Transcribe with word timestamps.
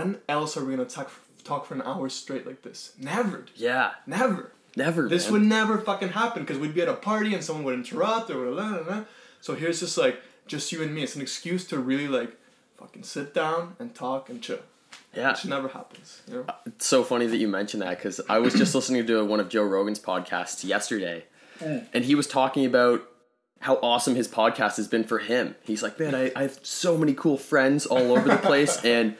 when 0.00 0.18
else 0.28 0.56
are 0.56 0.64
we 0.64 0.74
gonna 0.74 0.88
talk 0.88 1.10
talk 1.44 1.66
for 1.66 1.74
an 1.74 1.82
hour 1.82 2.08
straight 2.08 2.46
like 2.46 2.62
this? 2.62 2.92
Never, 2.98 3.46
Yeah. 3.56 3.92
never. 4.06 4.52
Never. 4.76 5.08
This 5.08 5.24
man. 5.24 5.32
would 5.32 5.42
never 5.42 5.78
fucking 5.78 6.10
happen 6.10 6.42
because 6.42 6.58
we'd 6.58 6.74
be 6.74 6.82
at 6.82 6.88
a 6.88 6.94
party 6.94 7.34
and 7.34 7.42
someone 7.42 7.64
would 7.64 7.74
interrupt 7.74 8.30
or 8.30 8.50
blah, 8.52 8.68
blah, 8.68 8.82
blah. 8.82 9.04
So 9.40 9.54
here's 9.54 9.80
just 9.80 9.98
like 9.98 10.20
just 10.46 10.70
you 10.72 10.82
and 10.82 10.94
me. 10.94 11.02
It's 11.02 11.16
an 11.16 11.22
excuse 11.22 11.66
to 11.68 11.78
really 11.78 12.08
like 12.08 12.36
fucking 12.76 13.02
sit 13.02 13.34
down 13.34 13.76
and 13.78 13.94
talk 13.94 14.28
and 14.28 14.40
chill. 14.40 14.60
Yeah. 15.14 15.32
Which 15.32 15.44
never 15.44 15.68
happens. 15.68 16.22
You 16.28 16.34
know? 16.34 16.44
Uh, 16.48 16.54
it's 16.66 16.86
so 16.86 17.02
funny 17.02 17.26
that 17.26 17.36
you 17.36 17.48
mentioned 17.48 17.82
that 17.82 17.98
because 17.98 18.20
I 18.28 18.38
was 18.38 18.54
just 18.54 18.74
listening 18.74 19.06
to 19.06 19.24
one 19.24 19.40
of 19.40 19.48
Joe 19.48 19.64
Rogan's 19.64 19.98
podcasts 19.98 20.64
yesterday, 20.64 21.24
mm. 21.58 21.86
and 21.92 22.04
he 22.04 22.14
was 22.14 22.28
talking 22.28 22.64
about 22.64 23.02
how 23.60 23.76
awesome 23.82 24.14
his 24.14 24.28
podcast 24.28 24.76
has 24.76 24.88
been 24.88 25.04
for 25.04 25.18
him. 25.18 25.54
He's 25.64 25.82
like, 25.82 25.98
man, 25.98 26.14
I, 26.14 26.32
I 26.34 26.42
have 26.42 26.58
so 26.62 26.96
many 26.96 27.12
cool 27.12 27.36
friends 27.36 27.86
all 27.86 28.12
over 28.16 28.28
the 28.28 28.36
place, 28.36 28.76
and 28.84 29.16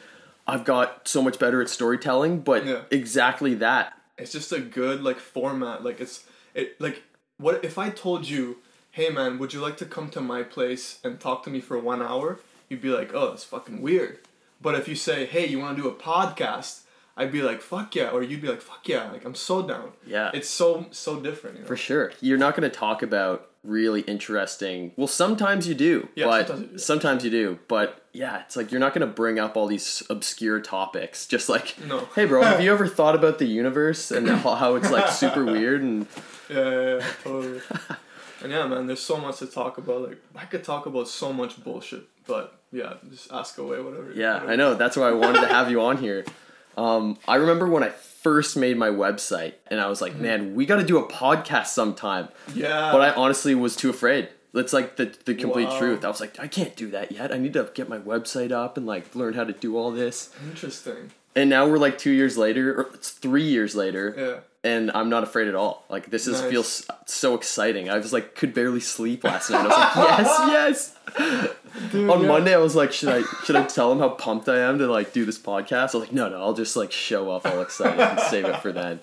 I've 0.51 0.65
got 0.65 1.07
so 1.07 1.21
much 1.21 1.39
better 1.39 1.61
at 1.61 1.69
storytelling. 1.69 2.41
But 2.41 2.65
Yeah. 2.65 2.81
exactly 2.91 3.53
that. 3.55 3.93
It's 4.17 4.31
just 4.31 4.51
a 4.51 4.59
good 4.59 5.01
like 5.01 5.17
format. 5.19 5.83
Like 5.83 5.99
it's 5.99 6.25
it 6.53 6.79
like 6.79 7.03
what 7.37 7.63
if 7.65 7.77
I 7.77 7.89
told 7.89 8.27
you, 8.27 8.57
hey 8.91 9.09
man, 9.09 9.39
would 9.39 9.53
you 9.53 9.61
like 9.61 9.77
to 9.77 9.85
come 9.85 10.09
to 10.09 10.21
my 10.21 10.43
place 10.43 10.99
and 11.03 11.19
talk 11.19 11.43
to 11.43 11.49
me 11.49 11.59
for 11.61 11.79
one 11.79 12.01
hour? 12.01 12.39
You'd 12.69 12.81
be 12.81 12.89
like, 12.89 13.13
oh, 13.13 13.29
that's 13.29 13.43
fucking 13.43 13.81
weird. 13.81 14.19
But 14.61 14.75
if 14.75 14.87
you 14.87 14.95
say, 14.95 15.25
hey, 15.25 15.47
you 15.47 15.59
want 15.59 15.75
to 15.77 15.81
do 15.83 15.89
a 15.89 15.93
podcast? 15.93 16.81
I'd 17.17 17.31
be 17.31 17.41
like, 17.41 17.61
fuck 17.61 17.93
yeah, 17.95 18.09
or 18.09 18.23
you'd 18.23 18.41
be 18.41 18.47
like, 18.47 18.61
fuck 18.61 18.87
yeah, 18.87 19.11
like 19.11 19.25
I'm 19.25 19.35
so 19.35 19.65
down. 19.67 19.91
Yeah. 20.05 20.31
It's 20.33 20.49
so 20.49 20.85
so 20.91 21.19
different. 21.19 21.57
You 21.57 21.61
know? 21.63 21.67
For 21.67 21.77
sure. 21.77 22.11
You're 22.21 22.37
not 22.37 22.55
going 22.55 22.69
to 22.69 22.75
talk 22.75 23.01
about 23.01 23.49
really 23.63 24.01
interesting. 24.01 24.91
Well, 24.95 25.07
sometimes 25.07 25.67
you 25.67 25.75
do, 25.75 26.07
Yeah, 26.15 26.25
but 26.25 26.47
sometimes 26.47 26.61
you 26.61 26.67
do. 26.73 26.77
sometimes 26.79 27.23
you 27.25 27.29
do. 27.31 27.59
But 27.67 28.05
yeah, 28.13 28.41
it's 28.41 28.55
like 28.55 28.71
you're 28.71 28.79
not 28.79 28.93
going 28.93 29.07
to 29.07 29.13
bring 29.13 29.39
up 29.39 29.55
all 29.55 29.67
these 29.67 30.03
obscure 30.09 30.59
topics. 30.59 31.25
Just 31.27 31.49
like, 31.49 31.75
No. 31.85 31.99
hey, 32.15 32.25
bro, 32.25 32.41
have 32.43 32.61
you 32.61 32.71
ever 32.71 32.87
thought 32.87 33.15
about 33.15 33.39
the 33.39 33.45
universe 33.45 34.11
and 34.11 34.27
how, 34.29 34.55
how 34.55 34.75
it's 34.75 34.89
like 34.91 35.09
super 35.09 35.45
weird? 35.45 35.81
And 35.81 36.07
Yeah, 36.49 36.57
yeah, 36.57 36.97
yeah, 36.99 37.07
totally. 37.23 37.61
and 38.43 38.51
yeah, 38.51 38.67
man, 38.67 38.87
there's 38.87 38.99
so 39.01 39.17
much 39.17 39.37
to 39.39 39.47
talk 39.47 39.77
about. 39.77 40.07
Like 40.09 40.17
I 40.35 40.45
could 40.45 40.63
talk 40.63 40.85
about 40.85 41.07
so 41.07 41.31
much 41.31 41.63
bullshit, 41.63 42.03
but 42.25 42.59
yeah, 42.71 42.93
just 43.09 43.31
ask 43.31 43.57
away, 43.57 43.79
whatever. 43.81 44.11
yeah, 44.15 44.33
whatever. 44.35 44.51
I 44.51 44.55
know. 44.55 44.73
That's 44.75 44.97
why 44.97 45.09
I 45.09 45.11
wanted 45.11 45.41
to 45.41 45.47
have 45.47 45.69
you 45.71 45.81
on 45.81 45.97
here. 45.97 46.25
Um, 46.77 47.17
I 47.27 47.35
remember 47.35 47.67
when 47.67 47.83
I 47.83 47.89
first 48.21 48.55
made 48.55 48.77
my 48.77 48.89
website, 48.89 49.53
and 49.67 49.79
I 49.79 49.87
was 49.87 50.01
like, 50.01 50.13
Mm-hmm. 50.13 50.21
man, 50.21 50.55
we 50.55 50.65
got 50.65 50.77
to 50.77 50.83
do 50.85 50.97
a 50.97 51.07
podcast 51.07 51.67
sometime. 51.67 52.29
Yeah. 52.53 52.91
But 52.91 53.01
I 53.01 53.11
honestly 53.13 53.55
was 53.55 53.75
too 53.75 53.89
afraid. 53.89 54.29
That's 54.53 54.73
like 54.73 54.97
the 54.97 55.13
the 55.25 55.33
complete 55.33 55.67
Wow. 55.69 55.79
truth. 55.79 56.03
I 56.05 56.07
was 56.09 56.19
like, 56.19 56.39
I 56.39 56.47
can't 56.47 56.75
do 56.75 56.89
that 56.91 57.11
yet. 57.11 57.31
I 57.33 57.37
need 57.37 57.53
to 57.53 57.69
get 57.73 57.87
my 57.87 57.99
website 57.99 58.51
up 58.51 58.75
and 58.77 58.85
like 58.85 59.15
learn 59.15 59.33
how 59.33 59.45
to 59.45 59.53
do 59.53 59.77
all 59.77 59.91
this. 59.91 60.29
Interesting. 60.49 61.11
And 61.35 61.49
now 61.49 61.65
we're 61.67 61.77
like 61.77 61.97
two 61.97 62.11
years 62.11 62.37
later, 62.37 62.73
or 62.77 62.89
it's 62.93 63.11
three 63.11 63.43
years 63.47 63.75
later, 63.75 64.13
Yeah. 64.17 64.39
And 64.63 64.91
I'm 64.91 65.09
not 65.09 65.23
afraid 65.23 65.47
at 65.47 65.55
all. 65.55 65.85
Like 65.89 66.09
this 66.11 66.27
is 66.27 66.41
Nice. 66.41 66.51
feels 66.51 66.87
so 67.05 67.35
exciting. 67.35 67.89
I 67.89 67.97
was 67.97 68.13
like, 68.13 68.35
could 68.35 68.53
barely 68.53 68.79
sleep 68.79 69.23
last 69.23 69.49
night. 69.49 69.65
I 69.65 69.67
was 69.67 69.77
like, 69.77 69.95
yes, 70.19 70.95
yes. 71.17 71.91
Dude, 71.91 72.09
On 72.09 72.21
yeah. 72.21 72.27
Monday, 72.27 72.53
I 72.53 72.57
was 72.57 72.75
like, 72.75 72.91
should 72.91 73.09
I 73.09 73.23
should 73.43 73.55
I 73.55 73.63
tell 73.65 73.91
him 73.91 73.99
how 73.99 74.09
pumped 74.09 74.47
I 74.49 74.59
am 74.59 74.77
to 74.79 74.87
like 74.87 75.13
do 75.13 75.25
this 75.25 75.39
podcast? 75.39 75.73
I 75.79 75.83
was 75.83 75.95
like, 75.95 76.11
no, 76.11 76.29
no, 76.29 76.37
I'll 76.39 76.53
just 76.53 76.75
like 76.75 76.91
show 76.91 77.31
up 77.31 77.45
all 77.45 77.61
excited 77.61 77.99
and 77.99 78.19
save 78.19 78.45
it 78.45 78.57
for 78.57 78.71
then. 78.71 78.99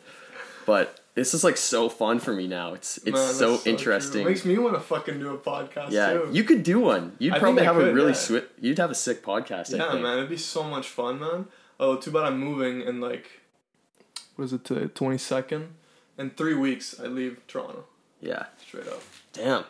But 0.66 1.00
this 1.14 1.34
is 1.34 1.42
like 1.42 1.56
so 1.56 1.88
fun 1.88 2.20
for 2.20 2.32
me 2.32 2.46
now. 2.46 2.74
It's 2.74 2.98
it's 2.98 3.10
Man, 3.10 3.34
so 3.34 3.56
true. 3.58 3.72
interesting. 3.72 4.24
Makes 4.24 4.44
me 4.44 4.56
want 4.58 4.74
to 4.74 4.80
fucking 4.80 5.18
do 5.18 5.34
a 5.34 5.38
podcast 5.38 5.90
yeah, 5.90 6.12
too. 6.12 6.28
you 6.32 6.44
could 6.44 6.62
do 6.62 6.78
one. 6.78 7.12
You'd 7.18 7.34
I 7.34 7.38
probably 7.40 7.64
have 7.64 7.76
a 7.76 7.92
really 7.92 8.08
yeah. 8.12 8.14
sweet. 8.14 8.44
You'd 8.60 8.78
have 8.78 8.90
a 8.90 8.94
sick 8.94 9.24
podcast. 9.24 9.74
I 9.74 9.78
yeah, 9.94 10.00
man, 10.00 10.18
it'd 10.18 10.30
be 10.30 10.36
so 10.36 10.62
much 10.62 10.86
fun, 10.88 11.18
man. 11.18 11.46
Oh, 11.80 11.96
too 11.96 12.10
bad 12.12 12.24
I'm 12.24 12.38
moving 12.38 12.82
in 12.82 13.00
like, 13.00 13.28
what 14.38 14.44
is 14.44 14.52
it 14.52 14.64
today? 14.64 14.86
Twenty 14.86 15.18
second. 15.18 15.74
In 16.16 16.30
three 16.30 16.54
weeks, 16.54 16.98
I 17.00 17.06
leave 17.06 17.40
Toronto. 17.48 17.84
Yeah. 18.20 18.46
Straight 18.64 18.86
up. 18.86 19.02
Damn. 19.32 19.64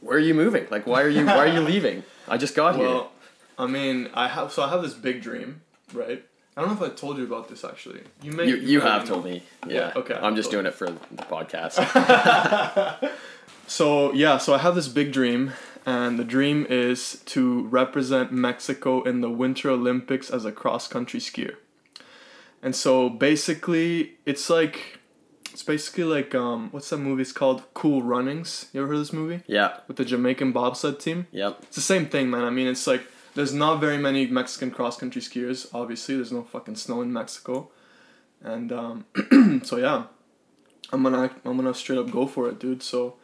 Where 0.00 0.16
are 0.16 0.20
you 0.20 0.34
moving? 0.34 0.66
Like, 0.70 0.86
why 0.86 1.02
are 1.02 1.08
you 1.08 1.24
why 1.26 1.38
are 1.38 1.46
you 1.48 1.60
leaving? 1.60 2.02
I 2.28 2.36
just 2.36 2.54
got 2.56 2.74
here. 2.76 2.86
Well, 2.86 3.12
I 3.58 3.66
mean, 3.66 4.08
I 4.14 4.28
have 4.28 4.50
so 4.52 4.62
I 4.62 4.68
have 4.70 4.82
this 4.82 4.94
big 4.94 5.22
dream, 5.22 5.60
right? 5.92 6.24
I 6.56 6.60
don't 6.62 6.70
know 6.78 6.84
if 6.86 6.92
I 6.92 6.94
told 6.94 7.18
you 7.18 7.24
about 7.24 7.48
this 7.48 7.64
actually. 7.64 8.00
You 8.22 8.32
may 8.32 8.46
You, 8.48 8.56
you 8.56 8.80
have 8.80 9.02
know. 9.04 9.14
told 9.14 9.24
me. 9.24 9.42
Yeah. 9.66 9.74
Yeah, 9.74 9.92
okay, 9.96 10.14
I'm 10.20 10.34
just 10.36 10.50
doing 10.50 10.66
it 10.66 10.74
for 10.74 10.86
the 10.90 11.22
podcast. 11.30 11.78
So 13.66 14.12
yeah, 14.12 14.38
so 14.38 14.52
I 14.54 14.58
have 14.58 14.74
this 14.74 14.88
big 14.88 15.12
dream, 15.12 15.52
and 15.86 16.18
the 16.18 16.24
dream 16.24 16.66
is 16.68 17.22
to 17.26 17.68
represent 17.68 18.32
Mexico 18.32 19.02
in 19.04 19.20
the 19.20 19.30
Winter 19.30 19.70
Olympics 19.70 20.28
as 20.28 20.44
a 20.44 20.50
cross 20.50 20.88
country 20.88 21.20
skier. 21.20 21.54
And 22.62 22.76
so 22.76 23.08
basically, 23.08 24.18
it's 24.26 24.50
like, 24.50 24.98
it's 25.52 25.62
basically 25.62 26.04
like 26.04 26.34
um, 26.34 26.70
what's 26.70 26.90
that 26.90 26.98
movie? 26.98 27.22
It's 27.22 27.32
called 27.32 27.62
Cool 27.74 28.02
Runnings. 28.02 28.68
You 28.72 28.80
ever 28.80 28.88
heard 28.88 28.94
of 28.94 29.00
this 29.00 29.12
movie 29.12 29.42
yeah. 29.46 29.78
with 29.88 29.96
the 29.96 30.04
Jamaican 30.04 30.52
bobsled 30.52 31.00
team? 31.00 31.26
Yep. 31.32 31.58
It's 31.62 31.76
the 31.76 31.82
same 31.82 32.06
thing, 32.06 32.30
man. 32.30 32.44
I 32.44 32.50
mean, 32.50 32.66
it's 32.66 32.86
like 32.86 33.02
there's 33.34 33.54
not 33.54 33.80
very 33.80 33.98
many 33.98 34.26
Mexican 34.26 34.70
cross 34.70 34.96
country 34.96 35.22
skiers. 35.22 35.66
Obviously, 35.72 36.16
there's 36.16 36.32
no 36.32 36.42
fucking 36.42 36.76
snow 36.76 37.00
in 37.02 37.12
Mexico, 37.12 37.70
and 38.42 38.72
um, 38.72 39.04
so 39.64 39.76
yeah, 39.76 40.04
I'm 40.92 41.02
gonna 41.02 41.30
I'm 41.44 41.56
gonna 41.56 41.74
straight 41.74 41.98
up 41.98 42.10
go 42.10 42.26
for 42.26 42.48
it, 42.48 42.58
dude. 42.58 42.82
So 42.82 43.16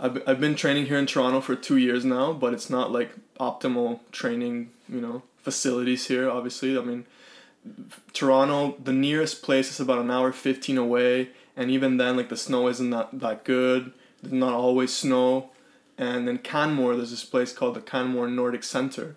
I've 0.00 0.22
I've 0.26 0.40
been 0.40 0.54
training 0.54 0.86
here 0.86 0.98
in 0.98 1.06
Toronto 1.06 1.40
for 1.40 1.54
two 1.54 1.76
years 1.76 2.04
now, 2.04 2.32
but 2.32 2.52
it's 2.52 2.70
not 2.70 2.90
like 2.90 3.12
optimal 3.38 4.00
training, 4.10 4.70
you 4.88 5.00
know, 5.00 5.22
facilities 5.38 6.06
here. 6.06 6.30
Obviously, 6.30 6.76
I 6.76 6.80
mean, 6.80 7.06
Toronto, 8.12 8.76
the 8.82 8.92
nearest 8.92 9.42
place 9.42 9.70
is 9.70 9.80
about 9.80 9.98
an 9.98 10.10
hour 10.10 10.32
fifteen 10.32 10.78
away, 10.78 11.30
and 11.56 11.70
even 11.70 11.96
then, 11.96 12.16
like 12.16 12.28
the 12.28 12.36
snow 12.36 12.68
isn't 12.68 12.90
that 12.90 13.08
that 13.12 13.44
good. 13.44 13.92
There's 14.20 14.32
not 14.32 14.52
always 14.52 14.92
snow. 14.92 15.50
And 15.98 16.26
then 16.26 16.38
Canmore, 16.38 16.96
there's 16.96 17.10
this 17.10 17.24
place 17.24 17.52
called 17.52 17.76
the 17.76 17.80
Canmore 17.80 18.26
Nordic 18.26 18.64
Center, 18.64 19.16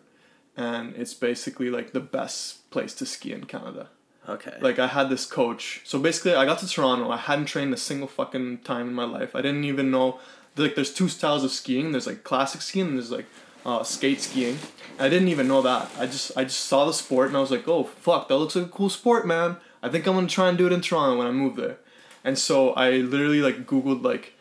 and 0.55 0.93
it's 0.95 1.13
basically 1.13 1.69
like 1.69 1.93
the 1.93 1.99
best 1.99 2.69
place 2.69 2.93
to 2.95 3.05
ski 3.05 3.31
in 3.31 3.45
Canada. 3.45 3.89
Okay. 4.27 4.57
Like 4.59 4.77
I 4.77 4.87
had 4.87 5.09
this 5.09 5.25
coach. 5.25 5.81
So 5.83 5.99
basically, 5.99 6.35
I 6.35 6.45
got 6.45 6.59
to 6.59 6.67
Toronto. 6.67 7.09
I 7.09 7.17
hadn't 7.17 7.45
trained 7.45 7.73
a 7.73 7.77
single 7.77 8.07
fucking 8.07 8.59
time 8.59 8.89
in 8.89 8.93
my 8.93 9.05
life. 9.05 9.35
I 9.35 9.41
didn't 9.41 9.63
even 9.63 9.89
know. 9.89 10.19
Like, 10.57 10.75
there's 10.75 10.93
two 10.93 11.09
styles 11.09 11.43
of 11.43 11.51
skiing. 11.51 11.91
There's 11.91 12.07
like 12.07 12.23
classic 12.23 12.61
skiing. 12.61 12.87
And 12.87 12.97
there's 12.97 13.11
like 13.11 13.27
uh, 13.65 13.83
skate 13.83 14.21
skiing. 14.21 14.59
I 14.99 15.09
didn't 15.09 15.27
even 15.27 15.47
know 15.47 15.61
that. 15.61 15.89
I 15.99 16.05
just 16.05 16.31
I 16.37 16.43
just 16.43 16.61
saw 16.61 16.85
the 16.85 16.93
sport 16.93 17.27
and 17.27 17.37
I 17.37 17.41
was 17.41 17.51
like, 17.51 17.67
oh 17.67 17.83
fuck, 17.83 18.27
that 18.27 18.37
looks 18.37 18.55
like 18.55 18.65
a 18.65 18.69
cool 18.69 18.89
sport, 18.89 19.27
man. 19.27 19.57
I 19.83 19.89
think 19.89 20.07
I'm 20.07 20.15
gonna 20.15 20.27
try 20.27 20.49
and 20.49 20.57
do 20.57 20.67
it 20.67 20.73
in 20.73 20.81
Toronto 20.81 21.17
when 21.17 21.27
I 21.27 21.31
move 21.31 21.55
there. 21.55 21.77
And 22.23 22.37
so 22.39 22.71
I 22.73 22.91
literally 22.91 23.41
like 23.41 23.65
googled 23.65 24.03
like 24.03 24.33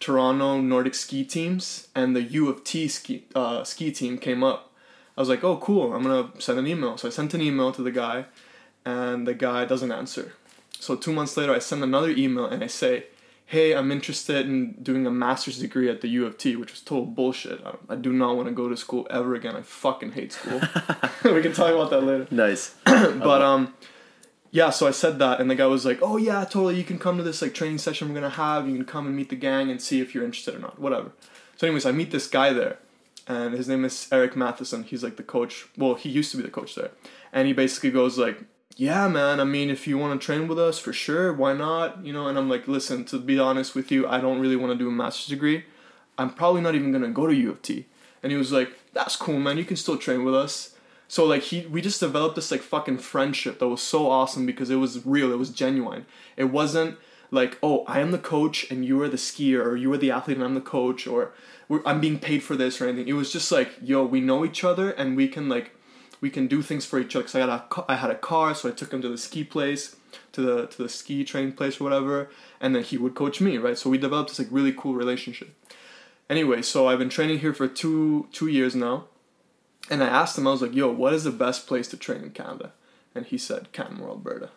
Toronto 0.00 0.60
Nordic 0.60 0.94
ski 0.94 1.24
teams 1.24 1.88
and 1.94 2.14
the 2.14 2.22
U 2.22 2.48
of 2.48 2.62
T 2.64 2.88
ski 2.88 3.24
uh, 3.34 3.64
ski 3.64 3.90
team 3.90 4.18
came 4.18 4.44
up. 4.44 4.72
I 5.16 5.20
was 5.20 5.28
like, 5.28 5.44
oh 5.44 5.56
cool, 5.56 5.92
I'm 5.94 6.02
gonna 6.02 6.30
send 6.38 6.58
an 6.58 6.66
email. 6.66 6.96
So 6.96 7.08
I 7.08 7.10
sent 7.10 7.34
an 7.34 7.40
email 7.40 7.72
to 7.72 7.82
the 7.82 7.92
guy, 7.92 8.26
and 8.84 9.26
the 9.26 9.34
guy 9.34 9.64
doesn't 9.64 9.92
answer. 9.92 10.34
So 10.80 10.96
two 10.96 11.12
months 11.12 11.36
later, 11.36 11.54
I 11.54 11.60
send 11.60 11.82
another 11.82 12.10
email 12.10 12.46
and 12.46 12.62
I 12.62 12.66
say, 12.66 13.04
hey, 13.46 13.74
I'm 13.74 13.92
interested 13.92 14.46
in 14.46 14.72
doing 14.82 15.06
a 15.06 15.10
master's 15.10 15.58
degree 15.58 15.88
at 15.88 16.00
the 16.00 16.08
U 16.08 16.26
of 16.26 16.38
T, 16.38 16.56
which 16.56 16.72
was 16.72 16.80
total 16.80 17.06
bullshit. 17.06 17.60
I, 17.64 17.74
I 17.90 17.96
do 17.96 18.12
not 18.12 18.36
want 18.36 18.48
to 18.48 18.54
go 18.54 18.68
to 18.68 18.76
school 18.76 19.06
ever 19.10 19.34
again. 19.34 19.54
I 19.54 19.62
fucking 19.62 20.12
hate 20.12 20.32
school. 20.32 20.60
we 21.24 21.42
can 21.42 21.52
talk 21.52 21.72
about 21.72 21.90
that 21.90 22.02
later 22.02 22.26
nice. 22.30 22.74
but 22.84 23.42
um 23.42 23.74
yeah 24.50 24.70
so 24.70 24.86
i 24.86 24.90
said 24.90 25.18
that 25.18 25.40
and 25.40 25.50
the 25.50 25.54
guy 25.54 25.66
was 25.66 25.84
like 25.84 25.98
oh 26.02 26.16
yeah 26.16 26.44
totally 26.44 26.76
you 26.76 26.84
can 26.84 26.98
come 26.98 27.16
to 27.16 27.22
this 27.22 27.40
like 27.40 27.54
training 27.54 27.78
session 27.78 28.08
we're 28.08 28.14
gonna 28.14 28.28
have 28.28 28.68
you 28.68 28.74
can 28.74 28.84
come 28.84 29.06
and 29.06 29.16
meet 29.16 29.30
the 29.30 29.36
gang 29.36 29.70
and 29.70 29.80
see 29.80 30.00
if 30.00 30.14
you're 30.14 30.24
interested 30.24 30.54
or 30.54 30.58
not 30.58 30.78
whatever 30.78 31.12
so 31.56 31.66
anyways 31.66 31.86
i 31.86 31.92
meet 31.92 32.10
this 32.10 32.26
guy 32.26 32.52
there 32.52 32.78
and 33.26 33.54
his 33.54 33.68
name 33.68 33.84
is 33.84 34.06
eric 34.12 34.36
matheson 34.36 34.82
he's 34.82 35.02
like 35.02 35.16
the 35.16 35.22
coach 35.22 35.66
well 35.76 35.94
he 35.94 36.08
used 36.08 36.30
to 36.30 36.36
be 36.36 36.42
the 36.42 36.50
coach 36.50 36.74
there 36.74 36.90
and 37.32 37.46
he 37.46 37.52
basically 37.52 37.90
goes 37.90 38.18
like 38.18 38.42
yeah 38.76 39.06
man 39.08 39.40
i 39.40 39.44
mean 39.44 39.70
if 39.70 39.86
you 39.86 39.96
want 39.96 40.20
to 40.20 40.24
train 40.24 40.48
with 40.48 40.58
us 40.58 40.78
for 40.78 40.92
sure 40.92 41.32
why 41.32 41.52
not 41.52 42.04
you 42.04 42.12
know 42.12 42.26
and 42.28 42.36
i'm 42.36 42.48
like 42.48 42.66
listen 42.66 43.04
to 43.04 43.18
be 43.18 43.38
honest 43.38 43.74
with 43.74 43.90
you 43.90 44.06
i 44.08 44.20
don't 44.20 44.40
really 44.40 44.56
want 44.56 44.72
to 44.72 44.78
do 44.78 44.88
a 44.88 44.92
master's 44.92 45.28
degree 45.28 45.64
i'm 46.18 46.32
probably 46.32 46.60
not 46.60 46.74
even 46.74 46.92
gonna 46.92 47.08
go 47.08 47.26
to 47.26 47.34
u 47.34 47.50
of 47.50 47.62
t 47.62 47.86
and 48.22 48.32
he 48.32 48.38
was 48.38 48.52
like 48.52 48.70
that's 48.92 49.16
cool 49.16 49.38
man 49.38 49.58
you 49.58 49.64
can 49.64 49.76
still 49.76 49.96
train 49.96 50.24
with 50.24 50.34
us 50.34 50.74
so 51.08 51.24
like 51.24 51.42
he 51.42 51.66
we 51.66 51.80
just 51.80 52.00
developed 52.00 52.36
this 52.36 52.50
like 52.50 52.62
fucking 52.62 52.98
friendship 52.98 53.58
that 53.58 53.68
was 53.68 53.82
so 53.82 54.10
awesome 54.10 54.46
because 54.46 54.70
it 54.70 54.76
was 54.76 55.04
real, 55.04 55.32
it 55.32 55.38
was 55.38 55.50
genuine. 55.50 56.06
It 56.36 56.44
wasn't 56.44 56.98
like, 57.30 57.58
oh, 57.62 57.84
I 57.86 58.00
am 58.00 58.10
the 58.10 58.18
coach 58.18 58.70
and 58.70 58.84
you 58.84 59.00
are 59.02 59.08
the 59.08 59.16
skier 59.16 59.64
or 59.64 59.76
you 59.76 59.92
are 59.92 59.98
the 59.98 60.10
athlete 60.10 60.38
and 60.38 60.44
I'm 60.44 60.54
the 60.54 60.60
coach 60.60 61.06
or 61.06 61.32
I'm 61.84 62.00
being 62.00 62.18
paid 62.18 62.42
for 62.42 62.56
this 62.56 62.80
or 62.80 62.88
anything. 62.88 63.08
It 63.08 63.14
was 63.14 63.32
just 63.32 63.50
like, 63.52 63.74
yo, 63.82 64.04
we 64.04 64.20
know 64.20 64.44
each 64.44 64.64
other 64.64 64.90
and 64.90 65.16
we 65.16 65.28
can 65.28 65.48
like 65.48 65.72
we 66.24 66.30
can 66.30 66.46
do 66.46 66.62
things 66.62 66.86
for 66.86 66.98
each 66.98 67.14
other. 67.14 67.24
Cause 67.24 67.34
I 67.34 67.40
had 67.40 67.50
a 67.50 67.96
had 67.96 68.10
a 68.10 68.14
car, 68.14 68.54
so 68.54 68.70
I 68.70 68.72
took 68.72 68.92
him 68.94 69.02
to 69.02 69.10
the 69.10 69.18
ski 69.18 69.44
place, 69.44 69.96
to 70.32 70.40
the 70.40 70.66
to 70.68 70.82
the 70.84 70.88
ski 70.88 71.22
train 71.22 71.52
place 71.52 71.78
or 71.78 71.84
whatever, 71.84 72.30
and 72.62 72.74
then 72.74 72.82
he 72.82 72.96
would 72.96 73.14
coach 73.14 73.42
me, 73.42 73.58
right? 73.58 73.76
So 73.76 73.90
we 73.90 73.98
developed 73.98 74.30
this 74.30 74.38
like 74.38 74.48
really 74.50 74.72
cool 74.72 74.94
relationship. 74.94 75.50
Anyway, 76.30 76.62
so 76.62 76.88
I've 76.88 76.98
been 76.98 77.10
training 77.10 77.40
here 77.40 77.52
for 77.52 77.68
two 77.68 78.28
two 78.32 78.46
years 78.46 78.74
now, 78.74 79.04
and 79.90 80.02
I 80.02 80.08
asked 80.08 80.38
him, 80.38 80.46
I 80.46 80.52
was 80.52 80.62
like, 80.62 80.74
"Yo, 80.74 80.90
what 80.90 81.12
is 81.12 81.24
the 81.24 81.30
best 81.30 81.66
place 81.66 81.88
to 81.88 81.98
train 81.98 82.22
in 82.22 82.30
Canada?" 82.30 82.72
and 83.14 83.26
he 83.26 83.38
said 83.38 83.72
Canmore, 83.72 84.10
Alberta. 84.10 84.50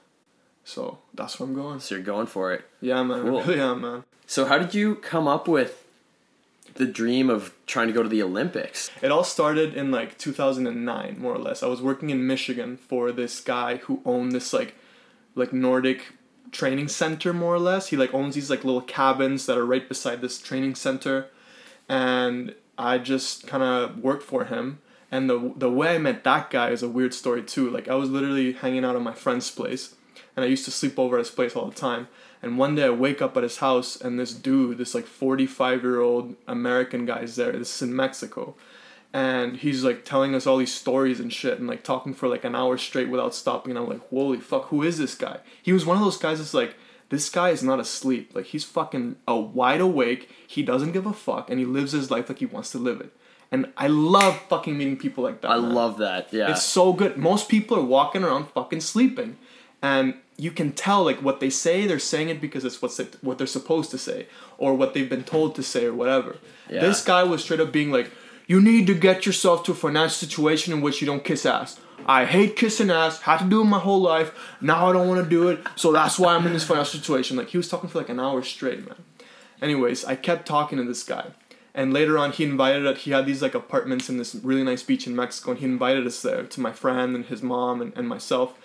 So 0.64 1.00
that's 1.14 1.40
where 1.40 1.48
I'm 1.48 1.56
going. 1.56 1.80
So 1.80 1.96
you're 1.96 2.04
going 2.04 2.28
for 2.28 2.52
it. 2.52 2.66
Yeah, 2.82 3.04
man. 3.04 3.22
Cool. 3.22 3.40
I 3.40 3.44
really 3.44 3.62
am, 3.62 3.82
man. 3.82 4.04
So 4.26 4.46
how 4.46 4.58
did 4.58 4.74
you 4.74 4.96
come 4.96 5.28
up 5.28 5.48
with 5.48 5.86
the 6.78 6.86
dream 6.86 7.30
of 7.30 7.54
trying 7.66 7.88
to 7.88 7.94
go 7.94 8.04
to 8.04 8.10
the 8.10 8.24
Olympics? 8.24 8.90
It 9.02 9.12
all 9.12 9.24
started 9.24 9.74
in 9.74 9.92
like 9.92 10.18
2009, 10.18 11.20
more 11.20 11.34
or 11.34 11.40
less. 11.40 11.64
I 11.64 11.68
was 11.68 11.82
working 11.82 12.10
in 12.10 12.26
Michigan 12.26 12.78
for 12.78 13.12
this 13.12 13.40
guy 13.40 13.78
who 13.78 14.02
owned 14.06 14.32
this 14.32 14.54
like 14.54 14.76
like 15.36 15.54
Nordic 15.54 16.14
training 16.52 16.88
center 16.88 17.34
more 17.34 17.56
or 17.56 17.60
less. 17.60 17.90
He 17.90 17.98
like 17.98 18.14
owns 18.14 18.36
these 18.36 18.50
like 18.50 18.64
little 18.64 18.82
cabins 18.82 19.46
that 19.46 19.58
are 19.58 19.66
right 19.66 19.88
beside 19.88 20.22
this 20.22 20.40
training 20.40 20.76
center 20.76 21.28
and 21.90 22.56
I 22.78 22.98
just 22.98 23.48
kind 23.48 23.64
of 23.64 24.00
worked 24.00 24.24
for 24.24 24.46
him. 24.46 24.80
And 25.12 25.30
the 25.30 25.54
the 25.56 25.72
way 25.72 25.96
I 25.96 25.98
met 25.98 26.24
that 26.24 26.50
guy 26.50 26.70
is 26.70 26.84
a 26.84 26.90
weird 26.90 27.14
story 27.14 27.44
too. 27.44 27.70
Like 27.70 27.88
I 27.88 27.96
was 27.96 28.10
literally 28.10 28.54
hanging 28.54 28.84
out 28.84 28.96
at 28.96 29.02
my 29.02 29.14
friend's 29.14 29.50
place 29.50 29.96
and 30.36 30.44
I 30.44 30.48
used 30.48 30.66
to 30.66 30.72
sleep 30.72 31.00
over 31.00 31.18
at 31.18 31.26
his 31.26 31.34
place 31.34 31.56
all 31.56 31.68
the 31.68 31.76
time. 31.76 32.08
And 32.42 32.58
one 32.58 32.76
day 32.76 32.86
I 32.86 32.90
wake 32.90 33.22
up 33.22 33.36
at 33.36 33.44
his 33.44 33.58
house 33.58 34.00
and 34.00 34.20
this 34.20 34.34
dude, 34.34 34.78
this 34.78 34.94
like 34.94 35.06
45 35.06 35.82
year 35.82 36.00
old 36.00 36.36
American 36.48 37.06
guy 37.06 37.20
is 37.20 37.36
there. 37.36 37.52
This 37.52 37.76
is 37.76 37.82
in 37.82 37.96
Mexico. 37.96 38.56
And 39.14 39.58
he's 39.58 39.84
like 39.84 40.06
telling 40.06 40.36
us 40.36 40.46
all 40.46 40.58
these 40.58 40.74
stories 40.74 41.20
and 41.20 41.32
shit 41.34 41.60
and 41.60 41.68
like 41.68 41.84
talking 41.84 42.14
for 42.14 42.28
like 42.28 42.44
an 42.44 42.56
hour 42.56 42.78
straight 42.78 43.10
without 43.10 43.34
stopping. 43.34 43.72
And 43.72 43.80
I'm 43.80 43.90
like, 43.90 44.08
holy 44.10 44.40
fuck, 44.40 44.66
who 44.66 44.84
is 44.84 44.98
this 44.98 45.16
guy? 45.16 45.40
He 45.62 45.74
was 45.74 45.86
one 45.86 45.98
of 45.98 46.04
those 46.04 46.18
guys 46.18 46.38
that's 46.38 46.54
like, 46.54 46.76
this 47.10 47.30
guy 47.30 47.50
is 47.50 47.64
not 47.64 47.80
asleep. 47.80 48.32
Like 48.36 48.46
he's 48.46 48.66
fucking 48.66 49.16
a 49.28 49.40
wide 49.40 49.82
awake. 49.82 50.30
He 50.46 50.62
doesn't 50.62 50.92
give 50.92 51.06
a 51.06 51.14
fuck 51.14 51.50
and 51.50 51.60
he 51.60 51.66
lives 51.66 51.94
his 51.94 52.12
life 52.12 52.30
like 52.30 52.40
he 52.40 52.46
wants 52.46 52.72
to 52.72 52.78
live 52.78 53.02
it. 53.02 53.14
And 53.52 53.72
I 53.78 53.88
love 53.88 54.42
fucking 54.50 54.78
meeting 54.78 54.98
people 54.98 55.24
like 55.24 55.42
that. 55.42 55.52
I 55.52 55.58
man. 55.58 55.74
love 55.74 55.98
that. 56.00 56.34
Yeah. 56.34 56.52
It's 56.52 56.64
so 56.64 56.94
good. 56.94 57.18
Most 57.18 57.48
people 57.48 57.78
are 57.78 57.84
walking 57.84 58.24
around 58.24 58.50
fucking 58.50 58.82
sleeping, 58.82 59.38
and 59.82 60.16
you 60.38 60.52
can 60.52 60.72
tell 60.72 61.04
like 61.04 61.22
what 61.22 61.40
they 61.40 61.50
say. 61.50 61.88
They're 61.88 62.00
saying 62.00 62.30
it 62.30 62.40
because 62.40 62.64
it's 62.64 62.82
what's 62.82 63.00
what 63.22 63.38
they're 63.38 63.48
supposed 63.48 63.92
to 63.92 63.98
say, 63.98 64.28
or 64.58 64.76
what 64.76 64.94
they've 64.94 65.10
been 65.10 65.24
told 65.24 65.56
to 65.56 65.64
say, 65.64 65.86
or 65.86 65.94
whatever. 65.94 66.38
Yeah. 66.70 66.82
This 66.82 67.04
guy 67.04 67.24
was 67.24 67.44
straight 67.44 67.60
up 67.60 67.72
being 67.72 67.92
like, 67.92 68.12
"You 68.46 68.62
need 68.62 68.88
to 68.88 68.94
get 68.94 69.26
yourself 69.26 69.64
to 69.64 69.72
a 69.72 69.76
financial 69.76 70.12
situation 70.12 70.74
in 70.74 70.82
which 70.82 71.02
you 71.02 71.08
don't 71.08 71.24
kiss 71.24 71.46
ass." 71.46 71.80
I 72.06 72.26
hate 72.26 72.56
kissing 72.56 72.90
ass. 72.90 73.22
Had 73.22 73.40
to 73.40 73.46
do 73.46 73.62
it 73.62 73.66
my 73.66 73.80
whole 73.80 74.00
life. 74.00 74.32
Now 74.62 74.88
I 74.88 74.94
don't 74.94 75.08
want 75.08 75.24
to 75.24 75.30
do 75.30 75.50
it. 75.50 75.60
So 75.76 75.92
that's 75.92 76.18
why 76.18 76.36
I'm 76.36 76.48
in 76.48 76.54
this 76.54 76.64
financial 76.64 77.00
situation. 77.00 77.36
Like 77.36 77.50
he 77.50 77.58
was 77.58 77.68
talking 77.68 77.90
for 77.90 77.98
like 77.98 78.10
an 78.10 78.20
hour 78.20 78.42
straight, 78.44 78.88
man. 78.88 79.04
Anyways, 79.62 80.06
I 80.06 80.16
kept 80.16 80.48
talking 80.48 80.78
to 80.78 80.84
this 80.84 81.04
guy. 81.04 81.32
And 81.74 81.94
later 81.94 82.18
on, 82.18 82.32
he 82.32 82.44
invited 82.44 82.88
us. 82.88 83.00
He 83.00 83.12
had 83.12 83.26
these 83.26 83.42
like 83.42 83.54
apartments 83.54 84.10
in 84.10 84.18
this 84.18 84.34
really 84.36 84.64
nice 84.64 84.84
beach 84.84 85.06
in 85.06 85.16
Mexico, 85.16 85.52
and 85.52 85.60
he 85.60 85.66
invited 85.66 86.08
us 86.08 86.22
there 86.22 86.44
to 86.44 86.62
my 86.62 86.72
friend 86.72 87.16
and 87.16 87.26
his 87.26 87.44
mom 87.44 87.82
and, 87.82 87.94
and 87.96 88.08
myself. 88.08 88.58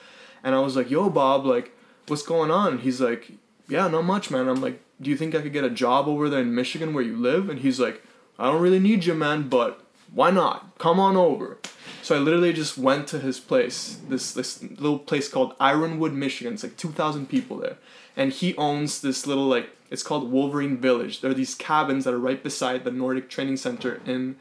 And 0.44 0.54
I 0.54 0.60
was 0.60 0.76
like, 0.76 0.90
"Yo, 0.90 1.08
Bob, 1.10 1.46
like, 1.46 1.72
what's 2.06 2.22
going 2.22 2.50
on?" 2.50 2.78
He's 2.78 3.00
like, 3.00 3.32
"Yeah, 3.68 3.88
not 3.88 4.04
much, 4.04 4.30
man." 4.30 4.48
I'm 4.48 4.60
like, 4.60 4.80
"Do 5.00 5.10
you 5.10 5.16
think 5.16 5.34
I 5.34 5.42
could 5.42 5.52
get 5.52 5.64
a 5.64 5.70
job 5.70 6.08
over 6.08 6.28
there 6.28 6.40
in 6.40 6.54
Michigan 6.54 6.94
where 6.94 7.04
you 7.04 7.16
live?" 7.16 7.48
And 7.48 7.60
he's 7.60 7.78
like, 7.80 8.02
"I 8.38 8.46
don't 8.46 8.62
really 8.62 8.80
need 8.80 9.04
you, 9.04 9.14
man, 9.14 9.48
but 9.48 9.80
why 10.12 10.30
not? 10.30 10.78
Come 10.78 10.98
on 11.00 11.16
over." 11.16 11.58
So 12.02 12.16
I 12.16 12.18
literally 12.18 12.52
just 12.52 12.76
went 12.76 13.06
to 13.08 13.20
his 13.20 13.38
place, 13.38 14.00
this 14.08 14.32
this 14.32 14.62
little 14.62 14.98
place 14.98 15.28
called 15.28 15.54
Ironwood, 15.60 16.12
Michigan. 16.12 16.54
It's 16.54 16.64
like 16.64 16.76
two 16.76 16.90
thousand 16.90 17.28
people 17.28 17.58
there, 17.58 17.78
and 18.16 18.32
he 18.32 18.56
owns 18.56 19.00
this 19.00 19.26
little 19.26 19.46
like 19.46 19.70
it's 19.90 20.02
called 20.02 20.32
Wolverine 20.32 20.78
Village. 20.78 21.20
There 21.20 21.30
are 21.30 21.34
these 21.34 21.54
cabins 21.54 22.04
that 22.04 22.14
are 22.14 22.18
right 22.18 22.42
beside 22.42 22.82
the 22.82 22.90
Nordic 22.90 23.30
Training 23.30 23.56
Center 23.56 24.00
in 24.04 24.36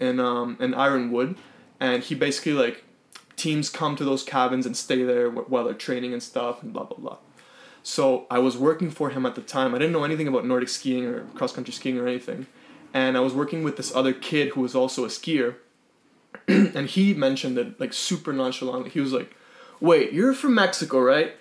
in 0.00 0.18
um 0.18 0.56
in 0.60 0.72
Ironwood, 0.72 1.36
and 1.78 2.02
he 2.02 2.14
basically 2.14 2.52
like 2.52 2.83
teams 3.36 3.68
come 3.68 3.96
to 3.96 4.04
those 4.04 4.22
cabins 4.22 4.66
and 4.66 4.76
stay 4.76 5.02
there 5.02 5.30
while 5.30 5.64
they're 5.64 5.74
training 5.74 6.12
and 6.12 6.22
stuff 6.22 6.62
and 6.62 6.72
blah 6.72 6.84
blah 6.84 6.98
blah. 6.98 7.18
So 7.82 8.26
I 8.30 8.38
was 8.38 8.56
working 8.56 8.90
for 8.90 9.10
him 9.10 9.26
at 9.26 9.34
the 9.34 9.42
time. 9.42 9.74
I 9.74 9.78
didn't 9.78 9.92
know 9.92 10.04
anything 10.04 10.26
about 10.26 10.46
Nordic 10.46 10.70
skiing 10.70 11.04
or 11.04 11.24
cross 11.34 11.52
country 11.52 11.72
skiing 11.72 11.98
or 11.98 12.08
anything, 12.08 12.46
and 12.94 13.16
I 13.16 13.20
was 13.20 13.34
working 13.34 13.62
with 13.62 13.76
this 13.76 13.94
other 13.94 14.12
kid 14.12 14.50
who 14.50 14.62
was 14.62 14.74
also 14.74 15.04
a 15.04 15.08
skier, 15.08 15.56
and 16.48 16.88
he 16.88 17.12
mentioned 17.14 17.58
it 17.58 17.78
like 17.78 17.92
super 17.92 18.32
nonchalantly. 18.32 18.90
He 18.90 19.00
was 19.00 19.12
like, 19.12 19.34
"Wait, 19.80 20.12
you're 20.12 20.34
from 20.34 20.54
Mexico, 20.54 21.00
right? 21.00 21.36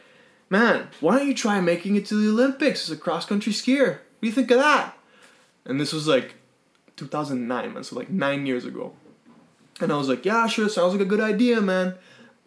Man, 0.50 0.90
why 1.00 1.18
don't 1.18 1.28
you 1.28 1.34
try 1.34 1.62
making 1.62 1.96
it 1.96 2.06
to 2.08 2.16
the 2.16 2.30
Olympics 2.30 2.90
as 2.90 2.96
a 2.96 3.00
cross 3.00 3.26
country 3.26 3.54
skier? 3.54 3.88
What 3.88 4.22
do 4.22 4.28
you 4.28 4.34
think 4.34 4.52
of 4.52 4.60
that?" 4.60 4.98
And 5.66 5.80
this 5.80 5.94
was 5.94 6.08
like 6.08 6.36
2009, 6.98 7.74
man, 7.74 7.84
so 7.84 7.96
like 7.96 8.10
nine 8.10 8.46
years 8.46 8.66
ago. 8.66 8.94
And 9.82 9.92
I 9.92 9.98
was 9.98 10.08
like, 10.08 10.26
"Yeah, 10.26 10.48
sure, 10.48 10.70
sounds 10.70 10.94
like 10.94 11.02
a 11.02 11.06
good 11.06 11.20
idea, 11.22 11.62
man." 11.62 11.96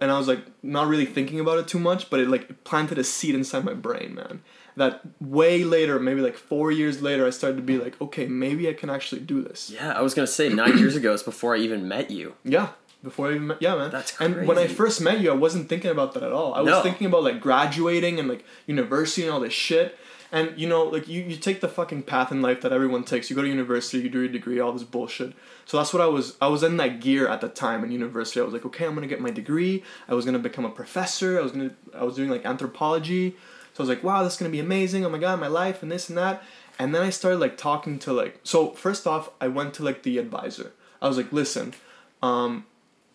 And 0.00 0.10
I 0.10 0.18
was 0.18 0.28
like, 0.28 0.40
not 0.62 0.88
really 0.88 1.06
thinking 1.06 1.40
about 1.40 1.58
it 1.58 1.68
too 1.68 1.78
much, 1.78 2.10
but 2.10 2.20
it 2.20 2.28
like 2.28 2.64
planted 2.64 2.98
a 2.98 3.04
seed 3.04 3.34
inside 3.34 3.64
my 3.64 3.72
brain, 3.72 4.14
man. 4.14 4.42
That 4.76 5.00
way 5.20 5.64
later, 5.64 5.98
maybe 5.98 6.20
like 6.20 6.36
four 6.36 6.70
years 6.70 7.00
later, 7.00 7.26
I 7.26 7.30
started 7.30 7.56
to 7.56 7.62
be 7.62 7.78
like, 7.78 7.98
okay, 8.00 8.26
maybe 8.26 8.68
I 8.68 8.74
can 8.74 8.90
actually 8.90 9.22
do 9.22 9.42
this. 9.42 9.70
yeah, 9.74 9.92
I 9.92 10.02
was 10.02 10.12
gonna 10.12 10.26
say 10.26 10.50
nine 10.50 10.76
years 10.76 10.96
ago 10.96 11.14
is 11.14 11.22
before 11.22 11.54
I 11.54 11.58
even 11.60 11.88
met 11.88 12.10
you. 12.10 12.34
Yeah. 12.44 12.68
Before 13.02 13.28
I 13.28 13.36
even 13.36 13.46
met, 13.46 13.62
yeah, 13.62 13.74
man. 13.74 13.90
That's 13.90 14.12
crazy. 14.12 14.34
And 14.34 14.46
when 14.48 14.58
I 14.58 14.66
first 14.66 15.00
met 15.00 15.20
you, 15.20 15.30
I 15.30 15.34
wasn't 15.34 15.68
thinking 15.70 15.90
about 15.90 16.12
that 16.14 16.22
at 16.22 16.32
all. 16.32 16.52
I 16.54 16.60
was 16.60 16.82
thinking 16.82 17.06
about 17.06 17.22
like 17.22 17.40
graduating 17.40 18.18
and 18.18 18.28
like 18.28 18.44
university 18.66 19.22
and 19.22 19.32
all 19.32 19.40
this 19.40 19.52
shit. 19.54 19.98
And 20.32 20.58
you 20.58 20.68
know, 20.68 20.84
like 20.84 21.08
you, 21.08 21.22
you 21.22 21.36
take 21.36 21.60
the 21.60 21.68
fucking 21.68 22.02
path 22.02 22.32
in 22.32 22.42
life 22.42 22.60
that 22.62 22.72
everyone 22.72 23.04
takes. 23.04 23.30
You 23.30 23.36
go 23.36 23.42
to 23.42 23.48
university, 23.48 24.02
you 24.02 24.10
do 24.10 24.20
your 24.20 24.28
degree, 24.28 24.58
all 24.58 24.72
this 24.72 24.82
bullshit. 24.82 25.34
So 25.66 25.76
that's 25.76 25.92
what 25.92 26.02
I 26.02 26.06
was. 26.06 26.36
I 26.40 26.48
was 26.48 26.62
in 26.62 26.76
that 26.78 27.00
gear 27.00 27.28
at 27.28 27.40
the 27.40 27.48
time 27.48 27.84
in 27.84 27.92
university. 27.92 28.40
I 28.40 28.44
was 28.44 28.52
like, 28.52 28.66
okay, 28.66 28.86
I'm 28.86 28.94
gonna 28.94 29.06
get 29.06 29.20
my 29.20 29.30
degree. 29.30 29.84
I 30.08 30.14
was 30.14 30.24
gonna 30.24 30.38
become 30.38 30.64
a 30.64 30.70
professor. 30.70 31.38
I 31.38 31.42
was 31.42 31.52
gonna. 31.52 31.70
I 31.94 32.04
was 32.04 32.16
doing 32.16 32.30
like 32.30 32.44
anthropology. 32.44 33.36
So 33.74 33.82
I 33.82 33.86
was 33.86 33.88
like, 33.88 34.02
wow, 34.02 34.22
this 34.22 34.34
is 34.34 34.38
gonna 34.38 34.50
be 34.50 34.60
amazing. 34.60 35.04
Oh 35.04 35.10
my 35.10 35.18
god, 35.18 35.38
my 35.38 35.48
life 35.48 35.82
and 35.82 35.92
this 35.92 36.08
and 36.08 36.18
that. 36.18 36.42
And 36.78 36.94
then 36.94 37.02
I 37.02 37.10
started 37.10 37.38
like 37.38 37.56
talking 37.56 37.98
to 38.00 38.12
like. 38.12 38.40
So 38.42 38.70
first 38.70 39.06
off, 39.06 39.30
I 39.40 39.48
went 39.48 39.74
to 39.74 39.84
like 39.84 40.02
the 40.02 40.18
advisor. 40.18 40.72
I 41.00 41.08
was 41.08 41.16
like, 41.16 41.32
listen, 41.32 41.74
um, 42.22 42.64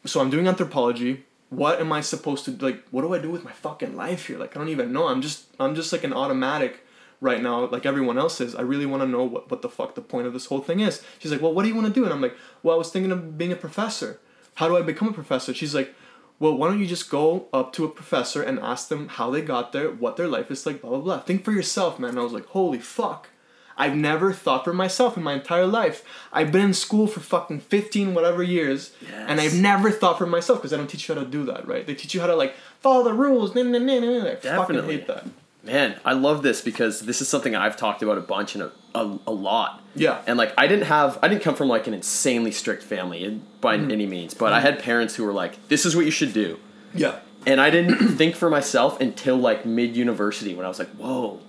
so 0.06 0.22
I'm 0.22 0.30
doing 0.30 0.48
anthropology. 0.48 1.26
What 1.50 1.82
am 1.82 1.92
I 1.92 2.02
supposed 2.02 2.46
to 2.46 2.52
like? 2.52 2.88
What 2.92 3.02
do 3.02 3.14
I 3.14 3.20
do 3.20 3.30
with 3.30 3.44
my 3.44 3.52
fucking 3.52 3.96
life 3.98 4.28
here? 4.28 4.38
Like 4.38 4.56
I 4.56 4.60
don't 4.60 4.70
even 4.70 4.94
know. 4.94 5.08
I'm 5.08 5.22
just 5.22 5.48
I'm 5.60 5.76
just 5.76 5.92
like 5.92 6.04
an 6.04 6.14
automatic 6.14 6.81
right 7.22 7.42
now, 7.42 7.66
like 7.68 7.86
everyone 7.86 8.18
else 8.18 8.42
is. 8.42 8.56
I 8.56 8.62
really 8.62 8.86
want 8.86 9.04
to 9.04 9.08
know 9.08 9.24
what 9.24 9.50
what 9.50 9.62
the 9.62 9.70
fuck 9.70 9.96
the 9.96 10.02
point 10.02 10.28
of 10.28 10.34
this 10.34 10.48
whole 10.48 10.60
thing 10.60 10.82
is. 10.82 11.02
She's 11.20 11.32
like, 11.32 11.42
well, 11.42 11.54
what 11.54 11.64
do 11.64 11.70
you 11.70 11.76
want 11.76 11.88
to 11.88 11.94
do? 11.94 12.04
And 12.04 12.12
I'm 12.12 12.22
like, 12.22 12.36
well, 12.64 12.76
I 12.76 12.78
was 12.78 12.92
thinking 12.92 13.12
of 13.12 13.38
being 13.38 13.54
a 13.54 13.56
professor. 13.56 14.20
How 14.56 14.68
do 14.68 14.76
I 14.76 14.82
become 14.82 15.08
a 15.08 15.14
professor? 15.14 15.54
She's 15.54 15.74
like, 15.74 15.94
well, 16.40 16.58
why 16.58 16.68
don't 16.68 16.80
you 16.80 16.88
just 16.88 17.10
go 17.10 17.48
up 17.54 17.72
to 17.74 17.86
a 17.86 17.90
professor 17.90 18.42
and 18.42 18.60
ask 18.60 18.90
them 18.90 19.08
how 19.08 19.30
they 19.30 19.42
got 19.42 19.72
there, 19.72 19.90
what 19.92 20.18
their 20.18 20.28
life 20.28 20.52
is 20.52 20.66
like, 20.66 20.82
blah 20.82 20.90
blah 20.90 21.00
blah. 21.00 21.20
Think 21.20 21.46
for 21.46 21.52
yourself, 21.52 22.00
man. 22.00 22.12
And 22.12 22.20
I 22.20 22.24
was 22.24 22.34
like, 22.34 22.48
holy 22.48 22.80
fuck. 22.80 23.30
I've 23.78 23.96
never 23.96 24.32
thought 24.34 24.64
for 24.66 24.74
myself 24.74 25.18
in 25.18 25.24
my 25.24 25.34
entire 25.34 25.66
life. 25.66 26.04
I've 26.32 26.52
been 26.52 26.62
in 26.62 26.74
school 26.74 27.08
for 27.08 27.20
fucking 27.20 27.62
15 27.62 28.14
whatever 28.14 28.44
years, 28.44 28.92
and 29.16 29.40
I've 29.42 29.56
never 29.56 29.90
thought 29.90 30.18
for 30.20 30.28
myself 30.28 30.60
because 30.60 30.74
I 30.74 30.78
don't 30.78 30.88
teach 30.88 31.08
you 31.08 31.16
how 31.16 31.22
to 31.22 31.28
do 31.28 31.46
that, 31.46 31.68
right? 31.68 31.88
They 31.88 31.96
teach 31.96 32.14
you 32.14 32.22
how 32.22 32.28
to 32.28 32.36
like 32.36 32.54
follow 32.80 33.04
the 33.04 33.14
rules. 33.14 33.56
Nah, 33.56 33.64
nah, 33.64 33.80
nah, 33.80 34.00
nah. 34.00 34.28
I 34.32 34.36
fucking 34.36 34.76
Definitely. 34.76 34.98
hate 34.98 35.08
that. 35.08 35.26
Man, 35.64 36.00
I 36.04 36.14
love 36.14 36.42
this 36.42 36.62
because 36.62 37.02
this 37.02 37.22
is 37.22 37.28
something 37.28 37.56
I've 37.56 37.78
talked 37.78 38.02
about 38.02 38.18
a 38.18 38.22
bunch 38.22 38.56
and 38.56 38.64
a, 38.64 38.72
a, 38.96 39.20
a 39.28 39.32
lot. 39.32 39.82
Yeah. 39.96 40.22
And 40.26 40.38
like 40.38 40.54
I 40.58 40.66
didn't 40.68 40.86
have 40.86 41.20
I 41.22 41.28
didn't 41.28 41.44
come 41.44 41.54
from 41.56 41.68
like 41.68 41.86
an 41.88 41.94
insanely 41.94 42.52
strict 42.52 42.82
family 42.84 43.40
by 43.60 43.78
Mm. 43.78 43.92
any 43.92 44.06
means, 44.08 44.34
but 44.34 44.54
I 44.54 44.60
had 44.60 44.80
parents 44.80 45.16
who 45.16 45.24
were 45.24 45.34
like, 45.34 45.68
"This 45.68 45.86
is 45.86 45.96
what 45.96 46.06
you 46.06 46.12
should 46.12 46.34
do," 46.34 46.58
Yeah. 46.96 47.20
and 47.46 47.62
I 47.62 47.70
didn't 47.70 48.08
think 48.18 48.36
for 48.36 48.50
myself 48.50 49.00
until 49.00 49.38
like 49.38 49.66
mid 49.66 49.96
university 49.96 50.56
when 50.56 50.66
I 50.66 50.70
was 50.70 50.80
like, 50.80 50.90
"Whoa, 50.96 51.40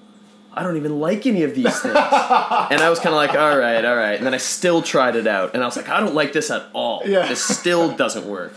I 0.53 0.63
don't 0.63 0.77
even 0.77 1.01
like 1.01 1.25
any 1.27 1.43
of 1.45 1.55
these 1.55 1.79
things," 1.81 1.95
and 1.97 2.81
I 2.83 2.91
was 2.91 2.99
kind 2.99 3.15
of 3.15 3.17
like, 3.17 3.35
"All 3.35 3.57
right, 3.57 3.83
all 3.83 3.97
right," 3.97 4.17
and 4.19 4.27
then 4.27 4.35
I 4.35 4.39
still 4.39 4.83
tried 4.83 5.17
it 5.17 5.27
out, 5.27 5.55
and 5.55 5.63
I 5.63 5.67
was 5.67 5.77
like, 5.77 5.89
"I 5.89 6.01
don't 6.01 6.15
like 6.15 6.35
this 6.35 6.51
at 6.51 6.65
all. 6.75 7.03
Yeah. 7.07 7.27
This 7.29 7.43
still 7.43 7.97
doesn't 7.97 8.27
work." 8.27 8.53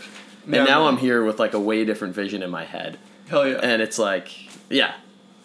And 0.45 0.53
Yeah, 0.55 0.63
now 0.65 0.79
man. 0.83 0.95
I'm 0.95 0.97
here 0.97 1.23
with 1.23 1.39
like 1.39 1.53
a 1.53 1.59
way 1.59 1.85
different 1.85 2.13
vision 2.13 2.43
in 2.43 2.49
my 2.51 2.65
head, 2.65 2.97
Hell 3.29 3.47
yeah. 3.47 3.59
and 3.63 3.81
it's 3.81 3.97
like, 3.97 4.27
yeah, 4.69 4.95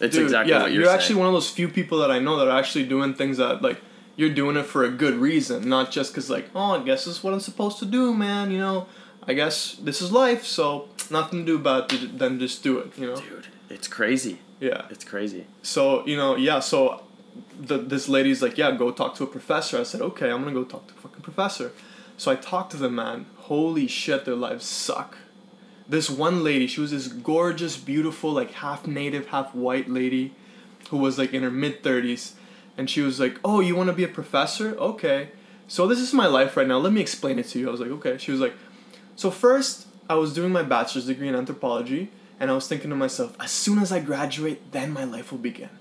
it's 0.01 0.15
Dude, 0.15 0.25
exactly 0.25 0.51
yeah, 0.51 0.63
what 0.63 0.71
you're, 0.71 0.83
you're 0.83 0.91
actually 0.91 1.15
one 1.15 1.27
of 1.27 1.33
those 1.33 1.49
few 1.49 1.67
people 1.67 1.99
that 1.99 2.11
I 2.11 2.19
know 2.19 2.37
that 2.37 2.47
are 2.47 2.57
actually 2.57 2.85
doing 2.85 3.13
things 3.13 3.37
that 3.37 3.61
like 3.61 3.79
you're 4.15 4.33
doing 4.33 4.57
it 4.57 4.65
for 4.65 4.83
a 4.83 4.89
good 4.89 5.15
reason, 5.15 5.69
not 5.69 5.91
just 5.91 6.11
because 6.11 6.29
like, 6.29 6.49
oh, 6.55 6.81
I 6.81 6.83
guess 6.83 7.05
this 7.05 7.17
is 7.17 7.23
what 7.23 7.33
I'm 7.33 7.39
supposed 7.39 7.79
to 7.79 7.85
do, 7.85 8.13
man. 8.13 8.51
You 8.51 8.59
know, 8.59 8.87
I 9.27 9.33
guess 9.33 9.75
this 9.75 10.01
is 10.01 10.11
life, 10.11 10.43
so 10.45 10.89
nothing 11.09 11.39
to 11.39 11.45
do 11.45 11.55
about 11.55 11.93
it 11.93 12.17
than 12.17 12.39
just 12.39 12.63
do 12.63 12.79
it. 12.79 12.97
You 12.97 13.07
know. 13.07 13.15
Dude, 13.15 13.47
it's 13.69 13.87
crazy. 13.87 14.39
Yeah. 14.59 14.85
It's 14.89 15.03
crazy. 15.03 15.45
So 15.61 16.05
you 16.05 16.17
know, 16.17 16.35
yeah. 16.35 16.59
So 16.59 17.03
the, 17.59 17.77
this 17.77 18.09
lady's 18.09 18.41
like, 18.41 18.57
yeah, 18.57 18.71
go 18.71 18.91
talk 18.91 19.15
to 19.15 19.23
a 19.23 19.27
professor. 19.27 19.79
I 19.79 19.83
said, 19.83 20.01
okay, 20.01 20.29
I'm 20.29 20.41
gonna 20.43 20.53
go 20.53 20.63
talk 20.63 20.87
to 20.87 20.93
a 20.93 20.97
fucking 20.97 21.21
professor. 21.21 21.71
So 22.17 22.31
I 22.31 22.35
talked 22.35 22.71
to 22.71 22.77
the 22.77 22.89
man. 22.89 23.25
Holy 23.37 23.87
shit, 23.87 24.25
their 24.25 24.35
lives 24.35 24.65
suck. 24.65 25.17
This 25.91 26.09
one 26.09 26.41
lady, 26.41 26.67
she 26.67 26.79
was 26.79 26.91
this 26.91 27.09
gorgeous, 27.09 27.75
beautiful, 27.75 28.31
like 28.31 28.51
half 28.53 28.87
native, 28.87 29.27
half 29.27 29.53
white 29.53 29.89
lady, 29.89 30.33
who 30.89 30.95
was 30.95 31.17
like 31.17 31.33
in 31.33 31.43
her 31.43 31.51
mid 31.51 31.83
thirties, 31.83 32.35
and 32.77 32.89
she 32.89 33.01
was 33.01 33.19
like, 33.19 33.37
oh, 33.43 33.59
you 33.59 33.75
want 33.75 33.87
to 33.87 33.93
be 33.93 34.05
a 34.05 34.07
professor? 34.07 34.73
Okay. 34.77 35.31
So 35.67 35.87
this 35.87 35.99
is 35.99 36.13
my 36.13 36.27
life 36.27 36.55
right 36.55 36.65
now. 36.65 36.77
Let 36.77 36.93
me 36.93 37.01
explain 37.01 37.39
it 37.39 37.47
to 37.49 37.59
you. 37.59 37.67
I 37.67 37.71
was 37.71 37.81
like, 37.81 37.91
okay. 37.91 38.17
She 38.17 38.31
was 38.31 38.39
like, 38.39 38.53
so 39.17 39.29
first, 39.29 39.85
I 40.09 40.15
was 40.15 40.33
doing 40.33 40.53
my 40.53 40.63
bachelor's 40.63 41.07
degree 41.07 41.27
in 41.27 41.35
anthropology, 41.35 42.09
and 42.39 42.49
I 42.49 42.53
was 42.53 42.69
thinking 42.69 42.89
to 42.89 42.95
myself, 42.95 43.35
as 43.37 43.51
soon 43.51 43.77
as 43.79 43.91
I 43.91 43.99
graduate, 43.99 44.71
then 44.71 44.93
my 44.93 45.03
life 45.03 45.29
will 45.29 45.39
begin. 45.39 45.71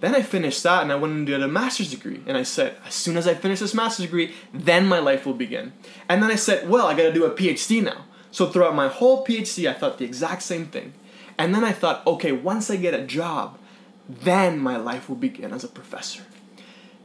Then 0.00 0.16
I 0.16 0.22
finished 0.22 0.64
that 0.64 0.82
and 0.82 0.90
I 0.90 0.96
went 0.96 1.14
and 1.14 1.26
did 1.28 1.40
a 1.40 1.46
master's 1.46 1.92
degree. 1.92 2.20
And 2.26 2.36
I 2.36 2.42
said, 2.42 2.76
as 2.84 2.94
soon 2.94 3.16
as 3.16 3.28
I 3.28 3.34
finish 3.34 3.60
this 3.60 3.72
master's 3.72 4.06
degree, 4.06 4.34
then 4.52 4.88
my 4.88 4.98
life 4.98 5.24
will 5.24 5.34
begin. 5.34 5.74
And 6.08 6.20
then 6.20 6.32
I 6.32 6.34
said, 6.34 6.68
well, 6.68 6.88
I 6.88 6.94
gotta 6.94 7.12
do 7.12 7.24
a 7.24 7.30
PhD 7.30 7.84
now. 7.84 8.04
So 8.34 8.46
throughout 8.46 8.74
my 8.74 8.88
whole 8.88 9.24
PhD, 9.24 9.70
I 9.70 9.74
thought 9.74 9.98
the 9.98 10.04
exact 10.04 10.42
same 10.42 10.66
thing. 10.66 10.92
And 11.38 11.54
then 11.54 11.62
I 11.62 11.70
thought, 11.70 12.04
okay, 12.04 12.32
once 12.32 12.68
I 12.68 12.74
get 12.74 12.92
a 12.92 13.06
job, 13.06 13.56
then 14.08 14.58
my 14.58 14.76
life 14.76 15.08
will 15.08 15.14
begin 15.14 15.52
as 15.52 15.62
a 15.62 15.68
professor. 15.68 16.24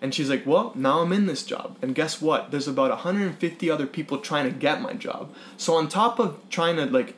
And 0.01 0.12
she's 0.12 0.27
like, 0.27 0.48
well, 0.48 0.71
now 0.74 1.01
I'm 1.01 1.13
in 1.13 1.27
this 1.27 1.43
job. 1.43 1.77
And 1.83 1.93
guess 1.93 2.19
what? 2.19 2.50
There's 2.50 2.67
about 2.67 2.89
150 2.89 3.69
other 3.69 3.86
people 3.86 4.17
trying 4.17 4.45
to 4.45 4.57
get 4.57 4.81
my 4.81 4.93
job. 4.93 5.31
So 5.55 5.75
on 5.75 5.88
top 5.88 6.17
of 6.17 6.39
trying 6.50 6.77
to 6.77 6.88
like 6.88 7.13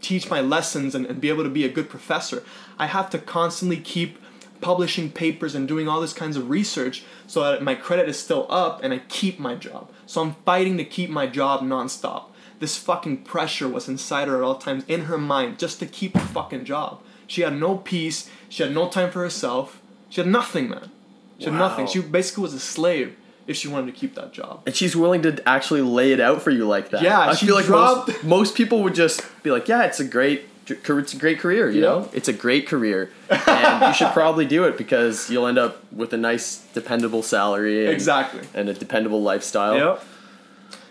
teach 0.00 0.30
my 0.30 0.40
lessons 0.40 0.94
and, 0.94 1.04
and 1.04 1.20
be 1.20 1.28
able 1.28 1.42
to 1.42 1.50
be 1.50 1.64
a 1.64 1.68
good 1.68 1.90
professor, 1.90 2.44
I 2.78 2.86
have 2.86 3.10
to 3.10 3.18
constantly 3.18 3.78
keep 3.78 4.20
publishing 4.60 5.10
papers 5.10 5.56
and 5.56 5.66
doing 5.66 5.88
all 5.88 6.00
this 6.00 6.12
kinds 6.12 6.36
of 6.36 6.48
research 6.48 7.02
so 7.26 7.42
that 7.42 7.60
my 7.60 7.74
credit 7.74 8.08
is 8.08 8.20
still 8.20 8.46
up 8.48 8.84
and 8.84 8.94
I 8.94 8.98
keep 9.08 9.40
my 9.40 9.56
job. 9.56 9.90
So 10.06 10.20
I'm 10.22 10.36
fighting 10.44 10.76
to 10.76 10.84
keep 10.84 11.10
my 11.10 11.26
job 11.26 11.62
nonstop. 11.62 12.26
This 12.60 12.76
fucking 12.76 13.18
pressure 13.18 13.68
was 13.68 13.88
inside 13.88 14.28
her 14.28 14.36
at 14.36 14.42
all 14.42 14.56
times 14.56 14.84
in 14.88 15.02
her 15.02 15.18
mind 15.18 15.58
just 15.58 15.78
to 15.80 15.86
keep 15.86 16.14
a 16.14 16.20
fucking 16.20 16.64
job. 16.64 17.00
She 17.26 17.42
had 17.42 17.56
no 17.58 17.76
peace, 17.76 18.28
she 18.48 18.62
had 18.62 18.74
no 18.74 18.88
time 18.88 19.10
for 19.10 19.20
herself, 19.20 19.80
she 20.08 20.20
had 20.20 20.28
nothing, 20.30 20.68
man. 20.70 20.90
She 21.38 21.44
had 21.44 21.54
nothing. 21.54 21.86
She 21.86 22.00
basically 22.00 22.42
was 22.42 22.54
a 22.54 22.58
slave 22.60 23.14
if 23.46 23.56
she 23.56 23.68
wanted 23.68 23.86
to 23.86 23.92
keep 23.92 24.14
that 24.16 24.32
job. 24.32 24.62
And 24.66 24.74
she's 24.74 24.96
willing 24.96 25.22
to 25.22 25.40
actually 25.48 25.82
lay 25.82 26.12
it 26.12 26.20
out 26.20 26.42
for 26.42 26.50
you 26.50 26.66
like 26.66 26.90
that. 26.90 27.02
Yeah, 27.02 27.20
I 27.20 27.34
feel 27.36 27.54
like 27.54 27.66
dropped- 27.66 28.08
most, 28.08 28.24
most 28.38 28.54
people 28.56 28.82
would 28.82 28.94
just 28.94 29.22
be 29.44 29.50
like, 29.52 29.68
"Yeah, 29.68 29.84
it's 29.84 30.00
a 30.00 30.04
great, 30.04 30.46
it's 30.66 31.14
a 31.14 31.16
great 31.16 31.38
career. 31.38 31.70
You 31.70 31.80
Yeah. 31.82 31.86
know, 31.88 32.08
it's 32.12 32.28
a 32.28 32.32
great 32.32 32.66
career, 32.66 33.10
and 33.30 33.86
you 33.86 33.92
should 33.94 34.12
probably 34.12 34.46
do 34.46 34.64
it 34.64 34.76
because 34.76 35.30
you'll 35.30 35.46
end 35.46 35.58
up 35.58 35.82
with 35.92 36.12
a 36.12 36.16
nice, 36.18 36.64
dependable 36.74 37.22
salary, 37.22 37.84
and, 37.84 37.94
Exactly. 37.94 38.40
and 38.54 38.68
a 38.68 38.74
dependable 38.74 39.22
lifestyle." 39.22 39.76
Yep. 39.76 40.04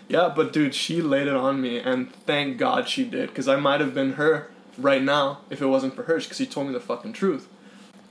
Yeah, 0.08 0.32
but 0.34 0.52
dude, 0.52 0.74
she 0.74 1.02
laid 1.02 1.26
it 1.26 1.36
on 1.36 1.60
me, 1.60 1.78
and 1.78 2.12
thank 2.24 2.56
God 2.56 2.88
she 2.88 3.04
did, 3.04 3.28
because 3.28 3.46
I 3.46 3.56
might 3.56 3.80
have 3.80 3.94
been 3.94 4.14
her 4.14 4.50
right 4.78 5.02
now 5.02 5.40
if 5.50 5.60
it 5.60 5.66
wasn't 5.66 5.94
for 5.94 6.04
her, 6.04 6.18
because 6.18 6.38
she 6.38 6.46
told 6.46 6.66
me 6.66 6.72
the 6.72 6.80
fucking 6.80 7.12
truth. 7.12 7.46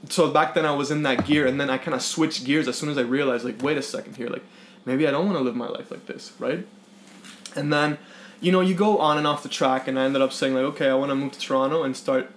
So 0.10 0.30
back 0.30 0.54
then 0.54 0.66
I 0.66 0.76
was 0.76 0.92
in 0.92 1.02
that 1.04 1.26
gear, 1.26 1.48
and 1.48 1.60
then 1.60 1.72
I 1.72 1.80
kind 1.80 1.96
of 1.96 2.04
switched 2.04 2.46
gears 2.46 2.68
as 2.68 2.78
soon 2.78 2.90
as 2.90 2.98
I 3.00 3.02
realized, 3.02 3.44
like, 3.44 3.64
wait 3.64 3.78
a 3.78 3.82
second 3.82 4.16
here, 4.16 4.30
like, 4.30 4.44
maybe 4.86 5.08
I 5.08 5.12
don't 5.12 5.26
want 5.26 5.40
to 5.40 5.44
live 5.44 5.56
my 5.56 5.68
life 5.68 5.90
like 5.90 6.06
this, 6.06 6.34
right? 6.38 6.68
And 7.56 7.74
then, 7.74 7.98
you 8.40 8.52
know, 8.52 8.62
you 8.62 8.76
go 8.76 9.00
on 9.00 9.18
and 9.18 9.26
off 9.26 9.42
the 9.42 9.50
track, 9.50 9.88
and 9.88 9.98
I 9.98 10.06
ended 10.06 10.22
up 10.22 10.32
saying, 10.32 10.54
like, 10.54 10.66
okay, 10.66 10.90
I 10.90 10.94
want 10.94 11.10
to 11.10 11.16
move 11.16 11.32
to 11.32 11.40
Toronto 11.40 11.82
and 11.82 11.98
start 11.98 12.30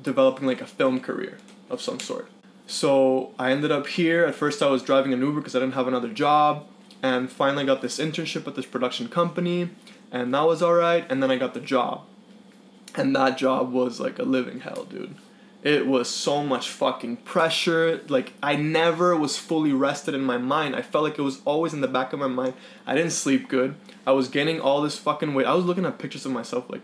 developing, 0.00 0.46
like, 0.46 0.60
a 0.60 0.66
film 0.66 1.00
career 1.00 1.38
of 1.68 1.80
some 1.80 1.98
sort. 1.98 2.28
So 2.68 3.32
I 3.36 3.50
ended 3.50 3.72
up 3.72 3.88
here. 3.88 4.24
At 4.24 4.36
first, 4.36 4.62
I 4.62 4.68
was 4.68 4.80
driving 4.80 5.12
an 5.12 5.20
Uber 5.20 5.40
because 5.40 5.56
I 5.56 5.58
didn't 5.58 5.74
have 5.74 5.88
another 5.88 6.08
job, 6.08 6.66
and 7.02 7.30
finally 7.30 7.64
got 7.64 7.82
this 7.82 7.98
internship 7.98 8.46
at 8.46 8.54
this 8.54 8.66
production 8.66 9.08
company, 9.08 9.70
and 10.10 10.34
that 10.34 10.46
was 10.46 10.62
alright. 10.62 11.06
And 11.10 11.22
then 11.22 11.30
I 11.30 11.36
got 11.36 11.54
the 11.54 11.60
job, 11.60 12.02
and 12.94 13.14
that 13.16 13.38
job 13.38 13.72
was 13.72 14.00
like 14.00 14.18
a 14.18 14.24
living 14.24 14.60
hell, 14.60 14.84
dude. 14.84 15.14
It 15.62 15.86
was 15.86 16.08
so 16.08 16.42
much 16.42 16.70
fucking 16.70 17.18
pressure. 17.18 18.00
Like 18.08 18.32
I 18.42 18.56
never 18.56 19.14
was 19.14 19.36
fully 19.36 19.72
rested 19.72 20.14
in 20.14 20.22
my 20.22 20.38
mind. 20.38 20.74
I 20.74 20.82
felt 20.82 21.04
like 21.04 21.18
it 21.18 21.22
was 21.22 21.42
always 21.44 21.74
in 21.74 21.82
the 21.82 21.88
back 21.88 22.12
of 22.12 22.18
my 22.18 22.28
mind. 22.28 22.54
I 22.86 22.94
didn't 22.94 23.12
sleep 23.12 23.48
good. 23.48 23.74
I 24.06 24.12
was 24.12 24.28
gaining 24.28 24.60
all 24.60 24.80
this 24.80 24.98
fucking 24.98 25.34
weight. 25.34 25.46
I 25.46 25.54
was 25.54 25.66
looking 25.66 25.84
at 25.84 25.98
pictures 25.98 26.24
of 26.24 26.32
myself 26.32 26.70
like 26.70 26.82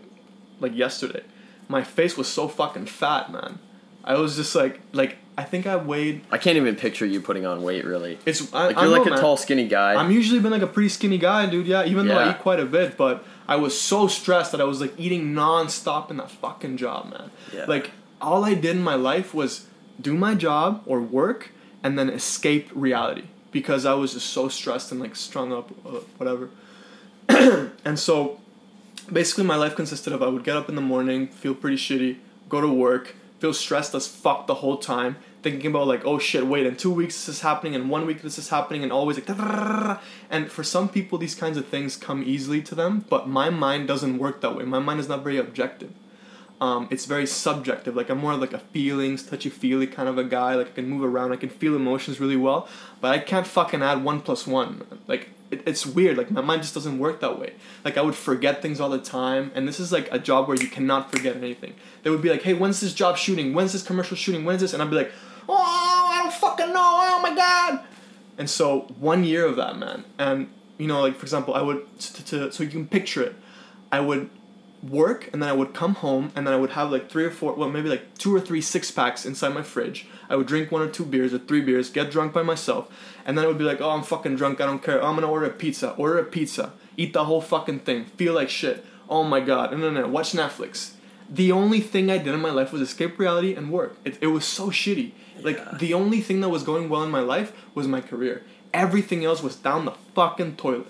like 0.59 0.75
yesterday. 0.75 1.23
My 1.67 1.83
face 1.83 2.15
was 2.15 2.27
so 2.27 2.47
fucking 2.47 2.85
fat, 2.85 3.31
man. 3.31 3.59
I 4.03 4.15
was 4.15 4.35
just 4.35 4.53
like 4.53 4.79
like 4.93 5.17
I 5.37 5.43
think 5.43 5.67
I 5.67 5.75
weighed 5.75 6.23
I 6.31 6.39
can't 6.39 6.57
even 6.57 6.75
picture 6.75 7.05
you 7.05 7.21
putting 7.21 7.45
on 7.45 7.61
weight. 7.61 7.85
Really, 7.85 8.17
it's 8.25 8.51
I, 8.53 8.67
like 8.67 8.75
you're 8.75 8.85
know, 8.85 8.91
like 8.91 9.05
a 9.05 9.11
man. 9.11 9.19
tall, 9.19 9.37
skinny 9.37 9.67
guy. 9.67 9.93
I'm 9.93 10.11
usually 10.11 10.39
been 10.39 10.51
like 10.51 10.63
a 10.63 10.67
pretty 10.67 10.89
skinny 10.89 11.19
guy, 11.19 11.45
dude. 11.45 11.67
Yeah, 11.67 11.85
even 11.85 12.07
though 12.07 12.17
I 12.17 12.31
eat 12.31 12.39
quite 12.39 12.59
a 12.59 12.65
bit, 12.65 12.97
but 12.97 13.23
I 13.47 13.55
was 13.55 13.79
so 13.79 14.07
stressed 14.07 14.51
that 14.51 14.61
I 14.61 14.63
was 14.63 14.81
like 14.81 14.93
eating 14.97 15.33
non-stop 15.33 16.09
in 16.09 16.17
that 16.17 16.31
fucking 16.31 16.77
job, 16.77 17.11
man. 17.11 17.31
Yeah. 17.53 17.65
Like 17.65 17.91
all 18.19 18.43
I 18.43 18.55
did 18.55 18.75
in 18.75 18.83
my 18.83 18.95
life 18.95 19.33
was 19.33 19.67
do 20.01 20.15
my 20.15 20.33
job 20.33 20.81
or 20.85 20.99
work 21.01 21.51
and 21.83 21.97
then 21.97 22.09
escape 22.09 22.69
reality 22.73 23.25
because 23.51 23.85
I 23.85 23.93
was 23.93 24.13
just 24.13 24.29
so 24.31 24.49
stressed 24.49 24.91
and 24.91 24.99
like 24.99 25.15
strung 25.15 25.53
up, 25.53 25.71
uh, 25.85 25.99
whatever. 26.17 26.49
and 27.29 27.99
so 27.99 28.39
basically 29.11 29.43
my 29.43 29.55
life 29.55 29.75
consisted 29.75 30.13
of 30.13 30.21
I 30.21 30.27
would 30.27 30.43
get 30.43 30.57
up 30.57 30.69
in 30.69 30.75
the 30.75 30.81
morning, 30.81 31.27
feel 31.27 31.53
pretty 31.53 31.77
shitty, 31.77 32.17
go 32.49 32.61
to 32.61 32.67
work, 32.67 33.15
feel 33.39 33.53
stressed 33.53 33.93
as 33.95 34.07
fuck 34.07 34.47
the 34.47 34.55
whole 34.55 34.77
time, 34.77 35.17
thinking 35.51 35.71
about 35.71 35.87
like, 35.87 36.05
oh 36.05 36.19
shit, 36.19 36.45
wait, 36.45 36.65
in 36.65 36.75
two 36.75 36.91
weeks 36.91 37.15
this 37.15 37.35
is 37.35 37.41
happening, 37.41 37.73
in 37.73 37.89
one 37.89 38.05
week 38.05 38.21
this 38.21 38.37
is 38.37 38.49
happening, 38.49 38.83
and 38.83 38.91
always 38.91 39.17
like, 39.17 39.99
and 40.29 40.51
for 40.51 40.63
some 40.63 40.89
people 40.89 41.17
these 41.17 41.35
kinds 41.35 41.57
of 41.57 41.65
things 41.67 41.95
come 41.95 42.23
easily 42.23 42.61
to 42.61 42.75
them, 42.75 43.05
but 43.09 43.27
my 43.27 43.49
mind 43.49 43.87
doesn't 43.87 44.17
work 44.17 44.41
that 44.41 44.55
way. 44.55 44.65
My 44.65 44.79
mind 44.79 44.99
is 44.99 45.07
not 45.07 45.23
very 45.23 45.37
objective. 45.37 45.91
Um, 46.59 46.87
it's 46.89 47.05
very 47.05 47.27
subjective. 47.27 47.95
Like 47.95 48.09
I'm 48.09 48.17
more 48.17 48.35
like 48.35 48.53
a 48.53 48.59
feelings, 48.59 49.23
touchy 49.23 49.49
feely 49.49 49.85
kind 49.85 50.09
of 50.09 50.17
a 50.17 50.23
guy. 50.23 50.55
Like 50.55 50.69
I 50.69 50.71
can 50.71 50.89
move 50.89 51.03
around, 51.03 51.31
I 51.31 51.35
can 51.35 51.49
feel 51.49 51.75
emotions 51.75 52.19
really 52.19 52.35
well, 52.35 52.67
but 52.99 53.13
I 53.13 53.19
can't 53.19 53.45
fucking 53.45 53.81
add 53.81 54.03
one 54.03 54.21
plus 54.21 54.47
one. 54.47 54.83
Like 55.07 55.29
it, 55.51 55.61
it's 55.67 55.85
weird. 55.85 56.17
Like 56.17 56.31
my 56.31 56.41
mind 56.41 56.63
just 56.63 56.73
doesn't 56.73 56.97
work 56.97 57.19
that 57.21 57.39
way. 57.39 57.53
Like 57.85 57.95
I 57.95 58.01
would 58.01 58.15
forget 58.15 58.61
things 58.61 58.79
all 58.81 58.89
the 58.89 58.99
time, 58.99 59.51
and 59.53 59.67
this 59.67 59.79
is 59.79 59.91
like 59.91 60.09
a 60.11 60.19
job 60.19 60.47
where 60.47 60.57
you 60.57 60.67
cannot 60.67 61.11
forget 61.11 61.37
anything. 61.37 61.75
They 62.01 62.09
would 62.09 62.23
be 62.23 62.29
like, 62.29 62.41
"Hey, 62.41 62.55
when's 62.55 62.79
this 62.79 62.93
job 62.93 63.17
shooting? 63.17 63.53
When's 63.53 63.71
this 63.71 63.83
commercial 63.83 64.17
shooting? 64.17 64.43
When's 64.43 64.61
this?" 64.61 64.73
And 64.73 64.81
I'd 64.81 64.89
be 64.89 64.95
like, 64.95 65.11
"Oh, 65.47 65.55
I 65.55 66.21
don't 66.23 66.33
fucking 66.33 66.73
know. 66.73 66.99
Oh 67.09 67.19
my 67.21 67.35
god." 67.35 67.83
And 68.37 68.49
so 68.49 68.81
one 68.99 69.23
year 69.23 69.45
of 69.45 69.55
that, 69.55 69.77
man, 69.77 70.05
and 70.17 70.49
you 70.77 70.87
know, 70.87 71.01
like 71.01 71.15
for 71.15 71.23
example, 71.23 71.53
I 71.53 71.61
would 71.61 71.85
so 71.99 72.63
you 72.63 72.69
can 72.69 72.87
picture 72.87 73.23
it. 73.23 73.35
I 73.91 73.99
would 73.99 74.29
work 74.83 75.29
and 75.33 75.41
then 75.41 75.49
I 75.49 75.53
would 75.53 75.73
come 75.73 75.95
home 75.95 76.31
and 76.35 76.45
then 76.45 76.53
I 76.53 76.57
would 76.57 76.71
have 76.71 76.91
like 76.91 77.09
three 77.09 77.25
or 77.25 77.31
four, 77.31 77.53
well, 77.53 77.69
maybe 77.69 77.89
like 77.89 78.17
two 78.17 78.33
or 78.33 78.39
three 78.39 78.61
six 78.61 78.91
packs 78.91 79.25
inside 79.25 79.53
my 79.53 79.63
fridge. 79.63 80.07
I 80.29 80.35
would 80.35 80.47
drink 80.47 80.71
one 80.71 80.81
or 80.81 80.89
two 80.89 81.05
beers 81.05 81.33
or 81.33 81.39
three 81.39 81.61
beers, 81.61 81.89
get 81.89 82.11
drunk 82.11 82.33
by 82.33 82.43
myself, 82.43 82.89
and 83.25 83.37
then 83.37 83.45
I 83.45 83.47
would 83.47 83.57
be 83.57 83.63
like, 83.63 83.81
oh, 83.81 83.89
I'm 83.89 84.03
fucking 84.03 84.35
drunk, 84.35 84.61
I 84.61 84.65
don't 84.65 84.83
care. 84.83 85.01
Oh, 85.01 85.07
I'm 85.07 85.15
gonna 85.15 85.29
order 85.29 85.47
a 85.47 85.51
pizza, 85.51 85.91
order 85.91 86.19
a 86.19 86.23
pizza, 86.23 86.73
eat 86.95 87.13
the 87.13 87.25
whole 87.25 87.41
fucking 87.41 87.79
thing, 87.79 88.05
feel 88.05 88.33
like 88.33 88.49
shit. 88.49 88.85
Oh 89.09 89.23
my 89.23 89.39
god, 89.39 89.71
no, 89.71 89.77
no, 89.77 89.89
no, 89.89 90.07
watch 90.07 90.33
Netflix. 90.33 90.91
The 91.29 91.51
only 91.51 91.81
thing 91.81 92.09
I 92.09 92.17
did 92.17 92.33
in 92.33 92.41
my 92.41 92.51
life 92.51 92.71
was 92.71 92.81
escape 92.81 93.19
reality 93.19 93.53
and 93.53 93.71
work. 93.71 93.97
It, 94.05 94.17
it 94.21 94.27
was 94.27 94.45
so 94.45 94.69
shitty. 94.69 95.11
Like, 95.43 95.57
Yeah. 95.57 95.77
the 95.77 95.93
only 95.93 96.21
thing 96.21 96.41
that 96.41 96.49
was 96.49 96.63
going 96.63 96.89
well 96.89 97.03
in 97.03 97.11
my 97.11 97.19
life 97.19 97.51
was 97.75 97.87
my 97.87 98.01
career. 98.01 98.43
Everything 98.73 99.23
else 99.25 99.41
was 99.41 99.55
down 99.55 99.85
the 99.85 99.93
fucking 100.15 100.55
toilet. 100.57 100.87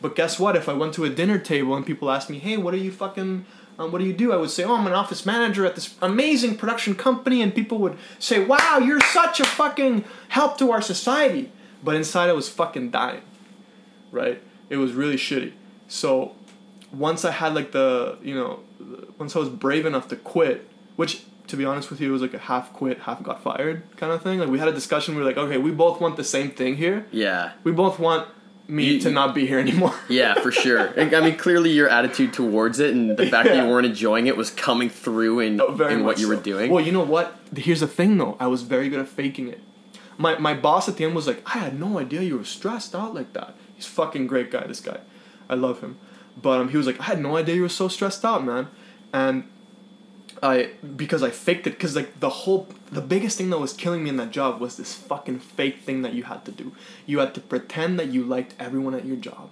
But 0.00 0.14
guess 0.14 0.38
what? 0.38 0.56
If 0.56 0.68
I 0.68 0.72
went 0.74 0.94
to 0.94 1.04
a 1.04 1.08
dinner 1.10 1.38
table 1.38 1.74
and 1.74 1.84
people 1.84 2.10
asked 2.10 2.30
me, 2.30 2.38
"Hey, 2.38 2.56
what 2.56 2.72
are 2.74 2.78
you 2.78 2.92
fucking? 2.92 3.44
Um, 3.78 3.90
what 3.92 3.98
do 3.98 4.04
you 4.04 4.12
do?" 4.12 4.32
I 4.32 4.36
would 4.36 4.50
say, 4.50 4.62
"Oh, 4.64 4.76
I'm 4.76 4.86
an 4.86 4.92
office 4.92 5.26
manager 5.26 5.66
at 5.66 5.74
this 5.74 5.94
amazing 6.00 6.56
production 6.56 6.94
company," 6.94 7.42
and 7.42 7.52
people 7.54 7.78
would 7.78 7.96
say, 8.18 8.44
"Wow, 8.44 8.78
you're 8.78 9.00
such 9.00 9.40
a 9.40 9.44
fucking 9.44 10.04
help 10.28 10.56
to 10.58 10.70
our 10.70 10.80
society." 10.80 11.50
But 11.84 11.94
inside, 11.96 12.28
I 12.30 12.32
was 12.32 12.48
fucking 12.48 12.90
dying. 12.90 13.22
Right? 14.12 14.40
It 14.70 14.76
was 14.76 14.92
really 14.92 15.16
shitty. 15.16 15.52
So 15.88 16.32
once 16.92 17.24
I 17.24 17.30
had 17.32 17.54
like 17.54 17.72
the 17.72 18.18
you 18.22 18.34
know, 18.34 18.60
once 19.18 19.34
I 19.36 19.40
was 19.40 19.48
brave 19.48 19.84
enough 19.84 20.08
to 20.08 20.16
quit, 20.16 20.66
which 20.96 21.22
to 21.48 21.56
be 21.56 21.64
honest 21.64 21.90
with 21.90 22.00
you, 22.00 22.08
it 22.08 22.12
was 22.12 22.22
like 22.22 22.34
a 22.34 22.38
half 22.38 22.72
quit, 22.72 23.00
half 23.00 23.22
got 23.22 23.42
fired 23.42 23.82
kind 23.96 24.12
of 24.12 24.22
thing. 24.22 24.38
Like 24.38 24.48
we 24.48 24.58
had 24.58 24.68
a 24.68 24.72
discussion. 24.72 25.14
We 25.14 25.20
were 25.22 25.26
like, 25.26 25.36
okay, 25.38 25.58
we 25.58 25.70
both 25.70 26.00
want 26.00 26.16
the 26.16 26.24
same 26.24 26.50
thing 26.50 26.76
here. 26.76 27.06
yeah, 27.10 27.52
We 27.64 27.72
both 27.72 27.98
want 27.98 28.28
me 28.68 28.84
You- 28.84 29.00
to 29.00 29.10
not 29.10 29.34
be 29.34 29.46
here 29.46 29.58
anymore. 29.58 29.94
yeah, 30.08 30.34
for 30.34 30.52
sure. 30.52 30.78
And, 30.78 31.14
I 31.14 31.20
mean, 31.22 31.36
clearly 31.36 31.70
your 31.70 31.88
attitude 31.88 32.32
towards 32.34 32.78
it 32.80 32.94
and 32.94 33.16
the 33.16 33.26
fact 33.26 33.48
that 33.48 33.56
you 33.62 33.68
weren't 33.70 33.86
enjoying 33.86 34.26
it 34.26 34.36
was 34.36 34.50
coming 34.50 34.90
through 34.90 35.40
in, 35.40 35.56
No, 35.56 35.68
in 35.88 36.04
what 36.04 36.18
you 36.18 36.28
were 36.28 36.36
doing. 36.36 36.70
Well, 36.70 36.84
you 36.84 36.92
know 36.92 37.02
what? 37.04 37.34
Here's 37.56 37.80
the 37.80 37.86
thing, 37.88 38.18
though. 38.18 38.36
I 38.38 38.46
was 38.46 38.62
very 38.62 38.88
good 38.90 39.00
at 39.00 39.08
faking 39.08 39.48
it. 39.48 39.60
My 40.18 40.36
my 40.36 40.52
boss 40.52 40.88
at 40.88 40.96
the 40.96 41.04
end 41.04 41.14
was 41.14 41.26
like, 41.28 41.40
"I 41.46 41.58
had 41.58 41.78
no 41.78 41.98
idea 41.98 42.22
you 42.22 42.36
were 42.36 42.44
stressed 42.44 42.92
out 42.94 43.14
like 43.14 43.32
that." 43.34 43.54
He's 43.76 43.86
a 43.86 43.90
fucking 43.90 44.26
great 44.26 44.50
guy. 44.50 44.66
This 44.66 44.80
guy, 44.80 44.98
I 45.48 45.54
love 45.54 45.80
him. 45.80 45.96
But 46.42 46.60
um, 46.60 46.68
he 46.70 46.76
was 46.76 46.86
like, 46.88 46.98
"I 47.00 47.04
had 47.04 47.20
no 47.22 47.36
idea 47.36 47.54
you 47.54 47.62
were 47.62 47.68
so 47.68 47.86
stressed 47.86 48.24
out, 48.24 48.44
man." 48.44 48.66
And 49.12 49.44
I 50.42 50.70
because 50.96 51.22
I 51.22 51.30
faked 51.30 51.66
it 51.66 51.70
because 51.70 51.96
like 51.96 52.20
the 52.20 52.28
whole 52.28 52.68
the 52.90 53.00
biggest 53.00 53.38
thing 53.38 53.50
that 53.50 53.58
was 53.58 53.72
killing 53.72 54.02
me 54.04 54.10
in 54.10 54.16
that 54.16 54.30
job 54.30 54.60
was 54.60 54.76
this 54.76 54.94
fucking 54.94 55.40
fake 55.40 55.80
thing 55.80 56.02
that 56.02 56.14
you 56.14 56.24
had 56.24 56.44
to 56.44 56.52
do. 56.52 56.72
You 57.06 57.18
had 57.18 57.34
to 57.34 57.40
pretend 57.40 57.98
that 57.98 58.08
you 58.08 58.24
liked 58.24 58.54
everyone 58.58 58.94
at 58.94 59.04
your 59.04 59.16
job. 59.16 59.50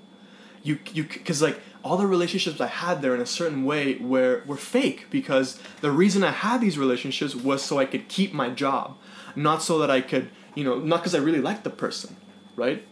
You 0.62 0.78
you 0.92 1.04
because 1.04 1.42
like 1.42 1.60
all 1.82 1.96
the 1.96 2.06
relationships 2.06 2.60
I 2.60 2.66
had 2.66 3.02
there 3.02 3.14
in 3.14 3.20
a 3.20 3.26
certain 3.26 3.64
way 3.64 3.96
were 3.96 4.42
were 4.46 4.56
fake 4.56 5.06
because 5.10 5.60
the 5.80 5.90
reason 5.90 6.24
I 6.24 6.30
had 6.30 6.60
these 6.60 6.78
relationships 6.78 7.34
was 7.34 7.62
so 7.62 7.78
I 7.78 7.86
could 7.86 8.08
keep 8.08 8.32
my 8.32 8.50
job, 8.50 8.96
not 9.34 9.62
so 9.62 9.78
that 9.78 9.90
I 9.90 10.00
could 10.00 10.30
you 10.54 10.64
know 10.64 10.78
not 10.78 11.00
because 11.00 11.14
I 11.14 11.18
really 11.18 11.40
liked 11.40 11.64
the 11.64 11.70
person, 11.70 12.16
right? 12.54 12.84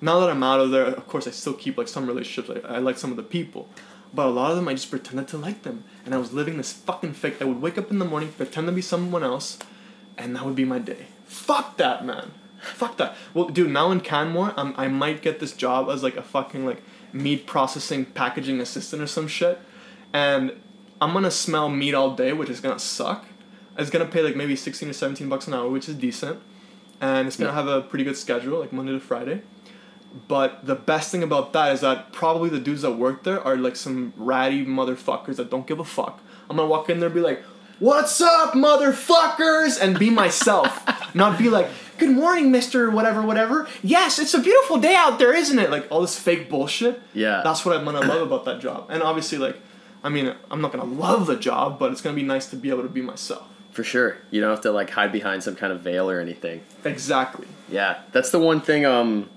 Now 0.00 0.18
that 0.20 0.30
I'm 0.30 0.42
out 0.42 0.58
of 0.58 0.70
there, 0.70 0.86
of 0.86 1.06
course 1.06 1.26
I 1.26 1.30
still 1.30 1.54
keep 1.54 1.78
like 1.78 1.88
some 1.88 2.06
relationships. 2.06 2.50
I, 2.64 2.76
I 2.76 2.78
like 2.78 2.98
some 2.98 3.10
of 3.10 3.16
the 3.16 3.22
people, 3.22 3.68
But 4.14 4.26
a 4.26 4.30
lot 4.30 4.50
of 4.50 4.56
them, 4.56 4.68
I 4.68 4.74
just 4.74 4.90
pretended 4.90 5.28
to 5.28 5.38
like 5.38 5.62
them, 5.62 5.84
and 6.04 6.14
I 6.14 6.18
was 6.18 6.32
living 6.34 6.58
this 6.58 6.72
fucking 6.72 7.14
fake. 7.14 7.40
I 7.40 7.44
would 7.44 7.62
wake 7.62 7.78
up 7.78 7.90
in 7.90 7.98
the 7.98 8.04
morning, 8.04 8.30
pretend 8.32 8.66
to 8.66 8.72
be 8.72 8.82
someone 8.82 9.22
else, 9.22 9.58
and 10.18 10.36
that 10.36 10.44
would 10.44 10.54
be 10.54 10.64
my 10.66 10.78
day. 10.78 11.06
Fuck 11.24 11.78
that, 11.78 12.04
man. 12.04 12.32
Fuck 12.60 12.98
that. 12.98 13.16
Well, 13.32 13.48
dude, 13.48 13.70
now 13.70 13.90
in 13.90 14.00
Canmore, 14.00 14.52
um, 14.56 14.74
I 14.76 14.86
might 14.88 15.22
get 15.22 15.40
this 15.40 15.52
job 15.52 15.88
as 15.88 16.02
like 16.02 16.16
a 16.16 16.22
fucking 16.22 16.66
like 16.66 16.82
meat 17.12 17.46
processing 17.46 18.04
packaging 18.04 18.60
assistant 18.60 19.00
or 19.02 19.06
some 19.06 19.26
shit, 19.28 19.58
and 20.12 20.52
I'm 21.00 21.12
gonna 21.14 21.30
smell 21.30 21.68
meat 21.70 21.94
all 21.94 22.14
day, 22.14 22.32
which 22.34 22.50
is 22.50 22.60
gonna 22.60 22.78
suck. 22.78 23.24
It's 23.78 23.90
gonna 23.90 24.04
pay 24.04 24.20
like 24.22 24.36
maybe 24.36 24.54
sixteen 24.56 24.90
or 24.90 24.92
seventeen 24.92 25.28
bucks 25.30 25.48
an 25.48 25.54
hour, 25.54 25.68
which 25.70 25.88
is 25.88 25.94
decent, 25.96 26.38
and 27.00 27.26
it's 27.26 27.36
gonna 27.36 27.50
Yeah. 27.50 27.54
have 27.56 27.66
a 27.66 27.80
pretty 27.80 28.04
good 28.04 28.16
schedule, 28.18 28.60
like 28.60 28.72
Monday 28.74 28.92
to 28.92 29.00
Friday. 29.00 29.40
But 30.28 30.66
the 30.66 30.74
best 30.74 31.10
thing 31.10 31.22
about 31.22 31.52
that 31.54 31.72
is 31.72 31.80
that 31.80 32.12
probably 32.12 32.50
the 32.50 32.60
dudes 32.60 32.82
that 32.82 32.92
work 32.92 33.24
there 33.24 33.40
are 33.42 33.56
like 33.56 33.76
some 33.76 34.12
ratty 34.16 34.64
motherfuckers 34.64 35.36
that 35.36 35.50
don't 35.50 35.66
give 35.66 35.78
a 35.80 35.84
fuck. 35.84 36.20
I'm 36.50 36.56
gonna 36.56 36.68
walk 36.68 36.90
in 36.90 37.00
there 37.00 37.06
and 37.06 37.14
be 37.14 37.20
like, 37.20 37.42
"What's 37.78 38.20
up, 38.20 38.52
motherfuckers?" 38.52 39.80
and 39.80 39.98
be 39.98 40.10
myself, 40.10 40.82
not 41.14 41.38
be 41.38 41.48
like, 41.48 41.68
"Good 41.98 42.10
morning, 42.10 42.50
Mister 42.50 42.90
Whatever, 42.90 43.22
whatever." 43.22 43.68
Yes, 43.82 44.18
it's 44.18 44.34
a 44.34 44.40
beautiful 44.40 44.78
day 44.78 44.94
out 44.94 45.18
there, 45.18 45.32
isn't 45.34 45.58
it? 45.58 45.70
Like 45.70 45.86
all 45.90 46.02
this 46.02 46.18
fake 46.18 46.50
bullshit. 46.50 47.00
Yeah. 47.14 47.40
That's 47.42 47.64
what 47.64 47.76
I'm 47.76 47.84
gonna 47.84 48.00
love 48.00 48.22
about 48.22 48.44
that 48.44 48.60
job. 48.60 48.86
And 48.90 49.02
obviously, 49.02 49.38
like, 49.38 49.56
I 50.04 50.10
mean, 50.10 50.34
I'm 50.50 50.60
not 50.60 50.72
gonna 50.72 50.84
love 50.84 51.26
the 51.26 51.36
job, 51.36 51.78
but 51.78 51.90
it's 51.90 52.02
gonna 52.02 52.16
be 52.16 52.22
nice 52.22 52.46
to 52.50 52.56
be 52.56 52.68
able 52.68 52.82
to 52.82 52.88
be 52.88 53.00
myself. 53.00 53.48
For 53.72 53.82
sure. 53.82 54.18
You 54.30 54.42
don't 54.42 54.50
have 54.50 54.60
to 54.62 54.72
like 54.72 54.90
hide 54.90 55.12
behind 55.12 55.42
some 55.42 55.56
kind 55.56 55.72
of 55.72 55.80
veil 55.80 56.10
or 56.10 56.20
anything. 56.20 56.60
Exactly. 56.84 57.46
Yeah, 57.70 58.00
that's 58.12 58.30
the 58.30 58.38
one 58.38 58.60
thing. 58.60 58.84
Um, 58.84 59.30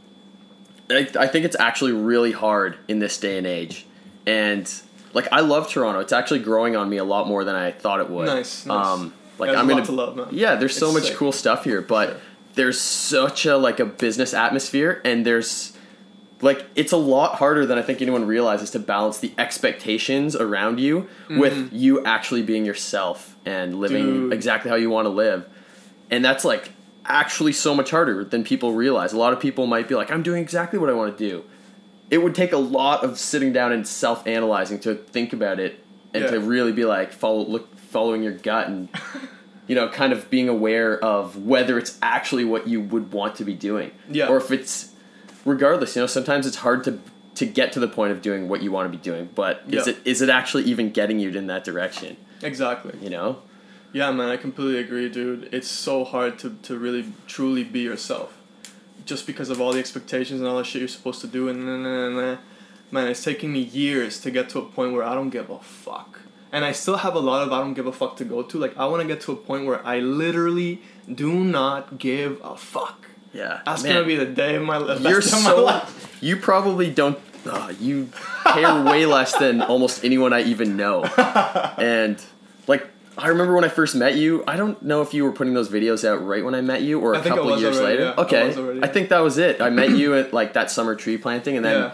I, 0.89 1.07
I 1.19 1.27
think 1.27 1.45
it's 1.45 1.55
actually 1.59 1.93
really 1.93 2.31
hard 2.31 2.77
in 2.87 2.99
this 2.99 3.17
day 3.19 3.37
and 3.37 3.47
age, 3.47 3.85
and 4.25 4.71
like 5.13 5.27
I 5.31 5.39
love 5.41 5.69
Toronto. 5.69 5.99
It's 5.99 6.13
actually 6.13 6.39
growing 6.39 6.75
on 6.75 6.89
me 6.89 6.97
a 6.97 7.03
lot 7.03 7.27
more 7.27 7.43
than 7.43 7.55
I 7.55 7.71
thought 7.71 7.99
it 7.99 8.09
would. 8.09 8.25
Nice, 8.27 8.65
nice. 8.65 8.85
Um, 8.87 9.13
like 9.39 9.49
There's 9.49 9.59
I'm 9.59 9.67
gonna 9.67 9.85
to 9.85 9.91
love. 9.91 10.31
Yeah, 10.33 10.55
there's 10.55 10.77
so 10.77 10.87
It's 10.87 10.93
much 10.95 11.03
sick. 11.07 11.17
cool 11.17 11.31
stuff 11.31 11.63
here, 11.63 11.81
but 11.81 12.09
Sure. 12.09 12.17
there's 12.55 12.79
such 12.79 13.45
a 13.45 13.57
like 13.57 13.79
a 13.79 13.85
business 13.85 14.33
atmosphere, 14.33 15.01
and 15.03 15.25
there's 15.25 15.73
like 16.41 16.65
it's 16.75 16.91
a 16.91 16.97
lot 16.97 17.35
harder 17.35 17.65
than 17.65 17.77
I 17.77 17.81
think 17.81 18.01
anyone 18.01 18.25
realizes 18.25 18.69
to 18.71 18.79
balance 18.79 19.17
the 19.19 19.31
expectations 19.37 20.35
around 20.35 20.79
you 20.79 21.07
with 21.29 21.71
you 21.73 22.03
actually 22.05 22.43
being 22.43 22.65
yourself 22.65 23.35
and 23.45 23.79
living 23.79 24.05
Mm-hmm. 24.05 24.21
Dude. 24.25 24.33
exactly 24.33 24.69
how 24.69 24.75
you 24.75 24.89
want 24.89 25.05
to 25.05 25.09
live. 25.09 25.47
And 26.11 26.23
that's 26.23 26.45
like 26.45 26.71
actually 27.07 27.53
so 27.53 27.73
much 27.75 27.91
harder 27.91 28.23
than 28.23 28.43
people 28.43 28.73
realize. 28.73 29.13
A 29.13 29.17
lot 29.17 29.33
of 29.33 29.39
people 29.39 29.67
might 29.67 29.87
be 29.87 29.95
like, 29.95 30.11
I'm 30.11 30.23
doing 30.23 30.41
exactly 30.41 30.79
what 30.79 30.89
I 30.89 30.93
want 30.93 31.17
to 31.17 31.29
do. 31.29 31.43
It 32.09 32.19
would 32.19 32.35
take 32.35 32.51
a 32.51 32.57
lot 32.57 33.03
of 33.03 33.17
sitting 33.17 33.51
down 33.53 33.71
and 33.71 33.87
self 33.87 34.25
analyzing 34.27 34.79
to 34.81 34.95
think 34.95 35.33
about 35.33 35.59
it 35.59 35.83
and 36.13 36.23
Yeah. 36.23 36.31
to 36.31 36.39
really 36.39 36.71
be 36.71 36.85
like 36.85 37.11
follow 37.11 37.45
look 37.45 37.75
following 37.77 38.23
your 38.23 38.33
gut 38.33 38.67
and 38.67 38.89
you 39.67 39.73
know, 39.75 39.89
kind 39.89 40.13
of 40.13 40.29
being 40.29 40.47
aware 40.47 41.03
of 41.03 41.43
whether 41.43 41.79
it's 41.79 41.97
actually 42.01 42.45
what 42.45 42.67
you 42.67 42.79
would 42.79 43.11
want 43.11 43.35
to 43.35 43.43
be 43.43 43.53
doing. 43.55 43.89
Yeah. 44.09 44.27
Or 44.27 44.37
if 44.37 44.51
it's 44.51 44.91
regardless, 45.43 45.95
you 45.95 46.03
know, 46.03 46.07
sometimes 46.07 46.45
it's 46.45 46.57
hard 46.57 46.83
to 46.83 46.99
to 47.35 47.45
get 47.45 47.73
to 47.73 47.79
the 47.81 47.87
point 47.87 48.11
of 48.13 48.21
doing 48.21 48.47
what 48.47 48.61
you 48.61 48.71
want 48.71 48.89
to 48.91 48.97
be 48.97 49.01
doing, 49.03 49.27
but 49.35 49.63
is 49.67 49.87
it 49.87 49.97
is 50.05 50.21
it 50.21 50.29
actually 50.29 50.63
even 50.65 50.91
getting 50.91 51.19
you 51.19 51.29
in 51.31 51.47
that 51.47 51.63
direction? 51.63 52.15
Exactly. 52.41 52.93
You 53.01 53.09
know? 53.09 53.39
Yeah, 53.95 54.11
man, 54.11 54.27
I 54.27 54.35
completely 54.35 54.77
agree, 54.79 55.07
dude. 55.07 55.47
It's 55.53 55.69
so 55.69 56.03
hard 56.03 56.37
to, 56.39 56.57
to 56.63 56.77
really 56.77 57.05
truly 57.27 57.63
be 57.63 57.79
yourself. 57.79 58.37
Just 59.05 59.25
because 59.25 59.49
of 59.49 59.61
all 59.61 59.71
the 59.71 59.79
expectations 59.79 60.41
and 60.41 60.49
all 60.49 60.57
the 60.57 60.65
shit 60.65 60.81
you're 60.81 60.89
supposed 60.89 61.21
to 61.21 61.27
do 61.27 61.47
and 61.47 61.65
nah, 61.65 61.77
nah, 61.77 62.09
nah, 62.09 62.37
man, 62.91 63.07
it's 63.07 63.23
taking 63.23 63.53
me 63.53 63.61
years 63.61 64.19
to 64.19 64.31
get 64.31 64.49
to 64.49 64.59
a 64.59 64.65
point 64.65 64.91
where 64.91 65.03
I 65.03 65.13
don't 65.13 65.29
give 65.29 65.49
a 65.49 65.59
fuck. 65.59 66.19
And 66.51 66.65
I 66.65 66.73
still 66.73 66.97
have 66.97 67.15
a 67.15 67.19
lot 67.19 67.47
of 67.47 67.53
I 67.53 67.59
don't 67.61 67.73
give 67.73 67.87
a 67.87 67.93
fuck 67.93 68.17
to 68.17 68.25
go 68.25 68.43
to. 68.43 68.57
Like 68.57 68.77
I 68.77 68.85
want 68.85 69.01
to 69.01 69.07
get 69.07 69.21
to 69.21 69.31
a 69.31 69.35
point 69.37 69.65
where 69.65 69.79
I 69.87 69.99
literally 69.99 70.81
do 71.09 71.45
not 71.45 71.97
give 71.97 72.41
a 72.43 72.57
fuck. 72.57 73.07
Yeah. 73.31 73.61
That's 73.65 73.83
Man. 73.83 73.93
gonna 73.93 74.07
be 74.07 74.17
the 74.17 74.25
day 74.25 74.55
of 74.55 74.63
my 74.63 74.75
life. 74.75 74.99
You're 74.99 75.19
of 75.19 75.31
my 75.31 75.39
so 75.39 75.63
life. 75.63 76.17
you 76.19 76.35
probably 76.35 76.91
don't 76.91 77.17
uh, 77.45 77.71
you 77.79 78.09
care 78.43 78.83
way 78.83 79.05
less 79.05 79.37
than 79.37 79.61
almost 79.61 80.03
anyone 80.03 80.33
I 80.33 80.41
even 80.41 80.75
know. 80.75 81.05
And 81.77 82.21
like 82.67 82.89
I 83.17 83.29
remember 83.29 83.53
when 83.55 83.63
I 83.63 83.69
first 83.69 83.95
met 83.95 84.15
you, 84.15 84.43
I 84.45 84.57
don't 84.57 84.81
know 84.81 85.01
if 85.01 85.13
you 85.13 85.23
were 85.23 85.31
putting 85.31 85.53
those 85.53 85.69
videos 85.69 86.03
out 86.07 86.25
right 86.25 86.43
when 86.43 86.53
I 86.53 86.61
met 86.61 86.81
you 86.81 86.99
or 86.99 87.13
a 87.13 87.17
I 87.17 87.21
I 87.21 87.23
couple 87.23 87.59
years 87.59 87.77
already, 87.77 87.97
later. 87.99 88.13
yeah. 88.17 88.23
Okay. 88.23 88.47
was 88.47 88.57
already, 88.57 88.83
I 88.83 88.87
think 88.87 89.09
that 89.09 89.19
was 89.19 89.37
it. 89.37 89.61
I 89.61 89.69
met 89.69 89.91
you 89.97 90.15
at 90.15 90.33
like 90.33 90.53
that 90.53 90.69
summer 90.69 90.95
tree 90.95 91.17
planting 91.17 91.55
and 91.55 91.63
then 91.65 91.81
Yeah. 91.81 91.91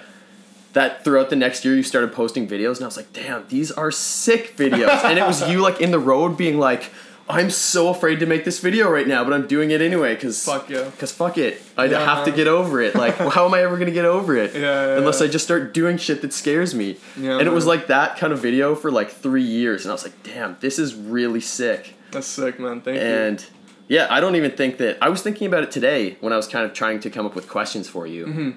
that 0.74 1.04
throughout 1.04 1.30
the 1.30 1.36
next 1.36 1.64
year 1.66 1.76
you 1.76 1.84
started 1.84 2.12
posting 2.14 2.48
videos 2.48 2.78
and 2.78 2.84
I 2.84 2.88
was 2.88 2.98
like, 2.98 3.14
"Damn, 3.14 3.48
these 3.50 3.72
are 3.72 3.92
sick 3.92 4.56
videos." 4.58 5.04
and 5.04 5.20
it 5.20 5.26
was 5.28 5.48
you 5.50 5.60
like 5.62 5.80
in 5.82 5.92
the 5.92 6.00
road 6.00 6.38
being 6.38 6.58
like, 6.58 6.90
"I'm 7.30 7.50
so 7.50 7.90
afraid 7.90 8.20
to 8.20 8.26
make 8.26 8.46
this 8.46 8.60
video 8.60 8.90
right 8.90 9.08
now, 9.08 9.24
but 9.24 9.34
I'm 9.34 9.48
doing 9.48 9.72
it 9.72 9.82
anyway 9.82 10.16
cuz 10.16 10.44
Fuck 10.44 10.70
yeah. 10.70 10.90
Cause 11.00 11.12
fuck 11.12 11.38
it, 11.38 11.62
I 11.78 11.86
Yeah, 11.86 12.04
have 12.04 12.26
to 12.26 12.32
get 12.32 12.48
over 12.48 12.82
it. 12.82 12.96
Like, 12.96 13.16
how 13.36 13.46
am 13.46 13.54
I 13.54 13.62
ever 13.62 13.78
gonna 13.78 13.92
get 13.92 14.06
over 14.06 14.36
it? 14.36 14.54
Yeah, 14.54 14.60
yeah, 14.62 14.98
Unless. 14.98 15.22
I 15.22 15.28
just 15.28 15.46
start 15.46 15.74
doing 15.74 15.98
shit 15.98 16.22
that 16.22 16.34
scares 16.34 16.74
me. 16.76 16.98
Yeah, 17.18 17.38
and 17.38 17.48
it 17.48 17.52
was 17.52 17.66
like 17.66 17.88
that 17.88 18.18
kind 18.18 18.34
of 18.34 18.40
video 18.40 18.76
for 18.76 18.92
like 18.92 19.10
three 19.12 19.44
years, 19.44 19.86
and 19.86 19.92
I 19.92 19.94
was 19.94 20.04
like, 20.04 20.24
damn, 20.24 20.58
this 20.60 20.78
is 20.80 20.96
really 20.96 21.42
sick. 21.42 21.96
That's 22.12 22.28
sick, 22.28 22.60
man. 22.60 22.82
Thank 22.82 22.98
you. 22.98 23.04
And 23.04 23.46
yeah, 23.88 24.08
I 24.10 24.20
don't 24.20 24.36
even 24.36 24.52
think 24.52 24.78
that 24.78 24.98
I 25.02 25.10
was 25.10 25.22
thinking 25.22 25.48
about 25.48 25.64
it 25.64 25.72
today 25.72 26.18
when 26.22 26.32
I 26.34 26.38
was 26.38 26.48
kind 26.48 26.66
of 26.66 26.74
trying 26.74 27.00
to 27.02 27.10
come 27.10 27.26
up 27.26 27.36
with 27.36 27.48
questions 27.50 27.88
for 27.90 28.08
you. 28.08 28.26
Mm-hmm. 28.26 28.50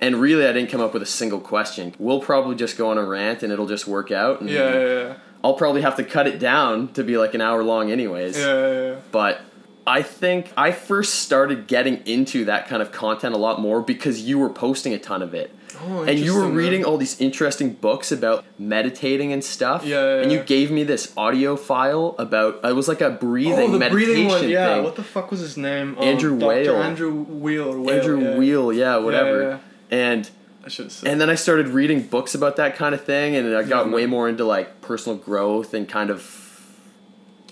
And 0.00 0.16
really, 0.16 0.46
I 0.46 0.52
didn't 0.52 0.68
come 0.68 0.80
up 0.80 0.92
with 0.94 1.02
a 1.02 1.06
single 1.06 1.38
question. 1.40 1.94
We'll 1.98 2.20
probably 2.20 2.56
just 2.56 2.76
go 2.76 2.90
on 2.90 2.98
a 2.98 3.04
rant, 3.04 3.42
and 3.42 3.52
it'll 3.52 3.68
just 3.68 3.86
work 3.86 4.10
out. 4.10 4.40
And 4.40 4.50
Yeah, 4.50 4.72
yeah, 4.72 4.86
yeah. 4.86 5.14
I'll 5.44 5.54
probably 5.54 5.82
have 5.82 5.96
to 5.96 6.04
cut 6.04 6.26
it 6.26 6.38
down 6.38 6.92
to 6.94 7.02
be 7.02 7.18
like 7.18 7.34
an 7.34 7.40
hour 7.40 7.62
long, 7.62 7.90
anyways 7.90 8.38
Yeah, 8.38 8.46
yeah, 8.46 8.82
yeah. 8.90 8.96
but 9.10 9.40
I 9.86 10.02
think 10.02 10.52
I 10.56 10.70
first 10.70 11.16
started 11.16 11.66
getting 11.66 12.06
into 12.06 12.44
that 12.44 12.68
kind 12.68 12.80
of 12.82 12.92
content 12.92 13.34
a 13.34 13.38
lot 13.38 13.60
more 13.60 13.82
because 13.82 14.20
you 14.20 14.38
were 14.38 14.50
posting 14.50 14.94
a 14.94 14.98
ton 14.98 15.22
of 15.22 15.34
it. 15.34 15.52
Oh, 15.84 16.02
and 16.02 16.18
you 16.18 16.34
were 16.34 16.48
reading 16.48 16.84
all 16.84 16.98
these 16.98 17.20
interesting 17.20 17.72
books 17.72 18.12
about 18.12 18.44
meditating 18.58 19.32
and 19.32 19.42
stuff. 19.42 19.84
Yeah, 19.84 20.16
yeah, 20.16 20.22
and 20.22 20.30
you 20.30 20.40
gave 20.42 20.70
me 20.70 20.84
this 20.84 21.12
audio 21.16 21.56
file 21.56 22.14
about 22.18 22.60
it 22.62 22.74
was 22.76 22.88
like 22.88 23.00
a 23.00 23.10
breathing 23.10 23.70
oh, 23.70 23.72
the 23.72 23.78
meditation 23.78 24.14
breathing 24.14 24.28
one, 24.28 24.48
yeah. 24.48 24.74
thing. 24.74 24.84
What 24.84 24.96
the 24.96 25.02
fuck 25.02 25.30
was 25.30 25.40
his 25.40 25.56
name? 25.56 25.96
Um, 25.98 26.04
Andrew 26.04 26.38
Dr. 26.38 26.46
Whale. 26.46 26.82
Andrew 26.82 27.22
Wheel 27.22 27.68
or 27.72 27.80
Whale. 27.80 27.96
Andrew 27.98 28.22
yeah. 28.22 28.36
Wheel, 28.36 28.72
yeah, 28.72 28.96
whatever. 28.98 29.42
yeah. 29.42 29.58
And 29.90 30.30
I 30.64 30.68
should 30.68 30.86
have 30.86 30.92
said. 30.92 31.10
and 31.10 31.20
then 31.20 31.28
I 31.30 31.34
started 31.34 31.68
reading 31.68 32.02
books 32.02 32.34
about 32.34 32.56
that 32.56 32.76
kind 32.76 32.94
of 32.94 33.04
thing, 33.04 33.34
and 33.36 33.54
I 33.56 33.62
got 33.64 33.86
Yeah, 33.88 33.92
way 33.94 34.06
more 34.06 34.28
into 34.28 34.44
like 34.44 34.80
personal 34.80 35.18
growth 35.18 35.74
and 35.74 35.88
kind 35.88 36.10
of 36.10 36.22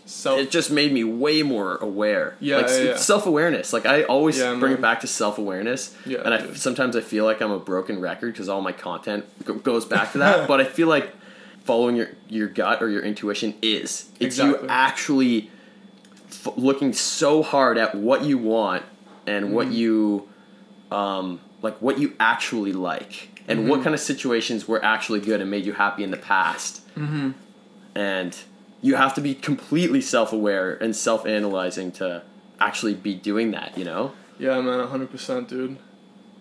So 0.07 0.39
it 0.39 0.51
just 0.51 0.71
made 0.71 0.93
me 0.93 1.05
way 1.05 1.43
more 1.43 1.77
aware. 1.77 2.37
Yeah, 2.41 2.57
like 2.59 2.69
yeah, 2.69 2.83
yeah. 2.83 2.97
self 2.97 3.27
awareness. 3.27 3.73
Like 3.73 3.87
I 3.87 4.03
always 4.05 4.39
Yeah, 4.39 4.51
bring 4.51 4.73
man. 4.73 4.79
it 4.79 4.81
back 4.81 5.01
to 5.01 5.07
self 5.07 5.39
awareness. 5.39 5.95
Yeah, 6.07 6.19
and 6.25 6.35
I 6.35 6.53
sometimes 6.55 6.95
I 6.97 7.01
feel 7.01 7.25
like 7.25 7.41
I'm 7.41 7.51
a 7.53 7.59
broken 7.59 8.01
record 8.01 8.33
because 8.33 8.49
all 8.49 8.61
my 8.61 8.73
content 8.73 9.25
goes 9.63 9.85
back 9.85 10.13
to 10.13 10.19
that. 10.19 10.47
but 10.53 10.61
I 10.61 10.65
feel 10.65 10.89
like 10.89 11.11
following 11.65 11.97
your 11.97 12.09
your 12.29 12.49
gut 12.49 12.83
or 12.83 12.89
your 12.89 13.03
intuition 13.03 13.55
is 13.63 14.11
it's 14.19 14.39
you 14.39 14.67
actually 14.69 15.51
f- 16.29 16.49
looking 16.57 16.93
so 16.93 17.43
hard 17.43 17.77
at 17.79 17.95
what 17.95 18.23
you 18.25 18.39
want 18.39 18.85
and 19.27 19.47
Mm-hmm. 19.47 19.55
what 19.55 19.71
you 19.73 20.29
um 20.91 21.41
like 21.63 21.77
what 21.81 21.99
you 21.99 22.15
actually 22.19 22.73
like 22.73 23.29
and 23.49 23.69
what 23.69 23.77
Mm-hmm. 23.77 23.85
kind 23.85 23.95
of 23.95 24.01
situations 24.01 24.69
were 24.69 24.85
actually 24.85 25.21
good 25.21 25.41
and 25.41 25.51
made 25.51 25.65
you 25.67 25.73
happy 25.73 26.03
in 26.05 26.11
the 26.11 26.17
past 26.17 26.83
mm-hmm. 26.97 27.31
and 27.95 28.37
you 28.83 28.95
have 28.97 29.15
to 29.15 29.21
be 29.21 29.35
completely 29.35 30.01
self-aware 30.01 30.75
and 30.83 30.95
self-analyzing 30.97 31.93
to 31.93 32.23
actually 32.61 32.95
be 32.95 33.15
doing 33.15 33.51
that 33.51 33.77
you 33.77 33.85
know 33.85 34.13
Yeah, 34.39 34.61
man, 34.63 34.87
hundred 34.89 35.11
percent, 35.11 35.49
dude. 35.49 35.77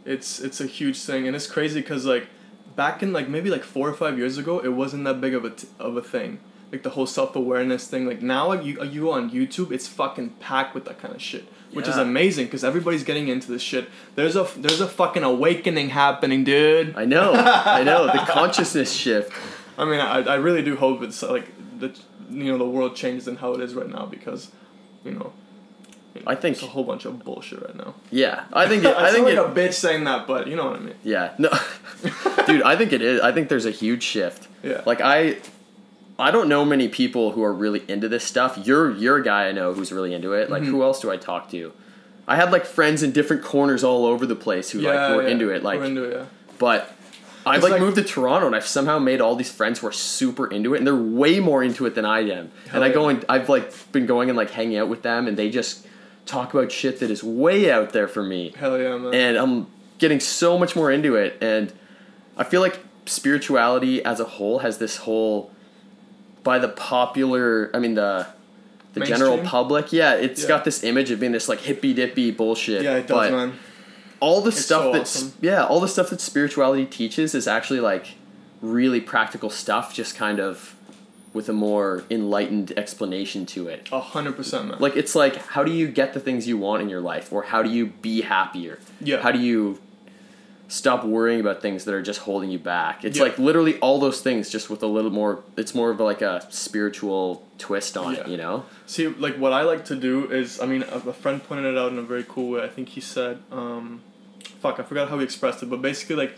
It's 0.06 0.40
it's 0.40 0.62
a 0.62 0.66
huge 0.68 1.00
thing, 1.02 1.28
and 1.28 1.36
it's 1.36 1.48
crazy 1.48 1.82
because 1.82 2.06
like 2.06 2.28
back 2.76 3.04
in 3.04 3.12
like 3.12 3.28
maybe 3.28 3.50
like 3.50 3.64
four 3.76 3.90
or 3.90 3.94
five 3.94 4.18
years 4.18 4.38
ago, 4.38 4.60
it 4.60 4.70
wasn't 4.82 5.04
that 5.04 5.20
big 5.20 5.34
of 5.34 5.44
a 5.44 5.50
t- 5.50 5.68
of 5.80 5.98
a 5.98 6.02
thing. 6.02 6.40
Like 6.72 6.84
the 6.84 6.92
whole 6.92 7.08
self 7.08 7.36
awareness 7.36 7.88
thing. 7.88 8.06
Like 8.06 8.22
now, 8.22 8.48
like 8.50 8.64
you 8.64 8.84
you 8.84 9.12
on 9.12 9.32
YouTube, 9.32 9.72
it's 9.72 9.88
fucking 9.88 10.30
packed 10.40 10.76
with 10.76 10.86
that 10.86 11.00
kind 11.00 11.16
of 11.16 11.22
shit, 11.22 11.46
which 11.74 11.88
is 11.88 11.98
amazing 11.98 12.46
because 12.46 12.64
everybody's 12.64 13.04
getting 13.04 13.28
into 13.28 13.52
this 13.52 13.62
shit. 13.64 13.90
There's 14.16 14.36
a 14.36 14.48
there's 14.56 14.80
a 14.82 14.88
fucking 14.88 15.24
awakening 15.24 15.90
happening, 15.90 16.44
dude. 16.44 16.96
i 16.96 17.06
know 17.06 17.34
i 17.34 17.82
know 17.84 18.06
the 18.06 18.20
consciousness 18.28 18.92
shift 18.94 19.32
I 19.80 19.86
mean, 19.86 20.00
I, 20.00 20.18
I 20.24 20.36
really 20.36 20.62
do 20.62 20.76
hope 20.76 21.02
it's 21.02 21.24
like 21.24 21.46
the 21.80 21.90
you 22.30 22.52
know 22.52 22.58
the 22.60 22.66
world 22.70 22.96
changes 22.96 23.28
in 23.28 23.38
how 23.38 23.54
it 23.56 23.62
is 23.62 23.74
right 23.74 23.90
now 23.90 24.06
because, 24.06 24.52
you 25.04 25.12
know, 25.12 25.32
you 26.14 26.22
know, 26.22 26.28
I 26.32 26.36
think- 26.36 26.58
it's 26.58 26.64
a 26.64 26.68
whole 26.68 26.84
bunch 26.84 27.06
of 27.06 27.24
bullshit 27.24 27.62
right 27.64 27.76
now. 27.76 27.96
yeah 28.12 28.44
i 28.54 28.68
think 28.68 28.84
it, 28.84 28.96
i 29.04 29.08
I 29.08 29.12
think 29.12 29.28
sound 29.28 29.40
it 29.40 29.40
a 29.40 29.60
bitch 29.70 29.74
saying 29.74 30.04
that, 30.04 30.28
but 30.28 30.46
you 30.48 30.56
know 30.56 30.66
what 30.70 30.76
I 30.76 30.80
mean. 30.80 30.96
yeah 31.04 31.34
no 31.40 31.50
dude 32.46 32.62
i 32.62 32.76
think 32.76 32.94
it 32.94 33.02
is 33.02 33.22
i 33.22 33.32
think 33.32 33.50
there's 33.50 33.66
a 33.66 33.72
huge 33.72 34.04
shift 34.04 34.48
Yeah. 34.64 34.82
like 34.86 35.02
i 35.02 35.38
i 36.20 36.30
don't 36.32 36.48
know 36.50 36.64
many 36.66 36.88
people 36.88 37.32
who 37.32 37.44
are 37.44 37.54
really 37.54 37.84
into 37.88 38.08
this 38.10 38.24
stuff 38.24 38.58
you're 38.64 38.92
you're 38.96 39.18
a 39.18 39.24
guy 39.24 39.48
i 39.48 39.52
know 39.52 39.74
who's 39.74 39.92
really 39.92 40.14
into 40.14 40.34
it 40.34 40.44
Mm-hmm. 40.44 40.54
like 40.54 40.64
who 40.64 40.84
else 40.84 41.00
do 41.00 41.10
i 41.12 41.18
talk 41.18 41.50
to 41.52 41.74
i 42.28 42.36
had 42.36 42.52
like 42.52 42.66
friends 42.66 43.02
in 43.04 43.12
different 43.12 43.44
corners 43.44 43.84
all 43.84 44.06
over 44.06 44.26
the 44.26 44.36
place 44.36 44.70
who 44.72 44.82
like 44.82 45.16
were 45.16 45.24
yeah, 45.24 45.30
into 45.30 45.50
it 45.50 45.64
like 45.64 45.80
we're 45.80 45.86
into 45.86 46.04
it, 46.04 46.16
yeah. 46.18 46.26
but 46.58 46.94
I've 47.46 47.64
It's 47.64 47.72
like, 47.72 47.80
moved 47.80 47.96
to 47.96 48.04
Toronto 48.04 48.46
and 48.48 48.56
I've 48.56 48.68
somehow 48.68 49.00
made 49.00 49.22
all 49.22 49.34
these 49.36 49.50
friends 49.50 49.80
who 49.80 49.88
are 49.88 49.94
super 49.94 50.46
into 50.48 50.74
it 50.76 50.80
and 50.80 50.86
they're 50.86 50.94
way 50.94 51.40
more 51.40 51.64
into 51.64 51.86
it 51.86 51.96
than 51.96 52.04
I 52.06 52.20
am. 52.20 52.52
And 52.74 52.84
I 52.84 52.88
yeah. 52.88 52.94
go 52.94 53.08
and 53.08 53.26
I've 53.30 53.48
like 53.48 53.92
been 53.94 54.06
going 54.06 54.30
and 54.30 54.38
like 54.38 54.52
hanging 54.52 54.78
out 54.78 54.90
with 54.90 55.04
them 55.04 55.26
and 55.26 55.38
they 55.38 55.50
just 55.50 55.88
talk 56.26 56.54
about 56.54 56.70
shit 56.70 57.00
that 57.00 57.10
is 57.10 57.24
way 57.24 57.72
out 57.72 57.92
there 57.92 58.10
for 58.10 58.22
me. 58.22 58.54
Hell 58.58 58.78
yeah, 58.78 58.98
man. 58.98 59.14
And 59.16 59.38
I'm 59.38 59.68
getting 60.00 60.20
so 60.20 60.60
much 60.60 60.76
more 60.76 60.92
into 60.92 61.16
it 61.16 61.38
and 61.42 61.72
I 62.38 62.44
feel 62.44 62.60
like 62.62 62.78
spirituality 63.06 64.04
as 64.04 64.20
a 64.20 64.26
whole 64.26 64.60
has 64.60 64.78
this 64.78 64.98
whole 64.98 65.52
by 66.52 66.58
the 66.66 66.70
popular 66.70 67.70
I 67.76 67.80
mean 67.84 67.96
the 67.96 68.28
the 68.96 69.02
general 69.14 69.38
public, 69.56 69.94
yeah, 69.94 70.14
it's 70.26 70.42
Yeah. 70.42 70.48
got 70.54 70.62
this 70.66 70.84
image 70.84 71.10
of 71.12 71.20
being 71.20 71.32
this 71.32 71.48
like 71.48 71.60
hippy 71.70 71.94
dippy 71.94 72.32
bullshit. 72.32 72.82
yeah, 72.82 72.96
it 73.02 73.08
does, 73.08 73.30
but 73.30 73.32
man. 73.32 73.50
all 74.20 74.42
the 74.42 74.50
It's 74.50 74.66
stuff 74.66 74.84
so 74.86 74.92
that's 74.92 75.16
awesome. 75.18 75.34
yeah 75.42 75.64
all 75.70 75.80
the 75.80 75.88
stuff 75.96 76.10
that 76.10 76.20
spirituality 76.32 76.86
teaches 77.00 77.36
is 77.36 77.48
actually 77.48 77.82
like 77.92 78.06
really 78.62 79.00
practical 79.14 79.50
stuff 79.64 79.86
just 79.94 80.16
kind 80.16 80.40
of 80.40 80.76
with 81.38 81.48
a 81.48 81.54
more 81.54 82.04
enlightened 82.10 82.70
explanation 82.84 83.46
to 83.54 83.68
it 83.74 83.82
A 83.92 84.00
hundred 84.16 84.36
percent, 84.40 84.64
man. 84.70 84.78
like 84.86 84.96
it's 85.02 85.14
like 85.24 85.36
how 85.56 85.64
do 85.64 85.72
you 85.72 85.88
get 85.88 86.14
the 86.16 86.20
things 86.28 86.48
you 86.48 86.58
want 86.58 86.82
in 86.82 86.90
your 86.90 87.04
life 87.14 87.32
or 87.32 87.44
how 87.44 87.62
do 87.66 87.70
you 87.78 87.84
be 88.08 88.16
happier 88.22 88.76
Yeah. 89.10 89.22
how 89.26 89.32
do 89.32 89.40
you 89.50 89.60
stop 90.72 91.04
worrying 91.04 91.40
about 91.42 91.62
things 91.62 91.84
that 91.86 91.94
are 91.94 92.02
just 92.02 92.20
holding 92.22 92.50
you 92.52 92.60
back 92.60 93.04
it's 93.04 93.18
Yeah. 93.18 93.24
like 93.24 93.38
literally 93.40 93.78
all 93.80 94.00
those 94.00 94.22
things 94.22 94.50
just 94.50 94.70
with 94.70 94.82
a 94.84 94.88
little 94.88 95.10
more 95.12 95.44
it's 95.58 95.74
more 95.74 95.90
of 95.90 96.00
like 96.00 96.22
a 96.22 96.46
spiritual 96.52 97.44
twist 97.58 97.98
on 97.98 98.16
it 98.16 98.28
you 98.28 98.38
know 98.38 98.64
See, 98.86 99.08
like 99.08 99.36
what 99.38 99.52
I 99.54 99.62
like 99.64 99.86
to 99.86 99.96
do 99.96 100.32
is, 100.32 100.60
I 100.60 100.66
mean, 100.66 100.82
a, 100.84 100.98
a 101.10 101.14
friend 101.14 101.44
pointed 101.44 101.66
it 101.74 101.78
out 101.78 101.92
in 101.92 102.00
a 102.00 102.02
very 102.02 102.26
cool 102.28 102.50
way. 102.54 102.64
I 102.64 102.68
think 102.68 102.90
he 102.90 103.02
said, 103.02 103.38
um, 103.52 104.02
"Fuck, 104.62 104.80
I 104.80 104.84
forgot 104.84 105.10
how 105.10 105.18
he 105.20 105.24
expressed 105.24 105.62
it," 105.62 105.70
but 105.70 105.80
basically, 105.80 106.16
like 106.16 106.34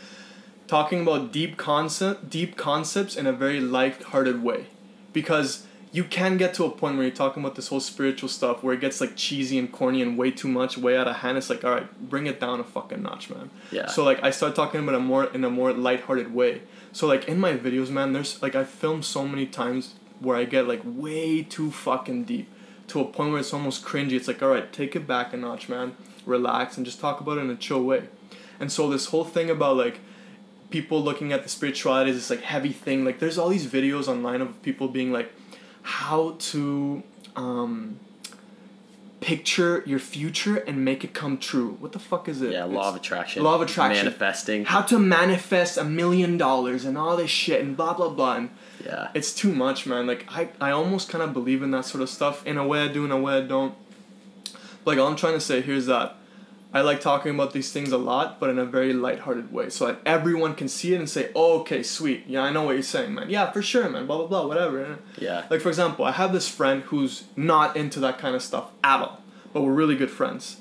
talking 0.67 1.01
about 1.01 1.31
deep 1.31 1.55
concept, 1.55 2.29
deep 2.29 2.57
concepts 2.57 3.15
in 3.15 3.25
a 3.25 3.31
very 3.31 3.61
light-hearted 3.61 4.43
way, 4.43 4.65
because 5.13 5.65
you 5.93 6.06
can 6.06 6.38
get 6.38 6.54
to 6.54 6.63
a 6.63 6.69
point 6.69 6.95
where 6.95 7.06
you're 7.06 7.15
talking 7.15 7.43
about 7.43 7.56
this 7.56 7.67
whole 7.67 7.82
spiritual 7.82 8.30
stuff 8.30 8.63
where 8.63 8.73
it 8.73 8.80
gets 8.80 9.01
like 9.01 9.17
cheesy 9.17 9.60
and 9.60 9.71
corny 9.71 10.01
and 10.01 10.17
way 10.17 10.32
too 10.32 10.47
much, 10.47 10.77
way 10.77 10.97
out 10.97 11.08
of 11.08 11.17
hand. 11.17 11.38
It's 11.38 11.49
like, 11.49 11.65
all 11.65 11.71
right, 11.71 12.10
bring 12.10 12.27
it 12.27 12.39
down 12.39 12.62
a 12.62 12.63
fucking 12.63 13.04
notch, 13.04 13.30
man. 13.30 13.49
Yeah. 13.71 13.88
So 13.88 14.06
like, 14.06 14.23
I 14.23 14.32
start 14.32 14.56
talking 14.56 14.82
about 14.82 14.95
it 14.95 14.99
more 14.99 15.25
in 15.25 15.43
a 15.43 15.49
more 15.49 15.73
light-hearted 15.73 16.34
way. 16.34 16.62
So 16.93 17.08
like 17.08 17.27
in 17.27 17.39
my 17.39 17.54
videos, 17.54 17.89
man, 17.89 18.13
there's 18.13 18.41
like 18.41 18.56
I 18.56 18.63
filmed 18.63 19.04
so 19.04 19.27
many 19.27 19.45
times 19.45 19.95
where 20.21 20.38
I 20.38 20.45
get 20.45 20.65
like 20.65 20.82
way 20.86 21.43
too 21.43 21.71
fucking 21.71 22.23
deep 22.23 22.47
to 22.88 23.01
a 23.01 23.06
point 23.06 23.32
where 23.32 23.39
it's 23.41 23.54
almost 23.54 23.84
cringy. 23.84 24.13
It's 24.13 24.30
like, 24.30 24.41
all 24.41 24.49
right, 24.49 24.71
take 24.71 24.95
it 24.95 25.06
back 25.06 25.34
a 25.34 25.38
notch, 25.38 25.67
man. 25.67 25.97
Relax 26.25 26.77
and 26.77 26.86
just 26.86 27.01
talk 27.01 27.19
about 27.19 27.38
it 27.38 27.41
in 27.41 27.49
a 27.49 27.56
chill 27.56 27.84
way. 27.84 28.04
And 28.62 28.71
so 28.71 28.89
this 28.89 29.08
whole 29.08 29.25
thing 29.25 29.49
about 29.49 29.75
like 29.75 29.99
people 30.69 31.04
looking 31.04 31.34
at 31.34 31.43
the 31.43 31.49
spirituality 31.49 32.12
as 32.12 32.15
this 32.15 32.30
like 32.30 32.41
heavy 32.41 32.71
thing, 32.71 33.04
like 33.04 33.19
there's 33.19 33.38
all 33.38 33.49
these 33.49 33.67
videos 33.67 34.08
online 34.08 34.39
of 34.39 34.62
people 34.62 34.88
being 34.88 35.12
like, 35.12 35.34
how 35.83 36.35
to 36.39 37.03
um, 37.35 37.99
picture 39.19 39.83
your 39.85 39.99
future 39.99 40.57
and 40.57 40.83
make 40.83 41.03
it 41.03 41.13
come 41.13 41.37
true. 41.37 41.77
What 41.79 41.91
the 41.91 41.99
fuck 41.99 42.27
is 42.27 42.41
it? 42.41 42.51
yeah 42.51 42.63
law 42.65 42.89
of 42.89 42.95
attraction 42.95 43.43
Law 43.43 43.55
of 43.55 43.61
attraction. 43.61 44.05
manifesting 44.05 44.65
How 44.65 44.81
to 44.81 44.97
manifest 44.99 45.77
a 45.77 45.83
million 45.83 46.37
dollars 46.37 46.85
and 46.85 46.97
all 46.97 47.15
this 47.15 47.29
shit 47.29 47.61
and 47.61 47.77
blah 47.77 47.93
blah 47.93 48.09
blah. 48.09 48.35
And 48.37 48.49
yeah 48.83 49.09
it's 49.13 49.33
too 49.33 49.53
much, 49.53 49.85
man. 49.85 50.07
Like 50.07 50.25
I, 50.29 50.49
I 50.59 50.71
almost 50.71 51.09
kind 51.09 51.23
of 51.23 51.33
believe 51.33 51.61
in 51.61 51.71
that 51.71 51.85
sort 51.85 52.01
of 52.01 52.09
stuff. 52.09 52.45
In 52.45 52.57
a 52.57 52.65
way, 52.65 52.83
I 52.83 52.87
do. 52.87 53.05
In 53.05 53.11
a 53.11 53.19
way, 53.19 53.37
I 53.37 53.41
don't. 53.41 53.75
Like 54.85 54.97
all 54.97 55.07
I'm 55.07 55.15
trying 55.15 55.33
to 55.33 55.39
say 55.39 55.61
here 55.61 55.75
is 55.75 55.85
that 55.85 56.15
I 56.73 56.81
like 56.81 57.01
talking 57.01 57.36
about 57.36 57.51
these 57.51 57.71
things 57.71 57.91
a 57.91 57.97
lot, 57.97 58.39
but 58.39 58.49
in 58.49 58.57
a 58.57 58.65
very 58.65 58.93
lighthearted 58.93 59.51
way, 59.51 59.69
so 59.69 59.88
that 59.88 59.99
everyone 60.05 60.55
can 60.55 60.69
see 60.69 60.93
it 60.93 60.99
and 60.99 61.10
say, 61.10 61.29
"Oh, 61.36 61.60
okay, 61.60 61.84
sweet. 61.84 62.23
Yeah, 62.27 62.43
I 62.43 62.51
know 62.51 62.63
what 62.63 62.73
you're 62.73 62.84
saying, 62.84 63.13
man. 63.13 63.29
Yeah, 63.29 63.51
for 63.51 63.62
sure, 63.62 63.89
man. 63.89 64.05
Blah 64.07 64.19
blah 64.19 64.27
blah. 64.27 64.47
Whatever." 64.47 64.99
yeah 65.17 65.45
Like 65.49 65.60
for 65.62 65.69
example, 65.69 66.05
I 66.05 66.12
have 66.12 66.31
this 66.31 66.47
friend 66.47 66.84
who's 66.84 67.25
not 67.36 67.75
into 67.75 67.99
that 67.99 68.17
kind 68.19 68.36
of 68.36 68.41
stuff 68.41 68.71
at 68.84 69.01
all, 69.01 69.21
but 69.51 69.63
we're 69.63 69.73
really 69.73 69.95
good 69.95 70.12
friends. 70.12 70.57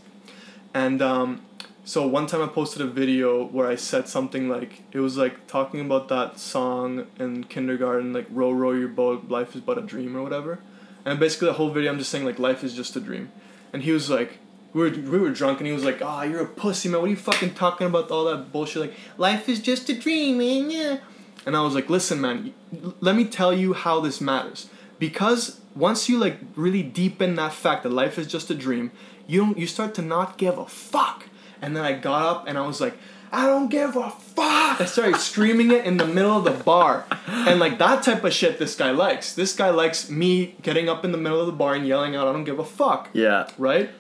And 0.75 1.01
um, 1.01 1.43
so 1.85 2.07
one 2.07 2.27
time 2.27 2.43
I 2.43 2.49
posted 2.49 2.83
a 2.83 2.87
video 2.87 3.45
where 3.45 3.69
I 3.69 3.77
said 3.77 4.09
something 4.09 4.49
like 4.49 4.83
it 4.91 5.01
was 5.01 5.17
like 5.17 5.47
talking 5.47 5.81
about 5.81 6.09
that 6.09 6.41
song 6.41 7.07
in 7.21 7.45
kindergarten, 7.45 8.13
like 8.13 8.27
"Row 8.31 8.51
row 8.51 8.73
your 8.73 8.89
boat, 8.89 9.29
life 9.29 9.55
is 9.55 9.61
but 9.61 9.79
a 9.79 9.83
dream" 9.83 10.17
or 10.17 10.23
whatever. 10.23 10.59
And 11.05 11.19
basically 11.21 11.47
the 11.47 11.55
whole 11.55 11.71
video 11.71 11.93
I'm 11.93 11.99
just 11.99 12.11
saying 12.11 12.25
like 12.25 12.39
life 12.39 12.65
is 12.65 12.75
just 12.75 12.97
a 12.97 13.01
dream. 13.01 13.31
And 13.73 13.85
he 13.85 13.93
was 13.93 14.11
like, 14.11 14.39
we 14.73 14.83
were 14.83 14.91
we 14.91 15.19
were 15.19 15.31
drunk 15.31 15.59
and 15.59 15.67
he 15.67 15.73
was 15.73 15.85
like, 15.85 16.01
ah, 16.03 16.23
you're 16.23 16.43
a 16.43 16.47
pussy 16.47 16.89
man. 16.89 17.01
What 17.01 17.07
are 17.07 17.11
you 17.11 17.17
fucking 17.17 17.55
talking 17.55 17.87
about 17.87 18.11
all 18.11 18.25
that 18.27 18.53
bullshit? 18.53 18.83
Like 18.83 18.95
life 19.19 19.49
is 19.49 19.61
just 19.61 19.89
a 19.89 19.95
dream, 19.95 20.39
man. 20.39 20.71
Yeah. 20.71 20.99
And 21.47 21.57
I 21.57 21.63
was 21.63 21.75
like, 21.75 21.89
listen, 21.89 22.21
man, 22.21 22.55
let 23.01 23.17
me 23.17 23.25
tell 23.25 23.53
you 23.53 23.73
how 23.73 24.01
this 24.01 24.21
matters. 24.21 24.69
Because 24.99 25.61
once 25.75 26.09
you 26.09 26.19
like 26.19 26.39
really 26.55 26.83
deepen 26.83 27.35
that 27.37 27.53
fact 27.53 27.83
that 27.83 27.91
life 27.91 28.19
is 28.19 28.27
just 28.27 28.51
a 28.51 28.55
dream, 28.55 28.93
you 29.27 29.41
don't 29.41 29.59
you 29.59 29.67
start 29.67 29.95
to 29.95 30.03
not 30.03 30.37
give 30.37 30.59
a 30.59 30.67
fuck. 30.67 31.27
And 31.63 31.77
then 31.77 31.85
I 31.85 31.93
got 31.93 32.23
up 32.23 32.45
and 32.47 32.57
I 32.57 32.67
was 32.67 32.81
like, 32.81 32.97
I 33.33 33.47
don't 33.47 33.69
give 33.69 33.97
a 33.97 34.11
fuck. 34.11 34.81
I 34.81 34.85
started 34.87 35.17
screaming 35.17 35.71
it 35.71 35.85
in 35.85 35.97
the 35.99 36.07
middle 36.07 36.37
of 36.37 36.45
the 36.45 36.65
bar. 36.65 37.07
And 37.27 37.61
like 37.61 37.79
that 37.79 38.03
type 38.03 38.25
of 38.25 38.33
shit 38.33 38.59
this 38.59 38.75
guy 38.75 38.91
likes. 38.91 39.35
This 39.35 39.55
guy 39.55 39.71
likes 39.71 40.11
me 40.11 40.57
getting 40.63 40.89
up 40.89 41.05
in 41.05 41.13
the 41.13 41.19
middle 41.19 41.41
of 41.41 41.47
the 41.47 41.53
bar 41.53 41.75
and 41.75 41.87
yelling 41.87 42.17
out, 42.17 42.29
I 42.29 42.33
don't 42.33 42.45
give 42.45 42.59
a 42.59 42.65
fuck 42.65 43.09
yeah 43.13 43.49
right? 43.57 43.91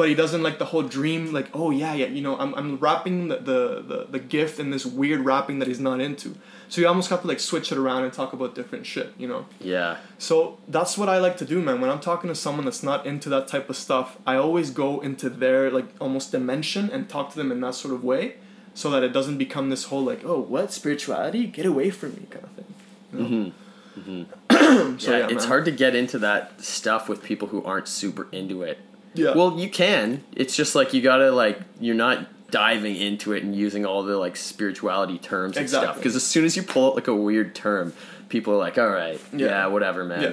But 0.00 0.08
he 0.08 0.14
doesn't 0.14 0.42
like 0.42 0.58
the 0.58 0.64
whole 0.64 0.82
dream, 0.82 1.30
like, 1.30 1.50
oh 1.52 1.70
yeah, 1.70 1.92
yeah, 1.92 2.06
you 2.06 2.22
know, 2.22 2.38
I'm, 2.38 2.54
I'm 2.54 2.78
wrapping 2.78 3.28
the, 3.28 3.36
the, 3.36 3.84
the, 3.86 4.06
the 4.12 4.18
gift 4.18 4.58
in 4.58 4.70
this 4.70 4.86
weird 4.86 5.26
wrapping 5.26 5.58
that 5.58 5.68
he's 5.68 5.78
not 5.78 6.00
into. 6.00 6.36
So 6.70 6.80
you 6.80 6.88
almost 6.88 7.10
have 7.10 7.20
to 7.20 7.26
like 7.26 7.38
switch 7.38 7.70
it 7.70 7.76
around 7.76 8.04
and 8.04 8.10
talk 8.10 8.32
about 8.32 8.54
different 8.54 8.86
shit, 8.86 9.12
you 9.18 9.28
know? 9.28 9.44
yeah 9.60 9.98
So 10.16 10.56
that's 10.66 10.96
what 10.96 11.10
I 11.10 11.18
like 11.18 11.36
to 11.36 11.44
do, 11.44 11.60
man. 11.60 11.82
When 11.82 11.90
I'm 11.90 12.00
talking 12.00 12.28
to 12.28 12.34
someone 12.34 12.64
that's 12.64 12.82
not 12.82 13.04
into 13.04 13.28
that 13.28 13.46
type 13.46 13.68
of 13.68 13.76
stuff, 13.76 14.16
I 14.26 14.36
always 14.36 14.70
go 14.70 15.00
into 15.00 15.28
their 15.28 15.70
like 15.70 15.88
almost 16.00 16.32
dimension 16.32 16.88
and 16.88 17.06
talk 17.06 17.32
to 17.32 17.36
them 17.36 17.52
in 17.52 17.60
that 17.60 17.74
sort 17.74 17.92
of 17.92 18.02
way 18.02 18.36
so 18.72 18.88
that 18.92 19.02
it 19.02 19.12
doesn't 19.12 19.36
become 19.36 19.68
this 19.68 19.84
whole 19.84 20.02
like, 20.02 20.24
oh, 20.24 20.40
what 20.40 20.72
spirituality? 20.72 21.46
Get 21.46 21.66
away 21.66 21.90
from 21.90 22.14
me 22.14 22.26
kind 22.30 22.44
of 22.46 22.52
thing. 22.52 22.74
You 23.12 23.18
know? 23.18 23.52
Mm-hmm. 24.00 24.22
Mm-hmm. 24.22 24.98
so 24.98 25.10
yeah, 25.10 25.18
yeah, 25.18 25.24
it's 25.26 25.42
man. 25.42 25.48
hard 25.48 25.66
to 25.66 25.72
get 25.72 25.94
into 25.94 26.18
that 26.20 26.58
stuff 26.62 27.06
with 27.06 27.22
people 27.22 27.48
who 27.48 27.62
aren't 27.64 27.86
super 27.86 28.28
into 28.32 28.62
it. 28.62 28.78
Yeah. 29.14 29.34
Well, 29.34 29.58
you 29.58 29.68
can. 29.68 30.22
It's 30.36 30.54
just 30.54 30.74
like 30.74 30.94
you 30.94 31.02
gotta 31.02 31.30
like 31.32 31.58
you're 31.80 31.94
not 31.96 32.26
diving 32.50 32.96
into 32.96 33.32
it 33.32 33.42
and 33.44 33.54
using 33.54 33.84
all 33.86 34.02
the 34.02 34.16
like 34.16 34.36
spirituality 34.36 35.18
terms 35.18 35.56
and 35.56 35.68
stuff. 35.68 35.82
Exactly. 35.82 36.00
Because 36.00 36.16
as 36.16 36.24
soon 36.24 36.44
as 36.44 36.56
you 36.56 36.62
pull 36.62 36.88
out 36.88 36.94
like 36.94 37.08
a 37.08 37.14
weird 37.14 37.54
term, 37.54 37.92
people 38.28 38.54
are 38.54 38.58
like, 38.58 38.78
"All 38.78 38.88
right, 38.88 39.20
yeah, 39.32 39.46
Yeah. 39.46 39.66
whatever, 39.66 40.04
man, 40.04 40.22
yeah. 40.22 40.32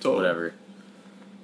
Totally. 0.00 0.16
whatever." 0.16 0.52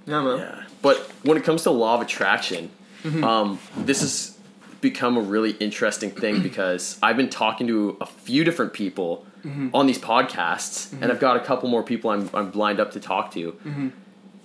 Yeah, 0.07 0.23
man. 0.23 0.39
Yeah. 0.39 0.63
But 0.83 0.99
when 1.25 1.37
it 1.37 1.45
comes 1.45 1.63
to 1.65 1.71
law 1.71 1.95
of 1.97 2.03
attraction, 2.03 2.71
Mm-hmm. 3.05 3.23
um, 3.23 3.59
this 3.77 4.01
has 4.01 4.37
become 4.81 5.17
a 5.17 5.21
really 5.21 5.53
interesting 5.61 6.11
thing 6.11 6.43
because 6.49 6.99
I've 7.03 7.17
been 7.17 7.29
talking 7.31 7.67
to 7.69 7.97
a 8.01 8.07
few 8.07 8.45
different 8.45 8.73
people 8.73 9.25
Mm-hmm. 9.45 9.69
on 9.75 9.87
these 9.87 9.99
podcasts, 9.99 10.93
and 11.01 11.13
I've 11.13 11.21
got 11.21 11.37
a 11.37 11.41
couple 11.41 11.69
more 11.69 11.85
people 11.85 12.11
I'm, 12.11 12.29
I'm 12.35 12.51
lined 12.51 12.81
up 12.81 12.91
to 12.93 13.01
talk 13.01 13.31
to. 13.35 13.57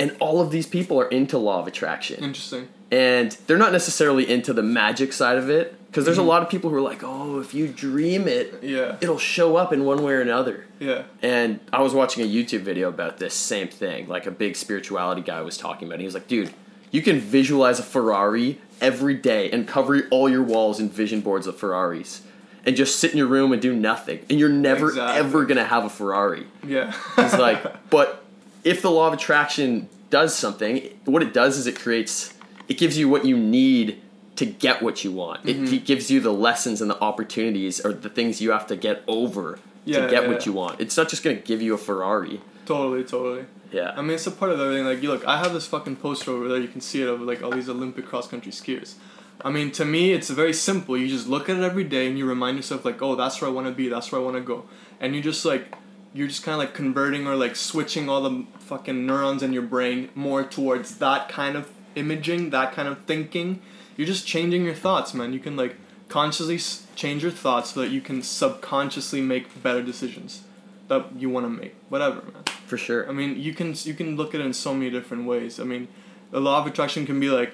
And 0.01 0.15
all 0.19 0.41
of 0.41 0.51
these 0.51 0.65
people 0.67 0.99
are 0.99 1.07
into 1.07 1.37
law 1.37 1.59
of 1.59 1.67
attraction. 1.67 2.23
Interesting. 2.23 2.67
And 2.91 3.31
they're 3.47 3.57
not 3.57 3.71
necessarily 3.71 4.29
into 4.29 4.51
the 4.53 4.63
magic 4.63 5.13
side 5.13 5.37
of 5.37 5.49
it 5.49 5.75
because 5.87 6.03
there's 6.05 6.17
Mm-hmm. 6.17 6.25
a 6.25 6.29
lot 6.29 6.41
of 6.41 6.49
people 6.49 6.69
who 6.69 6.75
are 6.77 6.81
like, 6.81 7.01
oh, 7.03 7.39
if 7.39 7.53
you 7.53 7.67
dream 7.67 8.27
it, 8.27 8.59
Yeah. 8.63 8.97
it'll 9.01 9.17
show 9.17 9.55
up 9.55 9.71
in 9.71 9.85
one 9.85 10.03
way 10.03 10.13
or 10.13 10.21
another. 10.21 10.65
Yeah. 10.79 11.03
And 11.21 11.59
I 11.71 11.81
was 11.81 11.93
watching 11.93 12.23
a 12.23 12.27
YouTube 12.27 12.61
video 12.61 12.89
about 12.89 13.17
this 13.17 13.33
same 13.33 13.67
thing. 13.69 14.07
Like 14.07 14.25
a 14.25 14.31
big 14.31 14.55
spirituality 14.55 15.21
guy 15.21 15.41
was 15.41 15.57
talking 15.57 15.87
about. 15.87 15.95
it. 15.95 16.01
He 16.01 16.05
was 16.05 16.13
like, 16.13 16.27
dude, 16.27 16.53
you 16.91 17.01
can 17.01 17.19
visualize 17.19 17.79
a 17.79 17.83
Ferrari 17.83 18.59
every 18.81 19.13
day 19.13 19.49
and 19.51 19.67
cover 19.67 20.01
all 20.11 20.27
your 20.29 20.43
walls 20.43 20.79
in 20.79 20.89
vision 20.89 21.21
boards 21.21 21.47
of 21.47 21.55
Ferraris 21.57 22.23
and 22.65 22.75
just 22.75 22.99
sit 22.99 23.11
in 23.11 23.17
your 23.17 23.27
room 23.27 23.53
and 23.53 23.61
do 23.61 23.73
nothing. 23.73 24.19
And 24.29 24.39
you're 24.39 24.49
never, 24.49 24.89
Exactly. 24.89 25.19
ever 25.19 25.45
to 25.45 25.63
have 25.63 25.85
a 25.85 25.89
Ferrari. 25.89 26.45
Yeah. 26.65 26.93
He's 27.15 27.33
like, 27.37 27.63
but 27.89 28.20
if 28.63 28.81
the 28.81 28.91
law 28.91 29.07
of 29.07 29.13
attraction 29.13 29.89
does 30.09 30.35
something, 30.35 30.89
what 31.05 31.23
it 31.23 31.33
does 31.33 31.57
is 31.57 31.67
it 31.67 31.77
creates, 31.79 32.33
it 32.67 32.77
gives 32.77 32.97
you 32.97 33.09
what 33.09 33.25
you 33.25 33.37
need 33.37 34.01
to 34.35 34.45
get 34.45 34.81
what 34.81 35.03
you 35.03 35.11
want. 35.11 35.43
Mm-hmm. 35.43 35.73
It, 35.73 35.85
gives 35.85 36.09
you 36.09 36.19
the 36.19 36.33
lessons 36.33 36.81
and 36.81 36.89
the 36.89 36.99
opportunities 36.99 37.79
or 37.79 37.93
the 37.93 38.09
things 38.09 38.41
you 38.41 38.51
have 38.51 38.67
to 38.67 38.75
get 38.75 39.03
over 39.07 39.59
Yeah, 39.85 40.01
to 40.05 40.09
get 40.09 40.23
yeah, 40.23 40.29
what 40.29 40.41
yeah. 40.41 40.45
you 40.45 40.53
want. 40.53 40.79
It's 40.79 40.97
not 40.97 41.09
just 41.09 41.23
going 41.23 41.35
to 41.35 41.41
give 41.41 41.61
you 41.61 41.73
a 41.73 41.77
Ferrari. 41.77 42.41
totally, 42.65 43.03
totally. 43.03 43.45
Yeah. 43.71 43.93
I 43.95 44.01
mean, 44.01 44.11
it's 44.11 44.27
a 44.27 44.31
part 44.31 44.51
of 44.51 44.59
everything. 44.59 44.85
Like, 44.85 45.01
you 45.01 45.09
look, 45.09 45.25
I 45.25 45.37
have 45.37 45.53
this 45.53 45.65
fucking 45.67 45.97
poster 45.97 46.31
over 46.31 46.49
there. 46.49 46.57
You 46.59 46.67
can 46.67 46.81
see 46.81 47.01
it 47.01 47.07
of 47.07 47.21
like 47.21 47.41
all 47.41 47.51
these 47.51 47.69
Olympic 47.69 48.05
cross 48.05 48.27
country 48.27 48.51
skiers. 48.51 48.95
I 49.43 49.49
mean, 49.49 49.71
to 49.71 49.85
me, 49.85 50.11
it's 50.11 50.29
very 50.29 50.53
simple. 50.53 50.97
You 50.97 51.07
just 51.07 51.27
look 51.27 51.49
at 51.49 51.57
it 51.57 51.63
every 51.63 51.85
day 51.85 52.07
and 52.07 52.17
you 52.17 52.25
remind 52.25 52.57
yourself, 52.57 52.83
like, 52.83 53.01
oh, 53.01 53.15
that's 53.15 53.39
where 53.41 53.49
I 53.49 53.53
want 53.53 53.67
to 53.67 53.73
be. 53.73 53.87
That's 53.87 54.11
where 54.11 54.19
I 54.19 54.23
want 54.23 54.35
to 54.35 54.41
go. 54.41 54.65
And 54.99 55.15
you 55.15 55.21
just 55.21 55.45
like, 55.45 55.73
you're 56.13 56.27
just 56.27 56.43
kind 56.43 56.53
of 56.53 56.59
like 56.59 56.73
converting 56.73 57.27
or 57.27 57.35
like 57.35 57.55
switching 57.55 58.09
all 58.09 58.21
the 58.21 58.45
fucking 58.59 59.05
neurons 59.05 59.43
in 59.43 59.53
your 59.53 59.63
brain 59.63 60.09
more 60.15 60.43
towards 60.43 60.97
that 60.97 61.29
kind 61.29 61.55
of 61.55 61.69
imaging, 61.95 62.49
that 62.49 62.73
kind 62.73 62.87
of 62.87 63.03
thinking. 63.05 63.61
You're 63.97 64.07
just 64.07 64.27
changing 64.27 64.65
your 64.65 64.73
thoughts, 64.73 65.13
man. 65.13 65.33
You 65.33 65.39
can 65.39 65.55
like 65.55 65.75
consciously 66.09 66.59
change 66.95 67.23
your 67.23 67.31
thoughts 67.31 67.73
so 67.73 67.81
that 67.81 67.89
you 67.89 68.01
can 68.01 68.21
subconsciously 68.21 69.21
make 69.21 69.61
better 69.63 69.81
decisions 69.81 70.43
that 70.87 71.05
you 71.17 71.29
want 71.29 71.45
to 71.45 71.49
make. 71.49 71.75
Whatever, 71.87 72.21
man. 72.21 72.43
For 72.67 72.77
sure. 72.77 73.07
I 73.07 73.13
mean, 73.13 73.39
you 73.39 73.53
can 73.53 73.73
you 73.83 73.93
can 73.93 74.17
look 74.17 74.35
at 74.35 74.41
it 74.41 74.45
in 74.45 74.53
so 74.53 74.73
many 74.73 74.89
different 74.89 75.25
ways. 75.25 75.59
I 75.59 75.63
mean, 75.63 75.87
the 76.31 76.41
law 76.41 76.59
of 76.59 76.67
attraction 76.67 77.05
can 77.05 77.19
be 77.19 77.29
like, 77.29 77.53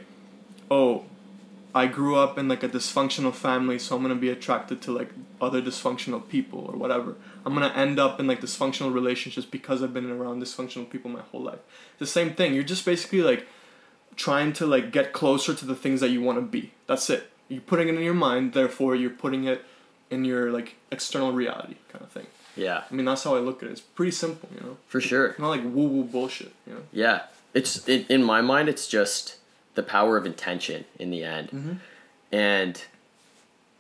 oh, 0.72 1.06
I 1.74 1.86
grew 1.86 2.16
up 2.16 2.40
in 2.40 2.48
like 2.48 2.64
a 2.64 2.70
dysfunctional 2.70 3.34
family, 3.34 3.78
so 3.78 3.96
I'm 3.96 4.02
gonna 4.02 4.16
be 4.16 4.30
attracted 4.30 4.82
to 4.84 4.92
like 4.92 5.10
other 5.40 5.62
dysfunctional 5.62 6.28
people 6.28 6.66
or 6.72 6.76
whatever. 6.76 7.16
I'm 7.48 7.54
gonna 7.54 7.74
end 7.74 7.98
up 7.98 8.20
in 8.20 8.28
like 8.28 8.42
dysfunctional 8.42 8.94
relationships 8.94 9.48
because 9.48 9.82
I've 9.82 9.94
been 9.94 10.12
around 10.12 10.44
dysfunctional 10.44 10.90
people 10.90 11.10
my 11.10 11.22
whole 11.22 11.42
life. 11.42 11.60
It's 11.92 12.00
the 12.00 12.06
same 12.06 12.34
thing. 12.34 12.54
You're 12.54 12.64
just 12.64 12.84
basically 12.86 13.22
like 13.22 13.48
trying 14.18 14.52
to 14.52 14.68
like 14.68 14.92
get 14.92 15.14
closer 15.14 15.54
to 15.54 15.66
the 15.66 15.74
things 15.74 16.02
that 16.02 16.10
you 16.10 16.22
want 16.22 16.40
to 16.40 16.42
be. 16.42 16.74
That's 16.88 17.10
it. 17.10 17.32
You're 17.48 17.62
putting 17.62 17.88
it 17.88 17.96
in 17.96 18.02
your 18.02 18.14
mind, 18.14 18.52
therefore 18.52 18.98
you're 18.98 19.12
putting 19.12 19.46
it 19.46 19.64
in 20.10 20.26
your 20.26 20.52
like 20.52 20.76
external 20.92 21.32
reality 21.32 21.76
kind 21.88 22.04
of 22.04 22.12
thing. 22.12 22.28
Yeah. 22.58 22.84
I 22.92 22.94
mean 22.94 23.06
that's 23.06 23.24
how 23.24 23.38
I 23.38 23.40
look 23.40 23.64
at 23.64 23.70
it. 23.70 23.72
It's 23.72 23.80
pretty 23.80 24.12
simple, 24.12 24.50
you 24.54 24.60
know. 24.60 24.76
For 24.88 25.00
sure. 25.00 25.28
It's 25.28 25.40
not 25.40 25.48
like 25.48 25.64
woo 25.64 25.88
woo 25.88 26.04
bullshit, 26.04 26.52
you 26.66 26.74
know. 26.74 26.82
Yeah. 26.92 27.28
It's 27.54 27.88
it, 27.88 28.10
in 28.10 28.24
my 28.26 28.42
mind 28.42 28.68
it's 28.68 28.90
just 28.90 29.38
the 29.76 29.84
power 29.84 30.18
of 30.18 30.26
intention 30.26 30.84
in 31.00 31.12
the 31.12 31.24
end. 31.24 31.52
Mm-hmm. 31.52 31.74
And 32.30 32.84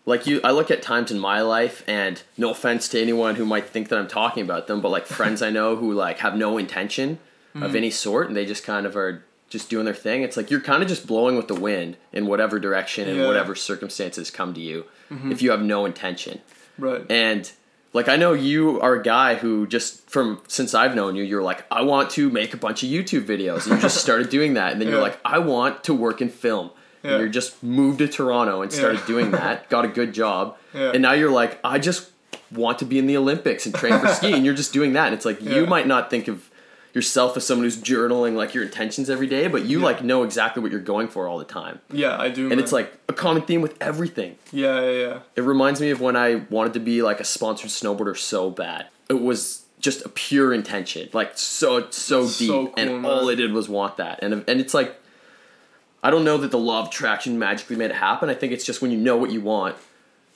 like 0.08 0.26
you 0.26 0.41
I 0.43 0.50
look 0.52 0.72
at 0.72 0.82
times 0.82 1.12
in 1.12 1.20
my 1.20 1.41
life 1.41 1.84
and 1.88 2.20
no 2.38 2.50
offense 2.50 2.88
to 2.89 3.00
anyone 3.02 3.36
who 3.36 3.46
might 3.46 3.67
think 3.70 3.89
that 3.89 4.00
I'm 4.00 4.08
talking 4.08 4.41
about 4.43 4.65
them, 4.65 4.82
but 4.82 4.89
like 4.89 5.06
friends 5.06 5.41
I 5.43 5.52
know 5.52 5.76
who 5.76 5.93
like 5.93 6.17
have 6.20 6.36
no 6.36 6.58
intention 6.58 7.20
Mm-hmm. 7.56 7.63
of 7.63 7.76
any 7.76 7.89
sort 7.89 8.28
and 8.28 8.36
they 8.38 8.46
just 8.46 8.63
kind 8.63 8.86
of 8.86 8.96
are 8.98 9.24
just 9.50 9.67
doing 9.70 9.86
their 9.86 9.93
thing. 9.93 10.22
It's 10.22 10.36
like 10.38 10.52
you're 10.52 10.60
kind 10.60 10.84
of 10.84 10.89
just 10.89 11.08
blowing 11.08 11.38
with 11.38 11.48
the 11.48 11.56
wind 11.56 11.96
in 12.12 12.28
whatever 12.28 12.60
direction 12.60 13.08
and 13.08 13.15
Yeah. 13.15 13.22
Mm-hmm. 13.24 13.28
whatever 13.30 13.56
circumstances 13.56 14.30
come 14.30 14.54
to 14.54 14.60
you 14.60 14.86
if 15.32 15.41
you 15.41 15.50
have 15.52 15.62
no 15.62 15.86
intention. 15.86 16.41
Right. 16.78 17.04
And 17.10 17.50
like 17.93 18.10
I 18.10 18.15
know 18.17 18.34
you 18.34 18.80
are 18.82 18.96
a 18.96 19.02
guy 19.02 19.36
who 19.36 19.65
just 19.65 20.08
from 20.10 20.41
since 20.48 20.76
I've 20.76 20.93
known 20.93 21.15
you, 21.15 21.24
you're 21.24 21.41
like, 21.41 21.65
I 21.72 21.82
want 21.82 22.10
to 22.12 22.30
make 22.30 22.54
a 22.54 22.58
bunch 22.58 22.84
of 22.84 22.89
YouTube 22.89 23.26
videos. 23.26 23.63
And 23.65 23.76
you 23.78 23.82
just 23.82 23.98
started 24.08 24.30
doing 24.30 24.54
that. 24.56 24.74
And 24.74 24.80
then 24.82 24.89
you're 24.89 25.02
like, 25.02 25.17
I 25.26 25.39
want 25.39 25.84
to 25.86 25.93
work 25.96 26.22
in 26.22 26.30
film. 26.30 26.70
Yeah. 27.03 27.12
And 27.12 27.19
you're 27.19 27.29
just 27.29 27.62
moved 27.63 27.99
to 27.99 28.07
Toronto 28.07 28.62
and 28.62 28.71
started 28.71 28.99
Yeah. 29.01 29.07
doing 29.07 29.31
that, 29.39 29.69
got 29.69 29.86
a 29.86 29.88
good 29.88 30.13
job. 30.13 30.57
Yeah. 30.73 30.91
And 30.93 31.01
now 31.01 31.13
you're 31.13 31.31
like, 31.31 31.60
I 31.63 31.79
just 31.79 32.10
want 32.51 32.79
to 32.79 32.86
be 32.86 32.97
in 32.97 33.07
the 33.07 33.17
Olympics 33.17 33.65
and 33.65 33.75
train 33.75 33.99
for 33.99 34.07
skiing. 34.07 34.33
And 34.36 34.45
you're 34.45 34.55
just 34.55 34.73
doing 34.73 34.93
that. 34.93 35.05
And 35.07 35.13
it's 35.15 35.25
like 35.25 35.41
you 35.41 35.65
might 35.65 35.88
not 35.88 36.10
think 36.10 36.27
of 36.27 36.49
yourself 36.93 37.38
as 37.38 37.45
someone 37.45 37.63
who's 37.65 37.77
journaling 37.77 38.36
like 38.36 38.53
your 38.55 38.63
intentions 38.63 39.10
every 39.10 39.27
day, 39.27 39.47
but 39.47 39.65
you 39.65 39.79
like 39.79 40.03
know 40.03 40.23
exactly 40.23 40.63
what 40.63 40.71
you're 40.71 40.81
going 40.81 41.07
for 41.07 41.27
all 41.27 41.38
the 41.38 41.45
time. 41.45 41.79
yeah, 41.91 42.19
I 42.19 42.29
do. 42.29 42.43
And 42.43 42.49
man. 42.51 42.60
it's 42.60 42.71
like 42.71 42.91
a 43.07 43.13
common 43.13 43.43
theme 43.43 43.62
with 43.62 43.75
everything. 43.79 44.38
yeah, 44.51 44.81
yeah, 44.81 44.91
yeah. 44.91 45.19
It 45.36 45.41
reminds 45.41 45.79
me 45.79 45.91
of 45.91 46.01
when 46.01 46.15
I 46.15 46.41
wanted 46.49 46.73
to 46.73 46.79
be 46.79 47.03
like 47.03 47.19
a 47.19 47.23
sponsored 47.23 47.69
snowboarder 47.69 48.17
so 48.17 48.49
bad. 48.49 48.88
It 49.10 49.21
was 49.21 49.65
just 49.79 50.03
a 50.05 50.10
pure 50.10 50.53
intention, 50.53 51.07
like 51.13 51.38
so 51.38 51.88
so 51.91 52.23
deep, 52.23 52.31
so 52.47 52.65
cool, 52.67 52.73
and 52.77 53.03
man. 53.03 53.12
all 53.12 53.29
I 53.29 53.36
did 53.36 53.51
was 53.53 53.69
want 53.69 53.97
that. 53.97 54.19
And 54.23 54.33
and 54.47 54.60
it's 54.60 54.73
like, 54.73 54.99
I 56.03 56.10
don't 56.12 56.23
know 56.23 56.38
that 56.38 56.51
the 56.51 56.60
law 56.60 56.81
of 56.81 56.88
attraction 56.88 57.38
magically 57.39 57.75
made 57.75 57.91
it 57.91 57.95
happen. 57.97 58.29
I 58.29 58.33
think 58.36 58.53
it's 58.53 58.63
just 58.63 58.81
when 58.81 58.91
you 58.91 58.97
know 58.97 59.17
what 59.17 59.31
you 59.31 59.41
want, 59.41 59.75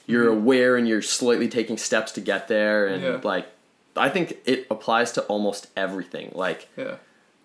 you're 0.08 0.28
aware 0.28 0.76
and 0.76 0.88
you're 0.88 1.02
slightly 1.02 1.48
taking 1.48 1.78
steps 1.78 2.12
to 2.14 2.22
get 2.22 2.48
there. 2.48 2.88
And 2.88 3.04
Mm-hmm. 3.04 3.14
Yeah. 3.24 3.30
like, 3.30 3.48
I 3.96 4.10
think 4.10 4.38
it 4.46 4.66
applies 4.72 5.12
to 5.14 5.22
almost 5.24 5.68
everything. 5.78 6.32
Like, 6.34 6.68
Yeah. 6.78 6.96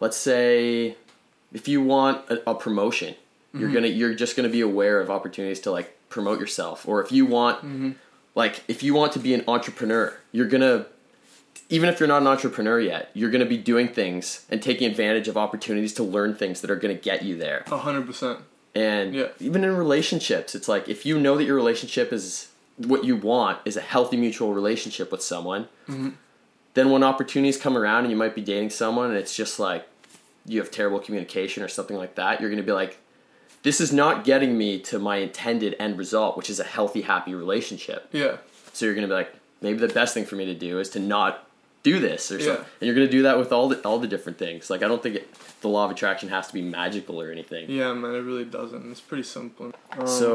let's 0.00 0.16
say 0.16 0.96
if 1.52 1.68
you 1.68 1.82
want 1.82 2.28
a, 2.30 2.50
a 2.50 2.54
promotion 2.54 3.14
you're 3.54 3.72
gonna 3.72 3.86
you're 3.86 4.12
just 4.14 4.36
gonna 4.36 4.50
be 4.50 4.60
aware 4.60 5.00
of 5.00 5.08
opportunities 5.10 5.60
to 5.60 5.70
like 5.70 5.96
promote 6.10 6.38
yourself 6.38 6.86
or 6.86 7.02
if 7.02 7.10
you 7.10 7.24
want 7.24 7.96
like 8.34 8.62
if 8.68 8.82
you 8.82 8.92
want 8.92 9.12
to 9.12 9.18
be 9.18 9.32
an 9.32 9.42
entrepreneur 9.48 10.14
you're 10.30 10.46
gonna 10.48 10.84
even 11.68 11.88
if 11.88 11.98
you're 11.98 12.06
not 12.08 12.22
an 12.22 12.28
entrepreneur 12.28 12.78
yet 12.80 13.10
you're 13.14 13.30
gonna 13.30 13.44
be 13.46 13.56
doing 13.56 13.88
things 13.88 14.46
and 14.50 14.62
taking 14.62 14.88
advantage 14.88 15.26
of 15.28 15.36
opportunities 15.36 15.92
to 15.94 16.02
learn 16.02 16.34
things 16.34 16.60
that 16.60 16.70
are 16.70 16.76
gonna 16.76 16.94
get 16.94 17.22
you 17.22 17.36
there 17.36 17.64
A 17.70 17.78
hundred 17.78 18.06
percent. 18.06 18.40
and 18.74 19.14
Yeah. 19.14 19.28
even 19.40 19.64
in 19.64 19.76
relationships 19.76 20.54
it's 20.54 20.68
like 20.68 20.88
if 20.88 21.04
you 21.06 21.18
know 21.18 21.36
that 21.36 21.44
your 21.44 21.56
relationship 21.56 22.12
is 22.12 22.48
what 22.76 23.04
you 23.04 23.16
want 23.16 23.58
is 23.64 23.76
a 23.76 23.80
healthy 23.80 24.16
mutual 24.16 24.52
relationship 24.54 25.10
with 25.10 25.22
someone 25.22 25.64
mm-hmm. 25.88 26.10
then 26.74 26.90
when 26.90 27.02
opportunities 27.02 27.56
come 27.56 27.76
around 27.76 28.00
and 28.04 28.10
you 28.10 28.16
might 28.16 28.34
be 28.34 28.42
dating 28.42 28.70
someone 28.70 29.08
and 29.10 29.18
it's 29.18 29.34
just 29.34 29.58
like 29.58 29.86
you 30.44 30.60
have 30.60 30.70
terrible 30.70 30.98
communication 31.00 31.62
or 31.62 31.68
something 31.68 31.96
like 31.96 32.14
that 32.16 32.40
you're 32.40 32.50
going 32.50 32.62
to 32.62 32.66
be 32.66 32.72
like 32.72 32.98
this 33.62 33.80
is 33.80 33.92
not 33.92 34.24
getting 34.24 34.56
me 34.56 34.78
to 34.78 34.98
my 34.98 35.16
intended 35.16 35.74
end 35.80 35.98
result 35.98 36.36
which 36.36 36.48
is 36.50 36.60
a 36.60 36.64
healthy 36.64 37.00
happy 37.02 37.34
relationship 37.34 38.08
Yeah. 38.12 38.36
so 38.72 38.84
you're 38.84 38.94
going 38.94 39.08
to 39.08 39.12
be 39.12 39.14
like 39.22 39.34
maybe 39.62 39.78
the 39.78 39.88
best 39.88 40.12
thing 40.14 40.24
for 40.26 40.36
me 40.36 40.44
to 40.44 40.54
do 40.54 40.78
is 40.78 40.90
to 40.90 41.00
not 41.00 41.48
do 41.90 41.94
this 42.08 42.22
or 42.32 42.38
Yeah. 42.38 42.44
something 42.46 42.64
and 42.80 42.84
you're 42.86 42.94
to 43.10 43.16
do 43.18 43.22
that 43.28 43.36
with 43.40 43.50
all 43.56 43.66
the 43.72 43.78
all 43.88 43.98
the 44.06 44.10
different 44.14 44.38
things 44.44 44.62
like 44.72 44.80
i 44.84 44.88
don't 44.90 45.02
think 45.04 45.14
it, 45.20 45.26
the 45.64 45.68
law 45.76 45.84
of 45.86 45.90
attraction 45.96 46.28
has 46.36 46.44
to 46.50 46.54
be 46.60 46.62
magical 46.80 47.16
or 47.24 47.28
anything 47.36 47.64
Yeah, 47.80 47.92
man, 48.00 48.14
it 48.20 48.24
really 48.30 48.44
doesn't. 48.58 48.82
It's 48.92 49.00
pretty 49.10 49.22
simple. 49.38 49.66
Um, 49.98 50.06
so 50.20 50.30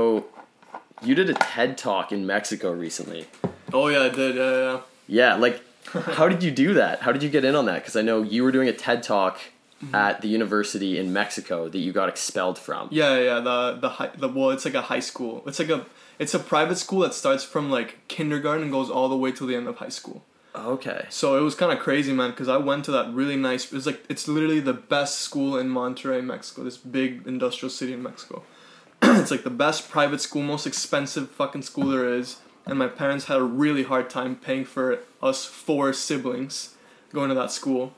you 1.08 1.14
did 1.20 1.30
a 1.30 1.38
ted 1.54 1.78
talk 1.88 2.06
in 2.16 2.22
mexico 2.36 2.68
recently 2.88 3.22
Oh 3.78 3.88
yeah, 3.94 4.04
I 4.10 4.10
did. 4.22 4.36
Yeah, 4.36 4.56
yeah. 4.66 4.78
yeah 5.20 5.34
like 5.46 5.58
how 6.20 6.26
did 6.34 6.42
you 6.46 6.52
do 6.66 6.70
that 6.82 6.96
how 7.06 7.12
did 7.16 7.22
you 7.26 7.30
get 7.38 7.44
in 7.50 7.56
on 7.62 7.66
that 7.70 7.80
because 7.82 7.96
i 8.02 8.04
know 8.10 8.18
you 8.34 8.42
were 8.46 8.54
doing 8.58 8.70
a 8.76 8.78
ted 8.86 9.00
talk 9.04 9.36
Mm-hmm. 9.84 9.96
at 10.08 10.22
the 10.22 10.28
university 10.40 10.92
in 11.02 11.12
mexico 11.22 11.58
that 11.74 11.80
you 11.86 11.92
got 12.02 12.08
expelled 12.08 12.58
from 12.68 12.84
Yeah, 12.92 13.14
yeah, 13.28 13.38
the 13.50 13.58
the 13.86 13.90
high, 13.98 14.12
the 14.24 14.28
well, 14.28 14.52
it's 14.56 14.64
like 14.70 14.76
a 14.84 14.86
high 14.94 15.00
school. 15.12 15.34
It's 15.48 15.58
like 15.64 15.72
a 15.78 15.80
it's 16.24 16.36
a 16.36 16.42
private 16.54 16.78
school 16.84 17.00
that 17.06 17.16
starts 17.16 17.44
from 17.54 17.72
like 17.78 17.90
kindergarten 18.08 18.62
and 18.66 18.72
goes 18.78 18.92
all 18.92 19.10
the 19.10 19.18
way 19.24 19.32
till 19.32 19.48
the 19.48 19.56
end 19.56 19.68
of 19.68 19.78
high 19.78 19.90
school. 20.00 20.18
Okay 20.56 21.06
So 21.10 21.38
it 21.38 21.42
was 21.42 21.56
kind 21.56 21.72
of 21.72 21.80
crazy, 21.80 22.14
man, 22.14 22.32
because 22.32 22.48
I 22.48 22.58
went 22.58 22.86
to 22.86 22.92
that 22.92 23.14
really 23.14 23.36
nice. 23.36 23.72
It's 23.72 23.86
like 23.86 24.04
it's 24.10 24.28
literally 24.28 24.60
the 24.60 24.74
best 24.74 25.20
school 25.20 25.58
in 25.58 25.70
Monterrey, 25.70 26.24
Mexico. 26.24 26.64
This 26.64 26.78
big 26.78 27.26
industrial 27.26 27.70
city 27.70 27.94
in 27.94 28.04
Mexico. 28.04 28.44
it's 29.02 29.32
like 29.32 29.44
the 29.44 29.50
best 29.50 29.90
private 29.90 30.22
school, 30.22 30.44
most 30.44 30.68
expensive 30.68 31.30
fucking 31.32 31.64
school 31.64 31.88
there 31.88 32.14
is. 32.14 32.38
And 32.66 32.78
my 32.78 32.88
parents 32.88 33.26
had 33.26 33.38
a 33.38 33.44
really 33.44 33.84
hard 33.84 34.10
time 34.10 34.36
paying 34.36 34.66
for 34.66 35.00
us 35.22 35.46
four 35.46 35.94
siblings 35.94 36.76
going 37.12 37.30
to 37.30 37.36
that 37.36 37.52
school. 37.52 37.94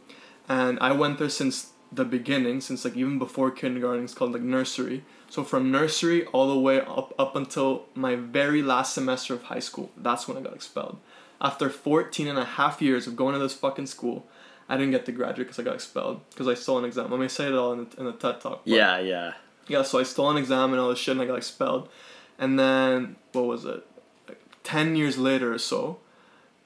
And 0.48 0.80
I 0.80 0.94
went 0.94 1.20
there 1.20 1.30
since 1.30 1.72
the 1.92 2.06
beginning, 2.06 2.62
since 2.62 2.86
like 2.86 2.96
even 2.96 3.20
before 3.20 3.52
kindergarten. 3.52 4.04
It's 4.04 4.14
called 4.14 4.34
like 4.34 4.42
nursery. 4.42 5.04
So 5.30 5.44
from 5.44 5.72
nursery 5.72 6.26
all 6.28 6.48
the 6.48 6.60
way 6.60 6.82
up 6.82 7.14
up 7.18 7.36
until 7.36 7.86
my 7.96 8.16
very 8.16 8.62
last 8.62 8.94
semester 8.94 9.34
of 9.34 9.44
high 9.44 9.60
school. 9.60 9.92
That's 9.98 10.28
when 10.28 10.38
I 10.38 10.42
got 10.42 10.54
expelled. 10.54 11.00
After 11.44 11.70
14 11.70 12.28
and 12.28 12.40
a 12.40 12.46
half 12.46 12.82
years 12.82 13.06
of 13.06 13.16
going 13.16 13.34
to 13.34 13.40
this 13.40 13.54
fucking 13.54 13.88
school, 13.88 14.26
I 14.70 14.78
didn't 14.78 14.92
get 14.92 15.06
to 15.08 15.12
graduate 15.12 15.48
because 15.48 15.60
I 15.60 15.64
got 15.64 15.76
expelled 15.76 16.28
because 16.30 16.48
I 16.48 16.54
stole 16.54 16.80
an 16.80 16.86
exam. 16.86 17.08
I 17.08 17.18
mean, 17.18 17.24
I 17.24 17.28
say 17.28 17.48
it 17.48 17.54
all 17.54 17.74
in 17.74 17.90
the, 17.90 18.00
in 18.00 18.06
the 18.06 18.14
TED 18.14 18.40
talk. 18.40 18.62
yeah 18.64 18.98
yeah 19.00 19.34
yeah, 19.68 19.84
so 19.84 20.00
I 20.00 20.04
stole 20.04 20.30
an 20.30 20.38
exam 20.38 20.72
and 20.72 20.80
all 20.80 20.90
this 20.90 21.00
shit 21.00 21.14
and 21.14 21.22
I 21.22 21.26
got 21.26 21.38
expelled. 21.38 21.90
And 22.38 22.60
then, 22.60 23.16
what 23.32 23.46
was 23.46 23.66
it? 23.66 23.86
Like 24.28 24.42
10 24.64 24.96
years 24.96 25.18
later 25.18 25.54
or 25.54 25.58
so, 25.58 26.00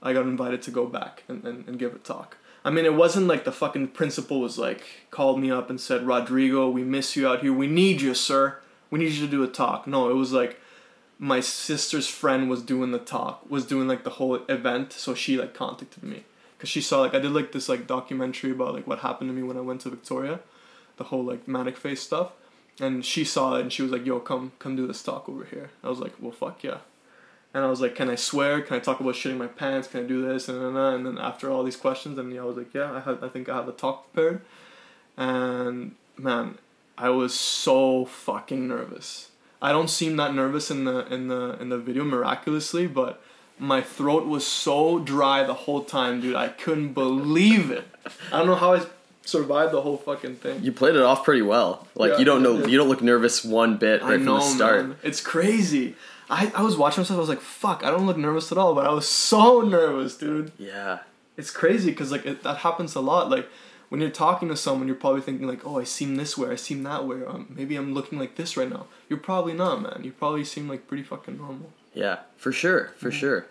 I 0.01 0.13
got 0.13 0.23
invited 0.23 0.61
to 0.63 0.71
go 0.71 0.85
back 0.85 1.23
and, 1.27 1.43
and, 1.45 1.67
and 1.67 1.79
give 1.79 1.93
a 1.93 1.99
talk. 1.99 2.37
I 2.63 2.69
mean, 2.69 2.85
it 2.85 2.95
wasn't 2.95 3.27
like 3.27 3.45
the 3.45 3.51
fucking 3.51 3.89
principal 3.89 4.41
was 4.41 4.57
like, 4.57 4.83
called 5.11 5.39
me 5.39 5.51
up 5.51 5.69
and 5.69 5.79
said, 5.79 6.05
Rodrigo, 6.05 6.69
we 6.69 6.83
miss 6.83 7.15
you 7.15 7.27
out 7.27 7.41
here. 7.41 7.53
We 7.53 7.67
need 7.67 8.01
you, 8.01 8.13
sir. 8.13 8.59
We 8.89 8.99
need 8.99 9.13
you 9.13 9.25
to 9.25 9.31
do 9.31 9.43
a 9.43 9.47
talk. 9.47 9.87
No, 9.87 10.09
it 10.09 10.15
was 10.15 10.33
like 10.33 10.59
my 11.19 11.39
sister's 11.39 12.07
friend 12.07 12.49
was 12.49 12.61
doing 12.61 12.91
the 12.91 12.99
talk, 12.99 13.49
was 13.49 13.65
doing 13.65 13.87
like 13.87 14.03
the 14.03 14.11
whole 14.11 14.35
event. 14.47 14.93
So 14.93 15.13
she 15.13 15.37
like 15.37 15.53
contacted 15.53 16.03
me. 16.03 16.23
Because 16.57 16.69
she 16.69 16.81
saw 16.81 17.01
like, 17.01 17.13
I 17.13 17.19
did 17.19 17.31
like 17.31 17.51
this 17.51 17.69
like 17.69 17.87
documentary 17.87 18.51
about 18.51 18.73
like 18.73 18.87
what 18.87 18.99
happened 18.99 19.29
to 19.29 19.33
me 19.33 19.43
when 19.43 19.57
I 19.57 19.61
went 19.61 19.81
to 19.81 19.89
Victoria. 19.89 20.39
The 20.97 21.05
whole 21.05 21.23
like 21.23 21.47
manic 21.47 21.77
phase 21.77 22.01
stuff 22.01 22.31
and 22.79 23.03
she 23.03 23.23
saw 23.23 23.55
it 23.55 23.61
and 23.61 23.73
she 23.73 23.81
was 23.81 23.91
like 23.91 24.05
yo 24.05 24.19
come 24.19 24.51
come 24.59 24.75
do 24.75 24.87
this 24.87 25.01
talk 25.01 25.27
over 25.27 25.45
here 25.45 25.71
i 25.83 25.89
was 25.89 25.99
like 25.99 26.13
well 26.19 26.31
fuck 26.31 26.63
yeah 26.63 26.77
and 27.53 27.63
i 27.63 27.67
was 27.67 27.81
like 27.81 27.95
can 27.95 28.09
i 28.09 28.15
swear 28.15 28.61
can 28.61 28.75
i 28.75 28.79
talk 28.79 28.99
about 28.99 29.15
shitting 29.15 29.37
my 29.37 29.47
pants 29.47 29.87
can 29.87 30.03
i 30.03 30.07
do 30.07 30.25
this 30.25 30.47
and 30.47 30.61
then 30.61 30.75
and 30.75 31.05
then 31.05 31.17
after 31.17 31.49
all 31.49 31.63
these 31.63 31.75
questions 31.75 32.17
and 32.17 32.31
yeah, 32.33 32.41
i 32.41 32.45
was 32.45 32.57
like 32.57 32.73
yeah 32.73 32.91
i 32.93 32.99
have 32.99 33.23
i 33.23 33.29
think 33.29 33.49
i 33.49 33.55
have 33.55 33.67
a 33.67 33.71
talk 33.71 34.11
prepared 34.13 34.41
and 35.15 35.95
man 36.17 36.57
i 36.97 37.09
was 37.09 37.33
so 37.33 38.05
fucking 38.05 38.67
nervous 38.67 39.31
i 39.61 39.71
don't 39.71 39.89
seem 39.89 40.15
that 40.17 40.33
nervous 40.33 40.69
in 40.71 40.85
the 40.85 41.05
in 41.13 41.27
the 41.27 41.57
in 41.61 41.69
the 41.69 41.77
video 41.77 42.03
miraculously 42.03 42.87
but 42.87 43.21
my 43.59 43.81
throat 43.81 44.27
was 44.27 44.45
so 44.45 44.99
dry 44.99 45.43
the 45.43 45.53
whole 45.53 45.83
time 45.83 46.21
dude 46.21 46.35
i 46.35 46.47
couldn't 46.47 46.93
believe 46.93 47.71
it 47.71 47.87
i 48.31 48.37
don't 48.37 48.47
know 48.47 48.55
how 48.55 48.73
i 48.73 48.85
survived 49.23 49.73
the 49.73 49.81
whole 49.81 49.97
fucking 49.97 50.35
thing 50.35 50.63
you 50.63 50.71
played 50.71 50.95
it 50.95 51.01
off 51.01 51.23
pretty 51.25 51.41
well 51.41 51.85
like 51.95 52.11
Yeah, 52.13 52.19
you 52.19 52.25
don't 52.25 52.41
know 52.43 52.65
you 52.65 52.77
don't 52.77 52.87
look 52.87 53.01
nervous 53.01 53.43
one 53.43 53.77
bit 53.77 54.01
right 54.01 54.13
I 54.13 54.15
from 54.17 54.25
the 54.25 54.39
start 54.41 54.85
man. 54.87 54.97
It's 55.03 55.19
crazy. 55.19 55.95
I, 56.29 56.51
I 56.55 56.61
was 56.61 56.75
watching 56.77 57.01
myself. 57.01 57.17
I 57.17 57.21
was 57.21 57.29
like, 57.29 57.39
"Fuck!" 57.39 57.83
I 57.85 57.89
don't 57.89 58.05
look 58.05 58.17
nervous 58.17 58.51
at 58.51 58.57
all, 58.57 58.75
but 58.75 58.85
I 58.85 58.89
was 58.91 59.07
so 59.07 59.61
nervous, 59.61 60.17
dude. 60.17 60.51
yeah 60.57 60.99
It's 61.37 61.51
crazy 61.51 61.89
because 61.89 62.11
like 62.11 62.25
it, 62.25 62.43
that 62.43 62.57
happens 62.57 62.95
a 62.95 62.99
lot. 63.01 63.29
Like 63.29 63.47
when 63.89 64.01
you're 64.01 64.09
talking 64.09 64.49
to 64.49 64.55
someone, 64.55 64.87
you're 64.87 64.95
probably 64.97 65.21
thinking 65.21 65.47
like, 65.47 65.65
"Oh, 65.65 65.79
I 65.79 65.83
seem 65.83 66.15
this 66.15 66.37
way. 66.37 66.49
I 66.49 66.55
seem 66.55 66.83
that 66.83 67.05
way. 67.05 67.23
Um, 67.25 67.47
maybe 67.55 67.75
I'm 67.75 67.93
looking 67.93 68.19
like 68.19 68.35
this 68.35 68.57
right 68.57 68.69
now." 68.69 68.87
You're 69.09 69.19
probably 69.19 69.53
not, 69.53 69.81
man. 69.81 70.01
You 70.03 70.11
probably 70.11 70.43
seem 70.43 70.67
like 70.67 70.87
pretty 70.87 71.03
fucking 71.03 71.37
normal. 71.37 71.71
Yeah, 71.93 72.19
for 72.37 72.51
sure, 72.51 72.91
for 72.97 73.11
sure. 73.11 73.45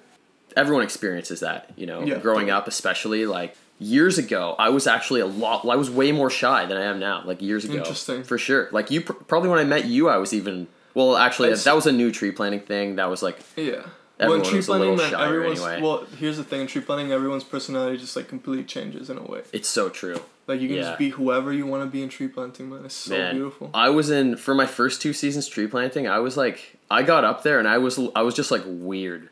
Everyone 0.57 0.83
experiences 0.85 1.41
that, 1.41 1.71
you 1.77 1.87
know, 1.87 2.03
Yeah. 2.03 2.19
growing 2.19 2.51
up, 2.51 2.67
especially 2.69 3.27
like 3.27 3.57
years 3.79 4.17
ago. 4.17 4.55
I 4.59 4.69
was 4.71 4.87
actually 4.87 5.21
a 5.21 5.27
lot. 5.27 5.67
I 5.69 5.77
was 5.77 5.91
way 5.91 6.13
more 6.13 6.31
shy 6.31 6.65
than 6.65 6.77
I 6.79 6.85
am 6.85 6.99
now. 6.99 7.23
Like 7.27 7.43
years 7.43 7.65
ago, 7.65 7.75
Interesting. 7.79 8.23
for 8.23 8.39
sure. 8.39 8.69
Like 8.73 8.91
you, 8.91 9.01
pr- 9.03 9.13
probably 9.15 9.51
when 9.51 9.59
I 9.59 9.65
met 9.65 9.85
you, 9.87 10.09
I 10.09 10.17
was 10.17 10.33
even. 10.33 10.69
Well, 10.95 11.17
actually, 11.17 11.53
that 11.53 11.75
was 11.75 11.87
a 11.87 11.93
new 11.93 12.11
tree 12.11 12.31
planting 12.31 12.61
thing. 12.61 12.97
That 12.97 13.11
was 13.11 13.23
like, 13.23 13.39
Yeah. 13.57 13.83
Everyone 14.19 14.41
well, 14.41 14.47
in 14.47 14.51
tree 14.51 14.57
was 14.59 14.69
a 14.69 14.73
little 14.73 14.95
planting, 14.97 15.19
man, 15.19 15.29
everyone's 15.29 15.61
anyway. 15.61 15.83
well. 15.83 16.07
Here's 16.19 16.37
the 16.39 16.45
thing: 16.45 16.63
in 16.63 16.67
tree 16.67 16.81
planting, 16.81 17.13
everyone's 17.13 17.45
personality 17.45 17.99
just 17.99 18.17
like 18.17 18.29
completely 18.29 18.65
changes 18.65 19.11
in 19.11 19.19
a 19.19 19.23
way. 19.23 19.43
it's 19.53 19.69
so 19.69 19.89
true. 19.91 20.21
Like 20.47 20.61
you 20.61 20.69
can 20.69 20.77
Yeah. 20.77 20.83
just 20.85 20.99
be 20.99 21.11
whoever 21.11 21.53
you 21.53 21.67
want 21.67 21.83
to 21.83 21.91
be 21.91 22.03
in 22.03 22.09
tree 22.09 22.29
planting, 22.29 22.71
man. 22.71 22.85
It's 22.85 22.95
so 22.95 23.17
Man, 23.17 23.35
beautiful. 23.35 23.71
I 23.75 23.91
was 23.91 24.11
in 24.11 24.37
for 24.37 24.55
my 24.55 24.65
first 24.67 25.03
two 25.03 25.13
seasons 25.13 25.49
tree 25.49 25.67
planting. 25.67 26.07
I 26.09 26.21
was 26.21 26.37
like, 26.37 26.79
I 26.91 27.03
got 27.03 27.25
up 27.25 27.43
there 27.43 27.59
and 27.59 27.67
I 27.69 27.79
was, 27.79 27.99
I 28.15 28.23
was 28.23 28.35
just 28.35 28.51
like 28.51 28.63
weird. 28.65 29.29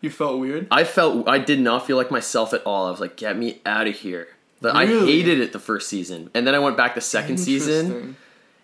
You 0.00 0.10
felt 0.10 0.40
weird. 0.40 0.66
I 0.70 0.84
felt 0.84 1.28
I 1.28 1.38
did 1.38 1.60
not 1.60 1.86
feel 1.86 1.96
like 1.96 2.10
myself 2.10 2.52
at 2.54 2.62
all. 2.66 2.86
I 2.86 2.90
was 2.90 3.00
like, 3.00 3.16
get 3.16 3.36
me 3.38 3.60
out 3.64 3.86
of 3.86 3.94
here. 3.94 4.28
But 4.60 4.74
I 4.74 4.86
hated 4.86 5.40
it 5.40 5.52
the 5.52 5.58
first 5.58 5.88
season, 5.90 6.30
and 6.34 6.46
then 6.46 6.54
I 6.54 6.58
went 6.58 6.76
back 6.78 6.94
the 6.94 7.02
second 7.02 7.36
season, 7.36 8.16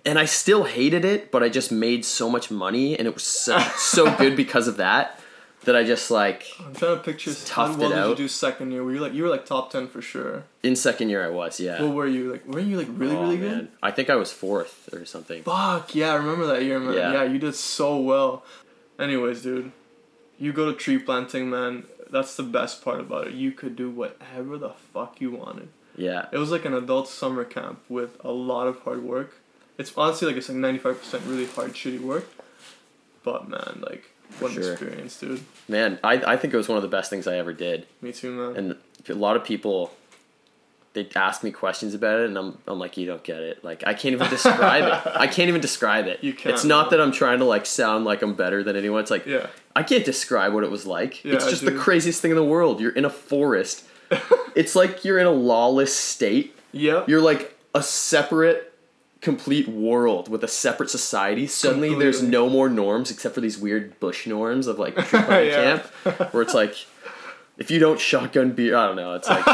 and 0.06 0.18
I 0.18 0.24
still 0.24 0.64
hated 0.64 1.04
it. 1.04 1.30
But 1.30 1.42
I 1.42 1.50
just 1.50 1.70
made 1.70 2.06
so 2.06 2.30
much 2.30 2.50
money, 2.50 2.98
and 2.98 3.06
it 3.06 3.12
was 3.12 3.22
so, 3.22 3.59
so 3.76 4.14
good 4.16 4.35
because 4.37 4.66
of 4.66 4.78
that. 4.78 5.19
That 5.64 5.77
I 5.77 5.85
just 5.85 6.11
like 6.11 6.46
I'm 6.59 6.75
trying 6.75 6.96
to 6.96 7.03
picture 7.03 7.31
how 7.31 7.66
toughed 7.66 7.79
well 7.79 7.92
it 7.92 7.94
did 7.96 8.09
you 8.09 8.14
do 8.25 8.29
second 8.29 8.73
year? 8.73 8.83
Were 8.83 8.94
you 8.94 9.01
like 9.01 9.12
you 9.12 9.25
were 9.25 9.29
like 9.29 9.44
top 9.44 9.70
ten 9.70 9.88
for 9.88 10.01
sure? 10.01 10.44
in 10.62 10.75
second 10.75 11.11
year 11.11 11.23
I 11.25 11.29
was 11.29 11.61
yeah. 11.61 11.83
What 11.83 11.92
were 11.94 12.07
you 12.07 12.33
like? 12.33 12.46
Were 12.46 12.61
you 12.61 12.79
like 12.79 12.88
really 12.90 13.14
Oh, 13.16 13.23
really 13.23 13.37
man. 13.37 13.59
good? 13.59 13.68
I 13.83 13.90
think 13.90 14.09
I 14.09 14.16
was 14.16 14.33
fourth 14.33 14.88
or 14.92 15.05
something. 15.05 15.42
Fuck 15.42 15.94
yeah, 15.94 16.12
I 16.12 16.14
remember 16.14 16.46
that 16.46 16.62
year, 16.64 16.81
man. 16.81 16.94
Yeah. 16.94 17.12
Yeah. 17.12 17.23
you 17.25 17.38
did 17.38 17.55
so 17.55 17.99
well. 17.99 18.42
Anyways, 18.99 19.42
dude, 19.42 19.73
you 20.38 20.53
go 20.53 20.70
to 20.70 20.77
tree 20.77 20.99
planting, 20.99 21.51
man. 21.51 21.85
That's 22.11 22.37
the 22.37 22.42
best 22.42 22.83
part 22.83 23.01
about 23.01 23.29
it. 23.29 23.35
You 23.35 23.53
could 23.53 23.77
do 23.77 23.88
whatever 23.90 24.57
the 24.59 24.70
fuck 24.70 25.20
you 25.20 25.31
wanted. 25.31 25.68
Yeah, 25.96 26.27
It 26.33 26.38
was 26.38 26.51
like 26.51 26.64
an 26.64 26.73
adult 26.73 27.09
summer 27.09 27.44
camp 27.44 27.81
with 27.88 28.16
a 28.25 28.31
lot 28.31 28.66
of 28.66 28.81
hard 28.81 29.03
work. 29.03 29.35
It's 29.77 29.92
honestly 29.96 30.27
like 30.29 30.37
it's 30.38 30.49
like 30.49 30.57
ninety 30.57 30.79
five 30.79 30.99
percent 30.99 31.25
really 31.27 31.46
hard, 31.46 31.73
shitty 31.75 32.01
work. 32.01 32.27
But 33.23 33.49
man, 33.49 33.83
like 33.83 34.10
what 34.38 34.53
an 34.53 34.62
Sure. 34.62 34.73
experience, 34.73 35.19
dude. 35.21 35.40
man. 35.69 35.99
I 36.05 36.14
I 36.33 36.37
think 36.37 36.55
it 36.55 36.57
was 36.57 36.69
one 36.69 36.77
of 36.77 36.83
the 36.83 36.88
best 36.88 37.11
things 37.11 37.27
I 37.27 37.37
ever 37.37 37.53
did. 37.53 37.87
Me 38.01 38.12
too, 38.12 38.31
man. 38.31 38.57
and 38.57 38.77
a 39.09 39.14
lot 39.14 39.37
of 39.37 39.45
people 39.45 39.93
they 40.93 41.09
ask 41.14 41.45
me 41.45 41.53
questions 41.53 41.95
about 41.95 42.19
it 42.19 42.27
and 42.27 42.37
I'm, 42.37 42.59
I'm 42.66 42.79
like 42.81 42.97
you 42.97 43.07
don't 43.07 43.23
get 43.23 43.38
it 43.43 43.62
like 43.64 43.85
i 43.87 43.95
can't 43.95 44.12
even 44.12 44.29
describe 44.38 44.83
it 44.85 45.12
i 45.16 45.29
can't 45.29 45.49
even 45.49 45.61
describe 45.61 46.07
it 46.09 46.23
You 46.25 46.35
can't, 46.35 46.53
it's 46.53 46.64
not 46.64 46.90
man. 46.90 46.99
that 46.99 47.05
i'm 47.05 47.12
trying 47.12 47.38
to 47.38 47.45
like 47.45 47.64
sound 47.64 48.05
like 48.05 48.23
i'm 48.23 48.35
better 48.35 48.64
than 48.64 48.75
anyone 48.75 49.01
it's 49.01 49.11
like 49.11 49.25
yeah. 49.25 49.47
i 49.77 49.85
can't 49.85 50.05
describe 50.05 50.53
what 50.53 50.64
it 50.64 50.71
was 50.71 50.87
like 50.87 51.25
it's 51.25 51.49
just 51.49 51.64
the 51.64 51.71
craziest 51.73 52.21
thing 52.21 52.33
in 52.33 52.37
the 52.37 52.45
world 52.45 52.81
you're 52.81 52.90
in 52.90 53.05
a 53.05 53.11
forest 53.11 53.85
it's 54.57 54.75
like 54.75 55.05
you're 55.05 55.21
in 55.21 55.27
a 55.27 55.31
lawless 55.31 55.95
state 55.95 56.57
Yep. 56.73 57.09
you're 57.09 57.21
like 57.23 57.57
a 57.73 57.85
separate 57.85 58.69
complete 59.20 59.68
world 59.68 60.28
with 60.28 60.42
a 60.42 60.48
separate 60.48 60.88
society 60.90 61.46
suddenly 61.46 61.94
there's 61.94 62.22
no 62.22 62.48
more 62.48 62.68
norms 62.68 63.11
except 63.11 63.35
for 63.35 63.40
these 63.42 63.59
weird 63.59 63.98
bush 64.00 64.26
norms 64.26 64.66
of 64.66 64.78
like 64.78 64.96
Yeah. 65.12 65.80
camp 66.04 66.33
where 66.33 66.42
it's 66.42 66.54
like 66.54 66.74
if 67.59 67.70
you 67.70 67.78
don't 67.78 68.00
shotgun 68.00 68.52
beer 68.52 68.74
i 68.76 68.87
don't 68.87 68.96
know 68.96 69.14
it's 69.14 69.28
like 69.28 69.44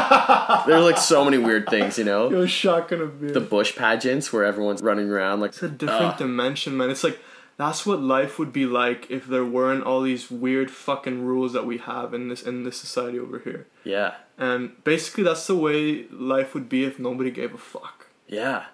there's 0.65 0.85
like 0.85 0.97
so 0.97 1.25
many 1.25 1.37
weird 1.37 1.67
things 1.69 1.97
you 1.97 2.05
know 2.05 2.29
Yo, 2.35 2.45
shotgun 2.45 3.01
of 3.01 3.19
beer. 3.19 3.31
the 3.31 3.41
bush 3.41 3.75
pageants 3.75 4.31
where 4.31 4.45
everyone's 4.45 4.81
running 4.81 5.09
around 5.09 5.41
like 5.41 5.49
It's 5.51 5.63
a 5.63 5.69
different 5.69 6.13
Ah. 6.13 6.17
dimension, 6.17 6.77
man. 6.77 6.89
It's 6.89 7.03
like 7.03 7.19
that's 7.57 7.85
what 7.87 7.99
life 7.99 8.37
would 8.39 8.53
be 8.53 8.65
like 8.67 9.09
if 9.09 9.25
there 9.25 9.43
weren't 9.43 9.83
all 9.83 10.01
these 10.03 10.29
weird 10.31 10.69
fucking 10.71 11.25
rules 11.25 11.51
that 11.53 11.65
we 11.65 11.79
have 11.79 12.13
in 12.13 12.29
this 12.29 12.41
in 12.43 12.63
this 12.63 12.77
society 12.79 13.19
over 13.19 13.39
here. 13.39 13.65
yeah 13.83 14.13
And 14.37 14.81
basically, 14.85 15.23
that's 15.25 15.45
the 15.47 15.55
way 15.57 16.05
life 16.11 16.53
would 16.53 16.69
be 16.69 16.85
if 16.85 16.99
nobody 16.99 17.31
gave 17.31 17.53
a 17.53 17.57
fuck. 17.57 18.05
yeah 18.27 18.65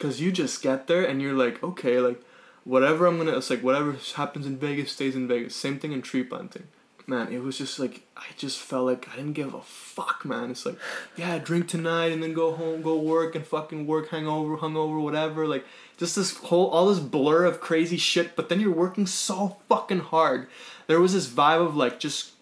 Cause 0.00 0.18
you 0.18 0.32
just 0.32 0.62
get 0.62 0.86
there 0.86 1.04
and 1.04 1.20
you're 1.20 1.34
like, 1.34 1.62
okay, 1.62 2.00
like 2.00 2.22
whatever 2.64 3.06
I'm 3.06 3.18
gonna. 3.18 3.36
It's 3.36 3.50
like 3.50 3.62
whatever 3.62 3.96
happens 4.14 4.46
in 4.46 4.56
Vegas 4.56 4.92
stays 4.92 5.14
in 5.14 5.28
Vegas. 5.28 5.54
Same 5.54 5.78
thing 5.78 5.92
in 5.92 6.02
tree 6.02 6.22
planting. 6.22 6.68
Man, 7.06 7.32
it 7.32 7.42
was 7.42 7.58
just 7.58 7.78
like 7.78 8.02
I 8.16 8.26
just 8.38 8.58
felt 8.60 8.86
like 8.86 9.08
I 9.12 9.16
didn't 9.16 9.32
give 9.34 9.52
a 9.52 9.60
fuck, 9.60 10.24
man. 10.24 10.52
It's 10.52 10.64
like, 10.64 10.78
yeah, 11.16 11.38
drink 11.38 11.68
tonight 11.68 12.12
and 12.12 12.22
then 12.22 12.32
go 12.32 12.52
home, 12.52 12.82
go 12.82 12.96
work 12.96 13.34
and 13.34 13.46
fucking 13.46 13.86
work, 13.86 14.08
hangover, 14.08 14.56
hungover, 14.56 15.02
whatever. 15.02 15.46
Like 15.46 15.66
just 15.96 16.16
this 16.16 16.34
whole 16.36 16.68
all 16.70 16.88
this 16.88 17.00
blur 17.00 17.44
of 17.44 17.60
crazy 17.60 17.96
shit. 17.96 18.36
But 18.36 18.48
then 18.48 18.60
you're 18.60 18.72
working 18.72 19.06
so 19.06 19.58
fucking 19.68 20.00
hard. 20.00 20.48
There 20.86 21.00
was 21.00 21.12
this 21.12 21.28
vibe 21.28 21.66
of 21.66 21.76
like 21.76 22.00
just 22.00 22.32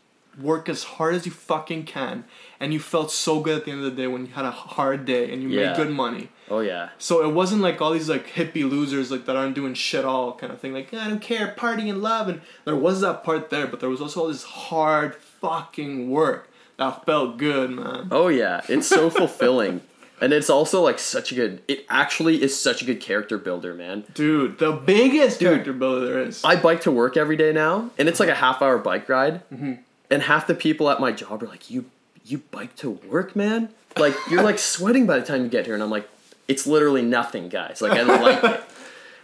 work 0.41 0.69
as 0.69 0.85
hard 0.85 1.15
as 1.15 1.27
you 1.27 1.33
fucking 1.33 1.85
can, 1.85 2.25
and 2.61 2.73
you 2.73 2.81
felt 2.81 3.11
so 3.13 3.41
good 3.41 3.59
at 3.59 3.65
the 3.65 3.71
end 3.71 3.85
of 3.85 3.87
the 3.87 4.03
day 4.03 4.07
when 4.07 4.27
you 4.27 4.33
had 4.33 4.45
a 4.45 4.51
hard 4.51 5.05
day 5.05 5.33
and 5.33 5.43
you 5.43 5.49
Yeah. 5.49 5.69
made 5.69 5.77
good 5.77 5.91
money. 5.91 6.29
oh 6.51 6.61
yeah 6.61 6.89
So 6.99 7.23
it 7.29 7.33
wasn't 7.33 7.63
like 7.63 7.81
all 7.83 7.93
these 7.93 8.09
like 8.09 8.27
hippie 8.29 8.69
losers 8.69 9.11
like 9.11 9.27
that 9.27 9.37
aren't 9.37 9.55
doing 9.55 9.75
shit 9.75 10.05
all 10.05 10.33
kind 10.35 10.53
of 10.53 10.61
thing. 10.61 10.73
Like 10.73 10.93
I 10.95 11.09
don't 11.09 11.21
care, 11.21 11.49
party 11.49 11.89
and 11.89 12.03
love, 12.03 12.29
and 12.29 12.41
there 12.65 12.77
was 12.77 13.01
that 13.03 13.23
part 13.25 13.51
there, 13.51 13.67
but 13.67 13.81
there 13.81 13.91
was 13.91 14.01
also 14.01 14.21
all 14.23 14.29
this 14.29 14.45
hard 14.45 15.15
fucking 15.15 16.11
work 16.11 16.49
that 16.77 17.05
felt 17.07 17.37
good, 17.39 17.71
man. 17.71 18.09
oh 18.11 18.29
yeah 18.29 18.61
it's 18.69 18.87
so 18.87 19.11
fulfilling 19.11 19.81
and 20.21 20.33
it's 20.33 20.49
also 20.51 20.81
like 20.83 20.99
such 20.99 21.31
a 21.33 21.35
good 21.35 21.61
it 21.69 21.85
actually 21.89 22.43
is 22.43 22.59
such 22.61 22.83
a 22.83 22.85
good 22.85 23.01
character 23.01 23.37
builder 23.39 23.75
man 23.75 24.05
Dude, 24.15 24.59
the 24.59 24.73
biggest 24.73 25.39
character 25.41 25.73
builder 25.73 26.07
there 26.07 26.21
is. 26.23 26.43
I 26.45 26.57
bike 26.57 26.81
to 26.83 26.91
work 26.93 27.17
every 27.17 27.37
day 27.37 27.53
now, 27.53 27.91
and 27.99 28.09
it's 28.09 28.21
like 28.21 28.29
a 28.29 28.35
half 28.35 28.63
hour 28.63 28.79
bike 28.79 29.09
ride. 29.09 29.43
Mm-hmm. 29.53 29.75
And 30.11 30.23
half 30.23 30.47
the 30.47 30.55
people 30.55 30.89
at 30.91 31.01
my 31.01 31.13
job 31.13 31.43
are 31.43 31.47
like, 31.47 31.71
"You, 31.71 31.85
you 32.31 32.39
bike 32.39 32.77
to 32.77 32.91
work, 32.91 33.35
man? 33.35 33.71
Like 33.97 34.15
you're 34.31 34.43
like 34.43 34.59
sweating 34.75 35.07
by 35.07 35.19
the 35.19 35.27
time 35.27 35.43
you 35.43 35.49
get 35.49 35.65
here." 35.65 35.75
And 35.75 35.83
I'm 35.83 35.91
like, 35.91 36.09
"It's 36.47 36.67
literally 36.67 37.03
nothing, 37.03 37.49
guys. 37.49 37.81
Like 37.81 37.93
I 37.93 38.03
like 38.03 38.45
it." 38.45 38.61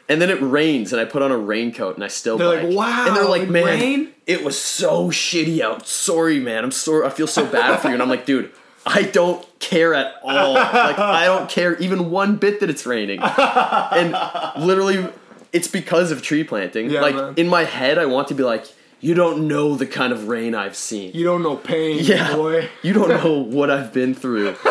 And 0.06 0.20
then 0.20 0.28
it 0.28 0.38
rains, 0.42 0.92
and 0.92 1.00
I 1.00 1.06
put 1.06 1.22
on 1.22 1.32
a 1.32 1.38
raincoat, 1.38 1.94
and 1.94 2.04
I 2.04 2.08
still 2.08 2.36
They're 2.36 2.62
like, 2.62 2.76
"Wow, 2.76 3.06
And 3.06 3.16
they're 3.16 3.24
like, 3.24 3.48
"Man, 3.48 3.64
rained?" 3.64 4.12
it 4.26 4.44
was 4.44 4.60
so 4.60 5.08
shitty 5.08 5.62
out. 5.62 5.86
Sorry, 5.86 6.38
man. 6.40 6.62
I'm 6.62 6.72
sorry. 6.72 7.06
I 7.06 7.08
feel 7.08 7.26
so 7.26 7.46
bad 7.46 7.80
for 7.80 7.88
you." 7.88 7.94
And 7.94 8.02
I'm 8.02 8.10
like, 8.10 8.26
"Dude." 8.26 8.52
I 8.86 9.02
don't 9.02 9.46
care 9.60 9.94
at 9.94 10.16
all. 10.22 10.52
Like 10.52 10.98
I 10.98 11.24
don't 11.24 11.48
care 11.48 11.74
even 11.78 12.10
one 12.10 12.36
bit 12.36 12.60
that 12.60 12.68
it's 12.68 12.84
raining. 12.84 13.20
And 13.22 14.14
literally 14.62 15.08
it's 15.52 15.68
because 15.68 16.10
of 16.10 16.20
tree 16.20 16.44
planting. 16.44 16.90
Yeah, 16.90 17.00
like 17.00 17.14
man. 17.14 17.34
in 17.36 17.48
my 17.48 17.64
head 17.64 17.96
I 17.96 18.06
want 18.06 18.28
to 18.28 18.34
be 18.34 18.42
like, 18.42 18.66
you 19.04 19.14
don't 19.14 19.46
know 19.46 19.74
the 19.76 19.86
kind 19.86 20.12
of 20.12 20.28
rain 20.28 20.54
I've 20.54 20.76
seen. 20.76 21.12
you 21.14 21.24
don't 21.24 21.42
know 21.42 21.56
pain, 21.56 21.98
yeah. 22.00 22.34
boy. 22.34 22.68
You 22.82 22.92
don't 22.94 23.08
know 23.10 23.32
what 23.58 23.70
I've 23.70 23.92
been 23.92 24.14
through. 24.14 24.56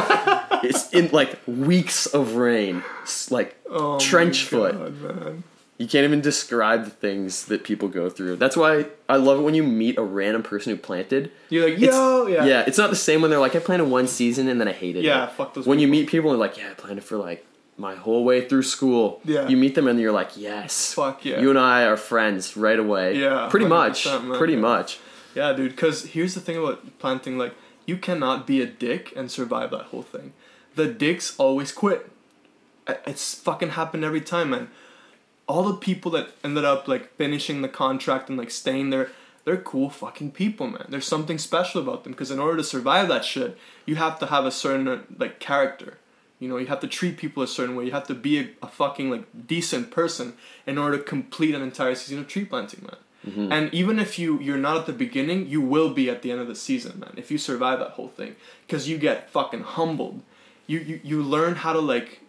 it's 0.63 0.91
in 0.91 1.09
like 1.11 1.37
weeks 1.47 2.05
of 2.07 2.35
rain. 2.35 2.83
It's 3.03 3.29
like 3.31 3.55
Oh 3.69 3.99
trench 3.99 4.43
foot. 4.45 4.73
God. 5.01 5.43
You 5.77 5.87
can't 5.87 6.05
even 6.05 6.21
describe 6.21 6.85
the 6.85 6.91
things 6.91 7.45
that 7.45 7.63
people 7.63 7.87
go 7.89 8.09
through. 8.09 8.35
That's 8.37 8.55
why 8.55 8.85
I 9.09 9.17
love 9.17 9.39
it 9.39 9.41
when 9.43 9.55
you 9.55 9.63
meet 9.63 9.97
a 9.97 10.03
random 10.03 10.43
person 10.43 10.71
who 10.71 10.77
planted. 10.77 11.31
You're 11.49 11.65
like, 11.69 11.73
It's- 11.81 11.93
yo, 11.93 12.27
yeah. 12.27 12.45
Yeah, 12.45 12.63
it's 12.67 12.77
not 12.77 12.89
the 12.89 12.95
same 12.95 13.21
when 13.21 13.31
they're 13.31 13.39
like, 13.39 13.55
I 13.55 13.59
planted 13.59 13.85
one 13.85 14.07
season 14.07 14.47
and 14.47 14.59
then 14.61 14.67
I 14.67 14.71
hated 14.73 15.03
Yeah, 15.03 15.11
it. 15.11 15.15
Yeah, 15.15 15.27
fuck 15.27 15.53
those 15.55 15.65
When 15.67 15.79
you 15.79 15.87
meet 15.87 16.07
people 16.09 16.31
and 16.31 16.39
they're 16.39 16.47
like, 16.47 16.57
yeah, 16.57 16.69
I 16.71 16.73
planted 16.75 17.03
for 17.03 17.17
like 17.17 17.45
my 17.77 17.95
whole 17.95 18.23
way 18.23 18.47
through 18.47 18.63
school. 18.63 19.19
Yeah. 19.25 19.47
You 19.47 19.57
meet 19.57 19.75
them 19.75 19.87
and 19.87 19.99
you're 19.99 20.11
like, 20.11 20.37
yes. 20.37 20.93
Fuck 20.93 21.25
yeah. 21.25 21.39
You 21.39 21.49
and 21.49 21.59
I 21.59 21.83
are 21.85 21.97
friends 21.97 22.55
right 22.55 22.79
away. 22.79 23.19
Yeah, 23.19 23.47
Pretty 23.49 23.65
much. 23.65 24.05
man, 24.05 24.37
Pretty 24.37 24.53
yeah. 24.53 24.59
much. 24.59 24.99
Yeah, 25.35 25.53
dude, 25.53 25.71
because 25.71 26.05
here's 26.07 26.35
the 26.35 26.41
thing 26.41 26.57
about 26.57 26.99
planting 26.99 27.37
like, 27.37 27.55
you 27.85 27.97
cannot 27.97 28.45
be 28.47 28.61
a 28.61 28.65
dick 28.65 29.11
and 29.15 29.29
survive 29.31 29.71
that 29.71 29.85
whole 29.85 30.03
thing. 30.03 30.33
The 30.75 30.87
dicks 30.87 31.35
always 31.37 31.71
quit. 31.71 32.09
It's 33.07 33.33
fucking 33.35 33.69
happened 33.71 34.03
every 34.03 34.21
time, 34.21 34.51
man. 34.51 34.69
All 35.47 35.63
the 35.63 35.73
people 35.75 36.11
that 36.11 36.29
ended 36.43 36.63
up 36.65 36.87
like 36.87 37.15
finishing 37.15 37.61
the 37.61 37.67
contract 37.67 38.29
and 38.29 38.37
like 38.37 38.51
staying 38.51 38.89
there, 38.91 39.09
they're 39.45 39.57
cool 39.57 39.89
fucking 39.89 40.31
people, 40.31 40.67
man. 40.67 40.85
There's 40.89 41.07
something 41.07 41.37
special 41.37 41.81
about 41.81 42.03
them 42.03 42.13
because 42.13 42.31
in 42.31 42.39
order 42.39 42.57
to 42.57 42.63
survive 42.63 43.07
that 43.09 43.25
shit, 43.25 43.57
you 43.85 43.95
have 43.95 44.19
to 44.19 44.27
have 44.27 44.45
a 44.45 44.51
certain 44.51 45.15
like 45.17 45.39
character. 45.39 45.97
You 46.43 46.49
know, 46.49 46.57
you 46.57 46.67
have 46.67 46.81
to 46.81 46.87
treat 46.87 47.15
people 47.15 47.41
a 47.41 47.47
certain 47.47 47.73
way. 47.73 47.85
You 47.85 47.91
have 47.91 48.07
to 48.07 48.13
be 48.13 48.37
a, 48.37 48.49
a 48.61 48.67
fucking 48.67 49.09
like 49.09 49.47
decent 49.47 49.91
person 49.91 50.33
in 50.67 50.77
order 50.77 50.97
to 50.97 51.03
complete 51.03 51.55
an 51.55 51.61
entire 51.61 51.95
season 51.95 52.19
of 52.19 52.27
tree 52.27 52.43
planting, 52.43 52.81
man. 52.83 52.97
Mm-hmm. 53.25 53.51
And 53.53 53.73
even 53.73 53.97
if 53.97 54.19
you 54.19 54.39
you're 54.41 54.57
not 54.57 54.75
at 54.75 54.85
the 54.85 54.97
beginning, 55.05 55.47
you 55.47 55.61
will 55.61 55.91
be 55.93 56.09
at 56.09 56.21
the 56.21 56.31
end 56.31 56.41
of 56.41 56.47
the 56.47 56.55
season, 56.55 56.99
man. 56.99 57.13
If 57.15 57.31
you 57.31 57.37
survive 57.37 57.79
that 57.79 57.91
whole 57.91 58.09
thing, 58.09 58.35
because 58.67 58.89
you 58.89 58.97
get 58.97 59.29
fucking 59.29 59.61
humbled. 59.61 60.21
You, 60.67 60.79
you 60.79 60.99
you 61.03 61.23
learn 61.23 61.55
how 61.55 61.71
to 61.71 61.79
like 61.79 62.19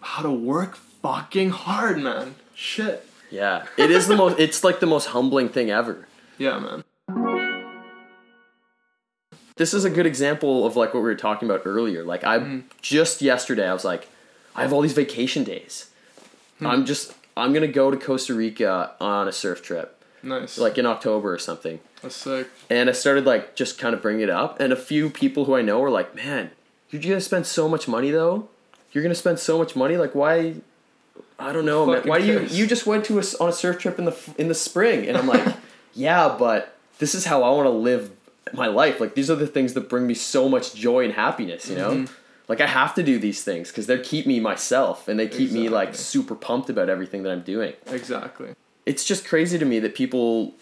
how 0.00 0.22
to 0.22 0.30
work 0.30 0.76
fucking 1.02 1.50
hard, 1.50 1.98
man. 1.98 2.36
Shit. 2.54 3.06
Yeah. 3.30 3.66
It 3.76 3.90
is 3.90 4.08
the 4.08 4.16
most 4.16 4.38
it's 4.38 4.64
like 4.64 4.80
the 4.80 4.86
most 4.86 5.08
humbling 5.08 5.50
thing 5.50 5.70
ever. 5.70 6.08
Yeah, 6.38 6.58
man. 6.58 6.84
This 9.58 9.74
is 9.74 9.84
a 9.84 9.90
good 9.90 10.06
example 10.06 10.64
of 10.66 10.74
like 10.76 10.94
what 10.94 11.00
we 11.00 11.08
were 11.10 11.14
talking 11.14 11.48
about 11.50 11.62
earlier. 11.66 12.02
Like 12.04 12.24
I 12.24 12.38
Mm-hmm. 12.38 12.60
just 12.80 13.20
yesterday 13.20 13.68
I 13.68 13.72
was 13.72 13.84
like, 13.84 14.08
I 14.56 14.62
have 14.62 14.72
all 14.72 14.80
these 14.80 14.92
vacation 14.94 15.44
days. 15.44 15.90
Hmm. 16.58 16.66
I'm 16.66 16.86
just 16.86 17.14
I'm 17.36 17.52
gonna 17.52 17.68
go 17.68 17.90
to 17.90 17.96
Costa 17.96 18.34
Rica 18.34 18.92
on 19.00 19.28
a 19.28 19.32
surf 19.32 19.62
trip. 19.62 19.94
Nice. 20.20 20.58
like 20.58 20.78
in 20.78 20.86
October 20.86 21.32
or 21.32 21.38
something. 21.38 21.78
That's 22.02 22.16
sick. 22.16 22.48
And 22.68 22.88
I 22.88 22.92
started 22.92 23.24
like 23.24 23.54
just 23.54 23.78
kind 23.78 23.94
of 23.94 24.02
bringing 24.02 24.22
it 24.22 24.30
up, 24.30 24.58
and 24.60 24.72
a 24.72 24.76
few 24.76 25.10
people 25.10 25.44
who 25.44 25.54
I 25.54 25.62
know 25.62 25.78
were 25.78 25.90
like, 25.90 26.14
"Man, 26.14 26.50
you're 26.90 27.00
gonna 27.02 27.20
spend 27.20 27.46
so 27.46 27.68
much 27.68 27.86
money 27.86 28.10
though. 28.10 28.48
You're 28.92 29.02
gonna 29.04 29.14
spend 29.14 29.38
so 29.38 29.58
much 29.58 29.76
money. 29.76 29.96
Like, 29.96 30.14
why? 30.16 30.54
I 31.38 31.52
don't 31.52 31.64
know, 31.66 31.86
man. 31.86 32.02
Why 32.04 32.18
do 32.20 32.26
you 32.26 32.40
you 32.50 32.66
just 32.66 32.84
went 32.86 33.04
to 33.06 33.18
a 33.20 33.22
on 33.40 33.48
a 33.48 33.52
surf 33.52 33.78
trip 33.78 33.98
in 33.98 34.04
the 34.06 34.16
in 34.38 34.48
the 34.48 34.54
spring?" 34.54 35.06
And 35.06 35.16
I'm 35.16 35.26
like, 35.28 35.54
"Yeah, 35.94 36.34
but 36.36 36.76
this 36.98 37.14
is 37.14 37.24
how 37.26 37.42
I 37.44 37.50
want 37.50 37.66
to 37.66 37.70
live 37.70 38.10
my 38.54 38.66
life. 38.66 39.00
Like, 39.00 39.14
these 39.14 39.30
are 39.30 39.34
the 39.36 39.46
things 39.46 39.74
that 39.74 39.88
bring 39.88 40.06
me 40.06 40.14
so 40.14 40.48
much 40.48 40.74
joy 40.74 41.04
and 41.04 41.14
happiness. 41.14 41.68
You 41.68 41.76
know." 41.76 41.90
Mm-hmm. 41.92 42.12
Like 42.48 42.62
I 42.62 42.66
have 42.66 42.94
to 42.94 43.02
do 43.02 43.18
these 43.18 43.44
things 43.44 43.68
because 43.68 43.86
they 43.88 43.98
keep 43.98 44.26
me 44.26 44.40
myself 44.40 45.06
and 45.06 45.20
they 45.20 45.28
keep 45.28 45.52
me 45.52 45.68
like 45.68 45.94
super 45.94 46.34
pumped 46.34 46.70
about 46.70 46.88
everything 46.88 47.22
that 47.24 47.30
I'm 47.30 47.42
doing 47.42 47.74
Exactly. 47.88 48.54
it's 48.86 49.04
just 49.04 49.26
crazy 49.26 49.58
to 49.58 49.66
me 49.66 49.78
that 49.80 49.94
people 49.94 50.54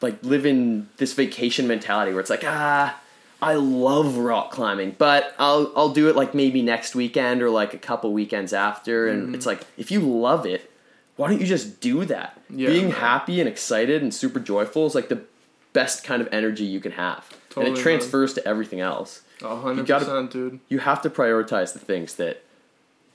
like 0.00 0.16
live 0.24 0.44
in 0.44 0.88
this 0.96 1.12
vacation 1.12 1.68
mentality 1.68 2.10
where 2.10 2.18
it's 2.20 2.30
like 2.30 2.42
ah 2.44 2.98
I 3.40 3.54
love 3.54 4.16
rock 4.16 4.50
climbing 4.50 4.96
but 4.98 5.32
I'll 5.38 5.70
I'll 5.76 5.90
do 5.90 6.08
it 6.08 6.16
like 6.16 6.34
maybe 6.34 6.62
next 6.62 6.96
weekend 6.96 7.42
or 7.42 7.50
like 7.50 7.74
a 7.74 7.78
couple 7.78 8.12
weekends 8.12 8.52
after 8.52 9.06
and 9.08 9.26
Mm-hmm. 9.26 9.34
it's 9.36 9.46
like 9.46 9.60
if 9.78 9.92
you 9.92 10.00
love 10.00 10.44
it 10.46 10.68
why 11.14 11.28
don't 11.28 11.40
you 11.40 11.46
just 11.46 11.80
do 11.80 12.04
that 12.06 12.40
Yeah, 12.50 12.70
being 12.70 12.90
happy 12.90 13.38
and 13.38 13.48
excited 13.48 14.02
and 14.02 14.12
super 14.12 14.40
joyful 14.40 14.84
is 14.86 14.96
like 14.96 15.08
the 15.10 15.20
best 15.72 16.04
kind 16.04 16.20
of 16.22 16.28
energy 16.32 16.64
you 16.64 16.80
can 16.80 16.92
have 16.92 17.24
and 17.30 17.40
Totally, 17.50 17.70
it 17.72 17.74
man. 17.74 17.82
transfers 17.82 18.34
to 18.34 18.46
everything 18.46 18.80
else 18.80 19.22
A 19.42 19.56
hundred 19.56 19.86
gotta- 19.86 20.28
dude. 20.30 20.60
you 20.68 20.78
have 20.78 21.00
to 21.02 21.10
prioritize 21.10 21.72
the 21.72 21.78
things 21.78 22.14
that 22.16 22.42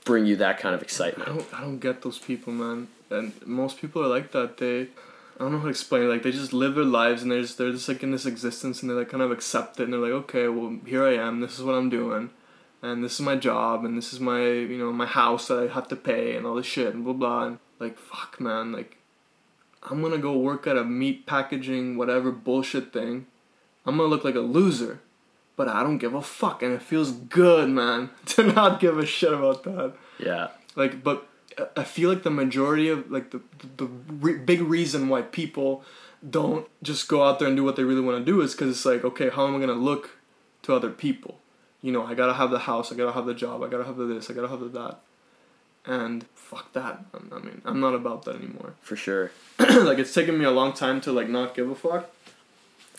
bring 0.04 0.24
you 0.26 0.36
that 0.36 0.58
kind 0.58 0.74
of 0.74 0.82
excitement. 0.82 1.28
I 1.28 1.32
don't 1.34 1.54
I 1.54 1.60
don't 1.60 1.78
get 1.78 2.02
those 2.02 2.18
people, 2.18 2.52
man. 2.52 2.88
And 3.10 3.32
most 3.46 3.80
people 3.80 4.02
are 4.02 4.08
like 4.08 4.32
that. 4.32 4.56
They 4.58 4.82
I 4.82 5.40
don't 5.40 5.52
know 5.52 5.58
how 5.58 5.64
to 5.64 5.70
explain 5.70 6.02
it. 6.04 6.06
Like 6.06 6.22
they 6.22 6.32
just 6.32 6.52
live 6.52 6.74
their 6.76 6.84
lives 6.84 7.22
and 7.22 7.30
they're 7.30 7.42
just 7.42 7.58
they're 7.58 7.72
just 7.72 7.88
like 7.88 8.02
in 8.02 8.10
this 8.12 8.24
existence 8.26 8.82
and 8.82 8.90
they 8.90 8.94
like 8.94 9.08
kind 9.10 9.22
of 9.22 9.30
accept 9.30 9.78
it 9.80 9.84
and 9.84 9.92
they're 9.92 10.00
like, 10.00 10.12
okay, 10.24 10.48
well 10.48 10.76
here 10.86 11.04
I 11.04 11.14
am. 11.14 11.40
This 11.40 11.58
is 11.58 11.64
what 11.64 11.74
I'm 11.74 11.90
doing, 11.90 12.30
and 12.82 13.02
this 13.04 13.14
is 13.14 13.20
my 13.20 13.36
job 13.36 13.84
and 13.84 13.96
this 13.98 14.12
is 14.12 14.20
my 14.20 14.42
you 14.46 14.78
know 14.78 14.92
my 14.92 15.06
house 15.06 15.48
that 15.48 15.58
I 15.58 15.66
have 15.72 15.88
to 15.88 15.96
pay 15.96 16.36
and 16.36 16.46
all 16.46 16.54
this 16.54 16.66
shit 16.66 16.94
and 16.94 17.04
blah 17.04 17.12
blah. 17.12 17.44
And 17.46 17.58
like 17.80 17.98
fuck, 17.98 18.40
man. 18.40 18.72
Like 18.72 18.96
I'm 19.86 20.02
gonna 20.02 20.18
go 20.18 20.36
work 20.36 20.66
at 20.66 20.76
a 20.76 20.84
meat 20.84 21.26
packaging 21.26 21.96
whatever 21.96 22.30
bullshit 22.32 22.92
thing. 22.92 23.26
I'm 23.84 23.96
gonna 23.96 24.08
look 24.08 24.24
like 24.24 24.34
a 24.34 24.40
loser. 24.40 25.00
But 25.56 25.68
I 25.68 25.82
don't 25.82 25.96
give 25.96 26.12
a 26.12 26.20
fuck, 26.20 26.62
and 26.62 26.74
it 26.74 26.82
feels 26.82 27.12
good, 27.12 27.70
man, 27.70 28.10
to 28.26 28.42
not 28.42 28.78
give 28.78 28.98
a 28.98 29.06
shit 29.06 29.32
about 29.32 29.62
that 29.64 29.94
yeah 30.18 30.48
like 30.76 31.02
but 31.04 31.26
I- 31.76 31.84
feel 31.84 32.08
like 32.10 32.22
the 32.22 32.30
majority 32.30 32.88
of 32.88 33.10
like 33.10 33.30
the 33.30 33.40
the, 33.58 33.84
the 33.84 33.90
re- 34.20 34.38
big 34.38 34.62
reason 34.62 35.08
why 35.08 35.22
people 35.22 35.84
don't 36.28 36.66
just 36.82 37.06
go 37.08 37.22
out 37.24 37.38
there 37.38 37.48
and 37.48 37.56
do 37.56 37.64
what 37.64 37.76
they 37.76 37.84
really 37.84 38.00
want 38.00 38.18
to 38.18 38.24
do 38.32 38.40
is 38.40 38.52
because 38.52 38.70
it's 38.70 38.84
like 38.86 39.04
okay 39.04 39.28
how 39.30 39.46
am 39.46 39.56
i 39.62 39.66
to 39.66 39.72
look 39.74 40.18
to 40.62 40.74
other 40.74 40.90
people 40.90 41.38
you 41.82 41.92
know 41.92 42.02
i 42.04 42.14
gotta 42.14 42.32
have 42.34 42.50
the 42.50 42.60
house 42.60 42.90
i 42.90 42.96
gotta 42.96 43.12
have 43.12 43.26
the 43.26 43.34
job 43.34 43.62
i 43.62 43.68
gotta 43.68 43.84
have 43.84 43.96
the 43.98 44.04
this 44.06 44.30
i 44.30 44.32
gotta 44.34 44.48
have 44.48 44.60
the 44.60 44.68
that 44.68 45.00
and 45.86 46.24
fuck 46.34 46.72
that 46.72 47.04
i 47.32 47.38
mean 47.38 47.60
i'm 47.64 47.80
not 47.80 47.94
about 47.94 48.24
that 48.24 48.36
anymore 48.36 48.74
for 48.80 48.96
sure 48.96 49.30
like 49.58 49.98
it's 49.98 50.14
taken 50.14 50.38
me 50.38 50.44
a 50.44 50.50
long 50.50 50.72
time 50.72 51.00
to 51.00 51.10
like 51.12 51.28
not 51.28 51.54
give 51.54 51.68
a 51.70 51.74
fuck 51.74 52.08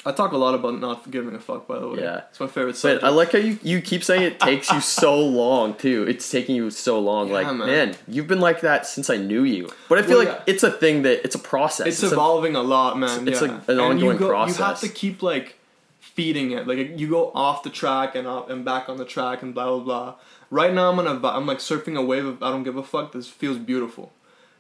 i 0.06 0.12
talk 0.12 0.32
a 0.32 0.38
lot 0.38 0.54
about 0.56 0.80
not 0.80 1.10
giving 1.12 1.34
a 1.36 1.40
fuck 1.40 1.68
by 1.68 1.78
the 1.80 1.88
way 1.88 2.00
Yeah. 2.02 2.22
it's 2.30 2.40
my 2.40 2.48
favorite 2.48 2.80
But 2.82 3.04
I 3.04 3.10
like 3.10 3.32
how 3.34 3.40
you, 3.40 3.58
you 3.64 3.82
keep 3.82 4.04
saying 4.04 4.22
it 4.24 4.40
takes 4.40 4.72
you 4.72 4.80
so 4.80 5.18
long 5.42 5.74
too. 5.76 6.06
It's 6.08 6.30
taking 6.30 6.56
you 6.56 6.70
so 6.72 7.00
long. 7.00 7.28
Yeah, 7.28 7.34
like 7.34 7.48
man. 7.48 7.58
man. 7.68 7.96
you've 8.08 8.28
been 8.28 8.40
like 8.40 8.62
that 8.62 8.86
since 8.86 9.10
I 9.10 9.18
knew 9.18 9.44
you. 9.44 9.70
But 9.90 9.98
I 9.98 10.02
feel 10.04 10.18
Well, 10.20 10.28
like 10.28 10.36
yeah. 10.38 10.54
it's 10.54 10.64
a 10.64 10.72
thing 10.72 11.02
that 11.02 11.26
it's 11.26 11.36
a 11.36 11.40
process. 11.40 11.88
it's, 11.88 12.04
a- 12.04 12.08
evolving 12.14 12.56
a 12.56 12.62
lot, 12.62 12.98
man. 12.98 13.28
it's 13.28 13.42
yeah. 13.42 13.48
like 13.48 13.68
an 13.68 13.80
and 13.80 14.00
you 14.00 14.10
ongoing 14.12 14.18
go, 14.18 14.46
You 14.46 14.54
have 14.54 14.80
to 14.82 14.90
keep 14.90 15.22
like 15.24 15.58
feeding 16.00 16.52
it. 16.52 16.68
Like 16.68 17.00
you 17.00 17.08
go 17.10 17.32
off 17.34 17.64
the 17.64 17.70
track 17.70 18.16
and 18.16 18.28
up 18.28 18.50
and 18.50 18.64
back 18.64 18.88
on 18.90 18.98
the 18.98 19.06
track 19.06 19.42
and 19.42 19.54
blah 19.54 19.66
blah 19.66 19.80
blah. 19.84 20.16
Right 20.50 20.74
now 20.74 20.90
I'm 20.90 21.00
on 21.00 21.08
a 21.08 21.28
I'm 21.28 21.46
like 21.46 21.60
surfing 21.60 21.98
a 21.98 22.02
wave 22.02 22.26
of 22.26 22.42
I 22.42 22.52
don't 22.52 22.64
give 22.64 22.78
a 22.78 22.84
fuck. 22.84 23.12
This 23.12 23.28
feels 23.28 23.58
beautiful. 23.58 24.12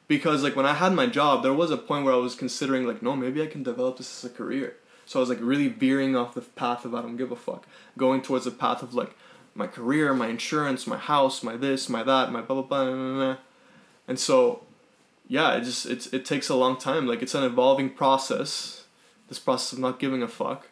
Because 0.07 0.43
like 0.43 0.55
when 0.55 0.65
I 0.65 0.73
had 0.73 0.93
my 0.93 1.05
job, 1.05 1.43
there 1.43 1.53
was 1.53 1.71
a 1.71 1.77
point 1.77 2.05
where 2.05 2.13
I 2.13 2.17
was 2.17 2.35
considering 2.35 2.85
like, 2.85 3.01
no, 3.01 3.15
maybe 3.15 3.41
I 3.41 3.47
can 3.47 3.63
develop 3.63 3.97
this 3.97 4.23
as 4.23 4.31
a 4.31 4.33
career. 4.33 4.75
So 5.05 5.19
I 5.19 5.21
was 5.21 5.29
like 5.29 5.39
really 5.41 5.67
veering 5.67 6.15
off 6.15 6.33
the 6.33 6.41
path 6.41 6.85
of 6.85 6.93
I 6.93 7.01
don't 7.01 7.17
give 7.17 7.31
a 7.31 7.35
fuck, 7.35 7.65
going 7.97 8.21
towards 8.21 8.45
the 8.45 8.51
path 8.51 8.83
of 8.83 8.93
like 8.93 9.15
my 9.55 9.67
career, 9.67 10.13
my 10.13 10.27
insurance, 10.27 10.85
my 10.85 10.97
house, 10.97 11.43
my 11.43 11.57
this, 11.57 11.89
my 11.89 12.03
that, 12.03 12.31
my 12.31 12.41
blah 12.41 12.61
blah 12.61 12.63
blah. 12.63 12.85
blah, 12.85 12.93
blah, 12.93 13.13
blah. 13.13 13.37
And 14.07 14.19
so 14.19 14.63
yeah, 15.27 15.55
it 15.55 15.63
just 15.63 15.85
it's 15.85 16.07
it 16.07 16.25
takes 16.25 16.49
a 16.49 16.55
long 16.55 16.77
time. 16.77 17.07
Like 17.07 17.21
it's 17.21 17.35
an 17.35 17.43
evolving 17.43 17.89
process. 17.89 18.85
This 19.27 19.39
process 19.39 19.73
of 19.73 19.79
not 19.79 19.99
giving 19.99 20.23
a 20.23 20.27
fuck. 20.27 20.67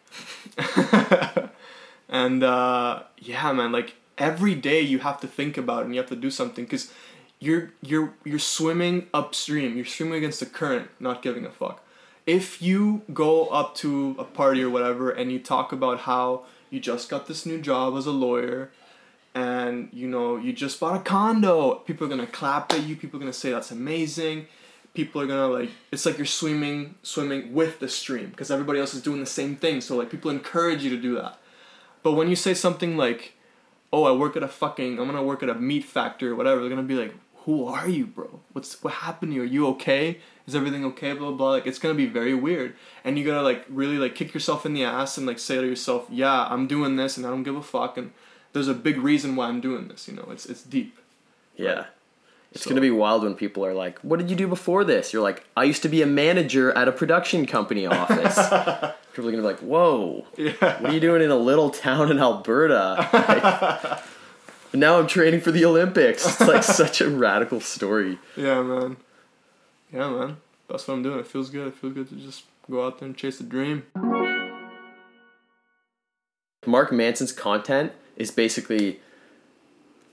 and 2.09 2.43
uh, 2.43 3.03
yeah, 3.17 3.51
man, 3.51 3.73
like 3.73 3.95
every 4.17 4.55
day 4.55 4.81
you 4.81 4.99
have 4.99 5.19
to 5.21 5.27
think 5.27 5.57
about 5.57 5.81
it 5.81 5.85
and 5.85 5.95
you 5.95 6.01
have 6.01 6.09
to 6.09 6.15
do 6.15 6.29
something 6.29 6.65
because 6.65 6.91
you're 7.39 7.71
you're 7.81 8.13
you're 8.23 8.39
swimming 8.39 9.07
upstream. 9.13 9.75
You're 9.75 9.85
swimming 9.85 10.15
against 10.15 10.39
the 10.39 10.45
current, 10.45 10.89
not 10.99 11.21
giving 11.21 11.45
a 11.45 11.51
fuck. 11.51 11.83
If 12.25 12.61
you 12.61 13.03
go 13.13 13.47
up 13.47 13.75
to 13.75 14.15
a 14.17 14.23
party 14.23 14.63
or 14.63 14.69
whatever 14.69 15.11
and 15.11 15.31
you 15.31 15.39
talk 15.39 15.71
about 15.71 16.01
how 16.01 16.43
you 16.69 16.79
just 16.79 17.09
got 17.09 17.27
this 17.27 17.45
new 17.45 17.61
job 17.61 17.95
as 17.95 18.05
a 18.05 18.11
lawyer 18.11 18.71
and 19.35 19.89
you 19.91 20.07
know 20.07 20.37
you 20.37 20.53
just 20.53 20.79
bought 20.79 20.95
a 20.95 21.03
condo 21.03 21.75
people 21.75 22.07
are 22.07 22.09
gonna 22.09 22.25
clap 22.25 22.73
at 22.73 22.83
you 22.83 22.95
people 22.95 23.17
are 23.17 23.19
gonna 23.19 23.33
say 23.33 23.51
that's 23.51 23.69
amazing 23.69 24.47
people 24.93 25.21
are 25.21 25.27
gonna 25.27 25.47
like 25.47 25.69
it's 25.91 26.05
like 26.05 26.17
you're 26.17 26.25
swimming 26.25 26.95
swimming 27.03 27.53
with 27.53 27.79
the 27.79 27.87
stream 27.87 28.29
because 28.29 28.49
everybody 28.49 28.79
else 28.79 28.93
is 28.93 29.01
doing 29.01 29.19
the 29.19 29.25
same 29.25 29.55
thing 29.55 29.81
so 29.81 29.97
like 29.97 30.09
people 30.09 30.31
encourage 30.31 30.83
you 30.83 30.89
to 30.89 30.97
do 30.97 31.15
that 31.15 31.37
but 32.01 32.13
when 32.13 32.29
you 32.29 32.35
say 32.35 32.53
something 32.53 32.95
like 32.95 33.33
oh 33.93 34.03
i 34.03 34.11
work 34.11 34.35
at 34.35 34.43
a 34.43 34.47
fucking 34.47 34.99
i'm 34.99 35.05
gonna 35.05 35.23
work 35.23 35.41
at 35.43 35.49
a 35.49 35.55
meat 35.55 35.83
factory 35.83 36.29
or 36.29 36.35
whatever. 36.35 36.59
They're 36.61 36.69
gonna 36.69 36.83
be 36.83 36.95
like 36.95 37.13
who 37.45 37.65
are 37.67 37.87
you 37.87 38.07
bro? 38.07 38.39
What's 38.53 38.81
what 38.83 38.93
happened 38.93 39.31
to 39.31 39.35
you? 39.35 39.41
Are 39.43 39.45
you 39.45 39.67
okay? 39.67 40.17
Is 40.47 40.55
everything 40.55 40.83
okay? 40.85 41.13
Blah 41.13 41.27
blah 41.29 41.37
blah. 41.37 41.49
Like 41.51 41.67
it's 41.67 41.77
gonna 41.79 41.93
be 41.93 42.07
very 42.07 42.33
weird. 42.33 42.73
And 43.03 43.19
you 43.19 43.25
gotta 43.25 43.43
like 43.43 43.65
really 43.69 43.97
like 43.97 44.15
kick 44.15 44.33
yourself 44.33 44.65
in 44.65 44.73
the 44.73 44.83
ass 44.83 45.17
and 45.17 45.27
like 45.27 45.37
say 45.39 45.55
to 45.57 45.67
yourself 45.67 46.07
yeah 46.09 46.47
i'm 46.49 46.65
doing 46.67 46.95
this 46.95 47.17
and 47.17 47.25
i 47.25 47.29
don't 47.29 47.43
give 47.43 47.55
a 47.55 47.61
fuck. 47.61 47.97
And 47.97 48.11
there's 48.53 48.67
a 48.67 48.73
big 48.73 48.97
reason 48.97 49.35
why 49.35 49.47
i'm 49.47 49.61
doing 49.61 49.87
this 49.89 50.07
you 50.07 50.15
know? 50.15 50.27
It's 50.31 50.45
it's 50.47 50.63
deep. 50.63 50.97
Yeah. 51.55 51.85
It's 52.51 52.63
So- 52.63 52.69
gonna 52.69 52.81
be 52.81 52.89
wild 52.91 53.23
when 53.23 53.35
people 53.35 53.65
are 53.65 53.73
like, 53.73 53.99
"What 53.99 54.17
did 54.17 54.29
you 54.29 54.35
do 54.35 54.47
before 54.47 54.83
this?" 54.85 55.11
You're 55.13 55.21
like, 55.21 55.43
"I 55.57 55.65
used 55.65 55.81
to 55.83 55.89
be 55.89 56.01
a 56.01 56.05
manager 56.07 56.71
at 56.71 56.87
a 56.87 56.91
production 56.91 57.45
company 57.45 57.85
office." 57.85 58.37
people 59.15 59.29
are 59.29 59.31
gonna 59.31 59.43
be 59.43 59.47
like, 59.47 59.59
"Whoa, 59.59 60.25
yeah 60.37 60.51
what 60.81 60.91
are 60.91 60.93
you 60.93 60.99
doing 60.99 61.21
in 61.21 61.31
a 61.31 61.35
little 61.37 61.69
town 61.69 62.11
in 62.11 62.19
Alberta?" 62.19 64.01
Like, 64.73 64.81
now 64.81 64.99
I'm 64.99 65.07
training 65.07 65.39
for 65.39 65.51
the 65.51 65.63
Olympics. 65.63 66.25
It's 66.27 66.41
like 66.41 66.61
such 66.81 66.99
a 66.99 67.09
radical 67.09 67.61
story. 67.61 68.19
yeah 68.35 68.61
man 68.61 68.97
yeah 69.93 70.09
man 70.09 70.37
that's 70.67 70.85
what 70.87 70.95
i'm 70.95 71.03
doing 71.03 71.19
it 71.19 71.27
feels 71.27 71.49
good 71.49 71.67
it 71.67 71.75
feels 71.75 71.93
good 71.93 72.09
to 72.09 72.15
just 72.15 72.43
go 72.69 72.85
out 72.85 72.99
there 72.99 73.05
and 73.07 73.15
chase 73.15 73.39
a 73.39 73.43
dream 73.43 73.83
Mark 76.65 76.91
Manson's 76.91 77.31
content 77.31 77.91
is 78.17 78.31
basically 78.31 78.99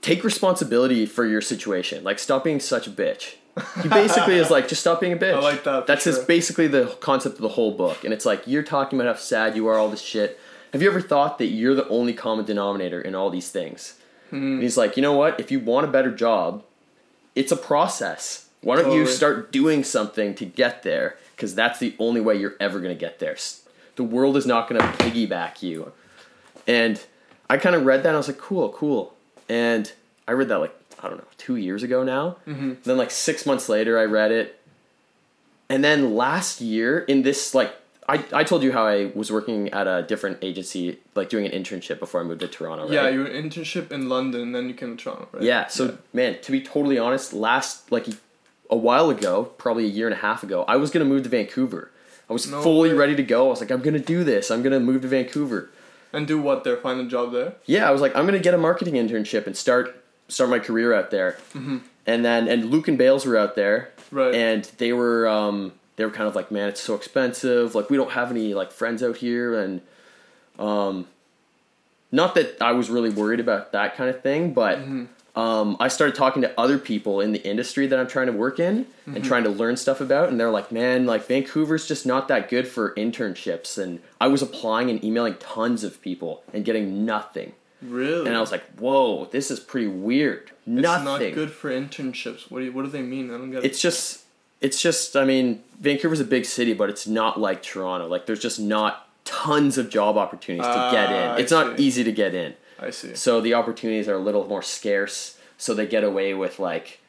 take 0.01 0.23
responsibility 0.23 1.05
for 1.05 1.25
your 1.25 1.41
situation. 1.41 2.03
Like 2.03 2.19
stop 2.19 2.43
being 2.43 2.59
such 2.59 2.85
a 2.87 2.91
bitch. 2.91 3.35
He 3.81 3.89
basically 3.89 4.35
is 4.35 4.49
like 4.49 4.67
just 4.67 4.81
stop 4.81 4.99
being 4.99 5.13
a 5.13 5.17
bitch. 5.17 5.35
I 5.35 5.39
like 5.39 5.63
that, 5.63 5.85
That's 5.85 6.05
his 6.05 6.19
basically 6.19 6.67
the 6.67 6.87
concept 6.99 7.35
of 7.35 7.41
the 7.41 7.49
whole 7.49 7.71
book. 7.71 8.03
And 8.03 8.13
it's 8.13 8.25
like 8.25 8.47
you're 8.47 8.63
talking 8.63 8.99
about 8.99 9.15
how 9.15 9.19
sad 9.21 9.55
you 9.55 9.67
are, 9.67 9.77
all 9.77 9.89
this 9.89 10.01
shit. 10.01 10.39
Have 10.71 10.81
you 10.81 10.89
ever 10.89 11.01
thought 11.01 11.37
that 11.37 11.47
you're 11.47 11.75
the 11.75 11.87
only 11.87 12.13
common 12.13 12.45
denominator 12.45 12.99
in 12.99 13.13
all 13.13 13.29
these 13.29 13.51
things? 13.51 13.99
Hmm. 14.31 14.53
And 14.53 14.63
he's 14.63 14.77
like, 14.77 14.97
you 14.97 15.03
know 15.03 15.13
what? 15.13 15.39
If 15.39 15.51
you 15.51 15.59
want 15.59 15.85
a 15.85 15.91
better 15.91 16.11
job, 16.11 16.63
it's 17.35 17.51
a 17.51 17.55
process. 17.55 18.49
Why 18.61 18.77
don't 18.77 18.91
you 18.93 19.05
start 19.05 19.51
doing 19.51 19.83
something 19.83 20.33
to 20.35 20.45
get 20.45 20.83
there? 20.83 21.17
Because 21.35 21.53
that's 21.53 21.79
the 21.79 21.95
only 21.99 22.21
way 22.21 22.35
you're 22.35 22.55
ever 22.59 22.79
going 22.79 22.95
to 22.95 22.99
get 22.99 23.19
there. 23.19 23.35
The 23.97 24.03
world 24.03 24.37
is 24.37 24.45
not 24.45 24.67
going 24.67 24.81
to 24.81 24.87
piggyback 24.97 25.61
you. 25.61 25.91
And 26.65 27.03
I 27.49 27.57
kind 27.57 27.75
of 27.75 27.85
read 27.85 28.03
that 28.03 28.09
and 28.09 28.15
I 28.15 28.17
was 28.17 28.27
like, 28.29 28.37
cool, 28.37 28.69
cool. 28.69 29.13
And 29.49 29.91
I 30.27 30.31
read 30.31 30.47
that 30.47 30.59
like, 30.59 30.82
I 31.03 31.09
don't 31.09 31.17
know, 31.17 31.27
two 31.37 31.55
years 31.57 31.83
ago 31.83 32.03
now. 32.03 32.37
Mm-hmm. 32.47 32.73
Then 32.83 32.97
like 32.97 33.11
six 33.11 33.45
months 33.45 33.67
later, 33.69 33.99
I 33.99 34.05
read 34.05 34.31
it. 34.31 34.59
And 35.69 35.83
then 35.83 36.15
last 36.15 36.61
year, 36.61 36.99
in 36.99 37.23
this 37.23 37.53
like, 37.55 37.73
I, 38.07 38.23
I 38.33 38.43
told 38.43 38.63
you 38.63 38.71
how 38.73 38.85
I 38.85 39.11
was 39.15 39.31
working 39.31 39.69
at 39.69 39.87
a 39.87 40.03
different 40.03 40.37
agency, 40.41 40.99
like 41.15 41.29
doing 41.29 41.45
an 41.45 41.51
internship 41.51 41.99
before 41.99 42.19
I 42.21 42.23
moved 42.23 42.41
to 42.41 42.47
Toronto, 42.49 42.83
right? 42.83 42.91
yeah 42.93 43.07
you 43.09 43.19
were 43.19 43.25
an 43.25 43.49
internship 43.49 43.91
in 43.93 44.09
london 44.09 44.41
and 44.41 44.53
then 44.55 44.67
you 44.67 44.73
came 44.75 44.97
to 44.97 45.01
toronto 45.03 45.27
right 45.31 45.41
Yeah. 45.43 45.67
So 45.67 45.97
man, 46.11 46.39
to 46.41 46.51
be 46.51 46.61
totally 46.61 46.99
honest, 46.99 47.31
last 47.33 47.91
like 47.93 48.07
a 48.69 48.75
while 48.75 49.09
ago, 49.09 49.45
probably 49.57 49.85
a 49.85 49.89
year 49.89 50.05
and 50.07 50.13
a 50.13 50.19
half 50.19 50.43
ago, 50.43 50.65
I 50.67 50.75
was 50.75 50.91
gonna 50.91 51.05
move 51.05 51.23
to 51.23 51.29
Vancouver. 51.29 51.91
I 52.29 52.33
was 52.33 52.45
No 52.49 52.61
fully 52.61 52.89
way. 52.89 52.95
ready 52.95 53.15
to 53.15 53.23
go. 53.23 53.47
I 53.47 53.49
was 53.51 53.61
like, 53.61 53.71
I'm 53.71 53.81
gonna 53.81 53.99
do 53.99 54.23
this. 54.25 54.51
I'm 54.51 54.63
gonna 54.63 54.79
move 54.81 55.01
to 55.03 55.07
Vancouver. 55.07 55.69
and 56.11 56.27
do 56.27 56.41
what 56.41 56.63
there 56.65 56.75
find 56.77 56.99
a 56.99 57.05
job 57.05 57.31
there 57.31 57.53
Yeah, 57.65 57.87
I 57.87 57.91
was 57.91 58.01
like, 58.01 58.13
I'm 58.17 58.25
gonna 58.25 58.37
get 58.39 58.53
a 58.53 58.57
marketing 58.57 58.95
internship 58.95 59.47
and 59.47 59.55
start 59.55 60.02
start 60.27 60.49
my 60.49 60.59
career 60.59 60.93
out 60.93 61.11
there. 61.11 61.37
Mm-hmm. 61.53 61.79
And 62.05 62.25
then 62.25 62.47
and 62.47 62.65
Luke 62.65 62.87
and 62.87 62.97
Bales 62.97 63.25
were 63.25 63.37
out 63.37 63.55
there, 63.55 63.93
Right. 64.13 64.35
And 64.35 64.63
they 64.77 64.93
were 64.93 65.27
um, 65.27 65.73
they 65.95 66.05
were 66.05 66.11
kind 66.11 66.27
of 66.27 66.35
like, 66.35 66.51
man, 66.51 66.69
it's 66.69 66.81
so 66.81 66.93
expensive. 66.93 67.73
Like 67.75 67.89
we 67.89 67.97
don't 67.97 68.11
have 68.11 68.29
any 68.29 68.53
like 68.53 68.71
friends 68.71 69.01
out 69.01 69.17
here, 69.17 69.59
and 69.59 69.81
um, 70.59 71.07
not 72.11 72.35
that 72.35 72.57
I 72.61 72.73
was 72.73 72.89
really 72.89 73.09
worried 73.09 73.39
about 73.39 73.71
that 73.71 73.95
kind 73.95 74.09
of 74.09 74.21
thing, 74.21 74.53
but 74.53 74.77
um, 75.35 75.77
I 75.79 75.87
started 75.87 76.15
talking 76.15 76.43
to 76.43 76.59
other 76.59 76.77
people 76.77 77.21
in 77.21 77.31
the 77.31 77.43
industry 77.43 77.87
that 77.87 77.99
I'm 77.99 78.07
trying 78.07 78.27
to 78.27 78.33
work 78.33 78.59
in 78.59 78.85
and 79.07 79.25
trying 79.25 79.43
to 79.45 79.49
learn 79.49 79.77
stuff 79.77 79.99
about, 79.99 80.29
and 80.29 80.39
they're 80.39 80.51
like, 80.51 80.71
man, 80.71 81.07
like 81.07 81.25
Vancouver's 81.25 81.87
just 81.87 82.05
not 82.05 82.27
that 82.27 82.49
good 82.49 82.67
for 82.67 82.93
internships, 82.93 83.81
and 83.81 83.99
I 84.21 84.27
was 84.27 84.43
applying 84.43 84.91
and 84.91 85.03
emailing 85.03 85.35
tons 85.35 85.83
of 85.83 86.01
people 86.01 86.43
and 86.53 86.63
getting 86.63 87.03
nothing. 87.03 87.53
Really? 87.83 88.27
And 88.27 88.35
I 88.37 88.39
was 88.41 88.51
like, 88.51 88.63
"Whoa, 88.77 89.25
this 89.31 89.51
is 89.51 89.59
pretty 89.59 89.87
weird. 89.87 90.51
Nothing. 90.65 91.07
It's 91.07 91.21
not 91.21 91.33
good 91.33 91.51
for 91.51 91.69
internships. 91.69 92.49
What 92.49 92.59
do 92.59 92.65
you, 92.65 92.71
what 92.71 92.83
do 92.85 92.89
they 92.91 93.01
mean? 93.01 93.29
I 93.33 93.37
don't 93.37 93.51
get 93.51 93.63
it. 93.63 93.67
It's 93.67 93.81
just, 93.81 94.23
it's 94.61 94.81
just. 94.81 95.15
I 95.15 95.25
mean, 95.25 95.63
Vancouver's 95.79 96.19
a 96.19 96.25
big 96.25 96.45
city, 96.45 96.73
but 96.73 96.89
it's 96.89 97.05
not 97.07 97.39
like 97.39 97.61
Toronto. 97.63 98.07
Like, 98.07 98.25
there's 98.25 98.39
just 98.41 98.59
not 98.59 99.07
tons 99.25 99.77
of 99.77 99.89
job 99.89 100.17
opportunities 100.17 100.67
to 100.67 100.89
get 100.91 101.09
Ah, 101.09 101.13
in. 101.13 101.29
I 101.31 101.37
It's 101.39 101.51
not 101.51 101.77
see. 101.77 101.83
easy 101.83 102.03
to 102.03 102.11
get 102.11 102.33
in. 102.35 102.53
I 102.79 102.89
see. 102.89 103.15
So 103.15 103.39
the 103.41 103.53
opportunities 103.53 104.07
are 104.09 104.15
a 104.15 104.19
little 104.19 104.45
more 104.47 104.61
scarce. 104.61 105.37
So 105.57 105.73
they 105.73 105.85
get 105.87 106.03
away 106.03 106.33
with 106.33 106.59
like 106.59 106.99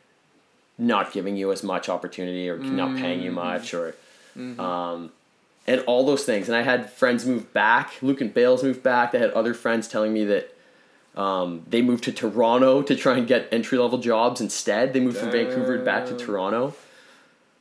not 0.79 1.13
giving 1.13 1.37
you 1.37 1.51
as 1.53 1.63
much 1.63 1.89
opportunity 1.89 2.49
or 2.49 2.57
not 2.59 2.97
paying 2.97 3.19
Mm-hmm. 3.19 3.25
you 3.25 3.33
much 3.33 3.75
or 3.75 3.95
um, 4.37 5.11
and 5.67 5.81
all 5.87 6.05
those 6.07 6.25
things. 6.25 6.49
And 6.49 6.57
I 6.57 6.63
had 6.63 6.91
friends 6.91 7.25
move 7.27 7.53
back. 7.53 7.95
Luke 8.03 8.21
and 8.21 8.33
Bales 8.35 8.63
moved 8.63 8.83
back. 8.83 9.15
I 9.15 9.19
had 9.19 9.31
other 9.31 9.55
friends 9.55 9.89
telling 9.89 10.13
me 10.13 10.25
that 10.27 10.54
um, 11.17 11.63
they 11.69 11.83
moved 11.83 12.05
to 12.05 12.13
Toronto 12.13 12.83
to 12.83 12.97
try 12.97 13.17
and 13.17 13.27
get 13.27 13.49
entry 13.53 13.79
level 13.79 13.99
jobs 13.99 14.41
instead. 14.41 14.93
They 14.93 15.01
moved 15.01 15.19
from 15.19 15.31
Vancouver 15.31 15.79
back 15.79 16.07
to 16.07 16.17
Toronto. 16.17 16.75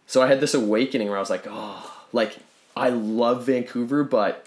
So 0.08 0.22
I 0.22 0.28
had 0.28 0.40
this 0.40 0.54
awakening 0.54 1.08
where 1.10 1.18
I 1.18 1.20
was 1.20 1.30
like, 1.30 1.46
oh, 1.48 2.06
like 2.12 2.38
I 2.76 2.90
love 2.90 3.46
Vancouver, 3.46 4.04
but 4.04 4.46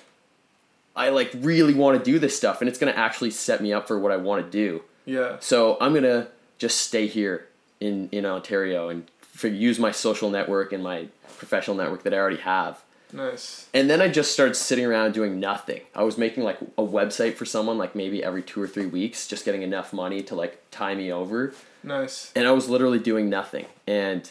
I 0.95 1.11
like 1.11 1.31
really 1.35 1.75
want 1.75 1.99
to 1.99 2.05
do 2.05 2.19
this 2.19 2.37
stuff, 2.37 2.61
and 2.61 2.69
it's 2.69 2.79
gonna 2.79 2.93
actually 2.93 3.31
set 3.31 3.61
me 3.61 3.73
up 3.73 3.87
for 3.87 3.99
what 3.99 4.13
I 4.13 4.17
want 4.17 4.45
to 4.45 4.51
do. 4.51 4.83
Yeah. 5.05 5.37
So 5.41 5.77
I'm 5.81 5.95
gonna 5.95 6.29
just 6.59 6.79
stay 6.79 7.07
here 7.07 7.47
in 7.81 8.09
in 8.11 8.27
Ontario 8.27 8.89
and 8.89 9.09
for, 9.21 9.49
use 9.49 9.79
my 9.79 9.93
social 9.93 10.31
network 10.31 10.73
and 10.73 10.83
my 10.83 11.09
professional 11.37 11.77
network 11.77 12.03
that 12.05 12.15
I 12.15 12.17
already 12.17 12.39
have. 12.39 12.83
Nice. 13.13 13.69
And 13.73 13.89
then 13.89 14.01
I 14.03 14.09
just 14.09 14.33
started 14.33 14.55
sitting 14.55 14.85
around 14.85 15.13
doing 15.15 15.39
nothing. 15.41 15.83
I 15.95 16.03
was 16.03 16.19
making 16.19 16.43
like 16.43 16.59
a 16.77 16.83
website 16.83 17.35
for 17.35 17.45
someone 17.45 17.79
like 17.79 17.95
maybe 17.95 18.23
every 18.23 18.43
two 18.43 18.61
or 18.61 18.67
three 18.67 18.87
weeks, 18.87 19.27
just 19.27 19.45
getting 19.45 19.63
enough 19.63 19.93
money 19.93 20.23
to 20.25 20.35
like 20.35 20.61
tie 20.71 20.95
me 20.95 21.13
over. 21.13 21.55
Nice. 21.83 22.33
And 22.35 22.47
I 22.47 22.51
was 22.53 22.69
literally 22.69 22.99
doing 22.99 23.31
nothing. 23.31 23.67
And 23.87 24.29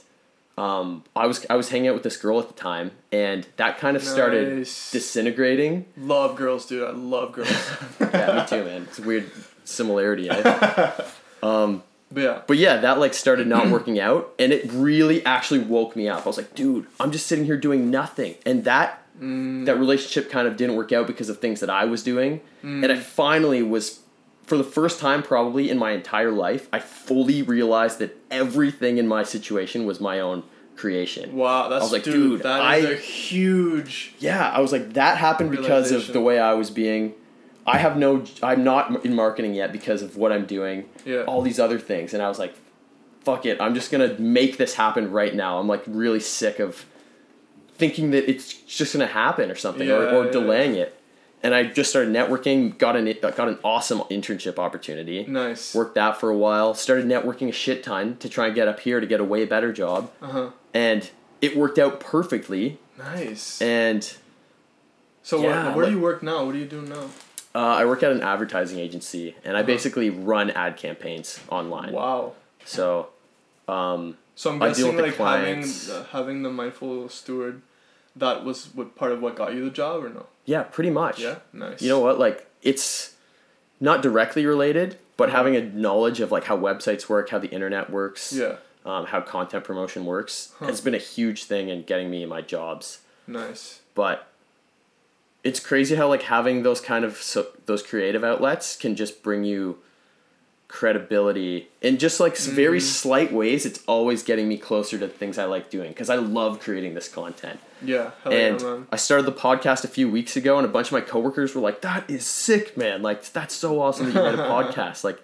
um, 0.58 1.04
I 1.16 1.26
was 1.26 1.46
I 1.50 1.56
was 1.56 1.70
hanging 1.70 1.88
out 1.90 1.94
with 1.96 2.04
this 2.04 2.18
girl 2.18 2.40
at 2.40 2.48
the 2.48 2.54
time, 2.54 2.92
and 3.12 3.46
that 3.58 3.78
kind 3.78 3.98
of 3.98 4.04
started 4.04 4.58
Nice. 4.60 4.92
disintegrating. 4.92 5.86
Love 5.98 6.36
girls, 6.38 6.66
dude. 6.66 6.88
I 6.88 6.92
love 6.92 7.34
girls. 7.34 7.50
yeah, 8.00 8.40
me 8.42 8.48
too, 8.48 8.64
man. 8.64 8.84
It's 8.84 9.00
a 9.00 9.04
weird 9.04 9.30
similarity. 9.66 10.30
Eh? 10.30 10.42
but 10.44 11.14
yeah. 12.16 12.42
But 12.48 12.58
yeah, 12.58 12.78
that 12.78 13.00
like 13.00 13.14
started 13.14 13.48
not 13.48 13.70
working 13.72 14.00
out, 14.00 14.34
and 14.40 14.52
it 14.52 14.70
really 14.72 15.26
actually 15.26 15.60
woke 15.60 15.96
me 15.96 16.08
up. 16.08 16.26
I 16.26 16.30
was 16.30 16.38
like, 16.38 16.56
dude, 16.56 16.88
I'm 17.00 17.12
just 17.12 17.28
sitting 17.28 17.46
here 17.46 17.58
doing 17.58 17.90
nothing, 17.90 18.36
and 18.46 18.64
that 18.66 19.04
mm. 19.20 19.66
that 19.66 19.78
relationship 19.78 20.32
kind 20.32 20.48
of 20.48 20.58
didn't 20.58 20.76
work 20.76 20.92
out 20.92 21.08
because 21.08 21.30
of 21.30 21.40
things 21.40 21.60
that 21.60 21.70
I 21.70 21.86
was 21.86 22.04
doing, 22.04 22.42
mm. 22.64 22.84
and 22.84 22.92
I 22.92 23.00
finally 23.00 23.64
was. 23.64 24.02
For 24.44 24.58
the 24.58 24.64
first 24.64 25.00
time, 25.00 25.24
probably 25.24 25.72
in 25.72 25.80
my 25.80 25.94
entire 25.94 26.30
life, 26.30 26.70
I 26.72 26.78
fully 26.78 27.42
realized 27.42 27.98
that 27.98 28.16
everything 28.30 29.00
in 29.00 29.08
my 29.08 29.24
situation 29.24 29.88
was 29.88 30.00
my 30.00 30.20
own 30.20 30.44
creation. 30.76 31.36
Wow, 31.36 31.70
that's 31.70 31.82
I 31.82 31.84
was 31.84 31.92
like, 31.92 32.04
dude, 32.04 32.14
dude, 32.14 32.44
that 32.44 32.78
is 32.78 32.86
I- 32.86 32.90
a 32.90 32.96
huge. 32.96 34.14
Yeah, 34.20 34.48
I 34.48 34.60
was 34.60 34.72
like, 34.72 34.94
that 34.94 35.18
happened 35.18 35.52
because 35.52 35.92
of 35.92 36.14
the 36.14 36.22
way 36.22 36.40
I 36.40 36.54
was 36.54 36.70
being. 36.70 37.16
I 37.68 37.78
have 37.80 37.98
no, 37.98 38.24
I'm 38.44 38.64
not 38.64 39.04
in 39.06 39.14
marketing 39.16 39.56
yet 39.56 39.72
because 39.72 40.02
of 40.02 40.18
what 40.18 40.32
I'm 40.32 40.46
doing. 40.46 40.86
Yeah. 41.04 41.24
All 41.24 41.42
these 41.42 41.60
other 41.60 41.80
things, 41.80 42.14
and 42.14 42.22
I 42.22 42.28
was 42.30 42.38
like, 42.40 42.54
fuck 43.24 43.46
it, 43.46 43.60
I'm 43.60 43.74
just 43.74 43.92
gonna 43.92 44.16
make 44.20 44.58
this 44.58 44.76
happen 44.76 45.12
right 45.12 45.34
now. 45.34 45.58
I'm 45.60 45.68
like 45.68 45.84
really 45.88 46.20
sick 46.20 46.60
of 46.60 46.86
thinking 47.78 48.12
that 48.12 48.30
it's 48.30 48.54
just 48.54 48.94
gonna 48.94 49.08
happen 49.08 49.50
or 49.52 49.56
something, 49.56 49.90
or, 49.90 50.04
Yeah, 50.04 50.16
or 50.16 50.26
yeah. 50.26 50.32
delaying 50.32 50.76
it. 50.76 51.00
And 51.44 51.54
I 51.54 51.64
just 51.64 51.90
started 51.92 52.12
networking, 52.14 52.76
got 52.78 52.96
an 52.96 53.12
got 53.22 53.48
an 53.48 53.60
awesome 53.64 54.00
internship 54.12 54.58
opportunity. 54.58 55.26
Nice. 55.28 55.76
Worked 55.76 55.96
that 55.96 56.20
for 56.20 56.30
a 56.32 56.38
while. 56.38 56.74
Started 56.74 57.06
networking 57.06 57.50
a 57.50 57.52
shit 57.52 57.84
ton 57.84 58.18
to 58.18 58.30
try 58.30 58.48
and 58.48 58.56
get 58.56 58.68
up 58.68 58.80
here 58.80 59.00
to 59.00 59.06
get 59.06 59.20
a 59.20 59.24
way 59.24 59.46
better 59.46 59.72
job, 59.74 60.12
Uh 60.22 60.28
huh. 60.28 60.50
and 60.74 61.10
it 61.42 61.56
worked 61.58 61.78
out 61.80 62.00
perfectly. 62.00 62.80
Nice. 62.98 63.62
And 63.62 64.12
so 65.24 65.42
yeah, 65.42 65.68
what, 65.68 65.76
where 65.76 65.86
like- 65.86 65.92
do 65.94 65.98
you 65.98 66.04
work 66.04 66.24
now? 66.24 66.46
What 66.46 66.56
are 66.56 66.60
you 66.60 66.66
doing 66.66 66.90
now? 66.90 67.10
Uh, 67.56 67.60
I 67.60 67.86
work 67.86 68.04
at 68.04 68.12
an 68.12 68.22
advertising 68.22 68.80
agency, 68.80 69.34
and 69.46 69.56
I 69.56 69.64
basically 69.64 70.10
run 70.10 70.52
ad 70.52 70.76
campaigns 70.76 71.40
online. 71.50 71.94
Wow. 71.94 72.34
So, 72.66 73.08
um, 73.70 74.18
So 74.36 74.52
I'm 74.52 74.62
I 74.62 74.66
deal 74.74 74.92
guessing 74.92 74.96
with 74.98 75.16
the 75.18 75.24
like 75.24 75.38
having 75.40 75.64
uh, 75.96 76.04
having 76.12 76.44
the 76.44 76.50
mindful 76.50 77.08
steward, 77.08 77.62
that 78.18 78.44
was 78.44 78.66
what 78.76 78.96
part 78.98 79.14
of 79.14 79.22
what 79.22 79.36
got 79.38 79.54
you 79.54 79.64
the 79.64 79.72
job 79.72 80.04
or 80.04 80.10
no? 80.10 80.26
yeah, 80.44 80.64
pretty 80.64 80.90
much. 80.90 81.20
Yeah. 81.22 81.36
Nice. 81.54 81.82
You 81.82 81.88
know 81.90 82.00
what? 82.02 82.20
Like, 82.20 82.46
it's 82.62 83.14
not 83.80 84.02
directly 84.02 84.46
related, 84.46 84.98
but 85.18 85.30
having 85.32 85.56
a 85.56 85.62
knowledge 85.62 86.20
of 86.20 86.32
like 86.34 86.44
how 86.44 86.58
websites 86.58 87.08
work, 87.08 87.30
how 87.30 87.40
the 87.40 87.48
internet 87.50 87.90
works, 87.90 88.34
Yeah. 88.34 88.58
um, 88.86 89.06
how 89.08 89.22
content 89.22 89.64
promotion 89.64 90.06
works, 90.06 90.52
Huh. 90.60 90.66
has 90.68 90.82
been 90.82 90.94
a 90.94 91.00
huge 91.00 91.46
thing 91.46 91.70
in 91.70 91.84
getting 91.84 92.10
me 92.12 92.26
my 92.26 92.42
jobs. 92.42 93.00
Nice. 93.28 93.80
But 93.96 94.28
it's 95.46 95.60
crazy 95.62 95.96
how 95.96 96.08
like 96.10 96.24
having 96.24 96.64
those 96.64 96.82
kind 96.82 97.06
of 97.06 97.16
so, 97.18 97.48
those 97.68 97.82
creative 97.84 98.24
outlets 98.24 98.76
can 98.76 98.96
just 98.96 99.24
bring 99.24 99.44
you 99.46 99.78
credibility 100.68 101.68
in 101.82 101.98
just 101.98 102.20
like 102.20 102.34
s 102.34 102.48
very 102.48 102.80
Mm-hmm. 102.80 102.86
slight 102.86 103.32
ways. 103.32 103.66
It's 103.66 103.82
always 103.88 104.24
getting 104.24 104.48
me 104.50 104.58
closer 104.58 104.98
to 104.98 105.08
the 105.08 105.14
things 105.14 105.38
i 105.38 105.46
like 105.46 105.70
doing 105.70 105.90
because 105.90 106.10
i 106.10 106.16
love 106.16 106.60
creating 106.60 106.94
this 106.96 107.08
content. 107.08 107.60
Yeah. 107.82 108.12
And 108.26 108.60
yeah, 108.62 108.80
i 108.92 108.98
started 108.98 109.26
the 109.26 109.32
podcast 109.48 109.84
a 109.84 109.88
few 109.88 110.10
weeks 110.10 110.36
ago 110.36 110.58
and 110.58 110.66
a 110.66 110.70
bunch 110.70 110.88
of 110.88 110.94
my 110.94 111.02
coworkers 111.02 111.54
were 111.56 111.62
like 111.62 111.82
that 111.82 112.10
is 112.10 112.26
sick 112.26 112.76
man. 112.76 113.02
Like 113.02 113.20
that's 113.32 113.54
so 113.56 113.80
awesome 113.82 114.08
that 114.12 114.16
you 114.16 114.24
made 114.32 114.40
a 114.40 114.50
podcast. 114.58 115.04
Like 115.04 115.22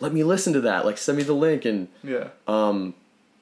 let 0.00 0.12
me 0.12 0.22
listen 0.24 0.52
to 0.54 0.60
that. 0.62 0.84
Like 0.84 0.98
send 0.98 1.16
me 1.18 1.24
the 1.24 1.34
link. 1.46 1.64
And 1.64 1.88
Yeah. 2.02 2.28
um 2.48 2.94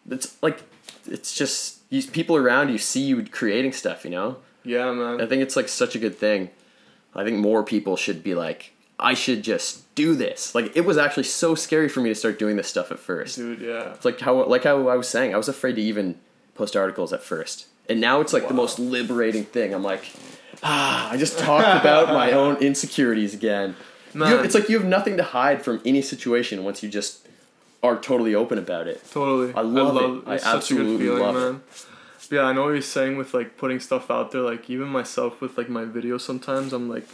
it's 0.09 0.37
like 0.43 0.59
it's 1.07 1.35
just 1.35 1.79
you 1.91 2.03
people 2.19 2.37
around 2.37 2.69
you 2.71 2.79
see 2.79 3.01
you 3.03 3.25
creating 3.25 3.73
stuff 3.73 4.05
you 4.05 4.11
know 4.11 4.37
Yeah, 4.65 4.93
man. 4.93 5.21
I 5.21 5.27
think 5.27 5.43
it's 5.43 5.57
like 5.57 5.69
such 5.69 5.95
a 5.95 5.99
good 5.99 6.17
thing. 6.17 6.51
I 7.15 7.25
think 7.25 7.39
more 7.39 7.63
people 7.63 7.97
should 7.97 8.23
be 8.23 8.35
like, 8.35 8.73
I 8.99 9.15
should 9.15 9.43
just 9.43 9.93
do 9.95 10.15
this. 10.15 10.55
Like 10.55 10.77
it 10.77 10.83
was 10.83 10.97
actually 10.97 11.25
so 11.25 11.55
scary 11.55 11.89
for 11.89 12.01
me 12.01 12.09
to 12.09 12.15
start 12.15 12.39
doing 12.39 12.57
this 12.57 12.69
stuff 12.69 12.91
at 12.93 12.99
first. 12.99 13.37
Dude, 13.37 13.61
yeah. 13.61 13.93
It's 13.95 14.05
like 14.05 14.21
how 14.21 14.45
like 14.45 14.65
how 14.65 14.89
I 14.89 14.97
was 14.97 15.09
saying, 15.09 15.35
I 15.35 15.37
was 15.37 15.49
afraid 15.49 15.77
to 15.77 15.83
even 15.83 16.19
post 16.55 16.77
articles 16.77 17.13
at 17.13 17.23
first. 17.23 17.67
And 17.89 18.01
now 18.01 18.21
it's 18.21 18.33
like 18.33 18.49
the 18.49 18.55
most 18.55 18.79
liberating 18.79 19.45
thing. 19.45 19.75
I'm 19.75 19.83
like, 19.83 20.05
ah, 20.63 21.11
I 21.11 21.17
just 21.17 21.39
talked 21.39 21.81
about 21.81 22.09
my 22.09 22.33
own 22.41 22.57
insecurities 22.57 23.35
again. 23.35 23.75
Man. 24.15 24.29
have- 24.31 24.45
it's 24.45 24.55
like 24.55 24.69
you 24.69 24.79
have 24.79 24.87
nothing 24.87 25.17
to 25.17 25.23
hide 25.23 25.63
from 25.63 25.81
any 25.85 26.03
situation 26.03 26.65
once 26.65 26.83
you 26.83 26.89
just 26.89 27.27
are 27.83 27.99
totally 27.99 28.35
open 28.35 28.59
about 28.59 28.87
it. 28.87 29.03
Totally. 29.11 29.53
I 29.55 29.63
love 29.63 29.97
it. 29.97 30.29
I 30.29 30.35
it's 30.35 30.45
such 30.45 30.53
a 30.53 30.57
absolutely 30.57 30.99
good 31.07 31.19
feeling, 31.19 31.35
love 31.35 31.55
it. 31.57 31.87
Yeah, 32.31 32.45
I 32.45 32.53
know 32.53 32.65
what 32.65 32.71
you're 32.71 32.83
saying 32.83 33.17
with 33.17 33.35
like 33.35 33.57
putting 33.57 33.81
stuff 33.81 34.11
out 34.11 34.33
there. 34.33 34.43
Like 34.43 34.71
even 34.71 34.89
myself 34.89 35.41
with 35.41 35.59
like 35.59 35.69
my 35.69 35.85
videos, 35.85 36.23
sometimes 36.23 36.73
I'm 36.73 36.89
like, 36.89 37.07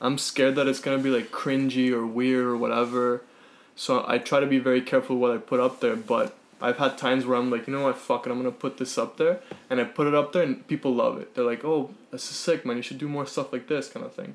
I'm 0.00 0.18
scared 0.18 0.54
that 0.56 0.66
it's 0.66 0.80
gonna 0.80 0.98
be 0.98 1.10
like 1.10 1.30
cringy 1.30 1.92
or 1.92 2.06
weird 2.06 2.44
or 2.46 2.56
whatever. 2.56 3.22
So 3.76 4.04
I 4.06 4.18
try 4.18 4.40
to 4.40 4.46
be 4.46 4.58
very 4.58 4.82
careful 4.82 5.16
what 5.16 5.30
I 5.30 5.38
put 5.38 5.60
up 5.60 5.80
there. 5.80 5.96
But 5.96 6.36
I've 6.60 6.76
had 6.78 6.98
times 6.98 7.24
where 7.24 7.38
I'm 7.38 7.50
like, 7.50 7.66
you 7.66 7.72
know 7.72 7.84
what, 7.84 7.96
fuck 7.96 8.26
it, 8.26 8.30
I'm 8.30 8.38
gonna 8.38 8.50
put 8.50 8.76
this 8.76 8.98
up 8.98 9.16
there, 9.16 9.40
and 9.70 9.80
I 9.80 9.84
put 9.84 10.06
it 10.06 10.14
up 10.14 10.32
there, 10.32 10.42
and 10.42 10.66
people 10.66 10.94
love 10.94 11.18
it. 11.18 11.34
They're 11.34 11.44
like, 11.44 11.64
oh, 11.64 11.90
this 12.10 12.30
is 12.30 12.36
sick, 12.36 12.66
man. 12.66 12.76
You 12.76 12.82
should 12.82 12.98
do 12.98 13.08
more 13.08 13.26
stuff 13.26 13.52
like 13.52 13.66
this, 13.68 13.88
kind 13.88 14.04
of 14.04 14.14
thing. 14.14 14.34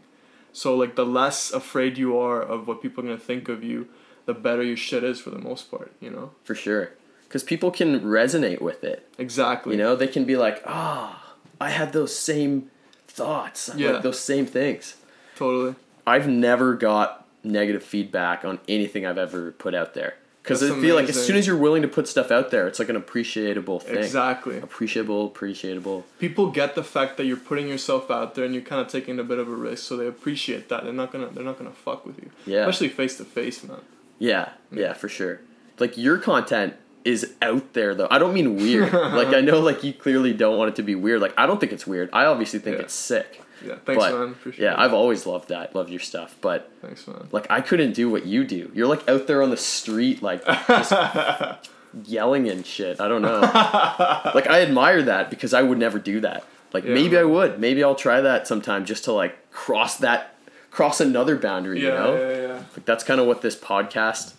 So 0.51 0.76
like 0.76 0.95
the 0.95 1.05
less 1.05 1.51
afraid 1.51 1.97
you 1.97 2.17
are 2.17 2.41
of 2.41 2.67
what 2.67 2.82
people 2.82 3.03
are 3.03 3.07
gonna 3.07 3.19
think 3.19 3.49
of 3.49 3.63
you, 3.63 3.88
the 4.26 4.34
better 4.34 4.63
your 4.63 4.78
shit 4.78 5.03
is 5.03 5.19
for 5.19 5.30
the 5.30 5.39
most 5.39 5.69
part. 5.69 5.91
You 5.99 6.09
know. 6.09 6.32
For 6.43 6.55
sure. 6.55 6.91
Because 7.28 7.43
people 7.43 7.71
can 7.71 7.99
resonate 8.01 8.61
with 8.61 8.84
it. 8.84 9.07
Exactly. 9.17 9.76
You 9.76 9.82
know, 9.82 9.95
they 9.95 10.07
can 10.07 10.26
be 10.26 10.38
like, 10.38 10.61
ah, 10.65 11.34
I 11.59 11.69
had 11.69 11.91
those 11.93 12.15
same 12.17 12.69
thoughts, 13.07 13.69
Yeah. 13.76 13.91
like 13.91 14.03
those 14.03 14.19
same 14.19 14.45
things. 14.45 14.95
Totally. 15.36 15.76
I've 16.07 16.28
never 16.28 16.73
got 16.76 17.26
negative 17.43 17.84
feedback 17.84 18.45
on 18.45 18.59
anything 18.67 19.05
I've 19.05 19.17
ever 19.17 19.51
put 19.51 19.73
out 19.76 19.93
there. 19.93 20.15
Because 20.43 20.61
I 20.61 20.80
feel 20.80 20.93
like 20.93 21.09
as 21.09 21.26
soon 21.26 21.38
as 21.38 21.47
you're 21.47 21.57
willing 21.57 21.82
to 21.82 21.88
put 21.88 22.07
stuff 22.07 22.30
out 22.30 22.51
there, 22.51 22.67
it's 22.67 22.78
like 22.78 22.89
an 22.89 22.95
appreciable 22.95 23.80
thing. 23.80 23.97
Exactly. 23.97 24.59
Appreciable, 24.59 25.26
appreciable. 25.26 26.05
People 26.19 26.51
get 26.51 26.76
the 26.76 26.84
fact 26.84 27.17
that 27.17 27.26
you're 27.26 27.36
putting 27.36 27.67
yourself 27.67 28.11
out 28.11 28.36
there 28.36 28.45
and 28.45 28.53
you're 28.53 28.61
kind 28.63 28.80
of 28.80 28.88
taking 28.88 29.17
a 29.17 29.23
bit 29.23 29.39
of 29.39 29.47
a 29.47 29.55
risk, 29.55 29.84
so 29.86 29.97
they 29.97 30.05
appreciate 30.05 30.69
that. 30.69 30.84
They're 30.84 30.93
not 30.93 31.11
gonna 31.11 31.30
they're 31.34 31.43
not 31.43 31.57
gonna 31.57 31.71
fuck 31.71 32.05
with 32.05 32.19
you. 32.19 32.30
Yeah. 32.45 32.59
Especially 32.59 32.89
face 32.89 33.17
to 33.17 33.26
face, 33.26 33.63
man. 33.63 33.80
Yeah, 34.19 34.49
yeah, 34.71 34.93
for 34.93 35.09
sure. 35.09 35.41
Like 35.80 35.97
your 35.97 36.19
content 36.19 36.76
is 37.06 37.34
out 37.41 37.72
there 37.74 37.95
though. 37.95 38.08
I 38.12 38.18
don't 38.20 38.34
mean 38.34 38.58
weird. 38.58 38.91
like 38.93 39.30
I 39.30 39.39
know 39.41 39.60
like 39.62 39.84
you 39.84 39.93
clearly 39.93 40.34
don't 40.34 40.58
want 40.58 40.70
it 40.70 40.76
to 40.78 40.84
be 40.84 40.95
weird. 40.95 41.22
Like 41.22 41.34
I 41.38 41.45
don't 41.45 41.60
think 41.60 41.72
it's 41.72 41.88
weird. 41.88 42.10
I 42.12 42.26
obviously 42.26 42.60
think 42.60 42.78
Yeah. 42.78 42.84
it's 42.84 42.93
sick. 42.93 43.41
Yeah, 43.66 43.76
thanks, 43.86 44.03
but 44.03 44.14
man. 44.20 44.30
Appreciate 44.32 44.66
yeah, 44.66 44.74
it. 44.74 44.80
I've 44.80 44.93
always 44.93 45.26
loved 45.26 45.47
that. 45.49 45.74
Love 45.74 45.89
your 45.89 46.01
stuff, 46.01 46.36
but 46.41 46.70
Thanks, 46.82 47.08
man. 47.08 47.30
like 47.32 47.47
I 47.49 47.62
couldn't 47.62 47.93
do 47.93 48.10
what 48.10 48.26
you 48.26 48.43
do. 48.43 48.70
You're 48.74 48.88
like 48.88 49.08
out 49.08 49.28
there 49.28 49.41
on 49.41 49.49
the 49.49 49.58
street 49.58 50.22
like 50.22 50.43
just 50.45 50.91
yelling 52.06 52.49
and 52.49 52.66
shit. 52.66 52.99
I 52.99 53.08
don't 53.08 53.22
know. 53.22 53.39
like 54.36 54.47
I 54.47 54.62
admire 54.62 55.01
that 55.03 55.30
because 55.30 55.53
I 55.53 55.62
would 55.62 55.78
never 55.78 55.99
do 55.99 56.20
that. 56.22 56.43
Like 56.74 56.84
Yeah. 56.84 56.93
maybe 56.93 57.18
I 57.18 57.24
would. 57.24 57.60
Maybe 57.60 57.84
I'll 57.84 57.95
try 57.95 58.20
that 58.22 58.47
sometime 58.47 58.86
just 58.86 59.03
to 59.06 59.14
like 59.14 59.51
cross 59.51 59.97
that 59.97 60.36
cross 60.72 60.99
another 60.99 61.38
boundary, 61.38 61.82
Yeah, 61.82 61.88
you 61.88 61.93
know? 61.93 62.16
yeah, 62.18 62.41
yeah. 62.47 62.53
Like 62.76 62.86
that's 62.86 63.03
kind 63.03 63.22
of 63.22 63.28
what 63.28 63.41
this 63.41 63.56
podcast 63.56 64.34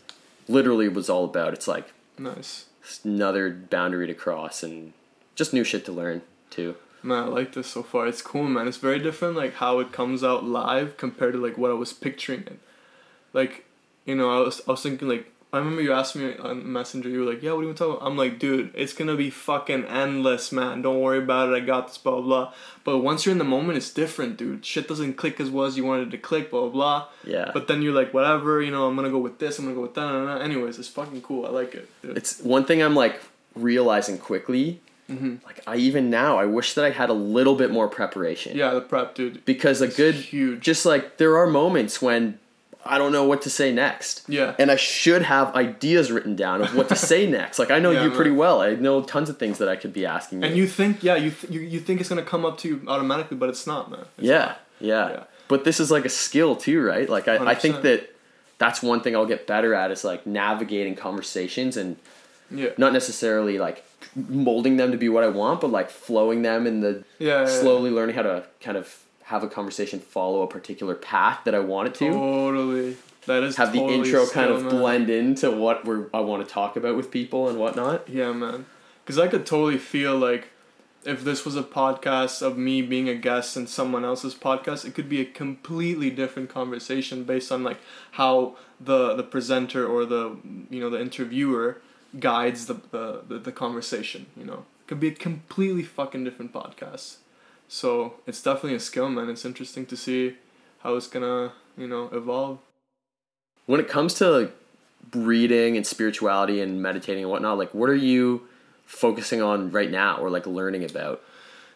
literally 0.49 0.89
was 0.89 1.09
all 1.09 1.25
about. 1.25 1.55
It's 1.55 1.67
like 1.67 1.87
Nice. 2.19 2.67
it's 2.83 3.05
another 3.05 3.51
boundary 3.51 4.07
to 4.07 4.15
cross 4.15 4.63
and 4.63 4.93
just 5.35 5.53
new 5.53 5.65
shit 5.65 5.85
to 5.85 5.93
learn 5.93 6.23
too. 6.51 6.77
Man, 7.03 7.25
I 7.25 7.27
like 7.27 7.53
this 7.53 7.69
so 7.69 7.83
far. 7.83 8.07
It's 8.07 8.23
cool, 8.23 8.45
man. 8.45 8.67
It's 8.67 8.79
very 8.79 8.99
different, 8.99 9.37
like 9.37 9.55
how 9.55 9.79
it 9.79 9.93
comes 9.93 10.25
out 10.25 10.45
live 10.45 10.97
compared 10.97 11.35
to 11.35 11.39
like 11.43 11.59
what 11.59 11.71
I 11.71 11.75
was 11.75 11.93
picturing 11.93 12.41
it. 12.41 12.59
Like, 13.33 13.65
you 14.05 14.15
know, 14.15 14.31
I 14.31 14.45
was 14.45 14.61
I 14.67 14.73
was 14.73 14.83
thinking 14.83 15.09
like 15.09 15.33
I 15.57 15.59
remember 15.59 15.83
you 15.83 15.93
asked 15.93 16.15
me 16.15 16.37
on 16.37 16.71
Messenger. 16.73 17.09
You 17.09 17.21
were 17.25 17.33
like, 17.33 17.43
"Yeah, 17.43 17.53
what 17.53 17.59
do 17.59 17.63
you 17.63 17.69
want 17.69 17.79
to 17.79 17.85
talk 17.85 17.97
about?" 17.97 18.07
I'm 18.07 18.17
like, 18.17 18.39
"Dude, 18.39 18.71
it's 18.75 18.93
gonna 18.93 19.17
be 19.17 19.31
fucking 19.31 19.85
endless, 19.87 20.53
man. 20.53 20.83
Don't 20.83 21.01
worry 21.01 21.19
about 21.19 21.49
it. 21.49 21.57
I 21.57 21.61
got 21.61 21.89
this, 21.89 21.99
blah 21.99 22.21
blah." 22.21 22.23
blah. 22.23 22.53
But 22.85 22.99
once 22.99 23.25
you're 23.27 23.33
in 23.33 23.39
the 23.39 23.45
moment, 23.45 23.79
it's 23.79 23.91
different, 23.91 24.37
dude. 24.37 24.65
Shit 24.65 24.87
doesn't 24.87 25.15
click 25.15 25.41
as 25.41 25.51
well 25.51 25.67
as 25.67 25.77
you 25.77 25.85
wanted 25.85 26.09
it 26.09 26.11
to 26.13 26.19
click, 26.19 26.51
blah 26.51 26.69
blah. 26.69 27.09
Yeah. 27.25 27.51
But 27.53 27.69
then 27.69 27.83
you're 27.83 27.95
like, 27.95 28.15
whatever, 28.15 28.63
you 28.63 28.71
know, 28.71 28.87
I'm 28.87 28.95
gonna 28.97 29.11
go 29.11 29.19
with 29.19 29.39
this. 29.39 29.59
I'm 29.59 29.65
gonna 29.65 29.75
go 29.75 29.83
with 29.83 29.95
that. 29.95 30.03
Nah, 30.03 30.25
nah, 30.25 30.35
nah. 30.37 30.41
Anyways, 30.41 30.79
it's 30.79 30.89
fucking 30.89 31.23
cool. 31.23 31.47
I 31.47 31.51
like 31.51 31.75
it. 31.75 31.89
Dude. 32.03 32.17
it's 32.17 32.41
one 32.41 32.65
thing 32.65 32.83
I'm 32.83 32.95
like 32.95 33.21
realizing 33.55 34.19
quickly. 34.19 34.81
Mm-hmm. 35.11 35.37
Like 35.47 35.63
I 35.67 35.77
even 35.77 36.11
now, 36.11 36.39
I 36.39 36.47
wish 36.47 36.75
that 36.75 36.85
I 36.85 36.91
had 36.91 37.11
a 37.11 37.15
little 37.15 37.55
bit 37.55 37.71
more 37.71 37.89
preparation. 37.89 38.57
yeah, 38.57 38.75
the 38.75 38.81
prep, 38.81 39.15
dude. 39.15 39.45
Because 39.45 39.81
a 39.81 39.89
good, 39.89 40.17
huge. 40.17 40.61
just 40.61 40.85
like 40.85 41.19
there 41.19 41.37
are 41.37 41.47
moments 41.47 42.03
when 42.03 42.39
I 42.89 42.99
don't 42.99 43.13
know 43.13 43.25
what 43.25 43.43
to 43.43 43.51
say 43.51 43.73
next. 43.73 44.25
Yeah. 44.29 44.55
And 44.59 44.71
I 44.71 44.77
should 44.77 45.23
have 45.23 45.55
ideas 45.55 46.11
written 46.13 46.37
down 46.37 46.63
of 46.63 46.75
what 46.75 46.89
to 46.89 46.97
say 46.97 47.27
next. 47.41 47.59
Like 47.59 47.71
I 47.71 47.79
know 47.79 47.91
Yeah, 47.91 48.05
you 48.05 48.11
pretty 48.11 48.31
man. 48.31 48.39
well. 48.39 48.61
I 48.63 48.75
know 48.75 49.03
tons 49.03 49.29
of 49.29 49.39
things 49.39 49.59
that 49.59 49.69
I 49.69 49.77
could 49.77 49.93
be 49.93 50.05
asking 50.07 50.43
you. 50.43 50.49
And 50.49 50.57
you 50.57 50.67
think, 50.67 51.03
yeah, 51.03 51.17
you, 51.17 51.31
th- 51.31 51.53
you 51.53 51.61
you 51.61 51.81
think 51.81 52.01
it's 52.01 52.09
gonna 52.09 52.23
come 52.23 52.45
up 52.45 52.59
to 52.59 52.69
you 52.69 52.83
automatically, 52.89 53.37
but 53.37 53.49
it's 53.49 53.67
not, 53.67 53.91
man. 53.91 54.01
It's 54.19 54.27
yeah, 54.29 54.39
not. 54.39 54.61
yeah, 54.81 55.09
Yeah. 55.11 55.25
But 55.49 55.65
this 55.65 55.79
is 55.81 55.91
like 55.91 56.05
a 56.05 56.09
skill 56.09 56.57
too, 56.57 56.83
right? 56.85 57.09
Like 57.09 57.29
I, 57.29 57.37
I 57.53 57.55
think 57.55 57.83
that 57.83 58.11
that's 58.59 58.83
one 58.83 59.01
thing 59.01 59.15
I'll 59.15 59.27
get 59.27 59.47
better 59.47 59.75
at 59.75 59.91
is 59.91 60.03
like 60.05 60.27
navigating 60.27 60.95
conversations 60.97 61.77
and 61.77 61.97
Yeah. 62.51 62.71
not 62.79 62.93
necessarily 62.93 63.59
like 63.59 63.85
molding 64.15 64.77
them 64.77 64.93
to 64.93 64.97
be 64.99 65.09
what 65.09 65.23
I 65.25 65.29
want, 65.29 65.61
but 65.61 65.71
like 65.71 65.91
flowing 65.91 66.43
them 66.43 66.67
in 66.67 66.81
the 66.81 67.05
yeah, 67.19 67.45
slowly 67.47 67.91
learning 67.91 68.17
how 68.17 68.23
to 68.23 68.45
kind 68.61 68.77
of 68.77 68.99
have 69.27 69.43
a 69.43 69.49
conversation 69.49 69.99
follow 69.99 70.43
a 70.43 70.47
particular 70.47 70.95
path 70.95 71.41
that 71.45 71.55
I 71.55 71.59
want 71.59 71.89
it 71.89 71.95
to. 71.97 72.13
Totally. 72.13 72.97
That 73.27 73.43
is 73.43 73.57
have 73.57 73.73
the 73.73 73.83
intro 73.83 74.25
kind 74.29 74.53
of 74.53 74.63
man. 74.63 74.71
blend 74.71 75.11
into 75.11 75.51
what 75.51 75.85
we're 75.85 76.07
I 76.15 76.21
want 76.21 76.47
to 76.47 76.53
talk 76.53 76.77
about 76.77 76.97
with 76.97 77.11
people 77.11 77.49
and 77.49 77.59
whatnot. 77.59 78.09
Yeah, 78.09 78.33
man. 78.33 78.67
Because 79.05 79.19
I 79.19 79.27
could 79.27 79.45
totally 79.45 79.79
feel 79.79 80.17
like 80.17 80.51
if 81.05 81.25
this 81.25 81.45
was 81.45 81.57
a 81.57 81.65
podcast 81.65 82.41
of 82.41 82.57
me 82.57 82.83
being 82.83 83.09
a 83.09 83.17
guest 83.17 83.57
in 83.57 83.67
someone 83.67 84.05
else's 84.05 84.35
podcast, 84.35 84.85
it 84.85 84.95
could 84.95 85.09
be 85.09 85.21
a 85.21 85.25
completely 85.25 86.09
different 86.09 86.49
conversation 86.49 87.25
based 87.25 87.51
on 87.51 87.65
like 87.65 87.79
how 88.13 88.57
the 88.81 89.17
the 89.17 89.25
presenter 89.25 89.85
or 89.85 90.05
the 90.05 90.37
you 90.71 90.79
know 90.79 90.89
the 90.89 91.01
interviewer 91.01 91.81
guides 92.21 92.67
the 92.67 92.75
the, 92.93 93.23
the, 93.27 93.39
the 93.39 93.53
conversation. 93.53 94.27
You 94.37 94.45
know, 94.45 94.67
it 94.83 94.87
could 94.87 95.01
be 95.01 95.09
a 95.09 95.15
completely 95.15 95.83
fucking 95.83 96.23
different 96.23 96.53
podcast. 96.53 97.17
So 97.69 98.15
it's 98.27 98.43
definitely 98.43 98.75
a 98.75 98.81
skill, 98.81 99.09
man. 99.09 99.29
It's 99.29 99.45
interesting 99.45 99.87
to 99.87 99.97
see 99.97 100.37
how 100.81 100.95
it's 100.97 101.07
gonna 101.09 101.53
you 101.77 101.87
know 101.89 102.09
evolve. 102.13 102.59
When 103.67 103.81
it 103.81 103.89
comes 103.89 104.15
to 104.15 104.31
like, 104.31 104.55
reading 105.15 105.77
and 105.77 105.87
spirituality 105.87 106.61
and 106.61 106.81
meditating 106.83 107.25
and 107.25 107.31
whatnot, 107.31 107.59
like 107.59 107.73
what 107.75 107.89
are 107.89 107.95
you 107.97 108.43
focusing 108.85 109.43
on 109.43 109.71
right 109.71 109.91
now 109.91 110.19
or 110.19 110.31
like 110.31 110.47
learning 110.47 110.85
about? 110.85 111.23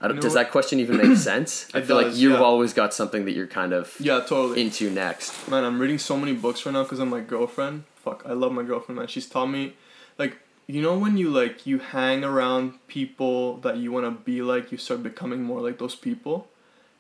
I 0.03 0.09
don't, 0.09 0.17
You 0.17 0.21
know 0.21 0.23
does 0.23 0.35
that 0.35 0.51
question 0.51 0.81
even 0.81 0.97
make 0.97 1.19
sense? 1.33 1.69
I 1.75 1.83
feel 1.83 1.97
like 1.97 2.17
you've 2.17 2.33
yeah. 2.33 2.39
always 2.41 2.73
got 2.73 2.95
something 2.95 3.25
that 3.27 3.33
you're 3.33 3.47
kind 3.47 3.73
of 3.73 3.95
Yeah, 4.01 4.21
totally. 4.21 4.63
into 4.63 4.89
next. 4.91 5.49
Man, 5.49 5.65
I'm 5.65 5.79
reading 5.79 5.99
so 5.99 6.17
many 6.17 6.33
books 6.33 6.65
right 6.65 6.73
now 6.73 6.85
because 6.85 7.01
I'm 7.01 7.11
my 7.11 7.21
girlfriend. 7.21 7.85
Fuck, 7.97 8.23
I 8.27 8.33
love 8.33 8.53
my 8.53 8.63
girlfriend, 8.63 8.99
man. 8.99 9.09
She's 9.09 9.29
taught 9.29 9.47
me, 9.47 9.75
like, 10.17 10.39
you 10.75 10.83
know, 10.83 10.99
when 10.99 11.17
you 11.17 11.31
like 11.31 11.67
you 11.67 11.79
hang 11.79 12.25
around 12.25 12.87
people 12.87 13.57
that 13.59 13.79
you 13.79 13.93
want 13.93 14.07
to 14.07 14.25
be 14.25 14.43
like, 14.43 14.71
you 14.71 14.79
start 14.79 15.03
becoming 15.03 15.43
more 15.43 15.61
like 15.61 15.79
those 15.79 15.97
people. 15.97 16.49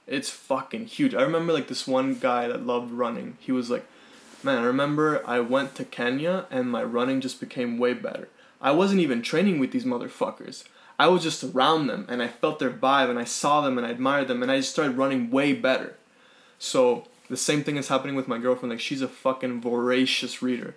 It's 0.06 0.30
fucking 0.30 0.86
huge. 0.86 1.14
I 1.14 1.22
remember 1.22 1.52
like 1.52 1.68
this 1.68 1.86
one 1.86 2.14
guy 2.18 2.48
that 2.48 2.66
loved 2.66 2.90
running. 2.90 3.36
He 3.40 3.52
was 3.52 3.70
like, 3.70 3.86
man, 4.42 4.58
I 4.58 4.64
remember 4.64 5.22
I 5.26 5.40
went 5.40 5.74
to 5.76 5.84
Kenya 5.84 6.46
and 6.50 6.70
my 6.70 6.82
running 6.82 7.20
just 7.20 7.38
became 7.38 7.78
way 7.78 7.94
better. 7.94 8.28
I 8.60 8.72
wasn't 8.72 9.00
even 9.00 9.22
training 9.22 9.58
with 9.58 9.70
these 9.70 9.84
motherfuckers. 9.84 10.64
I 10.98 11.06
was 11.08 11.22
just 11.22 11.44
around 11.44 11.86
them 11.86 12.06
and 12.08 12.22
I 12.22 12.28
felt 12.28 12.58
their 12.58 12.70
vibe 12.70 13.08
and 13.08 13.18
I 13.18 13.24
saw 13.24 13.60
them 13.60 13.78
and 13.78 13.86
I 13.86 13.90
admired 13.90 14.28
them 14.28 14.42
and 14.42 14.50
I 14.50 14.58
just 14.58 14.72
started 14.72 14.96
running 14.96 15.30
way 15.30 15.52
better. 15.52 15.96
So 16.58 17.06
the 17.30 17.36
same 17.36 17.62
thing 17.62 17.76
is 17.76 17.88
happening 17.88 18.16
with 18.16 18.28
my 18.28 18.38
girlfriend. 18.38 18.70
Like 18.70 18.80
she's 18.80 19.00
a 19.00 19.08
fucking 19.08 19.62
voracious 19.62 20.42
reader, 20.42 20.74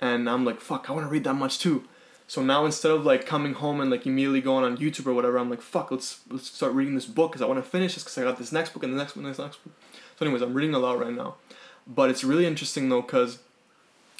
and 0.00 0.28
I'm 0.28 0.44
like, 0.44 0.60
fuck, 0.60 0.88
I 0.88 0.92
want 0.92 1.06
to 1.06 1.10
read 1.10 1.24
that 1.24 1.34
much 1.34 1.58
too. 1.58 1.84
So 2.26 2.42
now 2.42 2.64
instead 2.64 2.90
of 2.90 3.04
like 3.04 3.26
coming 3.26 3.54
home 3.54 3.80
and 3.80 3.90
like 3.90 4.06
immediately 4.06 4.40
going 4.40 4.64
on 4.64 4.78
YouTube 4.78 5.06
or 5.06 5.14
whatever, 5.14 5.38
I'm 5.38 5.50
like, 5.50 5.60
fuck, 5.60 5.90
let's 5.90 6.20
let's 6.30 6.50
start 6.50 6.72
reading 6.72 6.94
this 6.94 7.06
book 7.06 7.32
because 7.32 7.42
I 7.42 7.46
want 7.46 7.62
to 7.62 7.68
finish 7.68 7.94
this 7.94 8.04
because 8.04 8.18
I 8.18 8.22
got 8.22 8.38
this 8.38 8.52
next 8.52 8.72
book 8.72 8.82
and 8.82 8.92
the 8.92 8.96
next 8.96 9.14
one, 9.14 9.24
and 9.24 9.34
this 9.34 9.38
next 9.38 9.62
book. 9.62 9.74
So 10.18 10.24
anyways, 10.24 10.42
I'm 10.42 10.54
reading 10.54 10.74
a 10.74 10.78
lot 10.78 10.98
right 10.98 11.12
now, 11.12 11.34
but 11.86 12.08
it's 12.10 12.24
really 12.24 12.46
interesting 12.46 12.88
though 12.88 13.02
because 13.02 13.40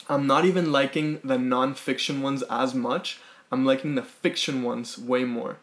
I'm 0.09 0.27
not 0.27 0.45
even 0.45 0.71
liking 0.71 1.21
the 1.25 1.39
non-fiction 1.39 2.21
ones 2.21 2.43
as 2.51 2.75
much. 2.75 3.21
I'm 3.51 3.65
liking 3.65 3.95
the 3.95 4.03
fiction 4.03 4.63
ones 4.63 4.99
way 4.99 5.25
more. 5.25 5.57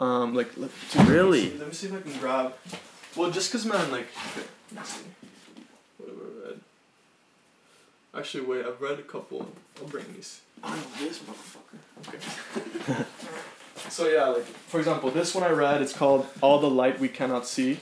Um, 0.00 0.34
like 0.34 0.56
let, 0.56 0.70
dude, 0.90 1.06
Really? 1.06 1.56
Let 1.56 1.68
me, 1.68 1.74
see, 1.74 1.88
let 1.88 2.04
me 2.04 2.10
see 2.10 2.10
if 2.10 2.10
I 2.10 2.10
can 2.10 2.20
grab. 2.20 2.54
Well, 3.14 3.30
just 3.30 3.52
cause 3.52 3.64
man, 3.64 3.90
like, 3.92 4.08
okay, 4.30 4.46
let 4.74 4.82
me 4.82 4.88
see. 4.88 5.04
What 5.98 6.08
have 6.08 6.18
I 6.18 6.48
read? 6.48 6.60
Actually, 8.16 8.44
wait. 8.44 8.66
I've 8.66 8.80
read 8.80 8.98
a 8.98 9.02
couple. 9.02 9.46
I'll 9.80 9.86
bring 9.86 10.06
these. 10.12 10.40
Oh 10.64 10.70
no, 10.70 11.06
this 11.06 11.18
motherfucker. 11.20 11.78
Okay. 12.08 13.04
so 13.88 14.08
yeah, 14.08 14.26
like 14.26 14.44
for 14.44 14.78
example, 14.78 15.10
this 15.10 15.34
one 15.34 15.44
I 15.44 15.50
read. 15.50 15.82
It's 15.82 15.92
called 15.92 16.26
"All 16.40 16.58
the 16.58 16.70
Light 16.70 17.00
We 17.00 17.08
Cannot 17.08 17.46
See," 17.46 17.80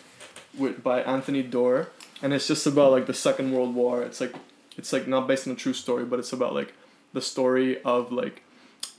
with 0.56 0.82
by 0.82 1.02
Anthony 1.02 1.42
Doerr, 1.42 1.88
and 2.22 2.32
it's 2.32 2.46
just 2.46 2.66
about 2.66 2.92
like 2.92 3.06
the 3.06 3.14
Second 3.14 3.52
World 3.52 3.74
War. 3.74 4.02
It's 4.02 4.20
like, 4.20 4.34
it's 4.76 4.92
like 4.92 5.06
not 5.06 5.26
based 5.26 5.46
on 5.46 5.52
a 5.52 5.56
true 5.56 5.74
story, 5.74 6.04
but 6.04 6.18
it's 6.18 6.32
about 6.32 6.54
like 6.54 6.74
the 7.12 7.20
story 7.20 7.82
of 7.82 8.12
like 8.12 8.42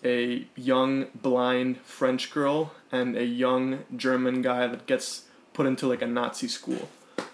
a 0.03 0.45
young 0.55 1.05
blind 1.21 1.77
French 1.81 2.31
girl 2.31 2.73
and 2.91 3.15
a 3.15 3.25
young 3.25 3.79
German 3.95 4.41
guy 4.41 4.67
that 4.67 4.87
gets 4.87 5.23
put 5.53 5.65
into 5.65 5.87
like 5.87 6.01
a 6.01 6.07
Nazi 6.07 6.47
school 6.47 6.89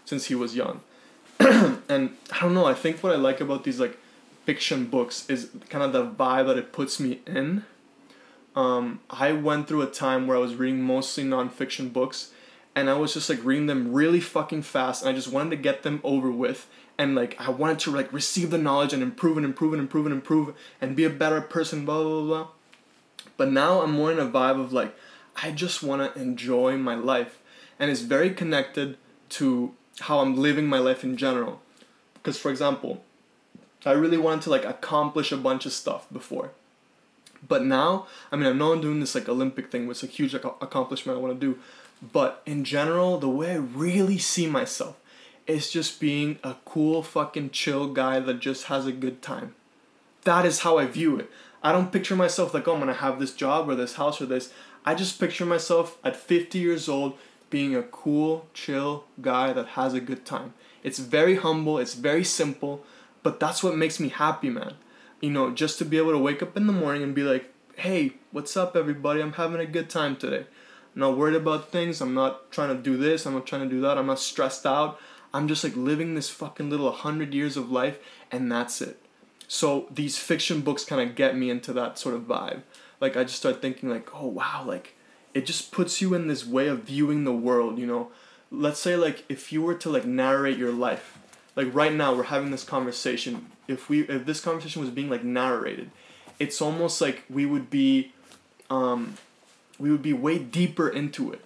since 0.05 0.25
he 0.25 0.35
was 0.35 0.55
young. 0.55 0.81
and 1.39 2.17
I 2.31 2.39
don't 2.41 2.53
know, 2.53 2.65
I 2.65 2.73
think 2.73 3.03
what 3.03 3.13
I 3.13 3.15
like 3.15 3.41
about 3.41 3.63
these 3.63 3.79
like 3.79 3.97
fiction 4.47 4.85
books 4.85 5.29
is 5.29 5.49
kind 5.69 5.83
of 5.83 5.91
the 5.91 6.05
vibe 6.05 6.47
that 6.47 6.57
it 6.57 6.71
puts 6.71 7.01
me 7.01 7.19
in. 7.27 7.65
Um, 8.55 9.01
I 9.09 9.33
went 9.33 9.67
through 9.67 9.81
a 9.81 9.87
time 9.87 10.25
where 10.25 10.37
I 10.37 10.39
was 10.39 10.55
reading 10.55 10.81
mostly 10.81 11.25
nonfiction 11.25 11.91
books 11.91 12.31
and 12.73 12.89
I 12.89 12.93
was 12.93 13.13
just 13.13 13.29
like 13.29 13.43
reading 13.43 13.65
them 13.65 13.91
really 13.91 14.21
fucking 14.21 14.61
fast 14.61 15.01
and 15.01 15.11
I 15.11 15.13
just 15.13 15.27
wanted 15.27 15.49
to 15.49 15.57
get 15.57 15.83
them 15.83 15.99
over 16.01 16.31
with 16.31 16.65
and 16.97 17.13
like 17.13 17.35
I 17.41 17.49
wanted 17.49 17.79
to 17.79 17.91
like 17.91 18.13
receive 18.13 18.49
the 18.49 18.57
knowledge 18.57 18.93
and 18.93 19.03
improve 19.03 19.35
and 19.35 19.45
improve 19.45 19.73
and 19.73 19.81
improve 19.81 20.05
and 20.05 20.15
improve 20.15 20.55
and 20.79 20.95
be 20.95 21.03
a 21.03 21.09
better 21.09 21.41
person, 21.41 21.83
blah 21.83 22.01
blah 22.01 22.21
blah. 22.21 22.43
blah. 22.43 22.47
But 23.35 23.51
now 23.51 23.81
I'm 23.81 23.91
more 23.91 24.13
in 24.13 24.17
a 24.17 24.25
vibe 24.25 24.61
of 24.61 24.71
like, 24.71 24.95
I 25.35 25.51
just 25.51 25.83
want 25.83 26.15
to 26.15 26.21
enjoy 26.21 26.77
my 26.77 26.95
life. 26.95 27.41
And 27.77 27.91
it's 27.91 28.01
very 28.01 28.29
connected 28.29 28.97
to 29.31 29.73
how 29.99 30.19
I'm 30.19 30.37
living 30.37 30.67
my 30.67 30.79
life 30.79 31.03
in 31.03 31.17
general. 31.17 31.61
Because, 32.13 32.39
for 32.39 32.49
example, 32.49 33.03
I 33.89 33.93
really 33.93 34.17
wanted 34.17 34.41
to 34.43 34.49
like 34.49 34.65
accomplish 34.65 35.31
a 35.31 35.37
bunch 35.37 35.65
of 35.65 35.73
stuff 35.73 36.07
before. 36.11 36.51
But 37.47 37.63
now, 37.63 38.07
I 38.31 38.35
mean, 38.35 38.47
I 38.47 38.51
know 38.53 38.73
I'm 38.73 38.81
doing 38.81 38.99
this 38.99 39.15
like 39.15 39.29
Olympic 39.29 39.71
thing, 39.71 39.87
which 39.87 40.03
is 40.03 40.09
a 40.09 40.11
huge 40.11 40.33
ac- 40.33 40.47
accomplishment 40.59 41.17
I 41.17 41.21
want 41.21 41.39
to 41.39 41.45
do. 41.53 41.59
But 42.01 42.41
in 42.45 42.63
general, 42.63 43.17
the 43.17 43.29
way 43.29 43.51
I 43.51 43.57
really 43.57 44.17
see 44.17 44.47
myself 44.47 44.97
is 45.45 45.71
just 45.71 45.99
being 45.99 46.39
a 46.43 46.55
cool, 46.65 47.03
fucking 47.03 47.51
chill 47.51 47.87
guy 47.93 48.19
that 48.19 48.39
just 48.39 48.65
has 48.65 48.85
a 48.85 48.91
good 48.91 49.21
time 49.21 49.55
that 50.27 50.45
is 50.45 50.59
how 50.59 50.77
I 50.77 50.85
view 50.85 51.17
it. 51.17 51.31
I 51.63 51.71
don't 51.71 51.91
picture 51.91 52.15
myself 52.15 52.53
like, 52.53 52.67
oh, 52.67 52.73
I'm 52.73 52.79
gonna 52.79 52.93
have 52.93 53.17
this 53.17 53.33
job 53.33 53.69
or 53.69 53.75
this 53.75 53.95
house 53.95 54.21
or 54.21 54.25
this. 54.25 54.51
I 54.85 54.93
just 54.93 55.19
picture 55.19 55.45
myself 55.45 55.97
at 56.03 56.17
50 56.17 56.59
years 56.59 56.89
old 56.89 57.17
being 57.49 57.73
a 57.73 57.81
cool, 57.81 58.45
chill 58.53 59.05
guy 59.21 59.53
that 59.53 59.69
has 59.69 59.93
a 59.93 60.01
good 60.01 60.25
time. 60.25 60.53
It's 60.83 60.99
very 60.99 61.37
humble, 61.37 61.79
it's 61.79 61.93
very 61.93 62.25
simple, 62.25 62.83
but 63.27 63.41
that's 63.41 63.61
what 63.61 63.75
makes 63.75 63.99
me 63.99 64.07
happy, 64.07 64.49
man. 64.49 64.75
You 65.19 65.31
know, 65.31 65.51
just 65.51 65.77
to 65.79 65.83
be 65.83 65.97
able 65.97 66.13
to 66.13 66.17
wake 66.17 66.41
up 66.41 66.55
in 66.55 66.65
the 66.65 66.71
morning 66.71 67.03
and 67.03 67.13
be 67.13 67.23
like, 67.23 67.53
hey, 67.75 68.13
what's 68.31 68.55
up, 68.55 68.77
everybody? 68.77 69.19
I'm 69.19 69.33
having 69.33 69.59
a 69.59 69.65
good 69.65 69.89
time 69.89 70.15
today. 70.15 70.45
I'm 70.95 71.01
not 71.01 71.17
worried 71.17 71.35
about 71.35 71.69
things. 71.69 71.99
I'm 71.99 72.13
not 72.13 72.49
trying 72.51 72.69
to 72.69 72.81
do 72.81 72.95
this. 72.95 73.25
I'm 73.25 73.33
not 73.33 73.45
trying 73.45 73.63
to 73.63 73.75
do 73.75 73.81
that. 73.81 73.97
I'm 73.97 74.07
not 74.07 74.19
stressed 74.19 74.65
out. 74.65 74.97
I'm 75.33 75.49
just 75.49 75.61
like 75.61 75.75
living 75.75 76.15
this 76.15 76.29
fucking 76.29 76.69
little 76.69 76.85
100 76.85 77.33
years 77.33 77.57
of 77.57 77.69
life, 77.69 77.99
and 78.31 78.49
that's 78.49 78.79
it. 78.79 78.97
So 79.49 79.87
these 79.91 80.17
fiction 80.17 80.61
books 80.61 80.85
kind 80.85 81.01
of 81.01 81.13
get 81.17 81.35
me 81.35 81.49
into 81.49 81.73
that 81.73 81.99
sort 81.99 82.15
of 82.15 82.21
vibe. 82.21 82.61
Like, 83.01 83.17
I 83.17 83.25
just 83.25 83.39
start 83.39 83.61
thinking, 83.61 83.89
like, 83.89 84.15
oh, 84.15 84.27
wow, 84.27 84.63
like, 84.65 84.95
it 85.33 85.45
just 85.45 85.73
puts 85.73 85.99
you 86.01 86.13
in 86.13 86.29
this 86.29 86.47
way 86.47 86.69
of 86.69 86.83
viewing 86.83 87.25
the 87.25 87.33
world, 87.33 87.77
you 87.77 87.87
know? 87.87 88.07
Let's 88.51 88.79
say, 88.79 88.95
like, 88.95 89.25
if 89.27 89.51
you 89.51 89.61
were 89.61 89.75
to, 89.75 89.89
like, 89.89 90.05
narrate 90.05 90.57
your 90.57 90.71
life, 90.71 91.19
like, 91.57 91.73
right 91.75 91.93
now, 91.93 92.15
we're 92.15 92.23
having 92.23 92.51
this 92.51 92.63
conversation. 92.63 93.47
If 93.67 93.89
we, 93.89 94.03
if 94.03 94.25
this 94.25 94.39
conversation 94.39 94.81
was 94.81 94.91
being, 94.91 95.09
like, 95.09 95.25
narrated, 95.25 95.91
it's 96.39 96.61
almost 96.61 97.01
like 97.01 97.23
we 97.29 97.45
would 97.45 97.69
be 97.69 98.13
um 98.69 99.15
we 99.79 99.91
would 99.91 100.01
be 100.01 100.13
way 100.13 100.37
deeper 100.37 100.89
into 100.89 101.31
it 101.31 101.43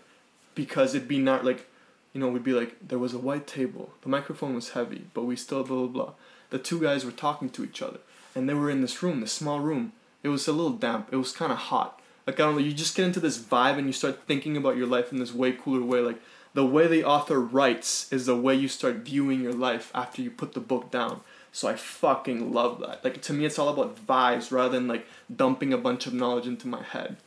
because 0.55 0.95
it'd 0.95 1.07
be 1.07 1.20
not 1.20 1.45
like 1.45 1.68
you 2.14 2.20
know 2.20 2.28
we'd 2.28 2.43
be 2.43 2.53
like 2.53 2.76
there 2.86 2.99
was 2.99 3.14
a 3.14 3.20
white 3.20 3.47
table. 3.47 3.91
The 4.01 4.09
microphone 4.09 4.55
was 4.55 4.72
heavy 4.72 5.05
but 5.14 5.24
we 5.24 5.36
still 5.36 5.64
blah 5.64 5.78
blah 5.78 5.88
blah. 5.88 6.14
The 6.49 6.59
two 6.59 6.82
guys 6.82 7.05
were 7.05 7.12
talking 7.12 7.49
to 7.51 7.64
each 7.64 7.82
other 7.82 7.99
and 8.36 8.47
they 8.47 8.53
were 8.53 8.70
in 8.70 8.82
this 8.82 9.01
room 9.03 9.22
this 9.22 9.34
small 9.34 9.59
room. 9.59 9.93
It 10.24 10.30
was 10.30 10.47
a 10.47 10.51
little 10.51 10.72
damp. 10.72 11.09
It 11.12 11.18
was 11.18 11.32
kind 11.32 11.51
of 11.51 11.57
hot. 11.57 11.99
Like 12.28 12.39
i 12.39 12.43
don't 12.43 12.55
know 12.55 12.62
you 12.62 12.74
just 12.74 12.95
get 12.95 13.05
into 13.05 13.20
this 13.20 13.39
vibe 13.39 13.78
and 13.78 13.88
you 13.88 13.93
start 13.93 14.28
thinking 14.28 14.55
about 14.55 14.78
your 14.78 14.88
life 14.88 15.12
in 15.12 15.20
this 15.20 15.34
way 15.34 15.53
cooler 15.53 15.84
way 15.84 15.99
like 15.99 16.22
the 16.54 16.66
way 16.66 16.88
the 16.88 17.04
author 17.04 17.39
writes 17.39 18.12
is 18.12 18.26
the 18.26 18.36
way 18.36 18.56
you 18.56 18.68
start 18.68 18.97
viewing 18.97 19.41
your 19.41 19.54
life 19.54 19.91
after 19.93 20.22
you 20.22 20.30
put 20.30 20.54
the 20.54 20.60
book 20.60 20.91
down 20.91 21.22
so 21.52 21.68
I 21.68 21.76
fucking 21.76 22.54
love 22.54 22.80
that. 22.80 23.04
Like 23.04 23.22
to 23.24 23.34
me, 23.34 23.45
it's 23.45 23.60
all 23.60 23.70
about 23.70 24.06
vibes 24.06 24.52
rather 24.52 24.78
than 24.78 24.88
like 24.88 25.06
dumping 25.34 25.74
a 25.74 25.78
bunch 25.78 26.08
of 26.08 26.14
knowledge 26.14 26.47
into 26.47 26.68
my 26.68 26.82
head, 26.82 27.18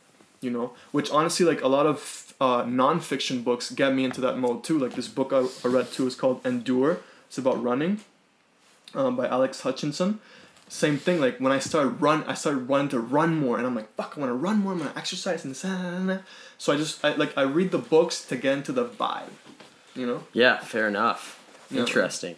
you 0.41 0.49
know. 0.49 0.73
Which 0.91 1.11
honestly, 1.11 1.45
like 1.45 1.61
a 1.61 1.67
lot 1.67 1.85
of 1.85 2.33
uh, 2.41 2.63
nonfiction 2.63 3.43
books 3.43 3.71
get 3.71 3.93
me 3.93 4.03
into 4.03 4.21
that 4.21 4.37
mode 4.37 4.63
too. 4.63 4.79
Like 4.79 4.93
this 4.93 5.07
book 5.07 5.31
I, 5.31 5.45
I 5.63 5.71
read 5.71 5.91
too 5.91 6.07
is 6.07 6.15
called 6.15 6.45
Endure. 6.45 6.99
It's 7.27 7.37
about 7.37 7.61
running, 7.61 8.01
um, 8.93 9.15
by 9.15 9.27
Alex 9.27 9.61
Hutchinson. 9.61 10.19
Same 10.67 10.97
thing. 10.97 11.19
Like 11.19 11.39
when 11.39 11.51
I 11.51 11.59
started 11.59 12.01
run, 12.01 12.23
I 12.23 12.33
started 12.33 12.67
wanting 12.67 12.89
to 12.89 12.99
run 12.99 13.35
more, 13.35 13.57
and 13.57 13.67
I'm 13.67 13.75
like, 13.75 13.93
fuck, 13.95 14.13
I 14.17 14.19
want 14.19 14.31
to 14.31 14.35
run 14.35 14.59
more. 14.59 14.73
I'm 14.73 14.79
gonna 14.79 14.93
exercise 14.95 15.45
and 15.45 15.53
this. 15.53 16.21
So 16.57 16.73
I 16.73 16.77
just 16.77 17.03
I 17.05 17.15
like 17.15 17.37
I 17.37 17.43
read 17.43 17.71
the 17.71 17.77
books 17.77 18.25
to 18.25 18.35
get 18.35 18.57
into 18.57 18.71
the 18.71 18.85
vibe, 18.85 19.29
you 19.95 20.07
know. 20.07 20.23
Yeah, 20.33 20.59
fair 20.59 20.87
enough. 20.87 21.41
Yeah. 21.69 21.81
Interesting. 21.81 22.35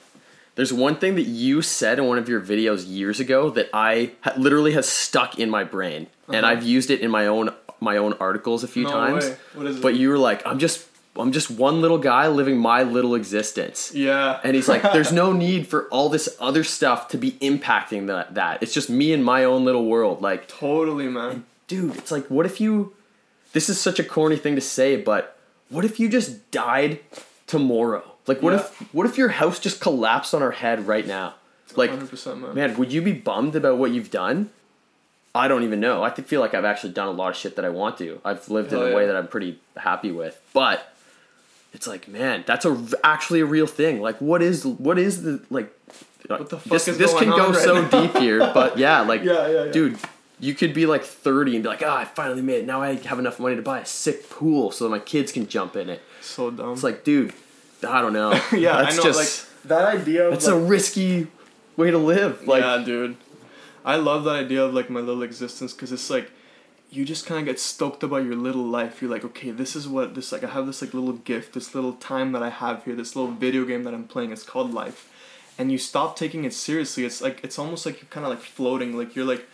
There's 0.56 0.74
one 0.74 0.96
thing 0.96 1.16
that 1.16 1.28
you 1.28 1.62
said 1.62 2.00
in 2.00 2.06
one 2.06 2.18
of 2.18 2.28
your 2.28 2.42
videos 2.42 2.84
years 2.88 3.20
ago 3.20 3.52
that 3.52 3.70
I 3.74 4.14
ha- 4.22 4.34
literally 4.38 4.72
has 4.72 4.90
stuck 4.90 5.38
in 5.38 5.50
my 5.50 5.64
brain, 5.64 6.08
uh-huh. 6.28 6.38
and 6.38 6.46
I've 6.46 6.64
used 6.64 6.90
it 6.90 7.00
in 7.00 7.12
my 7.12 7.28
own 7.28 7.52
my 7.80 7.98
own 7.98 8.14
articles 8.14 8.64
a 8.64 8.68
few 8.68 8.84
no 8.84 8.90
times. 8.90 9.26
Way. 9.26 9.38
What 9.54 9.68
is 9.68 9.78
it? 9.78 9.82
But 9.82 9.96
you 9.96 10.10
were 10.10 10.18
like, 10.18 10.46
I'm 10.46 10.60
just 10.60 10.86
I'm 11.20 11.32
just 11.32 11.50
one 11.50 11.82
little 11.82 11.98
guy 11.98 12.28
living 12.28 12.58
my 12.58 12.84
little 12.84 13.16
existence. 13.16 13.92
Yeah. 13.94 14.40
And 14.44 14.56
he's 14.56 14.68
like, 14.68 14.82
there's 14.82 15.12
no 15.12 15.34
need 15.48 15.68
for 15.68 15.88
all 15.90 16.10
this 16.10 16.36
other 16.40 16.64
stuff 16.64 17.08
to 17.10 17.18
be 17.18 17.32
impacting 17.34 18.08
that 18.08 18.36
that. 18.36 18.62
It's 18.64 18.74
just 18.74 18.90
me 18.90 19.14
and 19.14 19.24
my 19.24 19.44
own 19.44 19.66
little 19.66 19.86
world. 19.86 20.22
Like 20.22 20.48
Totally, 20.48 21.08
man. 21.08 21.46
dude, 21.68 21.96
it's 21.98 22.12
like 22.12 22.28
what 22.28 22.46
if 22.46 22.62
you 22.62 22.94
this 23.54 23.70
is 23.70 23.80
such 23.80 24.00
a 24.00 24.04
corny 24.04 24.38
thing 24.38 24.56
to 24.56 24.62
say, 24.62 25.02
but 25.02 25.38
what 25.70 25.86
if 25.86 26.00
you 26.00 26.10
just 26.10 26.52
died 26.52 27.00
tomorrow? 27.48 28.04
Like, 28.28 28.42
what 28.42 28.54
yeah. 28.54 28.60
if 28.60 28.94
what 28.94 29.06
if 29.06 29.18
your 29.18 29.30
house 29.30 29.60
just 29.60 29.80
collapsed 29.80 30.34
on 30.34 30.44
our 30.44 30.52
head 30.52 30.88
right 30.88 31.08
now? 31.08 31.36
Like, 31.76 31.92
man. 31.92 32.56
man, 32.56 32.78
would 32.78 32.92
you 32.92 33.02
be 33.02 33.14
bummed 33.14 33.56
about 33.56 33.78
what 33.78 33.92
you've 33.92 34.12
done? 34.12 34.50
I 35.36 35.48
don't 35.48 35.64
even 35.64 35.80
know. 35.80 36.04
I 36.04 36.10
feel 36.10 36.42
like 36.42 36.54
I've 36.54 36.66
actually 36.66 36.94
done 36.94 37.08
a 37.08 37.12
lot 37.12 37.30
of 37.30 37.36
shit 37.36 37.56
that 37.58 37.66
I 37.66 37.70
want 37.70 37.98
to. 38.00 38.20
I've 38.26 38.50
lived 38.50 38.72
Hell 38.72 38.82
in 38.82 38.88
a 38.88 38.90
yeah. 38.90 38.96
way 38.96 39.06
that 39.06 39.16
I'm 39.16 39.28
pretty 39.28 39.60
happy 39.76 40.12
with, 40.12 40.42
but 40.54 40.94
it's 41.74 41.88
like, 41.88 42.08
man, 42.08 42.44
that's 42.48 42.66
a 42.66 42.88
actually 43.04 43.42
a 43.42 43.46
real 43.46 43.68
thing. 43.68 44.02
Like, 44.02 44.20
what 44.20 44.42
is 44.42 44.66
what 44.66 44.98
is 44.98 45.24
the 45.24 45.44
like? 45.50 45.74
What 46.28 46.50
the 46.50 46.58
fuck 46.58 46.72
this 46.74 46.88
is 46.88 46.98
this 46.98 47.14
can 47.14 47.30
go 47.30 47.52
right 47.52 47.64
so 47.64 47.82
now? 47.82 48.02
deep 48.02 48.18
here, 48.18 48.40
but 48.40 48.78
yeah, 48.78 49.02
like, 49.08 49.24
yeah, 49.24 49.48
yeah, 49.48 49.64
yeah. 49.66 49.72
dude, 49.72 49.98
you 50.40 50.54
could 50.54 50.74
be 50.74 50.86
like 50.86 51.04
30 51.04 51.56
and 51.56 51.64
be 51.64 51.70
like, 51.70 51.82
ah, 51.84 51.88
oh, 51.88 51.98
I 51.98 52.06
finally 52.06 52.42
made 52.42 52.62
it. 52.62 52.66
Now 52.66 52.82
I 52.82 52.96
have 52.96 53.20
enough 53.20 53.40
money 53.40 53.56
to 53.56 53.62
buy 53.62 53.80
a 53.80 53.86
sick 53.86 54.30
pool 54.30 54.72
so 54.72 54.90
my 54.90 55.00
kids 55.00 55.32
can 55.32 55.48
jump 55.48 55.76
in 55.76 55.90
it. 55.90 56.02
So 56.22 56.52
dumb. 56.52 56.74
It's 56.74 56.84
like, 56.84 57.04
dude, 57.04 57.34
I 57.88 58.02
don't 58.02 58.14
know. 58.14 58.32
yeah, 58.54 58.82
That's 58.82 58.96
I 58.96 58.98
know. 58.98 59.04
Just, 59.04 59.18
like 59.18 59.64
that 59.70 59.86
idea. 60.02 60.28
Of, 60.28 60.34
it's 60.34 60.48
like, 60.48 60.56
a 60.56 60.60
risky 60.60 61.28
way 61.76 61.92
to 61.92 61.98
live. 61.98 62.48
Like, 62.48 62.64
yeah, 62.64 62.84
dude. 62.84 63.18
I 63.84 63.96
love 63.96 64.26
that 64.26 64.36
idea 64.36 64.64
of 64.66 64.74
like 64.74 64.90
my 64.90 65.00
little 65.00 65.24
existence 65.24 65.74
because 65.74 65.92
it's 65.92 66.10
like 66.10 66.30
you 66.90 67.06
just 67.06 67.26
kind 67.26 67.40
of 67.40 67.46
get 67.46 67.60
stoked 67.60 68.04
about 68.04 68.24
your 68.24 68.36
little 68.36 68.64
life. 68.64 69.02
You're 69.02 69.12
like, 69.12 69.26
okay, 69.26 69.52
this 69.52 69.76
is 69.76 69.88
what 69.88 70.16
this 70.16 70.32
like. 70.32 70.44
I 70.44 70.50
have 70.50 70.66
this 70.66 70.82
like 70.82 70.94
little 70.94 71.14
gift, 71.14 71.54
this 71.54 71.76
little 71.76 71.94
time 71.94 72.32
that 72.32 72.44
I 72.44 72.50
have 72.50 72.86
here, 72.86 72.96
this 72.96 73.16
little 73.16 73.32
video 73.32 73.66
game 73.66 73.84
that 73.84 73.94
I'm 73.94 74.06
playing. 74.06 74.32
It's 74.32 74.44
called 74.44 74.74
life, 74.74 75.12
and 75.58 75.72
you 75.72 75.78
stop 75.78 76.16
taking 76.16 76.46
it 76.46 76.54
seriously. 76.54 77.06
It's 77.06 77.22
like 77.22 77.44
it's 77.44 77.60
almost 77.60 77.86
like 77.86 78.02
you're 78.02 78.10
kind 78.10 78.26
of 78.26 78.32
like 78.32 78.42
floating. 78.42 78.98
Like 78.98 79.16
you're 79.16 79.26
like 79.26 79.46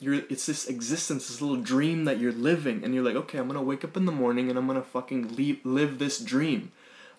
you're 0.00 0.14
it's 0.14 0.46
this 0.46 0.66
existence, 0.66 1.28
this 1.28 1.40
little 1.40 1.56
dream 1.56 2.04
that 2.06 2.18
you're 2.18 2.32
living, 2.32 2.84
and 2.84 2.94
you're 2.94 3.04
like, 3.04 3.16
okay, 3.16 3.38
I'm 3.38 3.46
gonna 3.46 3.62
wake 3.62 3.84
up 3.84 3.96
in 3.96 4.06
the 4.06 4.12
morning 4.12 4.48
and 4.48 4.58
I'm 4.58 4.66
gonna 4.66 4.82
fucking 4.82 5.36
leave, 5.36 5.60
live 5.64 5.98
this 5.98 6.18
dream 6.18 6.72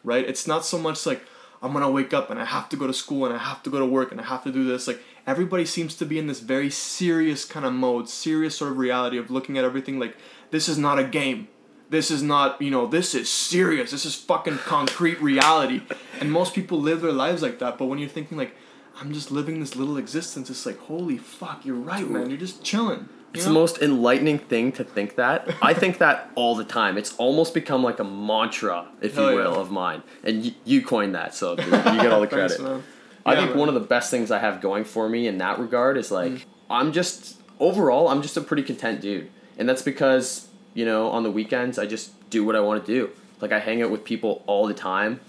right? 0.04 0.28
It's 0.28 0.48
not 0.48 0.66
so 0.66 0.78
much 0.78 1.06
like 1.06 1.24
I'm 1.62 1.74
gonna 1.74 1.90
wake 1.90 2.14
up 2.14 2.30
and 2.30 2.40
I 2.40 2.46
have 2.46 2.70
to 2.70 2.76
go 2.76 2.88
to 2.88 2.94
school 2.94 3.26
and 3.26 3.34
I 3.34 3.38
have 3.38 3.64
to 3.64 3.70
go 3.70 3.80
to 3.80 3.86
work 3.86 4.12
and 4.12 4.20
I 4.20 4.26
have 4.26 4.44
to 4.44 4.52
do 4.52 4.66
this. 4.66 4.88
Like 4.88 5.02
everybody 5.26 5.66
seems 5.66 5.96
to 5.96 6.06
be 6.06 6.20
in 6.20 6.28
this 6.28 6.40
very 6.40 6.70
serious 6.70 7.46
kind 7.46 7.66
of 7.66 7.74
mode, 7.74 8.10
serious 8.10 8.58
sort 8.58 8.72
of 8.72 8.78
reality 8.78 9.18
of 9.18 9.32
looking 9.32 9.58
at 9.58 9.64
everything 9.64 10.00
like 10.00 10.16
this 10.52 10.68
is 10.70 10.78
not 10.78 11.00
a 11.00 11.04
game. 11.04 11.48
This 11.90 12.10
is 12.10 12.24
not, 12.24 12.62
you 12.62 12.72
know, 12.72 12.88
this 12.88 13.14
is 13.14 13.30
serious. 13.30 13.92
This 13.92 14.06
is 14.06 14.16
fucking 14.16 14.58
concrete 14.60 15.22
reality. 15.22 15.84
And 16.20 16.32
most 16.32 16.56
people 16.56 16.80
live 16.80 17.02
their 17.02 17.12
lives 17.12 17.42
like 17.42 17.60
that. 17.60 17.78
But 17.78 17.86
when 17.86 18.00
you're 18.00 18.10
thinking 18.10 18.38
like, 18.38 18.56
I'm 19.00 19.14
just 19.14 19.32
living 19.32 19.60
this 19.60 19.76
little 19.76 19.98
existence, 19.98 20.50
it's 20.50 20.66
like, 20.66 20.80
holy 20.80 21.18
fuck, 21.18 21.66
you're 21.66 21.76
right, 21.76 22.08
man. 22.10 22.30
You're 22.30 22.40
just 22.40 22.64
chilling. 22.64 23.10
It's 23.34 23.46
the 23.46 23.52
most 23.52 23.80
enlightening 23.80 24.38
thing 24.38 24.72
to 24.74 24.84
think 24.84 25.16
that. 25.16 25.50
I 25.62 25.74
think 25.74 25.98
that 25.98 26.30
all 26.36 26.56
the 26.56 26.64
time. 26.64 27.00
It's 27.00 27.16
almost 27.16 27.56
become 27.56 27.84
like 27.84 28.00
a 28.00 28.04
mantra, 28.04 28.88
if 29.02 29.16
Hell 29.16 29.32
you 29.32 29.38
will, 29.38 29.54
yeah. 29.54 29.60
of 29.60 29.72
mine. 29.72 30.04
And 30.24 30.44
y- 30.44 30.56
you 30.66 30.84
coined 30.84 31.16
that, 31.16 31.34
so 31.34 31.52
you 31.58 31.66
get 31.72 32.12
all 32.12 32.22
the 32.22 32.28
credit. 32.36 32.58
Thanks, 32.60 32.84
I 33.26 33.36
think 33.36 33.56
one 33.56 33.68
of 33.68 33.74
the 33.74 33.80
best 33.80 34.12
things 34.12 34.32
I 34.32 34.40
have 34.40 34.62
going 34.62 34.84
for 34.84 35.08
me 35.08 35.28
in 35.28 35.38
that 35.38 35.60
regard 35.60 35.98
is 35.98 36.12
like 36.12 36.32
mm. 36.32 36.44
I'm 36.70 36.92
just 36.92 37.42
overall 37.60 38.08
I'm 38.10 38.22
just 38.22 38.38
a 38.38 38.42
pretty 38.42 38.64
content 38.64 39.02
dude, 39.02 39.30
and 39.58 39.68
that's 39.68 39.82
because 39.82 40.48
you 40.74 40.86
know 40.86 41.10
on 41.10 41.24
the 41.24 41.32
weekends 41.32 41.80
I 41.80 41.86
just 41.86 42.30
do 42.30 42.44
what 42.44 42.56
I 42.56 42.60
want 42.60 42.86
to 42.86 42.92
do. 42.92 43.10
Like 43.40 43.52
I 43.52 43.60
hang 43.60 43.82
out 43.82 43.92
with 43.92 44.04
people 44.04 44.44
all 44.48 44.68
the 44.68 44.74
time. 44.74 45.20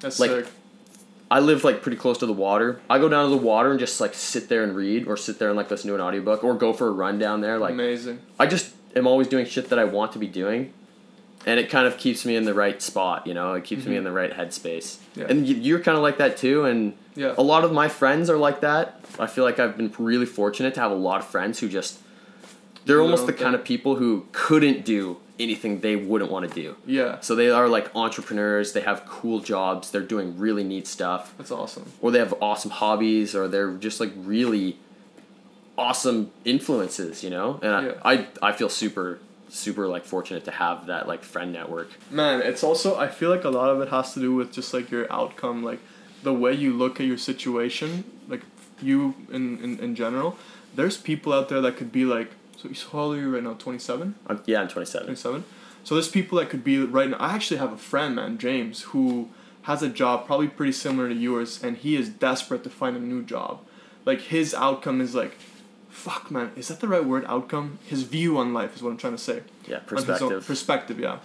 That's 0.00 0.18
like 0.18 0.30
sick. 0.30 0.46
I 1.30 1.38
live 1.38 1.62
like 1.62 1.82
pretty 1.82 1.96
close 1.96 2.18
to 2.18 2.26
the 2.26 2.32
water. 2.32 2.80
I 2.90 2.98
go 2.98 3.08
down 3.08 3.30
to 3.30 3.30
the 3.30 3.42
water 3.42 3.70
and 3.70 3.78
just 3.78 4.00
like 4.00 4.14
sit 4.14 4.48
there 4.48 4.64
and 4.64 4.74
read, 4.74 5.06
or 5.06 5.16
sit 5.16 5.38
there 5.38 5.48
and 5.48 5.56
like 5.56 5.70
listen 5.70 5.88
to 5.88 5.94
an 5.94 6.00
audiobook, 6.00 6.42
or 6.42 6.54
go 6.54 6.72
for 6.72 6.88
a 6.88 6.90
run 6.90 7.18
down 7.18 7.40
there. 7.40 7.58
Like 7.58 7.72
amazing. 7.72 8.18
I 8.38 8.46
just 8.46 8.74
am 8.96 9.06
always 9.06 9.28
doing 9.28 9.46
shit 9.46 9.68
that 9.68 9.78
I 9.78 9.84
want 9.84 10.12
to 10.12 10.18
be 10.18 10.26
doing, 10.26 10.72
and 11.46 11.58
it 11.58 11.70
kind 11.70 11.86
of 11.86 11.96
keeps 11.96 12.24
me 12.24 12.36
in 12.36 12.44
the 12.44 12.54
right 12.54 12.80
spot. 12.82 13.26
You 13.26 13.34
know, 13.34 13.54
it 13.54 13.64
keeps 13.64 13.82
mm-hmm. 13.82 13.90
me 13.90 13.96
in 13.96 14.04
the 14.04 14.12
right 14.12 14.32
headspace. 14.32 14.98
Yeah. 15.14 15.26
And 15.28 15.46
you're 15.46 15.80
kind 15.80 15.96
of 15.96 16.02
like 16.02 16.18
that 16.18 16.36
too. 16.36 16.64
And 16.64 16.94
yeah. 17.14 17.34
a 17.38 17.42
lot 17.42 17.64
of 17.64 17.72
my 17.72 17.88
friends 17.88 18.28
are 18.28 18.36
like 18.36 18.60
that. 18.60 19.00
I 19.18 19.26
feel 19.26 19.44
like 19.44 19.58
I've 19.58 19.76
been 19.76 19.92
really 19.98 20.26
fortunate 20.26 20.74
to 20.74 20.80
have 20.80 20.90
a 20.90 20.96
lot 20.96 21.20
of 21.20 21.26
friends 21.26 21.58
who 21.60 21.68
just 21.68 21.98
they're 22.84 23.00
almost 23.00 23.26
the 23.26 23.32
kind 23.32 23.54
of 23.54 23.64
people 23.64 23.96
who 23.96 24.26
couldn't 24.32 24.84
do 24.84 25.18
anything 25.38 25.80
they 25.80 25.96
wouldn't 25.96 26.30
want 26.30 26.48
to 26.48 26.54
do. 26.54 26.76
Yeah. 26.86 27.20
So 27.20 27.34
they 27.34 27.50
are 27.50 27.68
like 27.68 27.94
entrepreneurs. 27.96 28.72
They 28.72 28.82
have 28.82 29.06
cool 29.06 29.40
jobs. 29.40 29.90
They're 29.90 30.02
doing 30.02 30.38
really 30.38 30.64
neat 30.64 30.86
stuff. 30.86 31.34
That's 31.38 31.50
awesome. 31.50 31.90
Or 32.00 32.10
they 32.10 32.18
have 32.18 32.34
awesome 32.40 32.70
hobbies, 32.70 33.34
or 33.34 33.48
they're 33.48 33.72
just 33.74 34.00
like 34.00 34.12
really 34.16 34.78
awesome 35.78 36.30
influences. 36.44 37.24
You 37.24 37.30
know, 37.30 37.60
and 37.62 37.86
yeah. 37.86 37.92
I, 38.04 38.12
I 38.12 38.26
I 38.42 38.52
feel 38.52 38.68
super 38.68 39.18
super 39.50 39.86
like 39.86 40.04
fortunate 40.04 40.44
to 40.44 40.50
have 40.50 40.86
that 40.86 41.06
like 41.08 41.22
friend 41.22 41.52
network. 41.52 41.90
Man, 42.10 42.40
it's 42.42 42.62
also 42.62 42.96
I 42.96 43.08
feel 43.08 43.30
like 43.30 43.44
a 43.44 43.50
lot 43.50 43.70
of 43.70 43.80
it 43.80 43.88
has 43.88 44.14
to 44.14 44.20
do 44.20 44.34
with 44.34 44.52
just 44.52 44.72
like 44.72 44.90
your 44.90 45.10
outcome, 45.12 45.62
like 45.62 45.80
the 46.22 46.34
way 46.34 46.52
you 46.52 46.72
look 46.72 47.00
at 47.00 47.06
your 47.06 47.18
situation, 47.18 48.04
like 48.28 48.42
you 48.80 49.14
in 49.30 49.62
in, 49.62 49.78
in 49.78 49.94
general. 49.94 50.36
There's 50.74 50.96
people 50.96 51.32
out 51.32 51.48
there 51.48 51.60
that 51.60 51.76
could 51.76 51.90
be 51.90 52.04
like 52.04 52.30
so 52.56 52.68
how 52.92 52.98
old 52.98 53.16
are 53.16 53.20
you 53.20 53.34
right 53.34 53.42
now? 53.42 53.54
Twenty 53.54 53.78
seven. 53.78 54.14
Yeah, 54.44 54.60
I'm 54.60 54.68
twenty 54.68 54.86
seven. 54.86 55.06
Twenty 55.06 55.20
seven. 55.20 55.44
So 55.82 55.94
there's 55.94 56.08
people 56.08 56.38
that 56.38 56.50
could 56.50 56.62
be 56.62 56.78
right 56.78 57.08
now. 57.08 57.16
I 57.16 57.34
actually 57.34 57.56
have 57.56 57.72
a 57.72 57.78
friend, 57.78 58.16
man, 58.16 58.36
James, 58.36 58.82
who 58.82 59.30
has 59.62 59.82
a 59.82 59.88
job 59.88 60.26
probably 60.26 60.48
pretty 60.48 60.72
similar 60.72 61.08
to 61.08 61.14
yours, 61.14 61.62
and 61.62 61.76
he 61.78 61.96
is 61.96 62.08
desperate 62.08 62.62
to 62.64 62.70
find 62.70 62.96
a 62.96 63.00
new 63.00 63.22
job. 63.22 63.60
Like 64.04 64.20
his 64.20 64.54
outcome 64.54 65.00
is 65.00 65.14
like, 65.14 65.38
fuck, 65.90 66.30
man, 66.30 66.52
is 66.56 66.68
that 66.68 66.80
the 66.80 66.88
right 66.88 67.04
word? 67.04 67.24
Outcome. 67.26 67.78
His 67.86 68.02
view 68.04 68.38
on 68.38 68.54
life 68.54 68.76
is 68.76 68.82
what 68.82 68.90
I'm 68.90 68.96
trying 68.96 69.14
to 69.14 69.18
say. 69.18 69.42
Yeah, 69.66 69.80
perspective. 69.80 70.32
Own, 70.32 70.42
perspective, 70.42 70.98
yeah. 70.98 71.18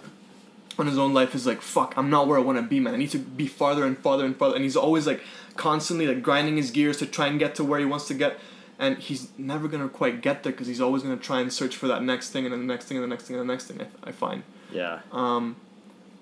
On 0.78 0.86
his 0.86 0.98
own 0.98 1.14
life 1.14 1.34
is 1.34 1.46
like, 1.46 1.62
fuck, 1.62 1.94
I'm 1.96 2.10
not 2.10 2.26
where 2.26 2.38
I 2.38 2.42
want 2.42 2.58
to 2.58 2.62
be, 2.62 2.80
man. 2.80 2.92
I 2.94 2.98
need 2.98 3.10
to 3.10 3.18
be 3.18 3.46
farther 3.46 3.86
and 3.86 3.96
farther 3.96 4.26
and 4.26 4.36
farther. 4.36 4.56
And 4.56 4.64
he's 4.64 4.76
always 4.76 5.06
like 5.06 5.22
constantly 5.56 6.06
like 6.06 6.22
grinding 6.22 6.58
his 6.58 6.70
gears 6.70 6.98
to 6.98 7.06
try 7.06 7.28
and 7.28 7.38
get 7.38 7.54
to 7.54 7.64
where 7.64 7.80
he 7.80 7.86
wants 7.86 8.06
to 8.08 8.14
get 8.14 8.38
and 8.78 8.98
he's 8.98 9.28
never 9.38 9.68
gonna 9.68 9.88
quite 9.88 10.20
get 10.20 10.42
there 10.42 10.52
because 10.52 10.66
he's 10.66 10.80
always 10.80 11.02
gonna 11.02 11.16
try 11.16 11.40
and 11.40 11.52
search 11.52 11.76
for 11.76 11.88
that 11.88 12.02
next 12.02 12.30
thing 12.30 12.44
and 12.44 12.52
then 12.52 12.66
the 12.66 12.72
next 12.72 12.86
thing 12.86 12.96
and 12.98 13.04
the 13.04 13.08
next 13.08 13.24
thing 13.24 13.36
and 13.36 13.48
the 13.48 13.52
next 13.52 13.66
thing. 13.66 13.80
I, 13.80 14.08
I 14.08 14.12
find. 14.12 14.42
Yeah. 14.70 15.00
Um, 15.12 15.56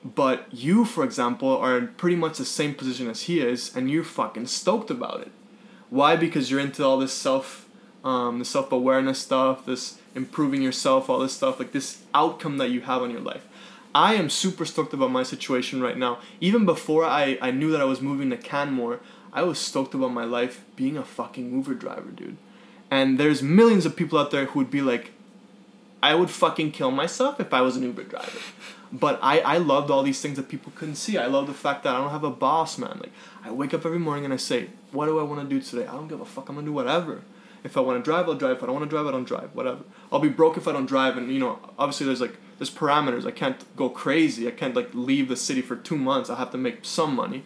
but 0.05 0.47
you, 0.53 0.85
for 0.85 1.03
example, 1.03 1.57
are 1.57 1.79
in 1.79 1.89
pretty 1.95 2.17
much 2.17 2.39
the 2.39 2.45
same 2.45 2.75
position 2.75 3.09
as 3.09 3.23
he 3.23 3.41
is, 3.41 3.75
and 3.75 3.91
you're 3.91 4.05
fucking 4.05 4.47
stoked 4.47 4.91
about 4.91 5.23
it. 5.23 5.33
Why? 5.89 6.15
Because 6.17 6.51
you're 6.51 6.61
into 6.61 6.85
all 6.85 6.99
this 6.99 7.13
self, 7.13 7.64
um, 8.05 8.39
the 8.39 8.45
self 8.45 8.71
awareness 8.71 9.19
stuff, 9.19 9.67
this 9.67 9.99
improving 10.15 10.63
yourself, 10.63 11.11
all 11.11 11.19
this 11.19 11.33
stuff, 11.33 11.59
like 11.59 11.73
this 11.73 12.03
outcome 12.15 12.59
that 12.59 12.71
you 12.71 12.83
have 12.83 13.03
on 13.03 13.11
your 13.11 13.21
life. 13.21 13.47
I 13.95 14.15
am 14.15 14.29
super 14.29 14.65
stoked 14.65 14.93
about 14.93 15.11
my 15.11 15.23
situation 15.23 15.81
right 15.81 15.97
now. 15.97 16.19
Even 16.41 16.65
before 16.65 17.05
I, 17.05 17.39
I 17.41 17.51
knew 17.51 17.71
that 17.71 17.81
I 17.81 17.85
was 17.85 18.01
moving 18.01 18.31
to 18.31 18.37
Canmore, 18.37 19.01
I 19.33 19.43
was 19.43 19.59
stoked 19.59 19.95
about 19.95 20.13
my 20.13 20.25
life 20.25 20.65
being 20.77 20.97
a 20.97 21.05
fucking 21.05 21.53
Uber 21.53 21.75
driver, 21.75 22.11
dude. 22.11 22.37
And 22.91 23.19
there's 23.19 23.43
millions 23.43 23.87
of 23.87 23.97
people 23.97 24.19
out 24.19 24.31
there 24.31 24.47
who 24.47 24.59
would 24.61 24.71
be 24.71 24.83
like, 24.83 25.13
I 26.03 26.15
would 26.15 26.31
fucking 26.31 26.73
kill 26.73 26.91
myself 26.91 27.41
if 27.41 27.55
I 27.55 27.63
was 27.63 27.77
an 27.77 27.83
Uber 27.85 28.05
driver. 28.05 28.39
But 28.93 29.19
I, 29.23 29.41
I 29.41 29.59
loved 29.59 29.91
all 29.91 30.03
these 30.03 30.21
things 30.21 30.37
that 30.37 30.49
people 30.49 30.73
couldn't 30.77 30.97
see. 30.97 31.17
I 31.17 31.27
love 31.27 31.47
the 31.47 31.55
fact 31.55 31.83
that 31.85 31.95
I 31.95 31.99
don't 31.99 32.11
have 32.11 32.25
a 32.25 32.31
boss, 32.31 32.79
man. 32.79 32.99
Like, 33.01 33.13
I 33.43 33.51
wake 33.51 33.75
up 33.75 33.87
every 33.87 33.99
morning 33.99 34.25
and 34.25 34.35
I 34.35 34.37
say, 34.37 34.69
what 34.93 35.07
do 35.07 35.19
I 35.19 35.23
want 35.23 35.41
to 35.41 35.49
do 35.49 35.61
today? 35.61 35.87
I 35.87 35.93
don't 35.93 36.09
give 36.09 36.21
a 36.21 36.25
fuck. 36.25 36.49
I'm 36.49 36.57
going 36.57 36.67
to 36.67 36.71
do 36.71 36.75
whatever. 36.75 37.23
If 37.65 37.79
I 37.79 37.81
want 37.81 37.99
to 37.99 38.09
drive, 38.09 38.29
I'll 38.29 38.35
drive. 38.35 38.59
If 38.59 38.63
I 38.63 38.67
don't 38.67 38.75
want 38.75 38.85
to 38.85 38.95
drive, 38.95 39.07
I 39.07 39.11
don't 39.11 39.25
drive. 39.25 39.55
Whatever. 39.55 39.85
I'll 40.13 40.21
be 40.21 40.29
broke 40.29 40.59
if 40.59 40.69
I 40.69 40.73
don't 40.73 40.85
drive. 40.85 41.17
And, 41.17 41.33
you 41.33 41.41
know, 41.41 41.59
obviously 41.79 42.05
there's 42.05 42.21
like, 42.21 42.37
there's 42.59 42.71
parameters. 42.71 43.27
I 43.27 43.31
can't 43.31 43.65
go 43.75 43.89
crazy. 43.89 44.47
I 44.47 44.51
can't 44.51 44.77
like 44.77 44.91
leave 44.93 45.29
the 45.29 45.37
city 45.37 45.63
for 45.63 45.75
two 45.75 45.97
months. 45.97 46.29
I 46.29 46.37
have 46.37 46.51
to 46.53 46.59
make 46.59 46.85
some 46.85 47.17
money. 47.17 47.43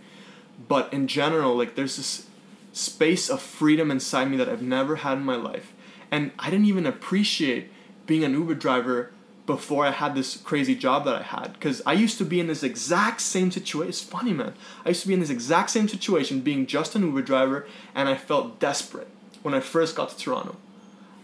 But 0.66 0.93
in 0.93 1.07
general, 1.07 1.57
like, 1.57 1.77
there's 1.77 1.97
this 1.97 2.27
space 2.73 3.31
of 3.31 3.41
freedom 3.41 3.93
inside 3.93 4.29
me 4.29 4.37
that 4.39 4.49
I've 4.49 4.61
never 4.61 4.97
had 4.97 5.19
in 5.19 5.25
my 5.25 5.37
life. 5.37 5.73
And 6.11 6.33
I 6.37 6.51
didn't 6.51 6.66
even 6.66 6.85
appreciate 6.85 7.71
being 8.07 8.25
an 8.25 8.33
Uber 8.33 8.55
driver 8.55 9.12
before 9.47 9.87
I 9.87 9.93
had 9.93 10.16
this 10.16 10.37
crazy 10.37 10.75
job 10.75 11.05
that 11.05 11.14
I 11.14 11.23
had. 11.23 11.53
Because 11.53 11.81
I 11.87 11.93
used 11.93 12.19
to 12.19 12.25
be 12.25 12.41
in 12.41 12.49
this 12.49 12.64
exact 12.64 13.21
same 13.21 13.53
situation. 13.53 13.91
It's 13.91 14.03
funny, 14.03 14.33
man. 14.33 14.55
I 14.85 14.89
used 14.89 15.03
to 15.03 15.09
be 15.09 15.14
in 15.14 15.21
this 15.21 15.31
exact 15.31 15.71
same 15.71 15.87
situation, 15.87 16.41
being 16.41 16.66
just 16.66 16.97
an 16.97 17.03
Uber 17.03 17.23
driver, 17.23 17.69
and 17.95 18.09
I 18.09 18.16
felt 18.16 18.59
desperate 18.59 19.09
when 19.43 19.55
I 19.55 19.61
first 19.61 19.97
got 19.97 20.11
to 20.11 20.16
Toronto. 20.16 20.57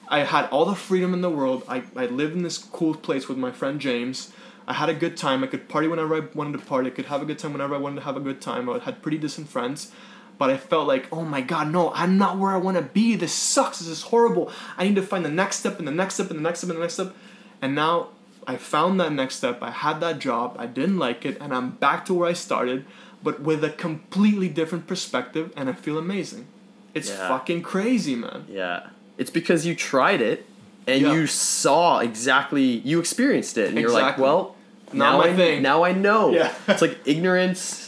I 0.09 0.21
had 0.21 0.49
all 0.51 0.65
the 0.65 0.75
freedom 0.75 1.15
in 1.15 1.23
the 1.23 1.31
world. 1.31 1.65
I, 1.69 1.83
I 1.97 2.07
lived 2.07 2.35
in 2.35 2.43
this 2.43 2.59
cool 2.59 2.95
place 2.95 3.29
with 3.29 3.39
my 3.39 3.51
friend 3.51 3.81
James. 3.81 4.33
I 4.67 4.75
had 4.75 4.89
a 4.89 4.95
good 4.95 5.17
time. 5.17 5.45
I 5.45 5.47
could 5.47 5.69
party 5.69 5.89
whenever 5.89 6.15
I 6.15 6.21
wanted 6.35 6.59
to 6.59 6.65
party. 6.65 6.89
I 6.89 6.91
could 6.91 7.07
have 7.07 7.23
a 7.23 7.25
good 7.25 7.39
time 7.39 7.53
whenever 7.53 7.75
I 7.75 7.79
wanted 7.79 7.97
to 7.97 8.03
have 8.03 8.17
a 8.17 8.21
good 8.21 8.41
time. 8.41 8.69
I 8.69 8.79
had 8.79 9.03
pretty 9.03 9.19
decent 9.19 9.49
friends. 9.49 9.93
But 10.37 10.51
I 10.51 10.57
felt 10.57 10.89
like, 10.89 11.07
oh 11.13 11.23
my 11.23 11.41
god, 11.41 11.71
no, 11.71 11.93
I'm 11.95 12.19
not 12.19 12.39
where 12.39 12.51
I 12.51 12.57
want 12.57 12.77
to 12.77 12.83
be. 12.83 13.15
This 13.15 13.33
sucks. 13.33 13.79
This 13.79 13.89
is 13.89 14.03
horrible. 14.03 14.51
I 14.77 14.85
need 14.85 14.97
to 14.97 15.03
find 15.03 15.25
the 15.25 15.31
next 15.31 15.59
step 15.59 15.79
and 15.79 15.87
the 15.87 15.93
next 15.93 16.15
step 16.15 16.31
and 16.31 16.39
the 16.39 16.43
next 16.43 16.61
step 16.61 16.71
and 16.71 16.79
the 16.79 16.83
next 16.83 16.95
step. 16.95 17.15
And 17.63 17.75
now 17.75 18.09
I 18.47 18.57
found 18.57 19.01
that 19.01 19.13
next 19.13 19.37
step. 19.37 19.63
I 19.63 19.71
had 19.71 20.01
that 20.01 20.19
job. 20.19 20.57
I 20.59 20.67
didn't 20.67 20.99
like 20.99 21.25
it. 21.25 21.39
And 21.41 21.55
I'm 21.55 21.71
back 21.71 22.05
to 22.07 22.15
where 22.15 22.29
I 22.29 22.33
started, 22.33 22.85
but 23.23 23.41
with 23.41 23.63
a 23.63 23.71
completely 23.71 24.49
different 24.49 24.87
perspective. 24.87 25.53
And 25.57 25.69
I 25.69 25.73
feel 25.73 25.99
amazing. 25.99 26.49
It's 26.95 27.09
Yeah. 27.11 27.29
fucking 27.29 27.63
crazy, 27.63 28.15
man. 28.15 28.45
Yeah. 28.49 28.87
It's 29.19 29.31
because 29.31 29.67
you 29.67 29.75
tried 29.75 30.21
it 30.21 30.47
and 30.87 31.01
Yeah. 31.03 31.13
you 31.13 31.27
saw 31.27 31.99
exactly 32.01 32.63
you 32.63 32.99
experienced 33.01 33.59
it 33.59 33.71
and 33.71 33.79
you're 33.79 33.91
like, 33.91 34.19
well, 34.19 34.55
Not 34.93 35.13
now 35.13 35.19
my 35.19 35.29
I 35.29 35.37
thing. 35.37 35.63
now 35.63 35.83
I 35.85 35.93
know. 35.93 36.31
Yeah. 36.31 36.53
it's 36.69 36.83
like 36.83 36.99
ignorance 37.05 37.84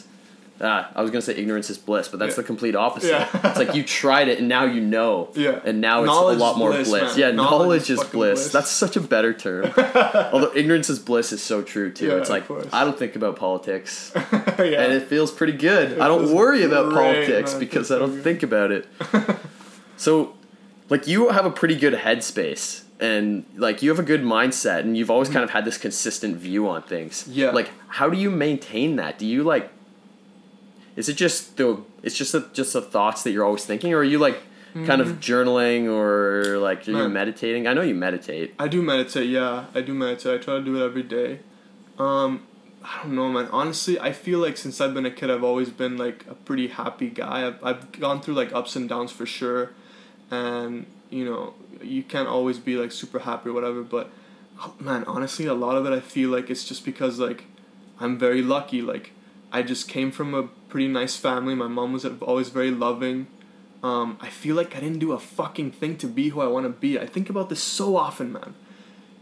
Ah, 0.60 0.90
I 0.94 1.02
was 1.02 1.10
gonna 1.10 1.20
say 1.22 1.34
ignorance 1.34 1.68
is 1.68 1.76
bliss, 1.76 2.08
but 2.08 2.18
that's 2.18 2.30
Yeah. 2.32 2.36
the 2.36 2.42
complete 2.44 2.74
opposite. 2.74 3.10
Yeah. 3.10 3.28
it's 3.44 3.58
like 3.58 3.74
you 3.74 3.82
tried 3.82 4.28
it 4.28 4.38
and 4.38 4.48
now 4.48 4.64
you 4.64 4.80
know. 4.80 5.28
Yeah. 5.34 5.60
And 5.64 5.80
now 5.80 6.00
it's 6.02 6.06
Knowledge 6.06 6.38
a 6.38 6.40
lot 6.40 6.56
more 6.56 6.70
bliss, 6.70 6.88
bliss. 6.88 7.16
Yeah, 7.18 7.30
Knowledge 7.30 7.50
knowledge, 7.60 7.82
is 7.82 7.90
is 7.90 7.96
bliss. 8.04 8.10
bliss. 8.40 8.52
That's 8.52 8.70
such 8.70 8.96
a 8.96 9.00
better 9.00 9.32
term. 9.34 9.66
Although 10.32 10.52
ignorance 10.54 10.88
is 10.88 10.98
bliss 10.98 11.32
is 11.32 11.42
so 11.42 11.62
true 11.62 11.92
too. 11.92 12.06
Yeah, 12.08 12.14
it's 12.14 12.30
like. 12.30 12.44
I 12.72 12.84
don't 12.84 12.98
think 12.98 13.16
about 13.16 13.36
politics. 13.36 14.12
yeah. 14.16 14.82
and 14.82 14.92
it 14.92 15.08
feels 15.08 15.30
pretty 15.30 15.52
good. 15.52 15.92
It 15.92 16.00
I 16.00 16.08
don't 16.08 16.32
worry 16.34 16.62
about 16.64 16.92
politics 16.92 17.52
man. 17.52 17.60
Because 17.60 17.90
I 17.90 17.98
don't 17.98 18.14
good. 18.14 18.24
think 18.24 18.42
about 18.42 18.70
it. 18.72 18.86
so, 19.96 20.34
like, 20.88 21.06
you 21.06 21.28
have 21.30 21.44
a 21.46 21.50
pretty 21.50 21.76
good 21.76 21.94
headspace, 21.94 22.82
and 23.00 23.44
like 23.56 23.82
you 23.82 23.90
have 23.90 23.98
a 23.98 24.02
good 24.02 24.22
mindset, 24.22 24.80
and 24.80 24.96
you've 24.96 25.10
always 25.10 25.28
kind 25.28 25.44
of 25.44 25.50
had 25.50 25.64
this 25.64 25.76
consistent 25.78 26.36
view 26.36 26.68
on 26.68 26.82
things. 26.82 27.26
Yeah. 27.28 27.50
Like, 27.50 27.70
how 27.88 28.08
do 28.08 28.16
you 28.16 28.30
maintain 28.30 28.96
that? 28.96 29.18
Do 29.18 29.26
you 29.26 29.42
like? 29.42 29.70
Is 30.96 31.08
it 31.08 31.14
just 31.14 31.56
the? 31.56 31.82
It's 32.02 32.16
just 32.16 32.32
the 32.32 32.48
just 32.52 32.72
the 32.72 32.82
thoughts 32.82 33.22
that 33.22 33.30
you're 33.30 33.44
always 33.44 33.64
thinking, 33.64 33.92
or 33.92 33.98
are 33.98 34.04
you 34.04 34.18
like 34.18 34.42
kind 34.86 35.00
of 35.00 35.20
journaling, 35.20 35.86
or 35.86 36.58
like 36.58 36.86
are 36.88 36.90
you 36.90 36.96
Mm-hmm. 36.96 37.12
Meditating? 37.12 37.66
I 37.66 37.72
know 37.74 37.82
you 37.82 37.94
meditate. 37.94 38.54
I 38.58 38.68
do 38.68 38.82
meditate, 38.82 39.28
yeah. 39.28 39.66
I 39.74 39.80
do 39.80 39.94
meditate. 39.94 40.40
I 40.40 40.42
try 40.42 40.54
to 40.54 40.64
do 40.64 40.76
it 40.80 40.84
every 40.84 41.02
day. 41.02 41.40
Um, 41.98 42.46
I 42.84 43.02
don't 43.02 43.14
know, 43.16 43.28
man. 43.30 43.48
Honestly, 43.52 43.98
I 43.98 44.12
feel 44.12 44.38
like 44.38 44.56
since 44.56 44.80
I've 44.80 44.94
been 44.94 45.06
a 45.06 45.10
kid, 45.10 45.30
I've 45.30 45.42
always 45.42 45.70
been 45.70 45.96
like 45.96 46.24
a 46.28 46.34
pretty 46.34 46.68
happy 46.68 47.08
guy. 47.08 47.46
I've, 47.46 47.64
I've 47.64 47.92
gone 47.92 48.20
through 48.20 48.34
like 48.34 48.52
ups 48.52 48.76
and 48.76 48.88
downs 48.88 49.10
for 49.10 49.26
sure. 49.26 49.72
And, 50.30 50.86
you 51.10 51.24
know, 51.24 51.54
you 51.82 52.02
can't 52.02 52.28
always 52.28 52.58
be 52.58 52.76
like 52.76 52.92
super 52.92 53.20
happy 53.20 53.48
or 53.48 53.52
whatever. 53.54 53.82
But, 53.82 54.10
oh, 54.60 54.74
man, 54.78 55.04
honestly, 55.04 55.46
a 55.46 55.54
lot 55.54 55.76
of 55.76 55.86
it 55.86 55.92
I 55.92 56.00
feel 56.00 56.30
like 56.30 56.50
it's 56.50 56.64
just 56.64 56.84
because 56.84 57.18
like 57.18 57.44
I'm 57.98 58.18
very 58.18 58.42
lucky. 58.42 58.82
Like, 58.82 59.12
I 59.50 59.62
just 59.62 59.88
came 59.88 60.10
from 60.10 60.34
a 60.34 60.48
pretty 60.76 60.88
nice 60.88 61.16
family. 61.16 61.54
My 61.54 61.68
mom 61.68 61.94
was 61.94 62.04
always 62.04 62.50
very 62.50 62.70
loving. 62.70 63.28
Um, 63.82 64.18
I 64.20 64.28
feel 64.28 64.54
like 64.54 64.76
I 64.76 64.80
didn't 64.80 64.98
do 64.98 65.12
a 65.12 65.18
fucking 65.18 65.70
thing 65.70 65.96
to 65.96 66.06
be 66.06 66.28
who 66.28 66.42
I 66.42 66.48
want 66.48 66.66
to 66.66 66.68
be. 66.68 66.98
I 66.98 67.06
think 67.06 67.30
about 67.30 67.48
this 67.48 67.62
so 67.62 67.96
often, 67.96 68.30
man. 68.30 68.52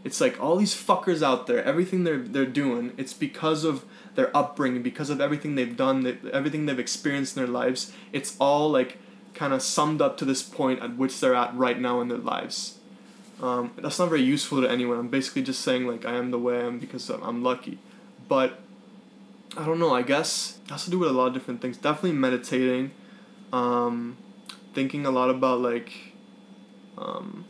It's 0.03 0.19
like 0.19 0.37
all 0.37 0.57
these 0.57 0.75
fuckers 0.75 1.23
out 1.23 1.47
there, 1.47 1.63
everything 1.63 2.03
they're 2.03 2.17
they're 2.17 2.45
doing, 2.45 2.91
it's 2.97 3.13
because 3.13 3.63
of 3.63 3.85
their 4.15 4.35
upbringing, 4.35 4.83
because 4.83 5.09
of 5.09 5.21
everything 5.21 5.55
they've 5.55 5.77
done, 5.77 6.03
they, 6.03 6.17
everything 6.33 6.65
they've 6.65 6.77
experienced 6.77 7.37
in 7.37 7.43
their 7.43 7.53
lives. 7.53 7.93
It's 8.11 8.35
all 8.37 8.69
like 8.69 8.97
kind 9.33 9.53
of 9.53 9.61
summed 9.61 10.01
up 10.01 10.17
to 10.17 10.25
this 10.25 10.43
point 10.43 10.81
at 10.81 10.97
which 10.97 11.21
they're 11.21 11.35
at 11.35 11.55
right 11.55 11.79
now 11.79 12.01
in 12.01 12.09
their 12.09 12.17
lives. 12.17 12.79
Um, 13.41 13.71
that's 13.77 13.97
not 13.97 14.09
very 14.09 14.23
useful 14.23 14.61
to 14.61 14.69
anyone. 14.69 14.97
I'm 14.99 15.07
basically 15.07 15.43
just 15.43 15.61
saying 15.61 15.87
like 15.87 16.03
I 16.05 16.15
am 16.15 16.31
the 16.31 16.39
way 16.39 16.59
I 16.59 16.65
am 16.65 16.79
because 16.79 17.09
I'm- 17.09 17.23
I'm 17.23 17.43
lucky. 17.43 17.79
But 18.27 18.59
I 19.57 19.65
don't 19.65 19.79
know. 19.79 19.93
I 19.93 20.01
guess 20.01 20.59
it 20.65 20.71
has 20.71 20.83
to 20.85 20.89
do 20.91 20.99
with 20.99 21.09
a 21.09 21.13
lot 21.13 21.27
of 21.27 21.33
different 21.33 21.61
things. 21.61 21.77
Definitely 21.77 22.13
meditating, 22.13 22.91
um, 23.53 24.17
thinking 24.73 25.05
a 25.05 25.11
lot 25.11 25.29
about 25.29 25.61
like, 25.61 25.91
um, 26.97 27.45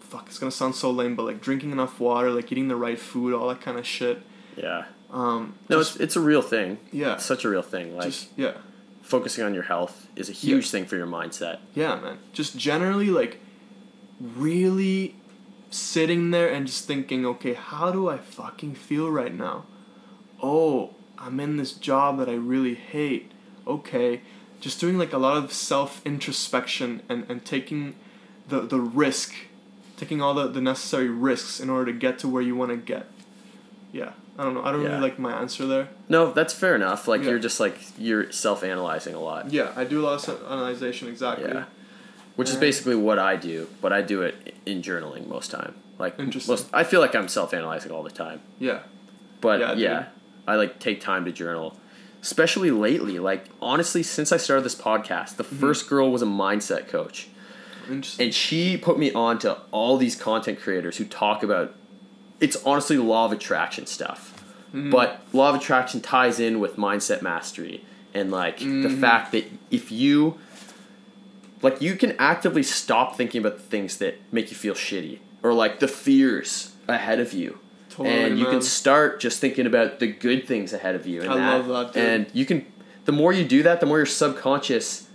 fuck, 0.00 0.26
it's 0.26 0.38
gonna 0.38 0.50
sound 0.50 0.74
so 0.74 0.90
lame, 0.90 1.14
but 1.16 1.24
like 1.24 1.40
drinking 1.40 1.70
enough 1.72 2.00
water, 2.00 2.30
like 2.30 2.50
eating 2.50 2.68
the 2.68 2.76
right 2.76 2.98
food, 2.98 3.34
all 3.34 3.48
that 3.48 3.60
kind 3.60 3.78
of 3.78 3.86
shit. 3.86 4.22
Yeah. 4.56 4.86
Um, 5.10 5.54
No, 5.68 5.78
just- 5.78 5.96
it's 5.96 6.00
it's 6.04 6.16
a 6.16 6.20
real 6.20 6.42
thing. 6.42 6.78
yeah, 6.92 7.14
It's 7.14 7.24
such 7.24 7.44
a 7.44 7.48
real 7.48 7.62
thing. 7.62 7.96
Like 7.96 8.06
just 8.06 8.28
yeah, 8.36 8.54
focusing 9.02 9.44
on 9.44 9.54
your 9.54 9.62
health 9.64 10.08
is 10.16 10.28
a 10.28 10.32
huge 10.32 10.70
thing 10.70 10.84
for 10.86 10.96
your 10.96 11.06
mindset. 11.06 11.58
yeah, 11.74 11.94
man. 12.00 12.18
Just 12.32 12.56
generally 12.58 13.10
like, 13.10 13.38
really 14.20 15.14
sitting 15.70 16.30
there 16.30 16.48
and 16.48 16.66
just 16.66 16.86
thinking, 16.86 17.24
okay, 17.26 17.54
how 17.54 17.92
do 17.92 18.08
I 18.08 18.18
fucking 18.18 18.74
feel 18.74 19.10
right 19.10 19.32
now? 19.34 19.64
Oh, 20.42 20.94
I'm 21.18 21.40
in 21.40 21.56
this 21.56 21.72
job 21.72 22.18
that 22.18 22.28
I 22.28 22.34
really 22.34 22.74
hate. 22.74 23.32
Okay, 23.66 24.20
just 24.60 24.80
doing 24.80 24.96
like 24.98 25.12
a 25.12 25.18
lot 25.18 25.36
of 25.36 25.52
self 25.52 26.00
introspection 26.04 27.02
and, 27.08 27.26
and 27.28 27.44
taking 27.44 27.94
the, 28.48 28.60
the 28.60 28.80
risk, 28.80 29.34
taking 29.96 30.22
all 30.22 30.34
the, 30.34 30.46
the 30.48 30.60
necessary 30.60 31.08
risks 31.08 31.58
in 31.60 31.68
order 31.68 31.92
to 31.92 31.98
get 31.98 32.18
to 32.20 32.28
where 32.28 32.42
you 32.42 32.54
want 32.54 32.70
to 32.70 32.76
get. 32.76 33.06
Yeah, 33.92 34.12
I 34.38 34.44
don't 34.44 34.54
know. 34.54 34.62
I 34.62 34.70
don't 34.72 34.82
Yeah. 34.82 34.88
really 34.90 35.00
like 35.00 35.18
my 35.18 35.32
answer 35.32 35.66
there. 35.66 35.88
No, 36.08 36.30
that's 36.32 36.54
fair 36.54 36.74
enough. 36.76 37.08
Like 37.08 37.22
Yeah. 37.22 37.30
you're 37.30 37.38
just 37.40 37.58
like 37.58 37.78
you're 37.98 38.30
self-analyzing 38.30 39.14
a 39.14 39.20
lot. 39.20 39.50
Yeah, 39.52 39.72
I 39.74 39.84
do 39.84 40.00
a 40.00 40.04
lot 40.04 40.14
of 40.14 40.20
self 40.20 40.42
analyzation, 40.44 41.08
exactly. 41.08 41.48
Yeah. 41.48 41.64
Which 42.36 42.50
is 42.50 42.56
basically 42.56 42.96
what 42.96 43.18
I 43.18 43.34
do, 43.36 43.66
but 43.80 43.92
I 43.94 44.02
do 44.02 44.20
it 44.22 44.54
in 44.66 44.82
journaling 44.82 45.26
most 45.26 45.50
time. 45.50 45.74
Like 45.98 46.18
Interesting. 46.20 46.52
most, 46.52 46.68
I 46.74 46.84
feel 46.84 47.00
like 47.00 47.14
I'm 47.16 47.28
self-analyzing 47.28 47.90
all 47.90 48.02
the 48.02 48.10
time. 48.10 48.42
Yeah. 48.58 48.80
But 49.40 49.60
Yeah, 49.60 49.72
yeah. 49.74 50.04
I 50.46 50.54
like 50.56 50.78
take 50.78 51.00
time 51.00 51.24
to 51.24 51.32
journal. 51.32 51.76
Especially 52.22 52.70
lately, 52.70 53.18
like 53.18 53.44
honestly, 53.62 54.02
since 54.02 54.32
I 54.32 54.36
started 54.36 54.64
this 54.64 54.74
podcast, 54.74 55.36
the 55.36 55.44
Mm-hmm. 55.44 55.60
first 55.60 55.88
girl 55.88 56.10
was 56.10 56.22
a 56.22 56.26
mindset 56.26 56.88
coach. 56.88 57.28
And 58.18 58.34
she 58.34 58.76
put 58.76 58.98
me 58.98 59.12
on 59.12 59.38
to 59.40 59.58
all 59.70 59.96
these 59.96 60.16
content 60.16 60.58
creators 60.60 60.96
who 60.96 61.04
talk 61.04 61.42
about 61.44 61.74
it's 62.40 62.56
honestly 62.66 62.98
law 62.98 63.24
of 63.26 63.32
attraction 63.32 63.86
stuff 63.86 64.32
Mm-hmm. 64.74 64.90
but 64.90 65.22
law 65.32 65.48
of 65.50 65.54
attraction 65.54 66.00
ties 66.00 66.40
in 66.40 66.58
with 66.58 66.76
mindset 66.76 67.22
mastery 67.22 67.84
and 68.12 68.30
like 68.32 68.58
the 68.58 68.64
Mm-hmm. 68.64 69.00
fact 69.00 69.30
that 69.32 69.44
if 69.70 69.92
you 69.92 70.36
like 71.62 71.80
you 71.80 71.94
can 71.96 72.16
actively 72.18 72.62
stop 72.62 73.16
thinking 73.16 73.40
about 73.40 73.56
the 73.56 73.62
things 73.62 73.98
that 73.98 74.16
make 74.32 74.50
you 74.50 74.56
feel 74.56 74.74
shitty 74.74 75.18
or 75.42 75.54
like 75.54 75.78
the 75.80 75.88
fears 75.88 76.72
ahead 76.88 77.20
of 77.20 77.32
you 77.32 77.58
Totally, 77.96 78.14
and 78.14 78.38
you 78.38 78.44
man. 78.44 78.52
can 78.54 78.62
start 78.62 79.20
just 79.20 79.40
thinking 79.40 79.66
about 79.66 79.98
the 80.00 80.06
good 80.08 80.46
things 80.46 80.72
ahead 80.72 80.94
of 80.94 81.06
you 81.06 81.22
and 81.22 81.30
I 81.32 81.36
that, 81.36 81.66
love 81.68 81.92
that, 81.94 81.94
dude. 81.94 82.02
and 82.10 82.26
you 82.34 82.44
can 82.44 82.66
the 83.06 83.12
more 83.12 83.32
you 83.32 83.44
do 83.44 83.62
that 83.62 83.80
the 83.80 83.86
more 83.86 83.96
your 83.98 84.06
subconscious 84.06 85.08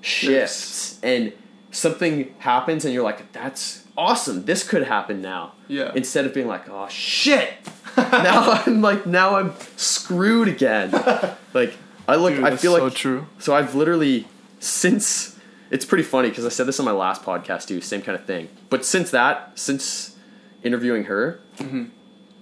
shifts 0.00 0.98
and 1.02 1.32
something 1.70 2.34
happens 2.38 2.84
and 2.84 2.94
you're 2.94 3.02
like, 3.04 3.32
that's 3.32 3.84
awesome. 3.98 4.44
This 4.44 4.66
could 4.66 4.84
happen 4.84 5.20
now. 5.20 5.52
Yeah. 5.68 5.92
Instead 5.94 6.24
of 6.26 6.32
being 6.34 6.46
like, 6.46 6.68
oh 6.68 6.88
shit. 6.88 7.52
now 7.96 8.50
I'm 8.66 8.82
like 8.82 9.06
now 9.06 9.36
I'm 9.36 9.52
screwed 9.76 10.48
again. 10.48 10.90
Like 11.54 11.72
I 12.06 12.16
look 12.16 12.34
Dude, 12.34 12.44
I 12.44 12.50
that's 12.50 12.60
feel 12.60 12.76
so 12.76 12.84
like 12.84 12.94
true. 12.94 13.26
so 13.38 13.54
I've 13.54 13.74
literally 13.74 14.28
since 14.58 15.38
it's 15.70 15.86
pretty 15.86 16.04
funny 16.04 16.28
because 16.28 16.44
I 16.44 16.50
said 16.50 16.66
this 16.66 16.78
on 16.78 16.84
my 16.84 16.92
last 16.92 17.22
podcast 17.22 17.66
too, 17.66 17.80
same 17.80 18.02
kind 18.02 18.16
of 18.18 18.26
thing. 18.26 18.48
But 18.68 18.84
since 18.84 19.10
that, 19.12 19.52
since 19.58 20.16
interviewing 20.62 21.04
her, 21.04 21.40
Mm-hmm. 21.56 21.84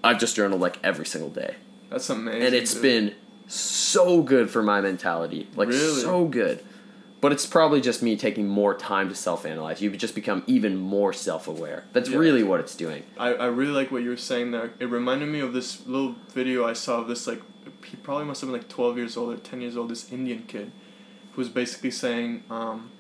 I've 0.05 0.21
just 0.21 0.37
journaled 0.37 0.61
like 0.61 0.79
every 0.85 1.07
single 1.07 1.31
day, 1.31 1.57
That's 1.91 2.09
amazing. 2.11 2.43
and 2.43 2.55
it's 2.55 2.75
dude. 2.75 2.83
been 2.83 3.15
so 3.49 4.23
good 4.23 4.51
for 4.51 4.63
my 4.63 4.81
mentality, 4.81 5.49
like 5.57 5.69
Really? 5.69 6.01
so 6.03 6.27
good. 6.27 6.63
But 7.21 7.33
it's 7.33 7.47
probably 7.47 7.81
just 7.81 8.03
me 8.03 8.17
taking 8.17 8.47
more 8.47 8.75
time 8.75 9.09
to 9.09 9.15
self-analyze. 9.15 9.81
You 9.81 9.89
just 9.97 10.15
become 10.15 10.43
even 10.47 10.77
more 10.77 11.15
self-aware. 11.15 11.85
That's 11.95 12.11
Yeah. 12.11 12.19
really 12.19 12.43
what 12.43 12.61
it's 12.61 12.77
doing. 12.77 13.03
I, 13.19 13.33
I 13.33 13.47
really 13.47 13.73
like 13.73 13.91
what 13.91 14.03
you 14.03 14.11
were 14.11 14.17
saying 14.19 14.51
there. 14.51 14.73
It 14.79 14.91
reminded 14.91 15.31
me 15.31 15.41
of 15.41 15.55
this 15.55 15.87
little 15.87 16.17
video 16.35 16.67
I 16.67 16.75
saw 16.75 17.01
of 17.01 17.09
this 17.09 17.27
like 17.27 17.41
he 17.87 17.97
probably 17.97 18.27
must 18.27 18.43
have 18.43 18.49
been 18.51 18.59
like 18.61 18.69
twelve 18.69 18.99
years 18.99 19.17
old 19.17 19.33
or 19.33 19.37
ten 19.39 19.63
years 19.63 19.75
old. 19.77 19.89
This 19.89 20.13
Indian 20.13 20.45
kid, 20.47 20.71
who 21.33 21.41
was 21.41 21.49
basically 21.49 21.91
saying, 21.91 22.45
um, 22.51 22.91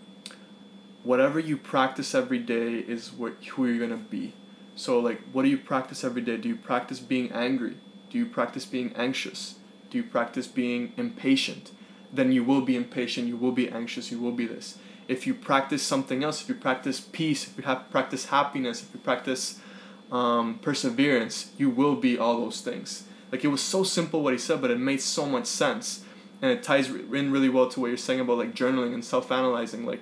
whatever 1.02 1.38
you 1.38 1.56
practice 1.58 2.14
every 2.14 2.38
day 2.38 2.74
is 2.78 3.12
what 3.12 3.34
who 3.52 3.66
you're 3.66 3.86
gonna 3.86 4.00
be. 4.00 4.32
So 4.76 4.98
like, 4.98 5.20
what 5.32 5.42
do 5.42 5.48
you 5.48 5.58
practice 5.58 6.04
every 6.04 6.22
day? 6.22 6.36
Do 6.36 6.48
you 6.48 6.56
practice 6.56 7.00
being 7.00 7.30
angry? 7.32 7.76
Do 8.10 8.18
you 8.18 8.26
practice 8.26 8.64
being 8.64 8.92
anxious? 8.96 9.56
Do 9.90 9.98
you 9.98 10.04
practice 10.04 10.46
being 10.46 10.92
impatient? 10.96 11.70
Then 12.12 12.32
you 12.32 12.44
will 12.44 12.60
be 12.60 12.76
impatient. 12.76 13.28
You 13.28 13.36
will 13.36 13.52
be 13.52 13.68
anxious. 13.68 14.10
You 14.10 14.20
will 14.20 14.32
be 14.32 14.46
this. 14.46 14.78
If 15.06 15.26
you 15.26 15.34
practice 15.34 15.82
something 15.82 16.24
else, 16.24 16.42
if 16.42 16.48
you 16.48 16.54
practice 16.54 17.00
peace, 17.00 17.46
if 17.46 17.58
you 17.58 17.64
have 17.64 17.90
practice 17.90 18.26
happiness, 18.26 18.82
if 18.82 18.94
you 18.94 19.00
practice 19.00 19.60
um, 20.10 20.58
perseverance, 20.60 21.52
you 21.58 21.68
will 21.68 21.96
be 21.96 22.18
all 22.18 22.40
those 22.40 22.60
things. 22.60 23.04
Like 23.30 23.44
it 23.44 23.48
was 23.48 23.60
so 23.60 23.82
simple 23.82 24.22
what 24.22 24.32
he 24.32 24.38
said, 24.38 24.60
but 24.60 24.70
it 24.70 24.78
made 24.78 25.00
so 25.00 25.26
much 25.26 25.46
sense, 25.46 26.04
and 26.40 26.52
it 26.52 26.62
ties 26.62 26.88
in 26.88 27.32
really 27.32 27.48
well 27.48 27.68
to 27.68 27.80
what 27.80 27.88
you're 27.88 27.96
saying 27.96 28.20
about 28.20 28.38
like 28.38 28.54
journaling 28.54 28.94
and 28.94 29.04
self-analyzing. 29.04 29.84
Like 29.84 30.00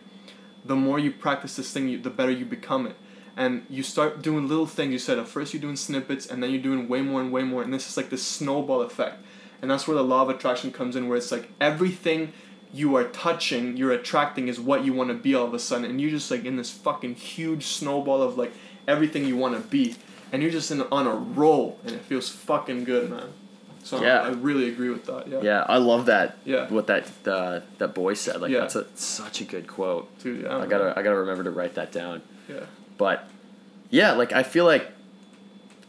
the 0.65 0.77
more 0.77 0.99
you 0.99 1.11
practice 1.11 1.57
this 1.57 1.73
thing, 1.73 1.89
you, 1.89 1.99
the 1.99 2.11
better 2.11 2.31
you 2.31 2.45
become 2.45 2.87
it. 2.87 2.97
And 3.37 3.65
you 3.71 3.83
start 3.83 4.21
doing 4.23 4.47
little 4.49 4.67
things. 4.67 4.93
You 4.93 4.99
said 4.99 5.19
at 5.19 5.27
first 5.27 5.55
you're 5.55 5.61
doing 5.63 5.77
snippets, 5.77 6.27
and 6.27 6.43
then 6.43 6.51
you're 6.51 6.63
doing 6.63 6.89
way 6.89 7.01
more 7.01 7.21
and 7.21 7.33
way 7.33 7.43
more, 7.43 7.63
and 7.63 7.73
this 7.73 7.89
is 7.89 7.97
like 7.97 8.11
this 8.11 8.23
snowball 8.23 8.83
effect. 8.83 9.25
And 9.63 9.71
that's 9.71 9.87
where 9.87 9.97
the 9.97 10.03
law 10.05 10.23
of 10.23 10.29
attraction 10.29 10.71
comes 10.73 10.97
in, 10.97 11.09
where 11.09 11.17
it's 11.17 11.33
like 11.33 11.49
everything 11.61 12.33
you 12.75 12.97
are 12.97 13.05
touching, 13.05 13.77
you're 13.77 13.93
attracting 13.93 14.49
is 14.49 14.59
what 14.59 14.85
you 14.85 14.93
want 14.93 15.09
to 15.09 15.15
be 15.15 15.35
all 15.35 15.47
of 15.47 15.55
a 15.55 15.59
sudden, 15.59 15.85
and 15.85 16.01
you're 16.01 16.11
just 16.11 16.31
like 16.31 16.45
in 16.45 16.57
this 16.57 16.71
fucking 16.71 17.15
huge 17.15 17.65
snowball 17.67 18.23
of 18.23 18.37
like 18.37 18.53
everything 18.89 19.25
you 19.25 19.37
want 19.37 19.55
to 19.55 19.61
be, 19.69 19.97
and 20.33 20.43
you're 20.43 20.51
just 20.53 20.71
in 20.71 20.83
on 20.93 21.07
a 21.07 21.15
roll, 21.15 21.79
and 21.85 21.95
it 21.95 22.03
feels 22.03 22.29
fucking 22.29 22.85
good, 22.85 23.11
man. 23.11 23.29
So 23.85 24.03
Yeah. 24.03 24.23
I 24.23 24.29
really 24.31 24.69
agree 24.69 24.91
with 24.91 25.07
that. 25.07 25.29
Yeah. 25.29 25.41
Yeah, 25.43 25.67
I 25.69 25.79
love 25.79 26.07
that. 26.07 26.39
Yeah. 26.45 26.69
What 26.69 26.87
that 26.87 27.09
uh, 27.27 27.61
that 27.79 27.95
boy 27.95 28.15
said. 28.15 28.41
Like 28.41 28.51
Yeah. 28.51 28.61
that's 28.61 28.77
a, 28.77 28.87
such 28.95 29.41
a 29.41 29.45
good 29.45 29.67
quote. 29.67 30.07
Dude, 30.21 30.43
yeah. 30.43 30.57
I 30.59 30.67
gotta 30.67 30.95
I 30.97 31.03
gotta 31.03 31.17
remember 31.17 31.45
to 31.45 31.51
write 31.51 31.75
that 31.75 31.93
down. 31.93 32.23
Yeah. 32.49 32.61
But 32.99 33.29
yeah, 33.91 34.13
like 34.13 34.33
I 34.33 34.43
feel 34.43 34.65
like 34.65 34.89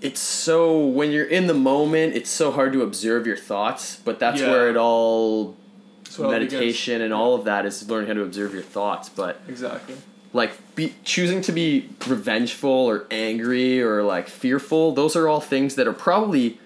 it's 0.02 0.20
so 0.20 0.86
when 0.86 1.12
you're 1.12 1.26
in 1.26 1.48
the 1.48 1.54
moment, 1.54 2.16
it's 2.16 2.30
so 2.30 2.52
hard 2.52 2.74
to 2.74 2.82
observe 2.82 3.26
your 3.26 3.38
thoughts. 3.38 4.00
But 4.04 4.20
that's 4.20 4.42
Yeah. 4.42 4.52
where 4.52 4.70
it 4.70 4.78
all 4.78 5.56
That's 6.04 6.20
what 6.20 6.28
it 6.34 6.40
begins. 6.46 6.54
meditation 6.54 7.02
and 7.02 7.14
all 7.14 7.36
of 7.36 7.46
that 7.46 7.66
is 7.66 7.90
learning 7.90 8.08
how 8.10 8.14
to 8.16 8.22
observe 8.24 8.54
your 8.54 8.64
thoughts. 8.64 9.10
But 9.10 9.40
Exactly. 9.48 9.96
like 10.34 10.52
be 10.76 10.94
choosing 11.04 11.42
to 11.44 11.52
be 11.52 11.90
revengeful 12.08 12.70
or 12.70 13.06
angry 13.12 13.82
or 13.82 14.04
like 14.04 14.28
fearful, 14.28 14.92
those 14.94 15.16
are 15.16 15.28
all 15.30 15.40
things 15.40 15.76
that 15.76 15.88
are 15.88 15.94
probably 15.94 16.60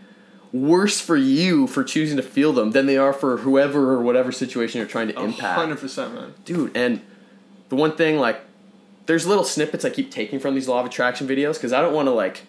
worse 0.54 1.00
for 1.02 1.18
you 1.18 1.68
for 1.68 1.84
choosing 1.84 2.16
to 2.18 2.24
feel 2.24 2.54
them 2.54 2.72
than 2.72 2.86
they 2.86 2.98
are 2.98 3.12
for 3.14 3.38
whoever 3.38 3.92
or 3.94 4.02
whatever 4.02 4.32
situation 4.32 4.80
you're 4.80 4.88
trying 4.88 5.10
to 5.10 5.20
impact 5.22 5.60
hundred 5.60 5.78
percent, 5.78 6.14
man. 6.16 6.34
dude 6.46 6.72
and 6.76 7.02
the 7.68 7.76
one 7.76 7.92
thing 7.92 8.18
like 8.18 8.40
there's 9.08 9.26
little 9.26 9.44
snippets 9.44 9.84
i 9.84 9.90
keep 9.90 10.12
taking 10.12 10.40
from 10.40 10.54
these 10.54 10.68
law 10.68 10.80
of 10.80 10.86
attraction 10.86 11.28
videos 11.28 11.56
because 11.56 11.74
i 11.74 11.82
don't 11.82 11.94
want 11.94 12.08
to 12.08 12.12
like 12.12 12.44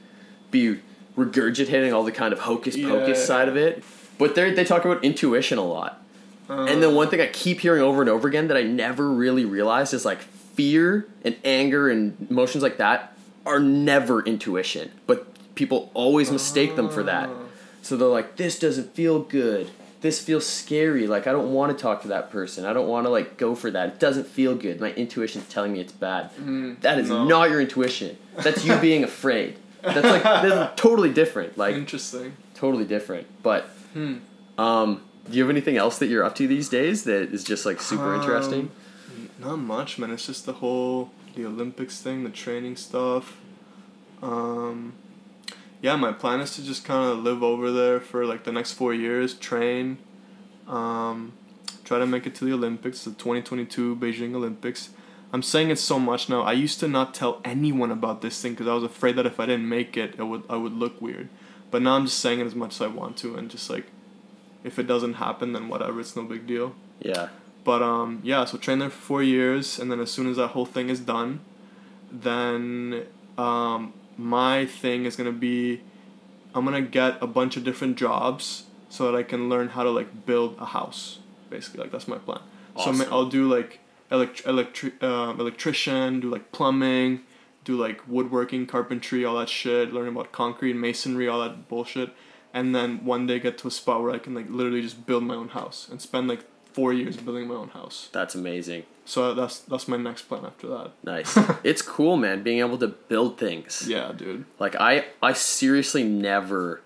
be 0.51 0.79
regurgitating 1.19 1.93
all 1.93 2.05
the 2.05 2.13
kind 2.13 2.33
of 2.33 2.41
hocus 2.41 2.77
pocus 2.77 3.19
Yeah. 3.19 3.25
side 3.25 3.49
of 3.49 3.57
it. 3.57 3.83
But 4.19 4.35
they 4.35 4.53
they 4.53 4.65
talk 4.65 4.85
about 4.85 5.03
intuition 5.05 5.59
a 5.59 5.65
lot. 5.65 6.03
And 6.49 6.83
then 6.83 6.91
uh. 6.93 6.95
one 6.95 7.09
thing 7.09 7.21
i 7.21 7.27
keep 7.27 7.61
hearing 7.61 7.83
over 7.83 8.01
and 8.01 8.09
over 8.09 8.27
again 8.29 8.49
that 8.49 8.57
i 8.57 8.63
never 8.63 9.11
really 9.11 9.45
realized 9.45 9.93
is 9.93 10.05
like 10.05 10.21
fear 10.21 11.07
and 11.25 11.37
anger 11.45 11.89
and 11.89 12.27
emotions 12.31 12.63
like 12.63 12.79
that 12.79 13.17
are 13.45 13.61
never 13.61 14.23
intuition 14.23 14.91
but 15.07 15.27
people 15.55 15.91
always 15.95 16.31
mistake 16.31 16.77
them 16.77 16.89
for 16.89 17.03
that. 17.03 17.29
Ah. 17.29 17.35
So 17.83 17.97
they're 17.97 18.09
like 18.09 18.37
this 18.37 18.59
doesn't 18.59 18.95
feel 18.95 19.21
good 19.21 19.71
this 20.01 20.21
feels 20.23 20.47
scary 20.47 21.07
like 21.07 21.27
i 21.27 21.33
don't 21.33 21.53
want 21.53 21.77
to 21.77 21.83
talk 21.83 22.03
to 22.03 22.09
that 22.09 22.31
person 22.31 22.65
i 22.65 22.73
don't 22.73 22.87
want 22.89 23.05
to 23.07 23.11
like 23.11 23.37
go 23.37 23.55
for 23.55 23.71
that 23.71 23.89
it 23.89 23.99
doesn't 23.99 24.27
feel 24.27 24.55
good 24.55 24.81
my 24.81 24.93
intuition's 24.93 25.47
telling 25.49 25.73
me 25.73 25.81
it's 25.81 25.93
bad 25.93 26.31
that 26.83 26.99
is 26.99 27.09
no. 27.09 27.25
not 27.27 27.51
your 27.51 27.61
intuition 27.61 28.17
that's 28.37 28.65
you 28.65 28.77
being 28.79 29.03
afraid 29.05 29.57
that's 29.83 30.05
like 30.05 30.23
that's 30.45 30.81
totally 30.81 31.13
different 31.13 31.57
like 31.59 31.75
Interesting. 31.75 32.37
totally 32.55 32.85
different 32.85 33.27
but 33.43 33.65
Hmm. 33.95 34.17
um 34.59 35.01
do 35.31 35.37
you 35.37 35.43
have 35.43 35.51
anything 35.51 35.77
else 35.77 35.99
that 35.99 36.07
you're 36.07 36.25
up 36.25 36.35
to 36.37 36.47
these 36.47 36.69
days 36.69 37.05
that 37.05 37.33
is 37.35 37.43
just 37.45 37.67
like 37.67 37.81
super 37.81 38.15
Um, 38.15 38.21
interesting 38.21 38.71
Not 39.39 39.57
much, 39.59 39.99
man. 39.99 40.11
It's 40.11 40.27
just 40.27 40.47
the 40.47 40.55
whole 40.55 41.11
the 41.37 41.45
Olympics 41.47 42.01
thing, 42.01 42.25
the 42.25 42.31
training 42.31 42.77
stuff. 42.77 43.37
Um, 44.23 44.95
yeah, 45.81 45.97
my 45.97 46.13
plan 46.13 46.41
is 46.41 46.57
to 46.57 46.63
just 46.63 46.85
kind 46.85 47.11
of 47.11 47.19
live 47.19 47.43
over 47.43 47.71
there 47.71 48.01
for 48.01 48.27
like 48.27 48.45
the 48.45 48.53
next 48.53 48.73
four 48.73 48.93
years, 48.93 49.35
train, 49.35 49.99
um, 50.67 51.33
try 51.85 51.99
to 51.99 52.07
make 52.07 52.27
it 52.27 52.35
to 52.37 52.45
the 52.45 52.53
Olympics, 52.53 53.05
the 53.05 53.11
2022 53.11 53.97
Beijing 53.97 54.35
Olympics. 54.35 54.91
I'm 55.33 55.43
saying 55.43 55.71
it 55.71 55.79
so 55.79 55.99
much 55.99 56.29
now. 56.29 56.43
I 56.43 56.53
used 56.53 56.81
to 56.81 56.89
not 56.89 57.15
tell 57.15 57.41
anyone 57.45 57.91
about 57.91 58.23
this 58.23 58.41
thing 58.41 58.53
because 58.53 58.67
I 58.67 58.75
was 58.75 58.83
afraid 58.83 59.17
that 59.17 59.27
if 59.27 59.39
I 59.39 59.47
didn't 59.47 59.69
make 59.69 59.97
it, 59.97 60.15
it 60.19 60.23
would 60.25 60.43
I 60.49 60.57
would 60.57 60.73
look 60.73 61.01
weird. 61.01 61.29
But 61.71 61.83
now 61.83 61.97
I'm 61.97 62.07
just 62.07 62.19
saying 62.19 62.41
it 62.41 62.47
as 62.47 62.55
much 62.55 62.77
as 62.77 62.81
I 62.81 62.87
want 62.87 63.19
to, 63.19 63.37
and 63.37 63.51
just 63.51 63.69
like, 63.69 63.87
if 64.65 64.79
it 64.79 64.87
doesn't 64.87 65.15
happen, 65.15 65.53
then 65.53 65.69
whatever. 65.69 66.01
It's 66.01 66.17
no 66.17 66.23
big 66.23 66.47
deal. 66.47 66.75
yeah 67.01 67.29
But 67.63 67.83
um, 67.83 68.21
yeah, 68.25 68.47
so 68.47 68.57
train 68.57 68.79
there 68.79 68.91
for 68.91 69.01
four 69.01 69.23
years, 69.23 69.79
and 69.79 69.93
then 69.93 70.01
as 70.01 70.11
soon 70.11 70.31
as 70.31 70.39
that 70.39 70.49
whole 70.49 70.67
thing 70.67 70.89
is 70.89 71.01
done, 71.01 71.41
then 72.11 73.05
um, 73.37 73.93
my 74.19 74.67
thing 74.67 75.05
is 75.07 75.17
gonna 75.17 75.33
be, 75.33 75.81
I'm 76.55 76.65
gonna 76.65 76.83
get 76.83 77.17
a 77.23 77.27
bunch 77.27 77.57
of 77.57 77.65
different 77.65 77.97
jobs 77.97 78.65
so 78.89 79.05
that 79.11 79.17
I 79.17 79.23
can 79.23 79.49
learn 79.49 79.69
how 79.71 79.85
to 79.85 79.91
like 79.91 80.27
build 80.27 80.57
a 80.59 80.67
house. 80.67 81.21
Basically, 81.51 81.81
like 81.81 81.93
that's 81.93 82.09
my 82.09 82.19
plan. 82.19 82.41
So 82.77 82.83
Awesome. 82.91 82.99
ma- 82.99 83.05
I'll 83.17 83.27
do 83.27 83.49
like 83.49 83.81
elect- 84.11 84.45
electri- 84.45 85.03
um, 85.03 85.41
electrician, 85.41 86.21
do 86.21 86.29
like 86.31 86.53
plumbing, 86.53 87.21
do 87.65 87.77
like 87.77 88.07
woodworking, 88.09 88.67
carpentry, 88.67 89.25
all 89.25 89.39
that 89.39 89.49
shit. 89.49 89.93
Learn 89.93 90.09
about 90.09 90.33
concrete, 90.33 90.75
masonry, 90.75 91.29
all 91.29 91.41
that 91.41 91.69
bullshit, 91.69 92.11
and 92.53 92.75
then 92.75 93.05
one 93.05 93.27
day 93.27 93.39
get 93.39 93.57
to 93.59 93.69
a 93.69 93.71
spot 93.71 94.03
where 94.03 94.11
I 94.11 94.19
can 94.19 94.35
like 94.35 94.47
literally 94.51 94.83
just 94.83 95.07
build 95.07 95.23
my 95.25 95.35
own 95.35 95.49
house 95.49 95.89
and 95.91 96.01
spend 96.01 96.29
like 96.29 96.41
four 96.73 96.93
years 96.93 97.17
building 97.17 97.49
my 97.49 97.55
own 97.55 97.69
house. 97.71 98.09
that's 98.13 98.35
amazing 98.35 98.85
So 99.09 99.33
that's 99.33 99.61
that's 99.61 99.89
my 99.89 99.97
next 99.97 100.23
plan 100.29 100.45
after 100.45 100.67
that. 100.69 100.91
nice 101.03 101.33
it's 101.65 101.81
cool 101.81 102.17
man 102.19 102.43
being 102.43 102.59
able 102.61 102.77
to 102.79 102.89
build 102.89 103.39
things 103.39 103.87
Yeah, 103.89 104.13
dude. 104.15 104.45
Like 104.59 104.75
I 104.79 105.07
I 105.23 105.33
seriously 105.33 106.05
never 106.05 106.83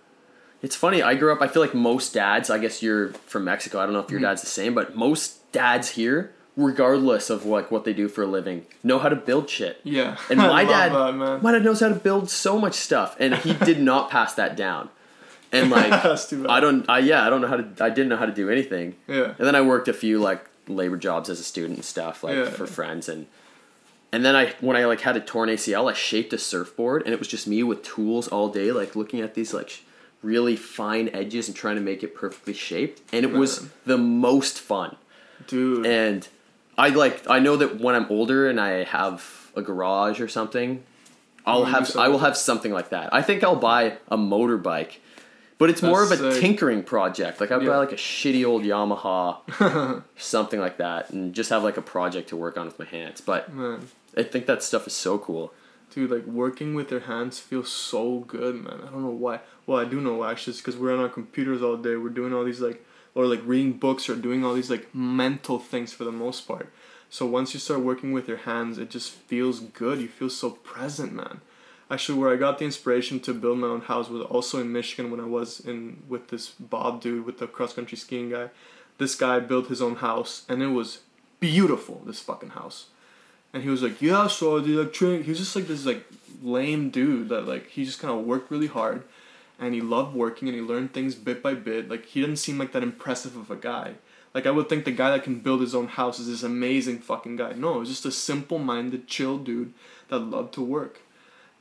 It's 0.63 0.77
funny, 0.77 1.03
I 1.03 1.15
grew 1.17 1.33
up 1.35 1.43
I 1.43 1.49
feel 1.49 1.63
like 1.67 1.75
most 1.75 2.15
dads, 2.15 2.49
I 2.49 2.59
guess 2.59 2.81
you're 2.85 3.09
from 3.33 3.43
Mexico, 3.45 3.81
I 3.81 3.85
don't 3.87 3.93
know 3.97 4.05
if 4.07 4.11
your 4.11 4.21
Mm-hmm. 4.21 4.31
dad's 4.39 4.43
the 4.43 4.55
same, 4.61 4.73
but 4.73 4.95
most 4.95 5.51
dads 5.51 5.89
here, 5.99 6.33
regardless 6.57 7.29
of 7.29 7.45
like 7.45 7.71
what 7.73 7.83
they 7.85 7.93
do 7.93 8.07
for 8.09 8.23
a 8.23 8.27
living, 8.39 8.67
know 8.85 8.99
how 9.01 9.09
to 9.09 9.17
build 9.17 9.51
shit. 9.51 9.81
Yeah. 9.83 10.17
And 10.31 10.39
my 10.57 10.65
dad 10.65 10.93
that, 10.93 11.15
man. 11.17 11.43
my 11.43 11.51
dad 11.53 11.65
knows 11.65 11.81
how 11.81 11.89
to 11.89 11.95
build 12.09 12.31
so 12.31 12.57
much 12.59 12.75
stuff 12.75 13.17
and 13.19 13.35
he 13.35 13.55
did 13.55 13.81
not 13.93 14.11
pass 14.11 14.35
that 14.35 14.57
down. 14.57 14.91
And 15.51 15.71
like 15.71 15.91
That's 15.91 16.29
too 16.31 16.43
bad. 16.43 16.51
I 16.57 16.61
don't 16.61 16.89
I 16.89 17.01
yeah, 17.01 17.27
I 17.27 17.31
don't 17.31 17.41
know 17.43 17.49
how 17.49 17.57
to 17.57 17.67
I 17.85 17.91
didn't 17.91 18.11
know 18.11 18.17
how 18.23 18.27
to 18.27 18.33
do 18.43 18.49
anything. 18.49 18.95
Yeah. 19.09 19.35
And 19.37 19.45
then 19.47 19.57
I 19.57 19.63
worked 19.63 19.89
a 19.89 19.93
few 19.93 20.21
like 20.21 20.47
labor 20.69 20.97
jobs 20.97 21.29
as 21.29 21.41
a 21.41 21.45
student 21.45 21.77
and 21.77 21.85
stuff, 21.85 22.23
like 22.25 22.37
Yeah. 22.37 22.51
for 22.51 22.67
friends 22.67 23.09
and 23.09 23.27
and 24.15 24.25
then 24.25 24.37
I 24.37 24.55
when 24.61 24.77
I 24.77 24.85
like 24.85 25.01
had 25.01 25.17
a 25.17 25.21
torn 25.21 25.49
ACL, 25.49 25.91
I 25.91 25.95
shaped 25.95 26.33
a 26.33 26.39
surfboard 26.39 27.03
and 27.05 27.13
it 27.15 27.19
was 27.19 27.29
just 27.29 27.47
me 27.47 27.63
with 27.63 27.83
tools 27.83 28.29
all 28.29 28.49
day, 28.49 28.71
like 28.71 28.95
looking 28.95 29.21
at 29.21 29.35
these 29.35 29.55
like 29.55 29.83
really 30.23 30.55
fine 30.55 31.09
edges 31.13 31.49
and 31.49 31.57
trying 31.57 31.77
to 31.77 31.81
make 31.83 32.03
it 32.03 32.15
perfectly 32.15 32.53
shaped. 32.53 33.01
And 33.13 33.25
it 33.25 33.33
was 33.33 33.69
the 33.87 33.99
most 33.99 34.61
fun. 34.61 34.97
Dude. 35.47 35.87
And 35.87 36.29
I 36.77 36.91
like 36.91 37.29
I 37.29 37.39
know 37.39 37.57
that 37.57 37.81
when 37.81 37.95
I'm 37.95 38.07
older 38.11 38.49
and 38.49 38.61
I 38.61 38.85
have 38.85 39.51
a 39.57 39.63
garage 39.63 40.21
or 40.21 40.29
something, 40.29 40.85
I'll 41.47 41.65
have 41.65 41.97
I 41.97 42.09
will 42.09 42.21
have 42.21 42.37
something 42.37 42.71
like 42.73 42.91
that. 42.91 43.13
I 43.15 43.23
think 43.23 43.43
I'll 43.43 43.57
buy 43.57 43.97
a 44.09 44.17
motorbike. 44.19 44.97
But 45.63 45.71
it's 45.71 45.83
more 45.83 46.05
That's 46.05 46.21
of 46.21 46.27
a 46.27 46.33
sick. 46.33 46.41
tinkering 46.43 46.83
project. 46.83 47.41
Like 47.41 47.53
I'd 47.53 47.63
Yeah. 47.63 47.69
buy 47.69 47.77
like 47.77 47.93
a 47.93 48.03
shitty 48.11 48.45
old 48.45 48.63
Yamaha, 48.65 50.03
something 50.17 50.59
like 50.67 50.77
that, 50.79 51.11
and 51.11 51.33
just 51.33 51.51
have 51.51 51.63
like 51.63 51.77
a 51.77 51.83
project 51.83 52.29
to 52.31 52.37
work 52.37 52.57
on 52.59 52.67
with 52.67 52.79
my 52.79 52.85
hands. 52.85 53.21
But 53.21 53.53
Man, 53.55 53.87
I 54.17 54.25
think 54.25 54.47
that 54.47 54.63
stuff 54.65 54.87
is 54.89 54.93
so 55.07 55.19
cool. 55.19 55.53
dude, 55.95 56.11
like 56.11 56.27
working 56.27 56.75
with 56.75 56.91
your 56.91 57.01
hands 57.13 57.39
feels 57.39 57.71
so 57.71 58.21
good, 58.37 58.55
man. 58.57 58.81
I 58.87 58.91
don't 58.91 59.03
know 59.03 59.11
why. 59.27 59.41
Well, 59.67 59.79
I 59.79 59.85
do 59.85 60.01
know 60.01 60.15
why. 60.15 60.33
Actually, 60.33 60.57
because 60.57 60.77
we're 60.77 60.93
on 60.97 61.01
our 61.01 61.09
computers 61.21 61.63
all 61.63 61.77
day. 61.77 61.95
We're 61.97 62.09
doing 62.21 62.33
all 62.35 62.45
these 62.45 62.61
like, 62.69 62.85
or 63.15 63.27
like 63.27 63.43
reading 63.45 63.75
books 63.75 64.09
or 64.09 64.17
doing 64.17 64.45
all 64.45 64.55
these 64.55 64.71
like 64.71 64.93
mental 64.95 65.59
things 65.73 65.93
for 65.93 66.05
the 66.11 66.17
most 66.25 66.41
part. 66.49 66.67
So 67.11 67.27
once 67.27 67.53
you 67.55 67.61
start 67.61 67.81
working 67.81 68.11
with 68.13 68.27
your 68.27 68.39
hands, 68.51 68.79
it 68.79 68.89
just 68.91 69.11
feels 69.13 69.61
good. 69.61 70.01
You 70.01 70.09
feel 70.09 70.31
so 70.31 70.49
present, 70.51 71.13
man. 71.13 71.41
Actually, 71.93 72.19
where 72.19 72.33
I 72.33 72.37
got 72.37 72.59
the 72.59 72.65
inspiration 72.65 73.21
to 73.21 73.35
build 73.35 73.59
my 73.59 73.67
own 73.67 73.83
house 73.83 74.09
was 74.09 74.23
also 74.23 74.59
in 74.59 74.73
Michigan 74.73 75.11
when 75.11 75.21
I 75.21 75.27
was 75.27 75.61
in 75.61 76.03
with 76.09 76.29
this 76.29 76.49
Bob 76.49 77.03
dude 77.03 77.27
with 77.27 77.39
the 77.39 77.47
cross 77.47 77.75
country 77.75 77.99
skiing 77.99 78.31
guy. 78.31 78.49
This 78.97 79.15
guy 79.15 79.41
built 79.41 79.69
his 79.69 79.83
own 79.83 79.97
house, 79.97 80.47
and 80.49 80.63
it 80.63 80.69
was 80.69 81.01
beautiful. 81.39 82.01
This 82.07 82.19
fucking 82.19 82.51
house. 82.51 82.87
And 83.53 83.63
he 83.63 83.69
was 83.69 83.83
like, 83.83 84.01
yeah, 84.01 84.27
so 84.27 84.55
like 84.55 84.95
training. 84.95 85.25
He 85.25 85.31
was 85.33 85.39
just 85.39 85.55
like 85.55 85.67
this 85.67 85.85
like 85.85 86.07
lame 86.43 86.89
dude 86.89 87.29
that 87.29 87.47
like 87.47 87.69
he 87.69 87.85
just 87.85 88.01
kind 88.01 88.19
of 88.19 88.25
worked 88.25 88.51
really 88.51 88.69
hard, 88.69 89.03
and 89.61 89.75
he 89.75 89.83
loved 89.83 90.17
working 90.17 90.49
and 90.49 90.57
he 90.57 90.63
learned 90.63 90.95
things 90.95 91.15
bit 91.15 91.43
by 91.43 91.53
bit. 91.53 91.91
Like 91.91 92.07
he 92.07 92.23
didn't 92.23 92.37
seem 92.37 92.57
like 92.57 92.73
that 92.73 92.83
impressive 92.83 93.37
of 93.37 93.51
a 93.51 93.57
guy. 93.57 93.97
Like 94.33 94.47
I 94.47 94.51
would 94.51 94.71
think 94.71 94.87
the 94.87 94.93
guy 94.93 95.11
that 95.11 95.25
can 95.25 95.41
build 95.41 95.61
his 95.61 95.75
own 95.75 95.89
house 95.89 96.19
is 96.19 96.29
this 96.29 96.43
amazing 96.43 97.01
fucking 97.01 97.37
guy. 97.37 97.53
No, 97.53 97.75
it 97.75 97.81
was 97.81 97.91
just 97.91 98.07
a 98.07 98.11
simple-minded, 98.11 99.07
chill 99.09 99.37
dude 99.37 99.75
that 100.09 100.21
loved 100.21 100.55
to 100.55 100.63
work. 100.63 101.02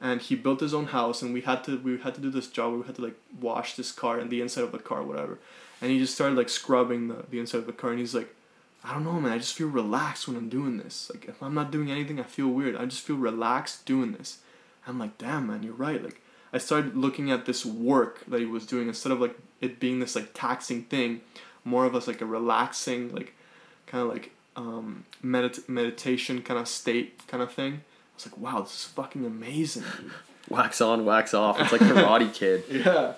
And 0.04 0.20
he 0.20 0.36
built 0.36 0.62
his 0.62 0.74
own 0.74 0.88
house, 0.88 1.22
and 1.22 1.32
we 1.32 1.42
had 1.42 1.64
to 1.66 1.78
we 1.78 2.00
had 2.00 2.16
to 2.16 2.22
do 2.22 2.32
this 2.32 2.48
job 2.48 2.74
we 2.74 2.86
had 2.88 2.96
to 2.96 3.04
like 3.04 3.18
wash 3.40 3.76
this 3.76 3.92
car 3.92 4.18
and 4.20 4.32
the 4.32 4.42
inside 4.42 4.64
of 4.64 4.72
the 4.72 4.80
car, 4.80 5.04
whatever. 5.04 5.38
And 5.80 5.92
he 5.92 6.00
just 6.00 6.16
started 6.16 6.36
like 6.36 6.50
scrubbing 6.50 7.08
the, 7.08 7.24
the 7.30 7.40
inside 7.40 7.60
of 7.60 7.68
the 7.68 7.74
car, 7.74 7.92
and 7.92 8.00
he's 8.00 8.16
like, 8.16 8.34
I 8.84 8.94
don't 8.94 9.04
know, 9.04 9.20
man. 9.20 9.32
I 9.32 9.38
just 9.38 9.54
feel 9.54 9.68
relaxed 9.68 10.28
when 10.28 10.38
I'm 10.38 10.50
doing 10.50 10.78
this. 10.78 11.12
Like 11.14 11.26
if 11.26 11.42
I'm 11.44 11.54
not 11.54 11.72
doing 11.72 11.92
anything, 11.92 12.20
I 12.20 12.24
feel 12.24 12.48
weird. 12.48 12.76
I 12.76 12.86
just 12.86 13.06
feel 13.06 13.16
relaxed 13.16 13.86
doing 13.86 14.14
this. 14.14 14.40
I'm 14.88 14.98
like, 14.98 15.18
damn, 15.18 15.48
man, 15.48 15.62
you're 15.62 15.74
right. 15.74 16.04
Like 16.04 16.22
I 16.52 16.58
started 16.58 16.98
looking 16.98 17.30
at 17.30 17.46
this 17.46 17.66
work 17.66 18.26
that 18.26 18.40
he 18.40 18.46
was 18.46 18.66
doing 18.66 18.88
instead 18.88 19.12
of 19.12 19.22
like 19.22 19.38
it 19.62 19.80
being 19.80 20.00
this 20.00 20.16
like 20.16 20.32
taxing 20.34 20.84
thing, 20.84 21.22
more 21.64 21.86
of 21.86 21.94
us 21.96 22.08
like 22.08 22.22
a 22.22 22.26
relaxing, 22.26 23.14
like 23.14 23.34
kind 23.86 24.04
of 24.04 24.10
like 24.10 24.32
um 24.56 25.06
medit- 25.24 25.70
meditation 25.70 26.42
kind 26.42 26.60
of 26.60 26.68
state 26.68 27.26
kind 27.28 27.44
of 27.44 27.54
thing. 27.54 27.82
Was 28.24 28.32
like, 28.32 28.42
wow, 28.42 28.62
this 28.62 28.72
is 28.72 28.86
fucking 28.86 29.26
amazing, 29.26 29.84
dude. 29.98 30.12
Wax 30.50 30.82
on, 30.82 31.06
wax 31.06 31.34
off. 31.34 31.62
It's 31.62 31.72
like 31.72 31.82
Karate 31.82 32.34
Kid. 32.34 32.64
Yeah. 32.70 33.14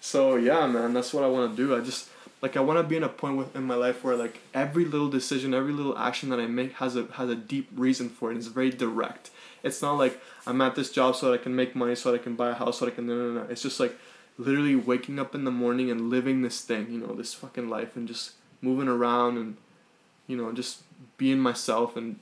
So 0.00 0.36
yeah, 0.36 0.66
man, 0.66 0.94
that's 0.94 1.12
what 1.12 1.24
I 1.24 1.26
want 1.26 1.54
to 1.54 1.56
do. 1.56 1.76
I 1.76 1.80
just 1.80 2.08
like 2.40 2.56
I 2.56 2.60
want 2.60 2.78
to 2.78 2.82
be 2.84 2.96
in 2.96 3.02
a 3.02 3.08
point 3.08 3.36
with, 3.36 3.54
in 3.54 3.64
my 3.64 3.74
life 3.74 4.04
where 4.04 4.16
like 4.16 4.38
every 4.54 4.84
little 4.84 5.10
decision, 5.10 5.52
every 5.52 5.72
little 5.72 5.98
action 5.98 6.28
that 6.30 6.40
I 6.40 6.46
make 6.46 6.74
has 6.74 6.96
a 6.96 7.06
has 7.14 7.28
a 7.28 7.34
deep 7.34 7.68
reason 7.74 8.08
for 8.08 8.30
it. 8.30 8.36
It's 8.36 8.46
very 8.46 8.70
direct. 8.70 9.30
It's 9.62 9.82
not 9.82 9.98
like 9.98 10.20
I'm 10.46 10.60
at 10.60 10.74
this 10.76 10.90
job 10.90 11.16
so 11.16 11.26
that 11.26 11.40
I 11.40 11.42
can 11.42 11.54
make 11.54 11.74
money, 11.74 11.94
so 11.94 12.12
that 12.12 12.20
I 12.20 12.22
can 12.22 12.36
buy 12.36 12.50
a 12.50 12.54
house, 12.54 12.78
so 12.78 12.84
that 12.84 12.92
I 12.92 12.94
can 12.94 13.06
no 13.06 13.14
no 13.14 13.40
no. 13.40 13.46
It's 13.50 13.62
just 13.62 13.80
like 13.80 13.98
literally 14.38 14.76
waking 14.76 15.18
up 15.18 15.34
in 15.34 15.44
the 15.44 15.50
morning 15.50 15.90
and 15.90 16.08
living 16.08 16.42
this 16.42 16.60
thing, 16.62 16.90
you 16.90 16.98
know, 16.98 17.14
this 17.14 17.34
fucking 17.34 17.68
life, 17.68 17.96
and 17.96 18.06
just 18.06 18.32
moving 18.62 18.88
around 18.88 19.36
and 19.36 19.56
you 20.26 20.36
know 20.36 20.52
just 20.52 20.82
being 21.16 21.38
myself 21.38 21.96
and 21.96 22.18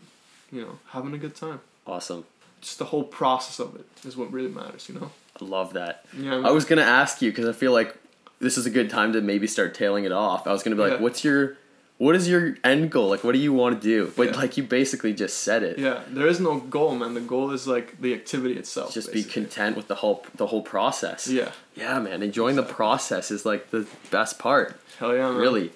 you 0.50 0.62
know 0.62 0.78
having 0.88 1.12
a 1.12 1.18
good 1.18 1.36
time. 1.36 1.60
Awesome. 1.86 2.24
Just 2.60 2.78
the 2.78 2.86
whole 2.86 3.04
process 3.04 3.58
of 3.60 3.76
it 3.76 3.86
is 4.04 4.16
what 4.16 4.32
really 4.32 4.48
matters, 4.50 4.88
you 4.88 4.94
know. 4.98 5.10
I 5.40 5.44
love 5.44 5.74
that. 5.74 6.04
Yeah. 6.16 6.40
I 6.44 6.50
was 6.50 6.64
gonna 6.64 6.82
ask 6.82 7.20
you 7.22 7.30
because 7.30 7.46
I 7.48 7.52
feel 7.52 7.72
like 7.72 7.96
this 8.40 8.56
is 8.58 8.66
a 8.66 8.70
good 8.70 8.90
time 8.90 9.12
to 9.12 9.20
maybe 9.20 9.46
start 9.46 9.74
tailing 9.74 10.04
it 10.04 10.12
off. 10.12 10.46
I 10.46 10.52
was 10.52 10.62
gonna 10.62 10.76
be 10.76 10.82
like, 10.82 10.92
Yeah. 10.94 11.00
"What's 11.00 11.22
your, 11.24 11.56
what 11.98 12.16
is 12.16 12.28
your 12.28 12.56
end 12.64 12.90
goal? 12.90 13.08
Like, 13.10 13.22
what 13.22 13.32
do 13.32 13.38
you 13.38 13.52
want 13.52 13.80
to 13.80 13.86
do?" 13.86 14.12
But 14.16 14.28
Yeah. 14.30 14.36
like 14.36 14.56
you 14.56 14.62
basically 14.62 15.12
just 15.12 15.38
said 15.38 15.62
it. 15.62 15.78
Yeah, 15.78 16.00
there 16.08 16.26
is 16.26 16.40
no 16.40 16.58
goal, 16.58 16.94
man. 16.96 17.14
The 17.14 17.20
goal 17.20 17.50
is 17.52 17.66
like 17.68 18.00
the 18.00 18.14
activity 18.14 18.56
itself. 18.56 18.92
Just 18.94 19.12
be 19.12 19.22
content 19.22 19.76
with 19.76 19.88
the 19.88 19.96
whole 19.96 20.24
the 20.34 20.46
whole 20.48 20.62
process. 20.62 21.28
Yeah, 21.28 21.52
Yeah, 21.74 21.98
man. 22.00 22.22
Enjoying 22.22 22.56
the 22.56 22.62
process 22.62 23.30
is 23.30 23.44
like 23.46 23.70
the 23.70 23.86
best 24.10 24.38
part. 24.38 24.80
hell 24.98 25.14
yeah, 25.14 25.28
man. 25.30 25.36
Really. 25.36 25.72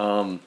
Um, 0.00 0.40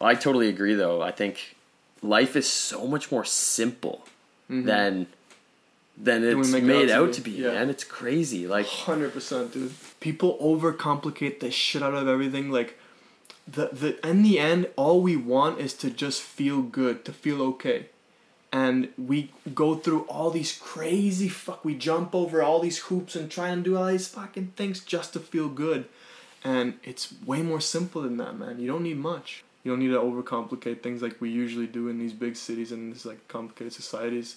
I 0.00 0.14
totally 0.14 0.48
agree, 0.48 0.74
though. 0.74 1.02
I 1.02 1.10
think 1.10 1.56
life 2.02 2.36
is 2.36 2.48
so 2.48 2.86
much 2.86 3.10
more 3.10 3.24
simple 3.24 4.06
than 4.48 5.06
than 5.96 6.22
Mm-hmm. 6.22 6.36
we 6.36 6.40
it's 6.40 6.52
made 6.64 6.90
out 6.90 7.08
out 7.08 7.12
to 7.14 7.20
be, 7.20 7.32
yeah. 7.32 7.52
Man, 7.52 7.70
it's 7.70 7.84
crazy. 7.84 8.46
Like, 8.46 8.66
Hundred 8.66 9.12
percent, 9.12 9.52
dude. 9.52 9.72
People 10.00 10.38
overcomplicate 10.40 11.40
the 11.40 11.50
shit 11.50 11.82
out 11.82 11.94
of 11.94 12.06
everything. 12.06 12.50
Like, 12.50 12.78
the 13.46 13.68
the 13.72 14.08
in 14.08 14.22
the 14.22 14.38
end, 14.38 14.68
all 14.76 15.00
we 15.00 15.16
want 15.16 15.58
is 15.60 15.74
to 15.74 15.90
just 15.90 16.22
feel 16.22 16.62
good, 16.62 17.04
to 17.04 17.12
feel 17.12 17.42
okay, 17.42 17.86
and 18.52 18.88
we 18.96 19.32
go 19.54 19.74
through 19.74 20.02
all 20.02 20.30
these 20.30 20.56
crazy 20.56 21.28
fuck. 21.28 21.64
We 21.64 21.74
jump 21.74 22.14
over 22.14 22.42
all 22.42 22.60
these 22.60 22.78
hoops 22.78 23.16
and 23.16 23.28
try 23.30 23.48
and 23.48 23.64
do 23.64 23.76
all 23.76 23.86
these 23.86 24.06
fucking 24.08 24.52
things 24.56 24.80
just 24.84 25.14
to 25.14 25.20
feel 25.20 25.48
good, 25.48 25.86
and 26.44 26.74
it's 26.84 27.12
way 27.26 27.42
more 27.42 27.60
simple 27.60 28.02
than 28.02 28.18
that, 28.18 28.38
man. 28.38 28.60
You 28.60 28.68
don't 28.68 28.84
need 28.84 28.98
much. 28.98 29.42
You 29.68 29.74
don't 29.74 29.80
need 29.80 29.88
to 29.88 30.00
overcomplicate 30.00 30.80
things 30.82 31.02
like 31.02 31.20
we 31.20 31.28
usually 31.28 31.66
do 31.66 31.88
in 31.88 31.98
these 31.98 32.14
big 32.14 32.36
cities 32.36 32.72
and 32.72 32.90
these 32.90 33.04
like 33.04 33.28
complicated 33.28 33.74
societies. 33.74 34.36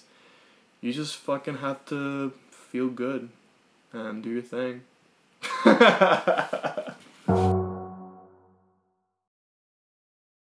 You 0.82 0.92
just 0.92 1.16
fucking 1.16 1.56
have 1.56 1.86
to 1.86 2.34
feel 2.50 2.88
good 2.88 3.30
and 3.94 4.22
do 4.22 4.28
your 4.28 4.42
thing. 4.42 4.82